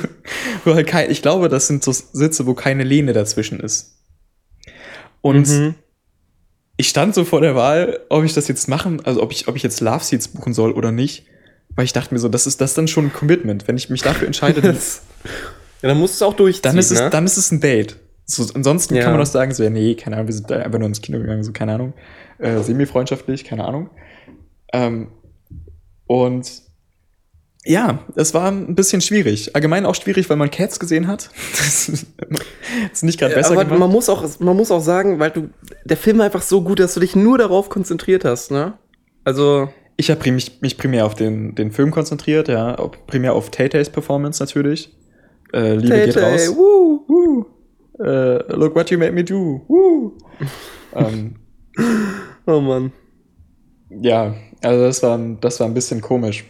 wo 0.64 0.74
halt 0.74 0.88
kein, 0.88 1.12
ich 1.12 1.22
glaube, 1.22 1.50
das 1.50 1.68
sind 1.68 1.84
so 1.84 1.92
Sitze, 1.92 2.46
wo 2.46 2.54
keine 2.54 2.84
Lehne 2.84 3.14
dazwischen 3.14 3.60
ist. 3.60 3.98
Und 5.22 5.48
Mhm. 5.48 5.76
ich 6.78 6.90
stand 6.90 7.14
so 7.16 7.24
vor 7.26 7.42
der 7.42 7.56
Wahl, 7.56 8.00
ob 8.10 8.24
ich 8.24 8.34
das 8.34 8.48
jetzt 8.48 8.68
machen, 8.68 9.02
also 9.06 9.22
ob 9.22 9.32
ich, 9.32 9.48
ob 9.48 9.56
ich 9.56 9.64
jetzt 9.64 9.82
Love 9.82 10.04
Seats 10.04 10.28
buchen 10.30 10.54
soll 10.54 10.72
oder 10.72 10.92
nicht. 10.92 11.26
Weil 11.76 11.86
ich 11.86 11.94
dachte 11.94 12.14
mir 12.14 12.20
so, 12.20 12.28
das 12.28 12.48
ist 12.48 12.60
das 12.60 12.74
dann 12.74 12.88
schon 12.90 13.06
ein 13.06 13.14
Commitment. 13.14 13.68
Wenn 13.68 13.78
ich 13.78 13.90
mich 13.90 14.02
dafür 14.02 14.28
entscheide, 14.28 14.62
dann, 14.62 14.76
ja, 15.82 15.90
dann 15.90 15.98
musst 15.98 16.20
du 16.20 16.26
es 16.26 16.30
auch 16.30 16.34
durchziehen, 16.36 16.64
dann, 16.64 16.78
ist 16.78 16.92
es, 16.92 17.00
ne? 17.00 17.10
dann 17.10 17.26
ist 17.26 17.38
es 17.38 17.52
ein 17.52 17.62
Date. 17.62 17.96
So, 18.26 18.46
ansonsten 18.54 18.96
Ja. 18.96 19.04
kann 19.04 19.14
man 19.14 19.22
auch 19.22 19.26
sagen, 19.26 19.54
so, 19.54 19.64
ja, 19.64 19.70
nee, 19.70 19.96
keine 19.96 20.16
Ahnung, 20.18 20.28
wir 20.28 20.34
sind 20.34 20.50
da 20.50 20.58
einfach 20.58 20.80
nur 20.80 20.88
ins 20.88 21.02
Kino 21.02 21.20
gegangen, 21.20 21.44
so, 21.44 21.52
keine 21.54 21.74
Ahnung. 21.76 21.94
Äh, 22.40 22.62
semi-freundschaftlich, 22.62 23.44
keine 23.46 23.66
Ahnung. 23.66 23.90
Ähm, 24.74 25.10
und 26.08 26.50
ja, 27.64 28.00
es 28.16 28.34
war 28.34 28.48
ein 28.52 28.74
bisschen 28.76 29.02
schwierig. 29.02 29.56
Allgemein 29.56 29.86
auch 29.86 29.94
schwierig, 29.94 30.30
weil 30.30 30.38
man 30.38 30.50
Cats 30.50 30.80
gesehen 30.80 31.08
hat. 31.08 31.30
Das 31.70 31.90
ist 32.94 33.04
nicht 33.04 33.20
gerade 33.20 33.36
besser 33.36 33.52
Aber 33.52 33.66
gemacht. 33.66 33.80
man 33.80 33.92
muss, 33.92 34.08
auch, 34.10 34.24
man 34.40 34.56
muss 34.56 34.72
auch 34.72 34.80
sagen, 34.80 35.20
weil 35.20 35.32
du, 35.32 35.50
der 35.86 35.98
Film 35.98 36.18
war 36.18 36.26
einfach 36.26 36.42
so 36.42 36.62
gut, 36.64 36.80
dass 36.80 36.94
du 36.94 37.00
dich 37.02 37.16
nur 37.16 37.38
darauf 37.38 37.70
konzentriert 37.70 38.24
hast, 38.26 38.50
ne? 38.52 38.74
Also, 39.26 39.70
Ich 39.98 40.10
habe 40.10 40.32
mich, 40.32 40.62
mich 40.62 40.78
primär 40.78 41.06
auf 41.06 41.14
den, 41.14 41.54
den 41.54 41.72
Film 41.72 41.92
konzentriert, 41.92 42.48
ja, 42.48 42.76
primär 43.08 43.34
auf 43.34 43.52
Tay-Tays 43.52 43.90
Performance 43.90 44.42
natürlich. 44.42 44.96
Äh, 45.54 45.76
Liebe 45.76 45.96
geht 46.06 46.14
Tay-Tay, 46.16 46.48
raus. 46.48 46.56
Woo, 46.56 47.04
woo. 47.08 47.46
Äh, 48.04 48.54
look 48.56 48.74
what 48.76 48.90
you 48.90 48.98
made 48.98 49.12
me 49.12 49.24
do. 49.24 49.62
Woo. 49.68 50.14
ähm, 50.96 51.36
oh 52.48 52.62
Mann. 52.62 52.92
ja, 53.90 54.34
also 54.64 54.86
das 54.86 55.04
war, 55.04 55.20
das 55.42 55.60
war 55.60 55.68
ein 55.68 55.74
bisschen 55.74 56.02
komisch. 56.02 56.46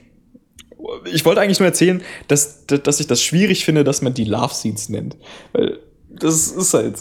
Ich 1.11 1.25
wollte 1.25 1.41
eigentlich 1.41 1.59
nur 1.59 1.67
erzählen, 1.67 2.01
dass, 2.27 2.65
dass 2.65 2.99
ich 2.99 3.07
das 3.07 3.21
schwierig 3.21 3.65
finde, 3.65 3.83
dass 3.83 4.01
man 4.01 4.13
die 4.13 4.25
Love 4.25 4.53
Seats 4.53 4.89
nennt. 4.89 5.15
Weil 5.53 5.79
das 6.09 6.47
ist 6.47 6.73
halt. 6.73 6.95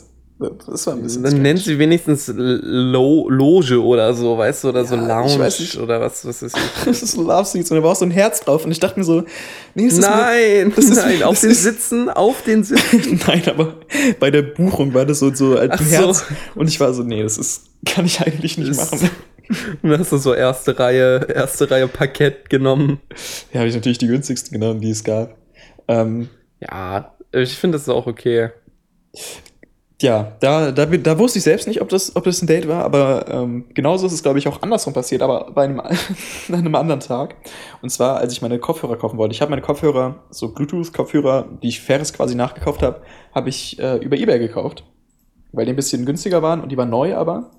Das 0.66 0.86
war 0.86 0.94
ein 0.94 1.02
bisschen. 1.02 1.22
Dann 1.22 1.32
strange. 1.32 1.42
nennt 1.42 1.58
sie 1.58 1.78
wenigstens 1.78 2.32
Lo 2.34 3.28
Loge 3.28 3.78
oder 3.82 4.14
so, 4.14 4.38
weißt 4.38 4.64
du, 4.64 4.68
oder 4.70 4.86
so 4.86 4.94
Ja, 4.94 5.02
ich 5.26 5.38
Lounge 5.38 5.82
oder 5.84 6.00
was, 6.00 6.24
was 6.26 6.42
ist 6.42 6.56
Das 6.86 7.02
ist 7.02 7.14
Love 7.18 7.44
Seats 7.44 7.70
und 7.70 7.76
da 7.76 7.82
war 7.82 7.90
auch 7.92 7.96
so 7.96 8.06
ein 8.06 8.10
Herz 8.10 8.40
drauf 8.40 8.64
und 8.64 8.70
ich 8.70 8.80
dachte 8.80 8.98
mir 8.98 9.04
so, 9.04 9.22
nee, 9.74 9.84
das 9.86 9.98
ist 9.98 10.00
mir- 10.00 10.08
Nein, 10.16 10.72
das 10.74 10.84
ist- 10.86 10.96
nein, 11.04 11.22
auf 11.24 11.32
das 11.34 11.40
den 11.42 11.54
Sitzen, 11.54 12.08
auf 12.08 12.42
den 12.42 12.64
Sitzen. 12.64 13.20
Nein, 13.26 13.42
aber 13.48 13.74
bei 14.18 14.30
der 14.30 14.40
Buchung 14.40 14.94
war 14.94 15.04
das 15.04 15.18
so, 15.18 15.30
so 15.34 15.58
ein 15.58 15.70
Ach 15.72 15.78
so. 15.78 15.84
Herz. 15.90 16.24
Und 16.54 16.68
ich 16.68 16.80
war 16.80 16.94
so, 16.94 17.02
nee, 17.02 17.22
das 17.22 17.36
ist, 17.36 17.64
kann 17.84 18.06
ich 18.06 18.20
eigentlich 18.22 18.56
nicht 18.56 18.70
Das- 18.70 18.92
machen. 18.92 19.10
Und 19.82 19.98
hast 19.98 20.12
du 20.12 20.16
so 20.16 20.34
erste 20.34 20.78
Reihe, 20.78 21.26
erste 21.32 21.70
Reihe 21.70 21.88
Parkett 21.88 22.50
genommen. 22.50 23.00
Ja, 23.52 23.60
habe 23.60 23.68
ich 23.68 23.74
natürlich 23.74 23.98
die 23.98 24.06
günstigsten 24.06 24.58
genommen, 24.58 24.80
die 24.80 24.90
es 24.90 25.04
gab. 25.04 25.36
Ähm, 25.88 26.28
Ja, 26.60 27.16
ich 27.32 27.56
finde 27.56 27.78
das 27.78 27.88
auch 27.88 28.06
okay. 28.06 28.50
ja, 30.00 30.36
da, 30.40 30.72
da, 30.72 30.86
da 30.86 31.18
wusste 31.18 31.38
ich 31.38 31.44
selbst 31.44 31.68
nicht, 31.68 31.82
ob 31.82 31.88
das, 31.88 32.16
ob 32.16 32.24
das 32.24 32.40
ein 32.42 32.46
Date 32.46 32.68
war, 32.68 32.84
aber 32.84 33.26
ähm, 33.28 33.66
genauso 33.74 34.06
ist 34.06 34.12
es, 34.12 34.22
glaube 34.22 34.38
ich, 34.38 34.48
auch 34.48 34.62
andersrum 34.62 34.94
passiert, 34.94 35.22
aber 35.22 35.50
bei 35.52 35.64
einem, 35.64 35.80
an 35.80 35.94
einem 36.48 36.74
anderen 36.74 37.00
Tag. 37.00 37.36
Und 37.82 37.90
zwar, 37.90 38.16
als 38.16 38.32
ich 38.32 38.42
meine 38.42 38.58
Kopfhörer 38.58 38.96
kaufen 38.96 39.18
wollte. 39.18 39.34
Ich 39.34 39.40
habe 39.40 39.50
meine 39.50 39.62
Kopfhörer, 39.62 40.22
so 40.30 40.54
Bluetooth-Kopfhörer, 40.54 41.48
die 41.62 41.68
ich 41.68 41.80
Ferris 41.80 42.12
quasi 42.12 42.34
nachgekauft 42.34 42.82
habe, 42.82 43.02
habe 43.34 43.48
ich 43.48 43.78
äh, 43.78 43.96
über 43.96 44.16
Ebay 44.16 44.38
gekauft. 44.38 44.84
Weil 45.52 45.66
die 45.66 45.72
ein 45.72 45.76
bisschen 45.76 46.06
günstiger 46.06 46.42
waren 46.42 46.60
und 46.60 46.70
die 46.70 46.76
waren 46.76 46.90
neu 46.90 47.16
aber. 47.16 47.50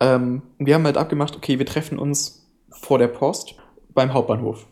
Ähm, 0.00 0.42
wir 0.58 0.74
haben 0.74 0.84
halt 0.84 0.96
abgemacht, 0.96 1.36
okay, 1.36 1.58
wir 1.58 1.66
treffen 1.66 1.98
uns 1.98 2.50
vor 2.70 2.98
der 2.98 3.08
Post 3.08 3.54
beim 3.94 4.12
Hauptbahnhof. 4.12 4.66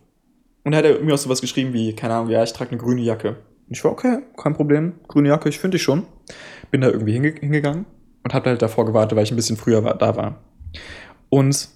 Und 0.64 0.72
da 0.72 0.78
hat 0.78 0.84
er 0.84 1.00
mir 1.00 1.14
auch 1.14 1.18
sowas 1.18 1.40
geschrieben 1.40 1.72
wie, 1.72 1.94
keine 1.94 2.14
Ahnung, 2.14 2.30
ja, 2.30 2.42
ich 2.42 2.52
trage 2.52 2.70
eine 2.70 2.80
grüne 2.80 3.02
Jacke. 3.02 3.36
Und 3.68 3.76
ich 3.76 3.84
war, 3.84 3.92
okay, 3.92 4.18
kein 4.36 4.54
Problem, 4.54 4.94
grüne 5.06 5.28
Jacke, 5.28 5.48
ich 5.48 5.58
finde 5.58 5.76
ich 5.76 5.82
schon. 5.82 6.06
Bin 6.70 6.80
da 6.80 6.88
irgendwie 6.88 7.12
hinge 7.12 7.34
hingegangen 7.38 7.86
und 8.24 8.34
hab 8.34 8.46
halt 8.46 8.62
davor 8.62 8.86
gewartet, 8.86 9.16
weil 9.16 9.24
ich 9.24 9.32
ein 9.32 9.36
bisschen 9.36 9.56
früher 9.56 9.84
war, 9.84 9.96
da 9.96 10.16
war. 10.16 10.42
Und 11.28 11.68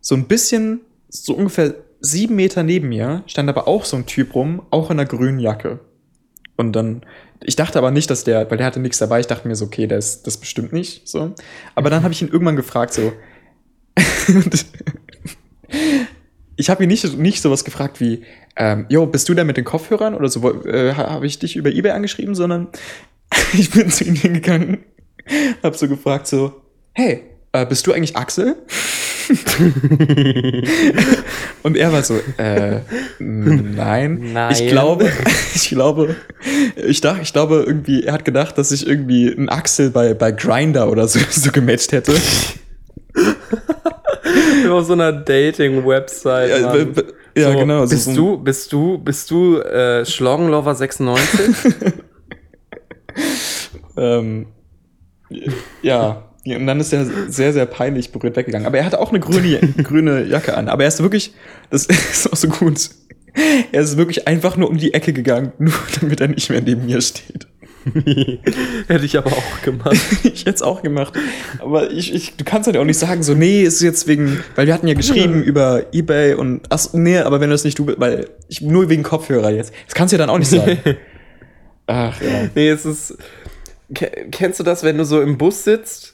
so 0.00 0.14
ein 0.14 0.26
bisschen, 0.26 0.80
so 1.08 1.34
ungefähr 1.34 1.74
sieben 2.00 2.36
Meter 2.36 2.62
neben 2.62 2.88
mir, 2.88 3.22
stand 3.26 3.48
aber 3.48 3.66
auch 3.66 3.84
so 3.84 3.96
ein 3.96 4.06
Typ 4.06 4.34
rum, 4.34 4.62
auch 4.70 4.90
in 4.90 4.98
einer 4.98 5.08
grünen 5.08 5.38
Jacke. 5.38 5.80
Und 6.56 6.72
dann, 6.72 7.02
ich 7.42 7.56
dachte 7.56 7.78
aber 7.78 7.90
nicht, 7.90 8.10
dass 8.10 8.24
der, 8.24 8.50
weil 8.50 8.58
der 8.58 8.66
hatte 8.66 8.80
nichts 8.80 8.98
dabei, 8.98 9.20
ich 9.20 9.26
dachte 9.26 9.48
mir 9.48 9.56
so, 9.56 9.64
okay, 9.64 9.86
das, 9.86 10.22
das 10.22 10.36
bestimmt 10.36 10.72
nicht, 10.72 11.08
so. 11.08 11.34
Aber 11.74 11.90
dann 11.90 12.02
habe 12.02 12.12
ich 12.12 12.22
ihn 12.22 12.28
irgendwann 12.28 12.56
gefragt, 12.56 12.92
so. 12.94 13.12
Ich 16.56 16.70
habe 16.70 16.84
ihn 16.84 16.88
nicht, 16.88 17.18
nicht 17.18 17.42
sowas 17.42 17.64
gefragt 17.64 17.98
wie, 18.00 18.22
ähm, 18.54 18.86
yo, 18.88 19.06
bist 19.06 19.28
du 19.28 19.34
da 19.34 19.42
mit 19.42 19.56
den 19.56 19.64
Kopfhörern 19.64 20.14
oder 20.14 20.28
so, 20.28 20.64
äh, 20.64 20.94
habe 20.94 21.26
ich 21.26 21.40
dich 21.40 21.56
über 21.56 21.72
Ebay 21.72 21.90
angeschrieben, 21.90 22.36
sondern 22.36 22.68
ich 23.54 23.72
bin 23.72 23.90
zu 23.90 24.04
ihm 24.04 24.14
hingegangen, 24.14 24.84
habe 25.64 25.76
so 25.76 25.88
gefragt, 25.88 26.28
so, 26.28 26.62
hey, 26.92 27.24
äh, 27.50 27.66
bist 27.66 27.86
du 27.86 27.92
eigentlich 27.92 28.16
Axel? 28.16 28.56
Und 31.62 31.76
er 31.76 31.92
war 31.92 32.02
so, 32.02 32.14
äh, 32.36 32.80
nein. 33.18 34.30
Nein. 34.32 34.52
Ich 34.52 34.66
glaube, 34.68 35.10
ich 35.54 35.68
glaube, 35.68 36.16
ich 36.76 37.00
dachte, 37.00 37.22
ich 37.22 37.32
glaube 37.32 37.64
irgendwie, 37.66 38.04
er 38.04 38.14
hat 38.14 38.24
gedacht, 38.24 38.58
dass 38.58 38.72
ich 38.72 38.86
irgendwie 38.86 39.34
einen 39.34 39.48
Axel 39.48 39.90
bei, 39.90 40.14
bei 40.14 40.32
Grinder 40.32 40.90
oder 40.90 41.08
so, 41.08 41.18
so 41.30 41.50
gematcht 41.50 41.92
hätte. 41.92 42.14
Auf 44.70 44.86
so 44.86 44.94
einer 44.94 45.12
Dating-Website. 45.12 46.50
Ja, 46.50 46.74
ja, 47.36 47.52
So, 47.52 47.58
genau. 47.58 47.86
Bist 47.86 48.04
so 48.04 48.14
du, 48.14 48.38
bist 48.38 48.72
du, 48.72 48.98
bist 48.98 49.30
du 49.30 49.58
äh, 49.58 50.04
Schloggenlover 50.04 50.74
96? 50.74 51.54
Ähm, 53.96 54.46
ja, 55.82 56.24
und 56.46 56.66
dann 56.66 56.78
ist 56.80 56.92
er 56.92 57.06
sehr, 57.28 57.52
sehr 57.52 57.66
peinlich 57.66 58.12
berührt 58.12 58.36
weggegangen. 58.36 58.66
Aber 58.66 58.78
er 58.78 58.84
hatte 58.84 59.00
auch 59.00 59.10
eine 59.10 59.20
grüne, 59.20 59.58
grüne 59.82 60.24
Jacke 60.24 60.56
an. 60.56 60.68
Aber 60.68 60.82
er 60.84 60.88
ist 60.88 61.00
wirklich, 61.02 61.32
das 61.70 61.86
ist 61.86 62.32
auch 62.32 62.36
so 62.36 62.48
gut. 62.48 62.90
Er 63.72 63.80
ist 63.82 63.96
wirklich 63.96 64.28
einfach 64.28 64.56
nur 64.56 64.68
um 64.68 64.76
die 64.76 64.94
Ecke 64.94 65.12
gegangen, 65.12 65.52
nur 65.58 65.72
damit 66.00 66.20
er 66.20 66.28
nicht 66.28 66.50
mehr 66.50 66.60
neben 66.60 66.86
mir 66.86 67.00
steht. 67.00 67.46
Hätte 68.88 69.04
ich 69.04 69.18
aber 69.18 69.30
auch 69.32 69.62
gemacht. 69.62 69.94
Ich 70.22 70.40
hätte 70.46 70.50
es 70.54 70.62
auch 70.62 70.82
gemacht. 70.82 71.12
Aber 71.58 71.90
ich, 71.90 72.14
ich, 72.14 72.34
du 72.36 72.42
kannst 72.44 72.66
halt 72.66 72.78
auch 72.78 72.84
nicht 72.84 72.98
sagen, 72.98 73.22
so, 73.22 73.34
nee, 73.34 73.62
ist 73.62 73.82
jetzt 73.82 74.06
wegen, 74.08 74.40
weil 74.54 74.66
wir 74.66 74.72
hatten 74.72 74.88
ja 74.88 74.94
geschrieben 74.94 75.42
über 75.42 75.84
Ebay 75.92 76.32
und, 76.34 76.62
ach, 76.70 76.86
nee, 76.94 77.18
aber 77.18 77.40
wenn 77.40 77.50
du 77.50 77.54
das 77.54 77.64
nicht 77.64 77.78
du, 77.78 77.86
weil 77.98 78.28
ich, 78.48 78.62
nur 78.62 78.88
wegen 78.88 79.02
Kopfhörer 79.02 79.50
jetzt. 79.50 79.72
Das 79.86 79.94
kannst 79.94 80.12
du 80.12 80.16
ja 80.16 80.18
dann 80.18 80.30
auch 80.30 80.38
nicht 80.38 80.48
sagen. 80.50 80.78
Ach, 81.86 82.18
ja. 82.22 82.48
Nee, 82.54 82.70
es 82.70 82.86
ist. 82.86 83.18
Ke- 83.94 84.28
Kennst 84.30 84.60
du 84.60 84.64
das, 84.64 84.82
wenn 84.82 84.96
du 84.96 85.04
so 85.04 85.20
im 85.20 85.36
Bus 85.36 85.64
sitzt 85.64 86.13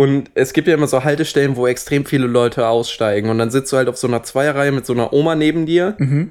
und 0.00 0.30
es 0.34 0.54
gibt 0.54 0.66
ja 0.66 0.72
immer 0.72 0.86
so 0.86 1.04
Haltestellen, 1.04 1.56
wo 1.56 1.66
extrem 1.66 2.06
viele 2.06 2.26
Leute 2.26 2.66
aussteigen 2.68 3.28
und 3.28 3.36
dann 3.38 3.50
sitzt 3.50 3.70
du 3.70 3.76
halt 3.76 3.88
auf 3.88 3.98
so 3.98 4.06
einer 4.06 4.22
Zweierreihe 4.22 4.72
mit 4.72 4.86
so 4.86 4.94
einer 4.94 5.12
Oma 5.12 5.34
neben 5.34 5.66
dir 5.66 5.94
Mhm. 5.98 6.30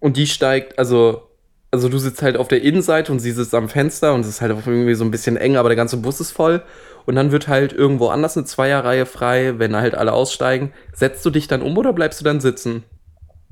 und 0.00 0.16
die 0.16 0.26
steigt, 0.26 0.78
also, 0.78 1.28
also 1.70 1.90
du 1.90 1.98
sitzt 1.98 2.22
halt 2.22 2.38
auf 2.38 2.48
der 2.48 2.62
Innenseite 2.62 3.12
und 3.12 3.18
sie 3.18 3.32
sitzt 3.32 3.54
am 3.54 3.68
Fenster 3.68 4.14
und 4.14 4.20
es 4.22 4.28
ist 4.28 4.40
halt 4.40 4.52
irgendwie 4.66 4.94
so 4.94 5.04
ein 5.04 5.10
bisschen 5.10 5.36
eng, 5.36 5.56
aber 5.56 5.68
der 5.68 5.76
ganze 5.76 5.98
Bus 5.98 6.20
ist 6.20 6.30
voll 6.32 6.62
und 7.04 7.16
dann 7.16 7.32
wird 7.32 7.48
halt 7.48 7.74
irgendwo 7.74 8.08
anders 8.08 8.34
eine 8.36 8.46
Zweierreihe 8.46 9.04
frei, 9.04 9.58
wenn 9.58 9.76
halt 9.76 9.94
alle 9.94 10.12
aussteigen. 10.12 10.72
Setzt 10.94 11.22
du 11.26 11.30
dich 11.30 11.48
dann 11.48 11.60
um 11.60 11.76
oder 11.76 11.92
bleibst 11.92 12.20
du 12.20 12.24
dann 12.24 12.40
sitzen? 12.40 12.82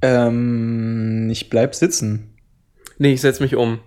Ähm, 0.01 1.29
ich 1.31 1.51
bleib 1.51 1.75
sitzen. 1.75 2.35
Nee, 2.99 3.13
ich 3.13 3.21
setz 3.21 3.41
mich 3.41 3.57
um. 3.57 3.81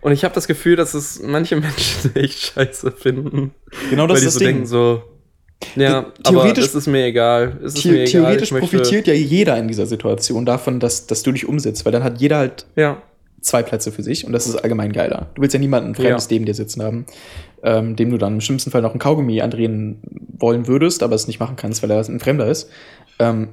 Und 0.00 0.12
ich 0.12 0.24
habe 0.24 0.34
das 0.34 0.46
Gefühl, 0.46 0.76
dass 0.76 0.94
es 0.94 1.20
manche 1.22 1.56
Menschen 1.56 2.10
echt 2.14 2.38
scheiße 2.54 2.92
finden. 2.92 3.52
Genau 3.90 4.06
das 4.06 4.16
weil 4.16 4.20
die 4.22 4.26
ist 4.28 4.32
so 4.34 4.38
das 4.38 4.46
Ding. 4.46 4.48
denken 4.48 4.66
so, 4.66 5.02
ja, 5.74 6.02
The- 6.02 6.06
aber 6.24 6.42
theoretisch- 6.42 6.66
es 6.66 6.74
ist 6.74 6.86
mir 6.86 7.04
egal. 7.04 7.58
Es 7.64 7.74
ist 7.74 7.82
The 7.82 7.88
mir 7.90 7.94
egal. 8.02 8.06
theoretisch 8.12 8.52
möchte, 8.52 8.68
profitiert 8.76 9.06
ja 9.08 9.14
jeder 9.14 9.56
in 9.58 9.66
dieser 9.68 9.86
Situation 9.86 10.46
davon, 10.46 10.78
dass, 10.80 11.06
dass 11.06 11.22
du 11.24 11.32
dich 11.32 11.48
umsitzt, 11.48 11.84
weil 11.84 11.92
dann 11.92 12.04
hat 12.04 12.20
jeder 12.20 12.36
halt 12.38 12.66
Ja, 12.76 13.02
zwei 13.40 13.62
Plätze 13.64 13.90
für 13.92 14.02
sich 14.04 14.24
und 14.24 14.32
das 14.32 14.46
ist 14.46 14.54
allgemein 14.56 14.92
geiler. 14.92 15.30
Du 15.34 15.42
willst 15.42 15.54
ja 15.54 15.60
niemanden 15.60 15.94
Fremdes 15.94 16.24
Ja. 16.24 16.34
neben 16.34 16.44
dir 16.44 16.54
sitzen 16.54 16.82
haben, 16.82 17.06
ähm, 17.64 17.96
dem 17.96 18.10
du 18.10 18.18
dann 18.18 18.34
im 18.34 18.40
schlimmsten 18.40 18.70
Fall 18.70 18.82
noch 18.82 18.94
ein 18.94 18.98
Kaugummi 19.00 19.40
andrehen 19.40 20.00
wollen 20.38 20.66
würdest, 20.68 21.02
aber 21.02 21.14
es 21.16 21.26
nicht 21.26 21.40
machen 21.40 21.56
kannst, 21.56 21.82
weil 21.82 21.90
er 21.90 21.98
ein 22.08 22.20
Fremder 22.20 22.46
ist. 22.48 22.68
Ähm, 23.18 23.48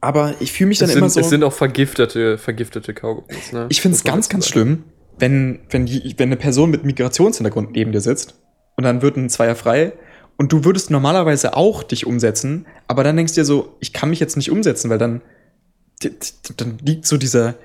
aber 0.00 0.34
ich 0.40 0.52
fühle 0.52 0.68
mich 0.68 0.78
dann 0.78 0.88
es 0.88 0.96
immer 0.96 1.08
sind, 1.10 1.22
so. 1.22 1.26
es 1.26 1.30
sind 1.30 1.44
auch 1.44 1.52
vergiftete, 1.52 2.38
vergiftete 2.38 2.94
Kaugummis. 2.94 3.52
Ne? 3.52 3.66
ich 3.68 3.80
finde 3.82 3.96
es 3.96 4.04
ganz, 4.04 4.28
ganz 4.30 4.46
schlimm, 4.46 4.84
wenn, 5.20 5.60
wenn, 5.70 5.86
wenn 5.88 6.28
eine 6.28 6.36
Person 6.36 6.70
mit 6.70 6.84
Migrationshintergrund 6.84 7.72
neben 7.72 7.92
dir 7.92 8.00
sitzt 8.00 8.34
und 8.76 8.84
dann 8.84 9.02
wird 9.02 9.16
ein 9.16 9.28
Zweier 9.28 9.54
frei 9.54 9.92
und 10.36 10.52
du 10.52 10.64
würdest 10.64 10.90
normalerweise 10.90 11.56
auch 11.56 11.82
dich 11.82 12.06
umsetzen, 12.06 12.66
aber 12.88 13.04
dann 13.04 13.16
denkst 13.16 13.34
du 13.34 13.40
dir 13.42 13.44
so, 13.44 13.76
ich 13.80 13.92
kann 13.92 14.10
mich 14.10 14.20
jetzt 14.20 14.36
nicht 14.36 14.50
umsetzen, 14.50 14.90
weil 14.90 14.98
dann, 14.98 15.20
dann 16.56 16.78
liegt 16.82 17.06
so 17.06 17.16
dieser, 17.16 17.56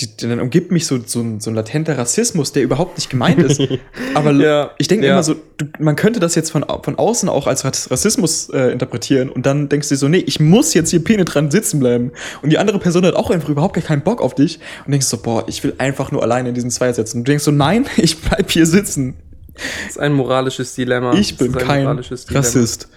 die, 0.00 0.16
dann 0.16 0.40
umgibt 0.40 0.72
mich 0.72 0.86
so, 0.86 0.98
so, 1.06 1.20
ein, 1.20 1.38
so 1.38 1.50
ein 1.50 1.54
latenter 1.54 1.96
Rassismus, 1.96 2.50
der 2.50 2.64
überhaupt 2.64 2.96
nicht 2.98 3.10
gemeint 3.10 3.38
ist. 3.40 3.60
Aber 4.14 4.32
Ja, 4.32 4.72
ich 4.78 4.88
denke 4.88 5.06
ja. 5.06 5.12
immer 5.12 5.22
so, 5.22 5.34
du, 5.56 5.66
man 5.78 5.94
könnte 5.94 6.18
das 6.18 6.34
jetzt 6.34 6.50
von, 6.50 6.64
von 6.82 6.98
außen 6.98 7.28
auch 7.28 7.46
als 7.46 7.64
Rass- 7.64 7.90
Rassismus 7.92 8.48
äh, 8.50 8.72
interpretieren 8.72 9.28
und 9.30 9.46
dann 9.46 9.68
denkst 9.68 9.88
du 9.88 9.94
dir 9.94 9.98
so, 9.98 10.08
nee, 10.08 10.18
ich 10.26 10.40
muss 10.40 10.74
jetzt 10.74 10.90
hier 10.90 11.02
penetrant 11.04 11.52
sitzen 11.52 11.78
bleiben. 11.78 12.10
Und 12.42 12.50
die 12.50 12.58
andere 12.58 12.80
Person 12.80 13.04
hat 13.06 13.14
auch 13.14 13.30
einfach 13.30 13.48
überhaupt 13.48 13.74
gar 13.74 13.84
keinen 13.84 14.02
Bock 14.02 14.20
auf 14.20 14.34
dich 14.34 14.58
und 14.84 14.90
denkst 14.90 15.06
so, 15.06 15.18
boah, 15.18 15.44
ich 15.46 15.62
will 15.62 15.74
einfach 15.78 16.10
nur 16.10 16.22
alleine 16.22 16.48
in 16.48 16.54
diesem 16.56 16.70
Zweier 16.70 16.92
sitzen. 16.92 17.18
Und 17.18 17.28
du 17.28 17.30
denkst 17.30 17.44
so, 17.44 17.52
nein, 17.52 17.86
ich 17.96 18.20
bleib 18.20 18.50
hier 18.50 18.66
sitzen. 18.66 19.14
Das 19.54 19.90
ist 19.90 20.00
ein 20.00 20.12
moralisches 20.12 20.74
Dilemma. 20.74 21.14
ich 21.14 21.36
bin 21.36 21.52
kein. 21.52 21.86
Rassist. 21.86 22.88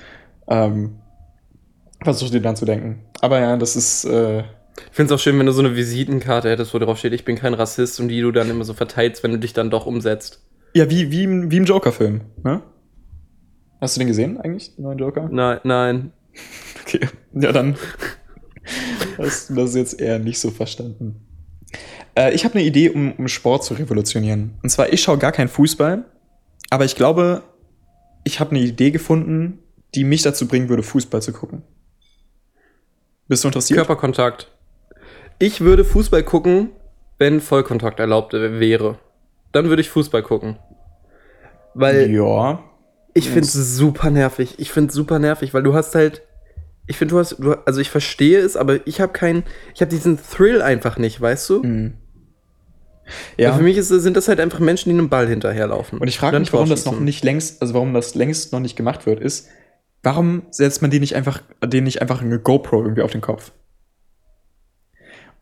Ähm, 0.47 0.95
versuch 2.03 2.31
dir 2.31 2.41
dann 2.41 2.55
zu 2.55 2.65
denken. 2.65 3.03
Aber 3.21 3.39
ja, 3.39 3.55
das 3.57 3.75
ist, 3.75 4.05
äh, 4.05 4.43
Ich 4.89 4.95
finde 4.95 5.13
es 5.13 5.19
auch 5.19 5.23
schön, 5.23 5.37
wenn 5.39 5.45
du 5.45 5.51
so 5.51 5.61
eine 5.61 5.75
Visitenkarte 5.75 6.49
hättest, 6.49 6.73
wo 6.73 6.79
drauf 6.79 6.97
steht, 6.99 7.13
ich 7.13 7.25
bin 7.25 7.35
kein 7.35 7.53
Rassist 7.53 7.99
und 7.99 8.07
die 8.09 8.21
du 8.21 8.31
dann 8.31 8.49
immer 8.49 8.63
so 8.63 8.73
verteilst, 8.73 9.23
wenn 9.23 9.31
du 9.31 9.39
dich 9.39 9.53
dann 9.53 9.69
doch 9.69 9.85
umsetzt. 9.85 10.43
ja, 10.73 10.89
wie, 10.89 11.11
wie, 11.11 11.23
im- 11.23 11.49
wie 11.51 11.57
im 11.57 11.65
Joker-Film, 11.65 12.21
ne? 12.43 12.61
Hast 13.81 13.95
du 13.95 13.99
den 13.99 14.07
gesehen 14.07 14.39
eigentlich, 14.39 14.75
den 14.75 14.83
neuen 14.83 14.97
Joker? 14.97 15.29
Nein, 15.31 15.59
nein. 15.63 16.11
Okay, 16.83 17.07
ja 17.33 17.51
dann. 17.51 17.75
Hast 19.17 19.49
du 19.49 19.55
das 19.55 19.75
jetzt 19.75 19.99
eher 19.99 20.19
nicht 20.19 20.39
so 20.39 20.51
verstanden? 20.51 21.21
Äh, 22.15 22.33
ich 22.33 22.43
habe 22.45 22.55
eine 22.55 22.63
Idee, 22.63 22.89
um, 22.89 23.11
um 23.13 23.27
Sport 23.27 23.63
zu 23.63 23.73
revolutionieren. 23.75 24.57
Und 24.63 24.69
zwar, 24.69 24.91
ich 24.93 25.01
schaue 25.01 25.17
gar 25.17 25.31
keinen 25.31 25.47
Fußball, 25.47 26.05
aber 26.69 26.85
ich 26.85 26.95
glaube, 26.95 27.43
ich 28.23 28.39
habe 28.39 28.51
eine 28.51 28.59
Idee 28.61 28.91
gefunden, 28.91 29.59
die 29.95 30.03
mich 30.03 30.21
dazu 30.21 30.47
bringen 30.47 30.69
würde, 30.69 30.83
Fußball 30.83 31.21
zu 31.21 31.31
gucken. 31.33 31.61
Bist 33.27 33.43
du 33.43 33.47
interessiert? 33.49 33.77
Körperkontakt. 33.77 34.51
Ich 35.39 35.61
würde 35.61 35.85
Fußball 35.85 36.23
gucken, 36.23 36.71
wenn 37.17 37.41
Vollkontakt 37.41 37.99
erlaubt 37.99 38.33
wäre. 38.33 38.97
Dann 39.51 39.69
würde 39.69 39.81
ich 39.81 39.89
Fußball 39.89 40.23
gucken. 40.23 40.57
Weil 41.73 42.09
ja. 42.09 42.63
ich 43.13 43.25
finde 43.25 43.41
es 43.41 43.53
super 43.53 44.09
nervig. 44.09 44.55
Ich 44.57 44.71
finde 44.71 44.89
es 44.89 44.95
super 44.95 45.19
nervig, 45.19 45.53
weil 45.53 45.63
du 45.63 45.73
hast 45.73 45.93
halt. 45.95 46.23
Ich 46.87 46.97
finde, 46.97 47.13
du 47.13 47.19
hast. 47.19 47.37
Du, 47.37 47.53
also 47.65 47.81
ich 47.81 47.89
verstehe 47.89 48.39
es, 48.39 48.57
aber 48.57 48.85
ich 48.87 48.99
habe 48.99 49.13
keinen. 49.13 49.43
Ich 49.75 49.81
habe 49.81 49.91
diesen 49.91 50.17
Thrill 50.17 50.61
einfach 50.61 50.97
nicht, 50.97 51.21
weißt 51.21 51.49
du? 51.49 51.63
Mhm. 51.63 51.93
Ja. 53.37 53.53
Für 53.53 53.63
mich 53.63 53.77
ist, 53.77 53.87
sind 53.87 54.17
das 54.17 54.27
halt 54.27 54.39
einfach 54.39 54.59
Menschen, 54.59 54.89
die 54.89 54.97
einem 54.97 55.09
Ball 55.09 55.27
hinterherlaufen. 55.27 55.99
Und 55.99 56.07
ich 56.07 56.17
frage 56.17 56.39
mich, 56.39 56.51
warum 56.51 56.69
das 56.69 56.85
noch 56.85 56.99
nicht 56.99 57.23
längst, 57.23 57.61
also 57.61 57.73
warum 57.73 57.93
das 57.93 58.15
längst 58.15 58.51
noch 58.51 58.59
nicht 58.59 58.75
gemacht 58.75 59.05
wird, 59.05 59.21
ist, 59.21 59.47
warum 60.03 60.43
setzt 60.49 60.81
man 60.81 60.91
denen 60.91 61.01
nicht 61.01 61.15
einfach, 61.15 61.41
denen 61.63 61.85
nicht 61.85 62.01
einfach 62.01 62.21
eine 62.21 62.39
GoPro 62.39 62.81
irgendwie 62.81 63.03
auf 63.03 63.11
den 63.11 63.21
Kopf? 63.21 63.51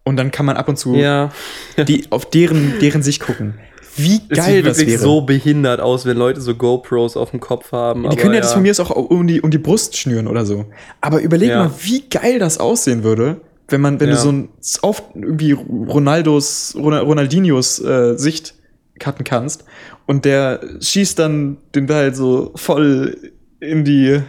Und 0.07 0.17
dann 0.17 0.31
kann 0.31 0.45
man 0.45 0.55
ab 0.55 0.69
und 0.69 0.77
zu 0.77 0.95
Ja. 0.95 1.31
die 1.77 2.05
auf 2.11 2.29
deren, 2.29 2.79
deren 2.79 3.01
Sicht 3.03 3.21
gucken. 3.21 3.55
Wie 3.97 4.19
geil 4.27 4.57
sieht 4.57 4.65
das 4.67 4.77
wirklich 4.77 4.93
wäre. 4.95 5.01
so 5.01 5.21
behindert 5.21 5.79
aus, 5.79 6.05
wenn 6.05 6.15
Leute 6.17 6.41
so 6.41 6.53
GoPros 6.53 7.17
auf 7.17 7.31
dem 7.31 7.39
Kopf 7.39 7.71
haben. 7.71 8.07
die 8.09 8.15
können 8.17 8.33
ja, 8.35 8.41
das 8.41 8.53
von 8.53 8.61
mir 8.61 8.71
aus 8.71 8.79
auch 8.81 8.91
um 8.91 9.25
die, 9.25 9.41
um 9.41 9.49
die 9.51 9.57
Brust 9.57 9.97
schnüren 9.97 10.27
oder 10.27 10.45
so. 10.45 10.65
Aber 11.01 11.21
überleg 11.21 11.49
Ja. 11.49 11.63
mal, 11.65 11.71
wie 11.81 12.01
geil 12.09 12.37
das 12.39 12.57
aussehen 12.59 13.03
würde, 13.03 13.41
wenn 13.69 13.81
man, 13.81 13.99
wenn 13.99 14.09
Ja. 14.09 14.15
du 14.15 14.21
so 14.21 14.31
ein 14.31 14.49
auf 14.81 15.01
irgendwie 15.15 15.53
Ronaldos, 15.53 16.75
Ronal- 16.77 17.01
Ronaldinhos 17.03 17.79
äh, 17.79 18.17
Sicht 18.17 18.53
cutten 18.99 19.23
kannst 19.23 19.63
und 20.05 20.25
der 20.25 20.59
schießt 20.81 21.17
dann 21.17 21.57
den 21.73 21.87
Ball 21.87 22.13
so 22.13 22.51
voll 22.55 23.17
in 23.59 23.83
die 23.85 24.19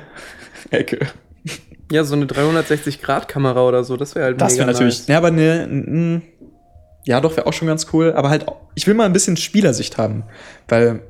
Ecke. 0.71 1.01
Ja, 1.91 2.03
so 2.05 2.15
eine 2.15 2.27
360-Grad-Kamera 2.27 3.63
oder 3.63 3.85
so, 3.85 3.97
das 3.97 4.15
wäre 4.15 4.25
halt 4.27 4.41
Das 4.41 4.57
wäre 4.57 4.67
natürlich. 4.67 4.99
nice. 5.01 5.07
Ja, 5.09 5.19
aber 5.19 5.31
ne, 5.31 5.63
n- 5.63 6.23
ja, 7.05 7.21
doch 7.21 7.37
wäre 7.37 7.47
auch 7.47 7.53
schon 7.53 7.69
ganz 7.69 7.87
cool. 7.93 8.13
Aber 8.15 8.29
halt, 8.31 8.45
ich 8.75 8.87
will 8.87 8.95
mal 8.95 9.05
ein 9.05 9.13
bisschen 9.13 9.37
Spielersicht 9.37 9.97
haben, 9.99 10.25
weil 10.69 11.01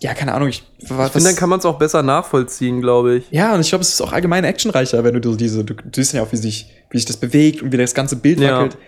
ja, 0.00 0.14
keine 0.14 0.34
Ahnung, 0.34 0.48
ich, 0.48 0.64
was, 0.88 1.06
Ich 1.08 1.12
finde, 1.12 1.28
dann 1.28 1.36
kann 1.36 1.48
man 1.48 1.60
es 1.60 1.64
auch 1.64 1.78
besser 1.78 2.02
nachvollziehen, 2.02 2.80
glaube 2.80 3.16
ich. 3.16 3.30
Ja, 3.30 3.54
und 3.54 3.60
ich 3.60 3.68
glaube, 3.68 3.82
es 3.82 3.88
ist 3.88 4.00
auch 4.00 4.12
allgemein 4.12 4.42
actionreicher, 4.44 5.02
wenn 5.04 5.20
du 5.20 5.30
so 5.30 5.36
diese, 5.36 5.64
du, 5.64 5.74
siehst 5.94 6.12
ja 6.12 6.22
auch, 6.24 6.32
wie 6.32 6.36
sich, 6.36 6.72
wie 6.90 6.98
sich 6.98 7.04
das 7.06 7.16
bewegt 7.16 7.62
und 7.62 7.70
wie 7.72 7.76
das 7.76 7.94
ganze 7.94 8.16
Bild 8.16 8.40
Ja. 8.40 8.56
wackelt. 8.56 8.78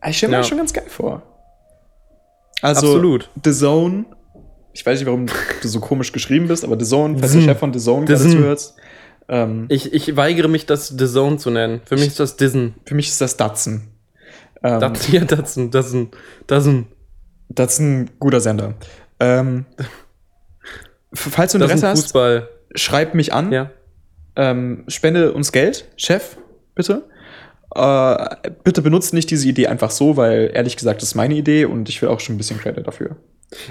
Aber 0.00 0.10
Ich 0.10 0.16
stelle 0.16 0.30
mir 0.30 0.36
Ja. 0.36 0.40
das 0.40 0.48
schon 0.48 0.58
ganz 0.58 0.72
geil 0.72 0.86
vor. 0.88 1.22
Also, 2.62 2.86
Absolut. 2.86 3.30
The 3.44 3.52
Zone, 3.52 4.06
ich 4.72 4.84
weiß 4.84 4.98
nicht, 4.98 5.06
warum 5.06 5.26
du 5.26 5.68
so 5.68 5.78
komisch 5.80 6.10
geschrieben 6.12 6.48
bist, 6.48 6.64
aber 6.64 6.78
The 6.78 6.86
Zone, 6.86 7.16
falls 7.18 7.32
der 7.32 7.42
Chef 7.42 7.58
von 7.58 7.72
The 7.72 7.78
Zone 7.80 8.04
gerade 8.06 8.20
Zn. 8.20 8.56
Ähm, 9.28 9.66
Ich, 9.68 9.92
ich 9.92 10.16
weigere 10.16 10.48
mich, 10.48 10.66
das 10.66 10.88
The 10.88 11.06
Zone 11.06 11.38
zu 11.38 11.50
nennen. 11.50 11.80
Für 11.84 11.96
mich 11.96 12.08
ist 12.08 12.20
das 12.20 12.36
Dissen. 12.36 12.74
für 12.84 12.94
mich 12.94 13.08
ist 13.08 13.20
das 13.20 13.36
Datsun. 13.36 13.88
Ähm, 14.62 14.80
Das, 14.80 15.08
ja, 15.12 15.24
ein, 15.92 16.08
das 17.48 17.74
ist 17.74 17.78
ein 17.80 18.10
guter 18.18 18.40
Sender. 18.40 18.74
Ähm, 19.20 19.64
falls 21.12 21.52
du 21.52 21.58
Interesse 21.58 21.88
hast, 21.88 22.14
schreib 22.74 23.14
mich 23.14 23.32
an. 23.32 23.52
Ja. 23.52 23.70
ähm, 24.36 24.84
spende 24.88 25.32
uns 25.32 25.52
Geld, 25.52 25.88
Chef, 25.96 26.36
bitte. 26.74 27.04
Äh, 27.74 28.50
bitte 28.64 28.82
benutzt 28.82 29.12
nicht 29.12 29.30
diese 29.30 29.48
Idee 29.48 29.66
einfach 29.66 29.90
so, 29.90 30.16
weil 30.16 30.50
ehrlich 30.54 30.76
gesagt, 30.76 31.02
das 31.02 31.10
ist 31.10 31.14
meine 31.14 31.34
Idee 31.34 31.64
und 31.64 31.88
ich 31.88 32.00
will 32.00 32.08
auch 32.08 32.20
schon 32.20 32.34
ein 32.34 32.38
bisschen 32.38 32.58
Credit 32.58 32.86
dafür. 32.86 33.16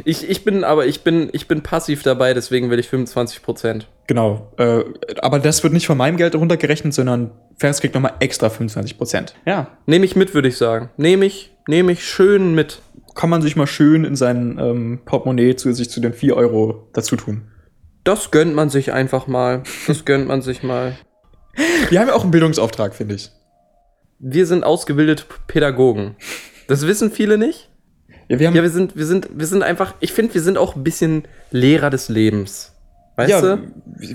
Ich, 0.06 0.30
ich 0.30 0.44
bin, 0.44 0.64
aber 0.64 0.86
ich 0.86 1.04
bin, 1.04 1.30
ich 1.34 1.48
bin 1.48 1.62
passiv 1.62 2.02
dabei, 2.04 2.34
deswegen 2.34 2.70
will 2.70 2.80
ich 2.80 2.88
25 2.88 3.42
Prozent. 3.42 3.88
Genau. 4.08 4.54
Äh, 4.58 4.84
aber 5.22 5.40
das 5.40 5.64
wird 5.64 5.74
nicht 5.74 5.88
von 5.88 5.98
meinem 5.98 6.18
Geld 6.18 6.36
runtergerechnet, 6.36 6.94
sondern 6.94 7.32
Ferris 7.58 7.82
kriegt 7.82 7.94
nochmal 7.94 8.14
extra 8.20 8.50
25 8.50 8.98
Prozent. 8.98 9.36
Ja. 9.46 9.78
Nehme 9.86 10.06
ich 10.06 10.16
mit, 10.16 10.34
würde 10.34 10.48
ich 10.48 10.58
sagen. 10.58 10.90
Nehme 10.98 11.26
ich, 11.26 11.54
nehme 11.68 11.92
ich 11.92 12.06
schön 12.06 12.56
mit. 12.56 12.82
Kann 13.16 13.30
man 13.30 13.42
sich 13.42 13.56
mal 13.56 13.68
schön 13.68 14.06
in 14.06 14.16
sein 14.16 14.58
ähm, 14.60 15.00
Portemonnaie 15.06 15.56
zusätzlich 15.56 15.90
zu 15.90 16.00
den 16.00 16.14
4 16.14 16.36
Euro 16.36 16.88
dazu 16.94 17.16
tun. 17.16 17.50
Das 18.04 18.32
gönnt 18.32 18.56
man 18.56 18.70
sich 18.70 18.94
einfach 18.94 19.28
mal. 19.28 19.64
Das 19.88 20.06
gönnt 20.06 20.28
man 20.28 20.42
sich 20.42 20.64
mal. 20.64 20.98
Wir 21.90 22.00
haben 22.00 22.08
ja 22.08 22.14
auch 22.14 22.24
einen 22.24 22.32
Bildungsauftrag, 22.32 22.94
finde 22.94 23.16
ich. 23.16 23.32
Wir 24.20 24.46
sind 24.46 24.64
ausgebildete 24.64 25.26
Pädagogen. 25.48 26.16
Das 26.68 26.88
wissen 26.88 27.12
viele 27.12 27.38
nicht. 27.38 27.70
Ja, 28.28 28.40
wir 28.40 28.48
haben 28.48 28.56
Ja, 28.56 28.64
wir 28.64 28.70
sind, 28.70 28.96
wir 28.96 29.06
sind, 29.06 29.28
wir 29.34 29.46
sind 29.48 29.62
einfach, 29.64 29.94
ich 30.00 30.12
finde, 30.14 30.34
wir 30.34 30.42
sind 30.42 30.58
auch 30.58 30.76
ein 30.76 30.84
bisschen 30.84 31.24
Lehrer 31.52 31.90
des 31.90 32.10
Lebens. 32.10 32.72
Weißt 33.18 33.30
ja, 33.30 33.42
du? 33.42 33.60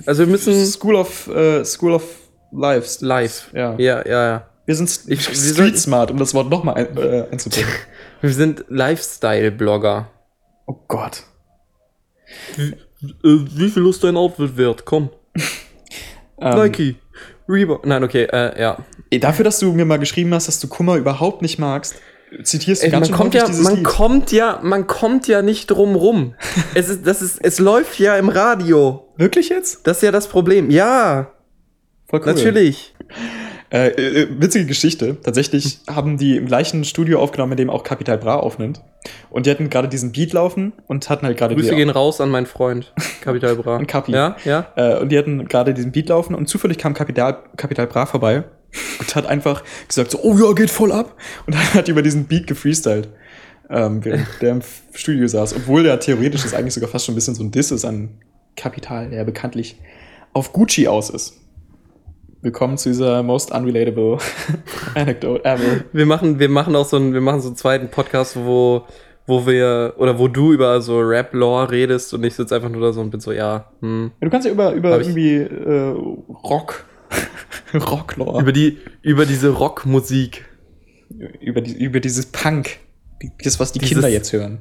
Also 0.06 0.24
wir 0.24 0.26
müssen 0.26 0.54
School 0.66 0.94
of, 0.96 1.28
äh, 1.28 1.64
School 1.64 1.92
of 1.94 2.04
Lives. 2.52 3.00
live. 3.00 3.50
Ja. 3.54 3.74
Ja, 3.78 4.06
ja, 4.06 4.26
ja. 4.28 4.46
Wir 4.66 4.74
sind 4.74 4.90
Ich- 5.06 5.06
wir 5.08 5.34
Street 5.34 5.54
sollten- 5.56 5.76
Smart, 5.78 6.10
um 6.10 6.18
das 6.18 6.34
Wort 6.34 6.50
nochmal 6.50 6.74
ein, 6.74 6.96
äh, 6.96 7.24
einzubringen. 7.30 7.70
Wir 8.20 8.32
sind 8.34 8.64
Lifestyle-Blogger. 8.68 10.08
oh 10.66 10.76
Gott. 10.88 11.22
Wie, 12.56 12.64
äh, 12.68 12.74
wie 13.56 13.70
viel 13.70 13.86
ist 13.86 14.04
dein 14.04 14.16
Outfit 14.16 14.56
wert? 14.56 14.84
Komm. 14.84 15.10
Ähm, 16.42 16.56
Nike. 16.58 16.96
Reebok. 17.50 17.84
Nein, 17.84 18.02
okay, 18.02 18.22
äh, 18.32 18.58
ja. 18.58 18.78
Dafür, 19.20 19.44
dass 19.44 19.58
du 19.58 19.74
mir 19.74 19.84
mal 19.84 19.98
geschrieben 19.98 20.32
hast, 20.32 20.48
dass 20.48 20.58
du 20.58 20.68
Kummer 20.68 20.96
überhaupt 20.96 21.42
nicht 21.42 21.58
magst, 21.58 21.96
zitierst 22.42 22.82
du 22.82 22.86
Ey, 22.86 22.92
ganz 22.92 23.10
man 23.10 23.18
kommt 23.18 23.34
ja, 23.34 23.48
man 23.48 23.76
Lied. 23.76 23.84
kommt 23.84 24.32
ja, 24.32 24.60
man 24.62 24.86
kommt 24.86 25.28
ja 25.28 25.42
nicht 25.42 25.66
drum 25.66 25.96
rum. 25.96 26.34
es 26.74 26.88
ist, 26.88 27.06
das 27.06 27.22
ist, 27.22 27.38
es 27.42 27.58
läuft 27.58 27.98
ja 27.98 28.16
im 28.16 28.28
Radio. 28.28 29.08
Wirklich 29.16 29.48
jetzt? 29.48 29.86
Das 29.86 29.98
ist 29.98 30.02
ja 30.02 30.12
das 30.12 30.28
Problem. 30.28 30.70
Ja, 30.70 31.32
Voll 32.08 32.20
cool. 32.20 32.26
natürlich. 32.26 32.94
Äh, 33.72 33.90
äh, 33.90 34.28
witzige 34.40 34.66
Geschichte. 34.66 35.16
Tatsächlich 35.22 35.78
haben 35.88 36.18
die 36.18 36.36
im 36.36 36.46
gleichen 36.46 36.82
Studio 36.84 37.20
aufgenommen, 37.20 37.52
in 37.52 37.58
dem 37.58 37.70
auch 37.70 37.84
Capital 37.84 38.18
Bra 38.18 38.36
aufnimmt. 38.36 38.82
Und 39.30 39.46
die 39.46 39.50
hatten 39.50 39.70
gerade 39.70 39.86
diesen 39.86 40.10
Beat 40.10 40.32
laufen 40.32 40.72
und 40.88 41.08
hatten 41.08 41.24
halt 41.24 41.38
gerade 41.38 41.54
Grüße 41.54 41.70
die, 41.70 41.76
gehen 41.76 41.88
raus 41.90 42.20
an 42.20 42.30
meinen 42.30 42.46
Freund, 42.46 42.92
Capital 43.20 43.54
Bra. 43.54 43.76
An 43.78 43.86
Capi. 43.86 44.10
Ja, 44.10 44.36
ja. 44.44 44.66
äh, 44.74 44.98
und 44.98 45.10
die 45.10 45.18
hatten 45.18 45.46
gerade 45.46 45.72
diesen 45.72 45.92
Beat 45.92 46.08
laufen 46.08 46.34
und 46.34 46.48
zufällig 46.48 46.78
kam 46.78 46.94
Capital, 46.94 47.38
Capital 47.56 47.86
Bra 47.86 48.06
vorbei 48.06 48.44
und 48.98 49.14
hat 49.16 49.26
einfach 49.26 49.62
gesagt 49.88 50.10
so, 50.10 50.20
oh 50.22 50.36
ja, 50.36 50.52
geht 50.52 50.70
voll 50.70 50.92
ab. 50.92 51.16
Und 51.46 51.54
dann 51.54 51.74
hat 51.74 51.88
über 51.88 52.02
diesen 52.02 52.24
Beat 52.26 52.46
gefreestylt. 52.46 53.08
Ähm, 53.68 54.04
während 54.04 54.26
der 54.40 54.50
im 54.52 54.62
Studio 54.92 55.26
saß. 55.26 55.54
Obwohl 55.56 55.82
der 55.82 56.00
theoretisch 56.00 56.44
ist 56.44 56.54
eigentlich 56.54 56.74
sogar 56.74 56.90
fast 56.90 57.06
schon 57.06 57.14
ein 57.14 57.16
bisschen 57.16 57.34
so 57.34 57.42
ein 57.42 57.50
Diss 57.50 57.70
ist 57.70 57.84
an 57.84 58.10
Capital, 58.56 59.10
der 59.10 59.24
bekanntlich 59.24 59.76
auf 60.32 60.52
Gucci 60.52 60.88
aus 60.88 61.10
ist. 61.10 61.40
Willkommen 62.42 62.78
zu 62.78 62.88
dieser 62.88 63.22
most 63.22 63.52
unrelatable 63.52 64.18
Anecdote 64.94 65.44
ever. 65.44 65.84
Wir 65.92 66.06
machen, 66.06 66.38
wir 66.38 66.48
machen 66.48 66.74
auch 66.74 66.86
so 66.86 66.96
einen, 66.96 67.12
wir 67.12 67.20
machen 67.20 67.42
so 67.42 67.48
einen 67.48 67.56
zweiten 67.56 67.88
Podcast, 67.90 68.34
wo, 68.36 68.86
wo 69.26 69.46
wir, 69.46 69.94
oder 69.98 70.18
wo 70.18 70.26
du 70.26 70.52
über 70.52 70.80
so 70.80 71.00
Rap-Lore 71.00 71.70
redest 71.70 72.14
und 72.14 72.24
ich 72.24 72.34
sitze 72.34 72.54
einfach 72.54 72.70
nur 72.70 72.80
da 72.80 72.92
so 72.92 73.02
und 73.02 73.10
bin 73.10 73.20
so, 73.20 73.30
ja, 73.30 73.70
hm. 73.80 74.12
Ja, 74.20 74.24
du 74.24 74.30
kannst 74.30 74.46
ja 74.46 74.52
über, 74.52 74.72
über 74.72 74.92
Hab 74.92 75.00
irgendwie 75.00 75.36
äh, 75.36 75.94
Rock, 76.42 76.86
Rocklore, 77.74 78.40
Über 78.40 78.52
die, 78.52 78.78
über 79.02 79.26
diese 79.26 79.50
Rockmusik. 79.50 80.44
über, 81.40 81.60
die, 81.60 81.72
über 81.82 82.00
dieses 82.00 82.26
Punk, 82.26 82.78
das, 83.42 83.60
was 83.60 83.72
die 83.72 83.78
Dieses- 83.78 83.94
Kinder 83.94 84.08
jetzt 84.08 84.32
hören. 84.32 84.58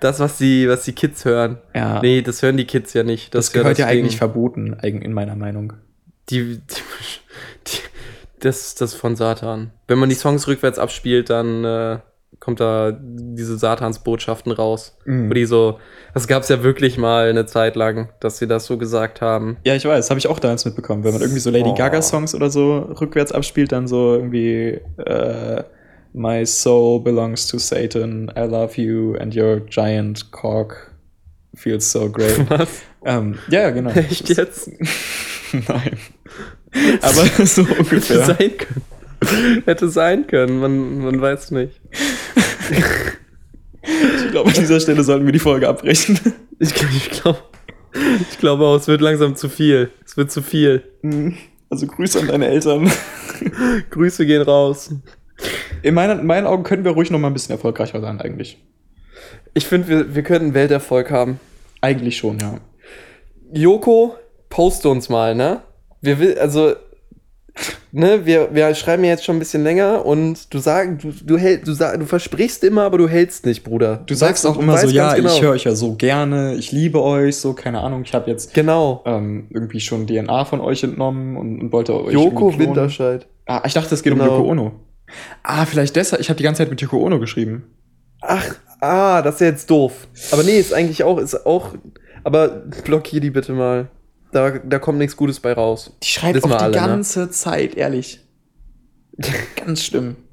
Das, 0.00 0.20
was 0.20 0.38
die, 0.38 0.68
was 0.68 0.84
die 0.84 0.92
Kids 0.92 1.24
hören. 1.24 1.58
Ja. 1.74 2.00
Nee, 2.00 2.22
das 2.22 2.40
hören 2.42 2.56
die 2.56 2.66
Kids 2.66 2.94
ja 2.94 3.02
nicht. 3.02 3.34
das 3.34 3.52
ja 3.52 3.60
gehört 3.62 3.78
ja, 3.78 3.88
Ding. 3.88 3.98
eigentlich 3.98 4.16
verboten, 4.16 4.74
in 4.82 5.12
meiner 5.12 5.34
Meinung. 5.34 5.72
Die, 6.30 6.58
die, 6.58 6.60
die, 7.66 7.78
das, 8.38 8.76
das 8.76 8.94
von 8.94 9.16
Satan. 9.16 9.72
Wenn 9.88 9.98
man 9.98 10.08
die 10.08 10.14
Songs 10.14 10.46
rückwärts 10.46 10.78
abspielt, 10.78 11.30
dann 11.30 11.64
äh, 11.64 11.98
kommt 12.40 12.60
da 12.60 12.96
diese 13.00 13.58
Satansbotschaften 13.58 14.52
raus. 14.52 14.96
Mhm. 15.04 15.28
Wo 15.30 15.34
die 15.34 15.44
so, 15.44 15.78
das 16.14 16.28
gab 16.28 16.42
es 16.44 16.48
ja 16.48 16.62
wirklich 16.62 16.96
mal 16.98 17.28
eine 17.28 17.46
Zeit 17.46 17.74
lang, 17.74 18.10
dass 18.20 18.38
sie 18.38 18.46
das 18.46 18.66
so 18.66 18.78
gesagt 18.78 19.20
haben. 19.20 19.56
Ja, 19.64 19.74
ich 19.74 19.84
weiß, 19.84 20.10
habe 20.10 20.18
ich 20.20 20.28
auch 20.28 20.38
damals 20.38 20.64
mitbekommen. 20.64 21.04
Wenn 21.04 21.12
man 21.12 21.20
irgendwie 21.22 21.40
so 21.40 21.50
Lady 21.50 21.70
Oh. 21.70 21.74
Gaga-Songs 21.74 22.34
oder 22.34 22.50
so 22.50 22.78
rückwärts 23.00 23.32
abspielt, 23.32 23.72
dann 23.72 23.88
so 23.88 24.14
irgendwie 24.14 24.80
äh, 25.04 25.64
My 26.12 26.46
soul 26.46 27.00
belongs 27.02 27.46
to 27.48 27.58
Satan, 27.58 28.30
I 28.36 28.40
love 28.42 28.80
you 28.80 29.14
and 29.16 29.36
your 29.36 29.60
giant 29.60 30.30
cock 30.30 30.92
feels 31.54 31.90
so 31.90 32.08
great. 32.10 32.38
Was? 32.50 32.82
ähm, 33.04 33.38
ja, 33.50 33.70
genau. 33.70 33.90
Echt 33.90 34.28
jetzt? 34.28 34.70
Nein. 35.52 35.98
Aber 37.02 37.24
so 37.46 37.62
ungefähr. 37.62 38.24
sein 38.24 38.36
können. 38.56 38.82
Hätte 39.64 39.88
sein 39.88 40.26
können, 40.26 40.60
man, 40.60 40.98
man 40.98 41.20
weiß 41.20 41.50
nicht. 41.52 41.80
Ich 43.82 44.30
glaube, 44.30 44.50
an 44.50 44.54
dieser 44.54 44.80
Stelle 44.80 45.02
sollten 45.02 45.26
wir 45.26 45.32
die 45.32 45.38
Folge 45.38 45.68
abbrechen. 45.68 46.18
Ich, 46.58 46.70
ich 46.70 47.10
glaube, 47.10 47.38
ich 48.30 48.38
glaube 48.38 48.64
auch, 48.64 48.76
es 48.76 48.88
wird 48.88 49.00
langsam 49.00 49.36
zu 49.36 49.48
viel. 49.48 49.90
Es 50.04 50.16
wird 50.16 50.30
zu 50.30 50.42
viel. 50.42 50.82
Also 51.70 51.86
Grüße 51.86 52.20
an 52.20 52.28
deine 52.28 52.48
Eltern. 52.48 52.90
Grüße 53.90 54.26
gehen 54.26 54.42
raus. 54.42 54.90
In 55.82 55.94
meinen, 55.94 56.20
in 56.20 56.26
meinen 56.26 56.46
Augen 56.46 56.64
können 56.64 56.84
wir 56.84 56.92
ruhig 56.92 57.10
noch 57.10 57.18
mal 57.18 57.28
ein 57.28 57.32
bisschen 57.32 57.54
erfolgreicher 57.54 58.00
sein, 58.00 58.20
eigentlich. 58.20 58.58
Ich 59.54 59.66
finde, 59.66 59.88
wir, 59.88 60.14
wir 60.14 60.22
könnten 60.22 60.54
Welterfolg 60.54 61.10
haben. 61.10 61.40
Eigentlich 61.80 62.16
schon, 62.16 62.38
ja. 62.38 62.58
Joko, 63.52 64.16
poste 64.48 64.88
uns 64.88 65.08
mal, 65.08 65.34
ne? 65.34 65.62
Wir 66.00 66.18
will, 66.18 66.38
also, 66.38 66.74
ne, 67.92 68.26
wir, 68.26 68.54
wir 68.54 68.74
schreiben 68.74 69.04
ja 69.04 69.10
jetzt 69.10 69.24
schon 69.24 69.36
ein 69.36 69.38
bisschen 69.38 69.62
länger 69.62 70.04
und 70.04 70.52
du 70.52 70.58
sagst, 70.58 71.04
du, 71.04 71.12
du, 71.24 71.38
hält, 71.38 71.66
du, 71.66 71.72
sag, 71.72 71.98
du 71.98 72.06
versprichst 72.06 72.62
immer, 72.64 72.82
aber 72.82 72.98
du 72.98 73.08
hältst 73.08 73.46
nicht, 73.46 73.64
Bruder. 73.64 74.02
Du 74.06 74.14
sagst 74.14 74.46
auch 74.46 74.56
du 74.56 74.62
immer 74.62 74.78
so, 74.78 74.88
ja, 74.88 75.14
genau. 75.14 75.32
ich 75.32 75.42
höre 75.42 75.52
euch 75.52 75.64
ja 75.64 75.74
so 75.74 75.94
gerne, 75.94 76.54
ich 76.54 76.72
liebe 76.72 77.02
euch, 77.02 77.36
so, 77.36 77.52
keine 77.52 77.80
Ahnung, 77.80 78.02
ich 78.04 78.14
habe 78.14 78.30
jetzt 78.30 78.54
Genau. 78.54 79.02
ähm, 79.06 79.46
irgendwie 79.50 79.80
schon 79.80 80.06
DNA 80.06 80.44
von 80.44 80.60
euch 80.60 80.82
entnommen 80.84 81.36
und, 81.36 81.60
und 81.60 81.72
wollte 81.72 81.94
euch 81.94 82.12
Joko. 82.12 82.58
Winterscheid. 82.58 83.26
Ah, 83.46 83.62
ich 83.64 83.74
dachte, 83.74 83.94
es 83.94 84.02
geht 84.02 84.12
um 84.12 84.18
Genau. 84.18 84.36
Yoko 84.36 84.50
Ono. 84.50 84.72
Ah, 85.42 85.64
vielleicht 85.64 85.96
deshalb, 85.96 86.20
ich 86.20 86.28
habe 86.28 86.36
die 86.36 86.44
ganze 86.44 86.58
Zeit 86.62 86.70
mit 86.70 86.80
Yoko 86.80 86.98
Ono 86.98 87.18
geschrieben. 87.18 87.64
Ach, 88.20 88.54
ah, 88.80 89.22
das 89.22 89.36
ist 89.36 89.40
ja 89.40 89.46
jetzt 89.48 89.70
doof. 89.70 90.08
Aber 90.32 90.42
nee, 90.42 90.58
ist 90.58 90.74
eigentlich 90.74 91.04
auch, 91.04 91.18
ist 91.18 91.46
auch, 91.46 91.74
aber 92.24 92.48
blockier 92.84 93.20
die 93.20 93.30
bitte 93.30 93.52
mal. 93.52 93.88
Da, 94.32 94.50
da 94.58 94.78
kommt 94.78 94.98
nichts 94.98 95.16
Gutes 95.16 95.40
bei 95.40 95.52
raus. 95.52 95.96
Die 96.02 96.06
schreibt 96.08 96.44
auch 96.44 96.48
die 96.48 96.54
alle, 96.54 96.70
ne? 96.80 96.86
ganze 96.86 97.30
Zeit, 97.30 97.74
ehrlich. 97.76 98.20
Ganz 99.56 99.84
schlimm. 99.84 100.16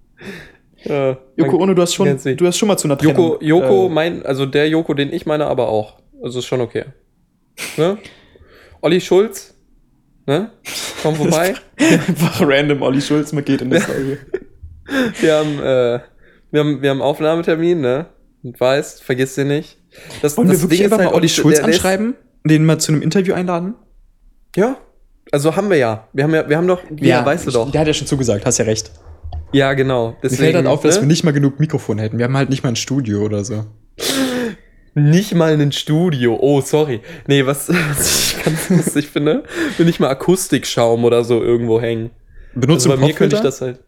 Ja, 0.87 1.17
Yoko 1.35 1.57
Ono, 1.57 1.73
du 1.73 1.81
hast 1.81 1.95
schon, 1.95 2.05
du 2.37 2.45
hast 2.45 2.59
schon 2.59 2.67
mal 2.67 2.77
zu 2.77 2.87
einer 2.87 2.95
Trennung. 2.95 3.15
Joko, 3.17 3.43
Joko, 3.43 3.85
äh, 3.87 3.89
mein, 3.89 4.23
also 4.23 4.45
der 4.45 4.69
Joko, 4.69 4.93
den 4.93 5.11
ich 5.11 5.25
meine, 5.25 5.47
aber 5.47 5.67
auch. 5.67 5.97
Also 6.21 6.37
ist 6.37 6.45
schon 6.45 6.61
okay. 6.61 6.85
Ne? 7.75 7.97
Olli 8.81 9.01
Schulz, 9.01 9.55
ne? 10.27 10.51
Komm 11.01 11.15
vorbei. 11.15 11.55
einfach 11.79 12.39
random 12.41 12.83
Olli 12.83 13.01
Schulz 13.01 13.33
mal 13.33 13.41
geht 13.41 13.63
in 13.63 13.71
der 13.71 13.81
Story. 13.81 14.19
Wir 15.21 15.33
haben, 15.35 15.57
äh, 15.57 15.99
wir 16.51 16.59
haben, 16.59 16.81
wir 16.83 16.89
haben 16.91 17.01
Aufnahmetermin, 17.01 17.81
ne? 17.81 18.05
Und 18.43 18.59
weißt, 18.59 19.01
vergiss 19.01 19.33
den 19.33 19.47
nicht. 19.47 19.79
Das, 20.21 20.37
Wollen 20.37 20.49
das 20.49 20.57
wir 20.57 20.61
wirklich 20.65 20.81
Ding 20.81 20.85
ist 20.85 20.93
einfach 20.93 21.03
halt, 21.05 21.13
mal 21.13 21.17
Olli 21.17 21.25
der- 21.27 21.33
Schulz 21.33 21.55
der 21.57 21.67
ist- 21.67 21.73
anschreiben? 21.77 22.13
Den 22.43 22.63
mal 22.63 22.77
zu 22.77 22.91
einem 22.91 23.01
Interview 23.01 23.33
einladen? 23.33 23.73
Ja. 24.55 24.77
Also 25.31 25.55
haben 25.55 25.69
wir 25.69 25.77
ja. 25.77 26.07
Wir 26.13 26.23
haben 26.23 26.33
ja, 26.33 26.47
wir 26.47 26.57
haben 26.57 26.67
doch, 26.67 26.81
ja, 26.99 27.25
weißt 27.25 27.47
du 27.47 27.51
doch. 27.51 27.71
Der 27.71 27.81
hat 27.81 27.87
ja 27.87 27.93
schon 27.93 28.07
zugesagt, 28.07 28.45
hast 28.45 28.57
ja 28.57 28.65
recht. 28.65 28.91
Ja, 29.51 29.73
genau. 29.73 30.09
Mir 30.09 30.17
Deswegen, 30.23 30.41
fällt 30.41 30.55
halt 30.55 30.67
auf, 30.67 30.81
dass 30.81 30.95
ne? 30.95 31.01
wir 31.01 31.07
nicht 31.07 31.23
mal 31.23 31.31
genug 31.31 31.59
Mikrofon 31.59 31.97
hätten. 31.97 32.17
Wir 32.17 32.25
haben 32.25 32.37
halt 32.37 32.49
nicht 32.49 32.63
mal 32.63 32.69
ein 32.69 32.75
Studio 32.75 33.21
oder 33.21 33.43
so. 33.43 33.65
Nicht 34.93 35.33
mal 35.33 35.59
ein 35.59 35.71
Studio. 35.71 36.37
Oh, 36.39 36.61
sorry. 36.61 37.01
Nee, 37.27 37.45
was, 37.45 37.69
was 37.89 38.33
ich 38.33 38.43
ganz 38.43 38.69
lustig 38.69 39.07
finde, 39.07 39.43
wenn 39.77 39.85
nicht 39.85 39.99
mal 39.99 40.09
Akustikschaum 40.09 41.03
oder 41.03 41.23
so 41.23 41.41
irgendwo 41.41 41.79
hängen. 41.79 42.11
Benutzt 42.53 42.85
Also 42.85 42.97
bei 42.97 43.05
mir 43.07 43.13
könnte 43.13 43.35
ich 43.35 43.41
das 43.41 43.61
halt. 43.61 43.79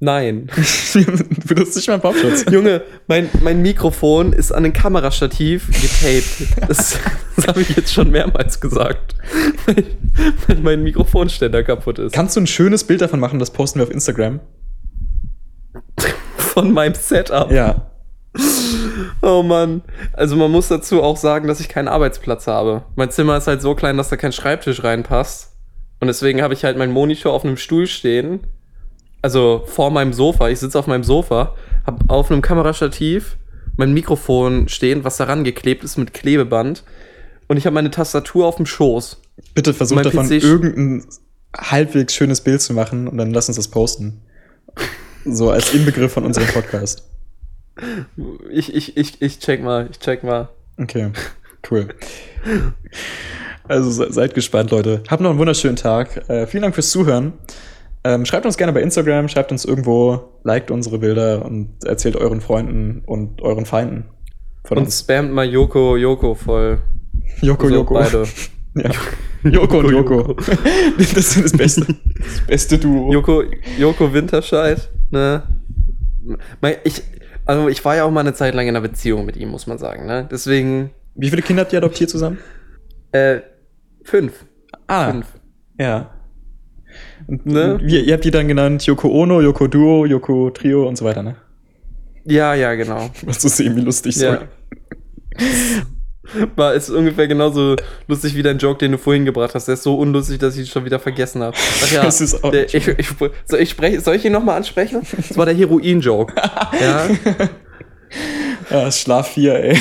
Nein. 0.00 0.50
Benutzt 1.46 1.76
nicht 1.76 1.86
mal 1.86 1.94
einen 1.94 2.02
Popschutz. 2.02 2.44
Junge, 2.50 2.82
mein, 3.06 3.30
mein 3.42 3.62
Mikrofon 3.62 4.32
ist 4.32 4.52
an 4.52 4.64
ein 4.64 4.72
Kamerastativ 4.72 5.68
getaped. 5.68 6.68
Das, 6.68 6.98
das 7.36 7.46
habe 7.46 7.62
ich 7.62 7.70
jetzt 7.76 7.92
schon 7.92 8.10
mehrmals 8.10 8.60
gesagt. 8.60 9.14
Weil, 9.66 9.84
weil 10.46 10.56
mein 10.58 10.82
Mikrofonständer 10.82 11.62
kaputt 11.62 11.98
ist. 11.98 12.12
Kannst 12.12 12.36
du 12.36 12.40
ein 12.40 12.46
schönes 12.46 12.84
Bild 12.84 13.00
davon 13.00 13.20
machen, 13.20 13.38
das 13.38 13.50
posten 13.50 13.78
wir 13.78 13.84
auf 13.84 13.90
Instagram? 13.90 14.40
Von 16.36 16.72
meinem 16.72 16.94
Setup. 16.94 17.50
Ja. 17.50 17.90
Oh 19.22 19.42
Mann. 19.42 19.82
Also 20.12 20.36
man 20.36 20.50
muss 20.50 20.68
dazu 20.68 21.02
auch 21.02 21.16
sagen, 21.16 21.48
dass 21.48 21.60
ich 21.60 21.68
keinen 21.68 21.88
Arbeitsplatz 21.88 22.46
habe. 22.46 22.84
Mein 22.96 23.10
Zimmer 23.10 23.36
ist 23.36 23.46
halt 23.46 23.62
so 23.62 23.74
klein, 23.74 23.96
dass 23.96 24.08
da 24.08 24.16
kein 24.16 24.32
Schreibtisch 24.32 24.82
reinpasst. 24.82 25.52
Und 26.00 26.08
deswegen 26.08 26.42
habe 26.42 26.54
ich 26.54 26.64
halt 26.64 26.76
meinen 26.76 26.92
Monitor 26.92 27.32
auf 27.32 27.44
einem 27.44 27.56
Stuhl 27.56 27.86
stehen. 27.86 28.40
Also 29.24 29.62
vor 29.64 29.90
meinem 29.90 30.12
Sofa. 30.12 30.50
Ich 30.50 30.58
sitze 30.60 30.78
auf 30.78 30.86
meinem 30.86 31.02
Sofa, 31.02 31.54
habe 31.86 32.04
auf 32.08 32.30
einem 32.30 32.42
Kamerastativ 32.42 33.38
mein 33.78 33.94
Mikrofon 33.94 34.68
stehen, 34.68 35.02
was 35.02 35.16
daran 35.16 35.44
geklebt 35.44 35.82
ist 35.82 35.96
mit 35.96 36.12
Klebeband. 36.12 36.84
Und 37.48 37.56
ich 37.56 37.64
habe 37.64 37.72
meine 37.72 37.90
Tastatur 37.90 38.44
auf 38.44 38.56
dem 38.56 38.66
Schoß. 38.66 39.22
Bitte 39.54 39.72
versuch 39.72 40.02
davon 40.02 40.28
PC 40.28 40.42
irgendein 40.44 41.06
halbwegs 41.56 42.14
schönes 42.14 42.42
Bild 42.42 42.60
zu 42.60 42.74
machen 42.74 43.08
und 43.08 43.16
dann 43.16 43.30
lass 43.30 43.48
uns 43.48 43.56
das 43.56 43.68
posten. 43.68 44.20
So 45.24 45.48
als 45.50 45.72
Inbegriff 45.72 46.12
von 46.12 46.26
unserem 46.26 46.48
Podcast. 46.48 47.04
Ich, 48.52 48.74
ich, 48.74 48.94
ich, 48.98 49.22
ich 49.22 49.38
check 49.38 49.62
mal, 49.62 49.88
ich 49.90 50.00
check 50.00 50.22
mal. 50.22 50.50
Okay, 50.76 51.12
cool. 51.70 51.88
Also 53.66 53.90
se- 53.90 54.12
seid 54.12 54.34
gespannt, 54.34 54.70
Leute. 54.70 55.02
Habt 55.08 55.22
noch 55.22 55.30
einen 55.30 55.38
wunderschönen 55.38 55.76
Tag. 55.76 56.28
Äh, 56.28 56.46
vielen 56.46 56.62
Dank 56.62 56.74
fürs 56.74 56.90
Zuhören. 56.90 57.32
Ähm, 58.04 58.26
schreibt 58.26 58.44
uns 58.44 58.56
gerne 58.58 58.72
bei 58.72 58.82
Instagram, 58.82 59.28
schreibt 59.28 59.50
uns 59.50 59.64
irgendwo, 59.64 60.20
liked 60.42 60.70
unsere 60.70 60.98
Bilder 60.98 61.44
und 61.44 61.82
erzählt 61.84 62.16
euren 62.16 62.40
Freunden 62.42 63.02
und 63.06 63.40
euren 63.40 63.64
Feinden 63.64 64.04
von 64.64 64.76
Und 64.78 64.84
uns. 64.84 65.00
spammt 65.00 65.32
mal 65.32 65.46
Joko, 65.48 65.96
Joko 65.96 66.34
voll. 66.34 66.82
Joko, 67.40 67.64
Also 67.64 67.74
Joko. 67.76 67.94
Beide. 67.94 68.24
Ja. 68.76 68.90
Joko 69.44 69.78
und 69.78 69.90
Joko. 69.92 70.34
Das 70.98 71.12
ist 71.16 71.44
das 71.44 71.52
beste, 71.52 71.82
das 71.86 72.40
beste 72.48 72.76
Duo. 72.76 73.12
Joko, 73.12 73.44
Joko 73.78 74.12
Winterscheid, 74.12 74.90
ne? 75.12 75.44
Ich, 76.82 77.00
also 77.44 77.68
ich 77.68 77.84
war 77.84 77.94
ja 77.94 78.02
auch 78.04 78.10
mal 78.10 78.20
eine 78.20 78.34
Zeit 78.34 78.52
lang 78.54 78.66
in 78.66 78.74
einer 78.74 78.80
Beziehung 78.86 79.26
mit 79.26 79.36
ihm, 79.36 79.50
muss 79.50 79.68
man 79.68 79.78
sagen, 79.78 80.06
ne? 80.06 80.26
Deswegen, 80.28 80.90
Wie 81.14 81.30
viele 81.30 81.42
Kinder 81.42 81.62
habt 81.62 81.72
ihr 81.72 81.78
adoptiert 81.78 82.10
zusammen? 82.10 82.38
äh, 83.12 83.42
fünf. 84.02 84.44
Ah, 84.88 85.12
Fünf. 85.12 85.26
ja. 85.78 86.10
Ne? 87.26 87.78
Wie, 87.82 88.00
ihr 88.00 88.14
habt 88.14 88.24
die 88.24 88.30
dann 88.30 88.48
genannt 88.48 88.84
Yoko 88.86 89.08
Ono, 89.08 89.40
Yoko 89.40 89.66
Duo, 89.66 90.04
Yoko 90.06 90.50
Trio 90.50 90.86
und 90.86 90.96
so 90.96 91.04
weiter, 91.04 91.22
ne? 91.22 91.36
Ja, 92.24 92.54
ja, 92.54 92.74
genau. 92.74 93.10
Was 93.22 93.42
so 93.42 93.48
semi-lustig. 93.48 94.16
Ja. 94.16 94.42
War 96.56 96.74
ist 96.74 96.90
ungefähr 96.90 97.28
genauso 97.28 97.76
lustig 98.08 98.34
wie 98.34 98.42
dein 98.42 98.58
Joke, 98.58 98.78
den 98.78 98.92
du 98.92 98.98
vorhin 98.98 99.24
gebracht 99.24 99.54
hast. 99.54 99.68
Der 99.68 99.74
ist 99.74 99.82
so 99.82 99.96
unlustig, 99.96 100.38
dass 100.38 100.54
ich 100.54 100.62
ihn 100.62 100.66
schon 100.66 100.84
wieder 100.84 100.98
vergessen 100.98 101.42
habe. 101.42 101.56
Ach 101.84 101.92
ja, 101.92 102.02
Das 102.04 102.20
ist 102.20 102.42
auch 102.42 102.50
der, 102.50 102.64
ich, 102.74 102.88
ich, 102.88 103.08
soll, 103.44 103.60
ich 103.60 103.70
sprech, 103.70 104.00
soll 104.00 104.16
ich 104.16 104.24
ihn 104.24 104.32
nochmal 104.32 104.56
ansprechen? 104.56 105.02
Das 105.16 105.36
war 105.36 105.44
der 105.46 105.54
Heroin-Joke. 105.54 106.34
ja. 106.80 107.08
Ja, 108.70 108.90
Schlaf 108.90 109.28
4, 109.32 109.54
ey. 109.54 109.78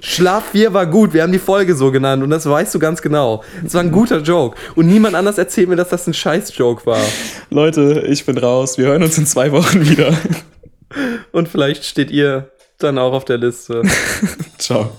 Schlaf 0.00 0.50
4 0.52 0.72
war 0.72 0.86
gut, 0.86 1.12
wir 1.12 1.22
haben 1.22 1.32
die 1.32 1.38
Folge 1.38 1.74
so 1.74 1.90
genannt 1.90 2.22
und 2.22 2.30
das 2.30 2.48
weißt 2.48 2.74
du 2.74 2.78
ganz 2.78 3.02
genau. 3.02 3.42
Das 3.62 3.74
war 3.74 3.82
ein 3.82 3.92
guter 3.92 4.18
Joke. 4.18 4.56
Und 4.74 4.86
niemand 4.86 5.14
anders 5.14 5.38
erzählt 5.38 5.68
mir, 5.68 5.76
dass 5.76 5.90
das 5.90 6.06
ein 6.06 6.14
Scheiß-Joke 6.14 6.86
war. 6.86 7.02
Leute, 7.50 8.04
ich 8.08 8.24
bin 8.24 8.38
raus. 8.38 8.78
Wir 8.78 8.86
hören 8.86 9.02
uns 9.02 9.18
in 9.18 9.26
zwei 9.26 9.52
Wochen 9.52 9.88
wieder. 9.88 10.12
Und 11.32 11.48
vielleicht 11.48 11.84
steht 11.84 12.10
ihr 12.10 12.50
dann 12.78 12.98
auch 12.98 13.12
auf 13.12 13.24
der 13.24 13.38
Liste. 13.38 13.82
Ciao. 14.58 14.90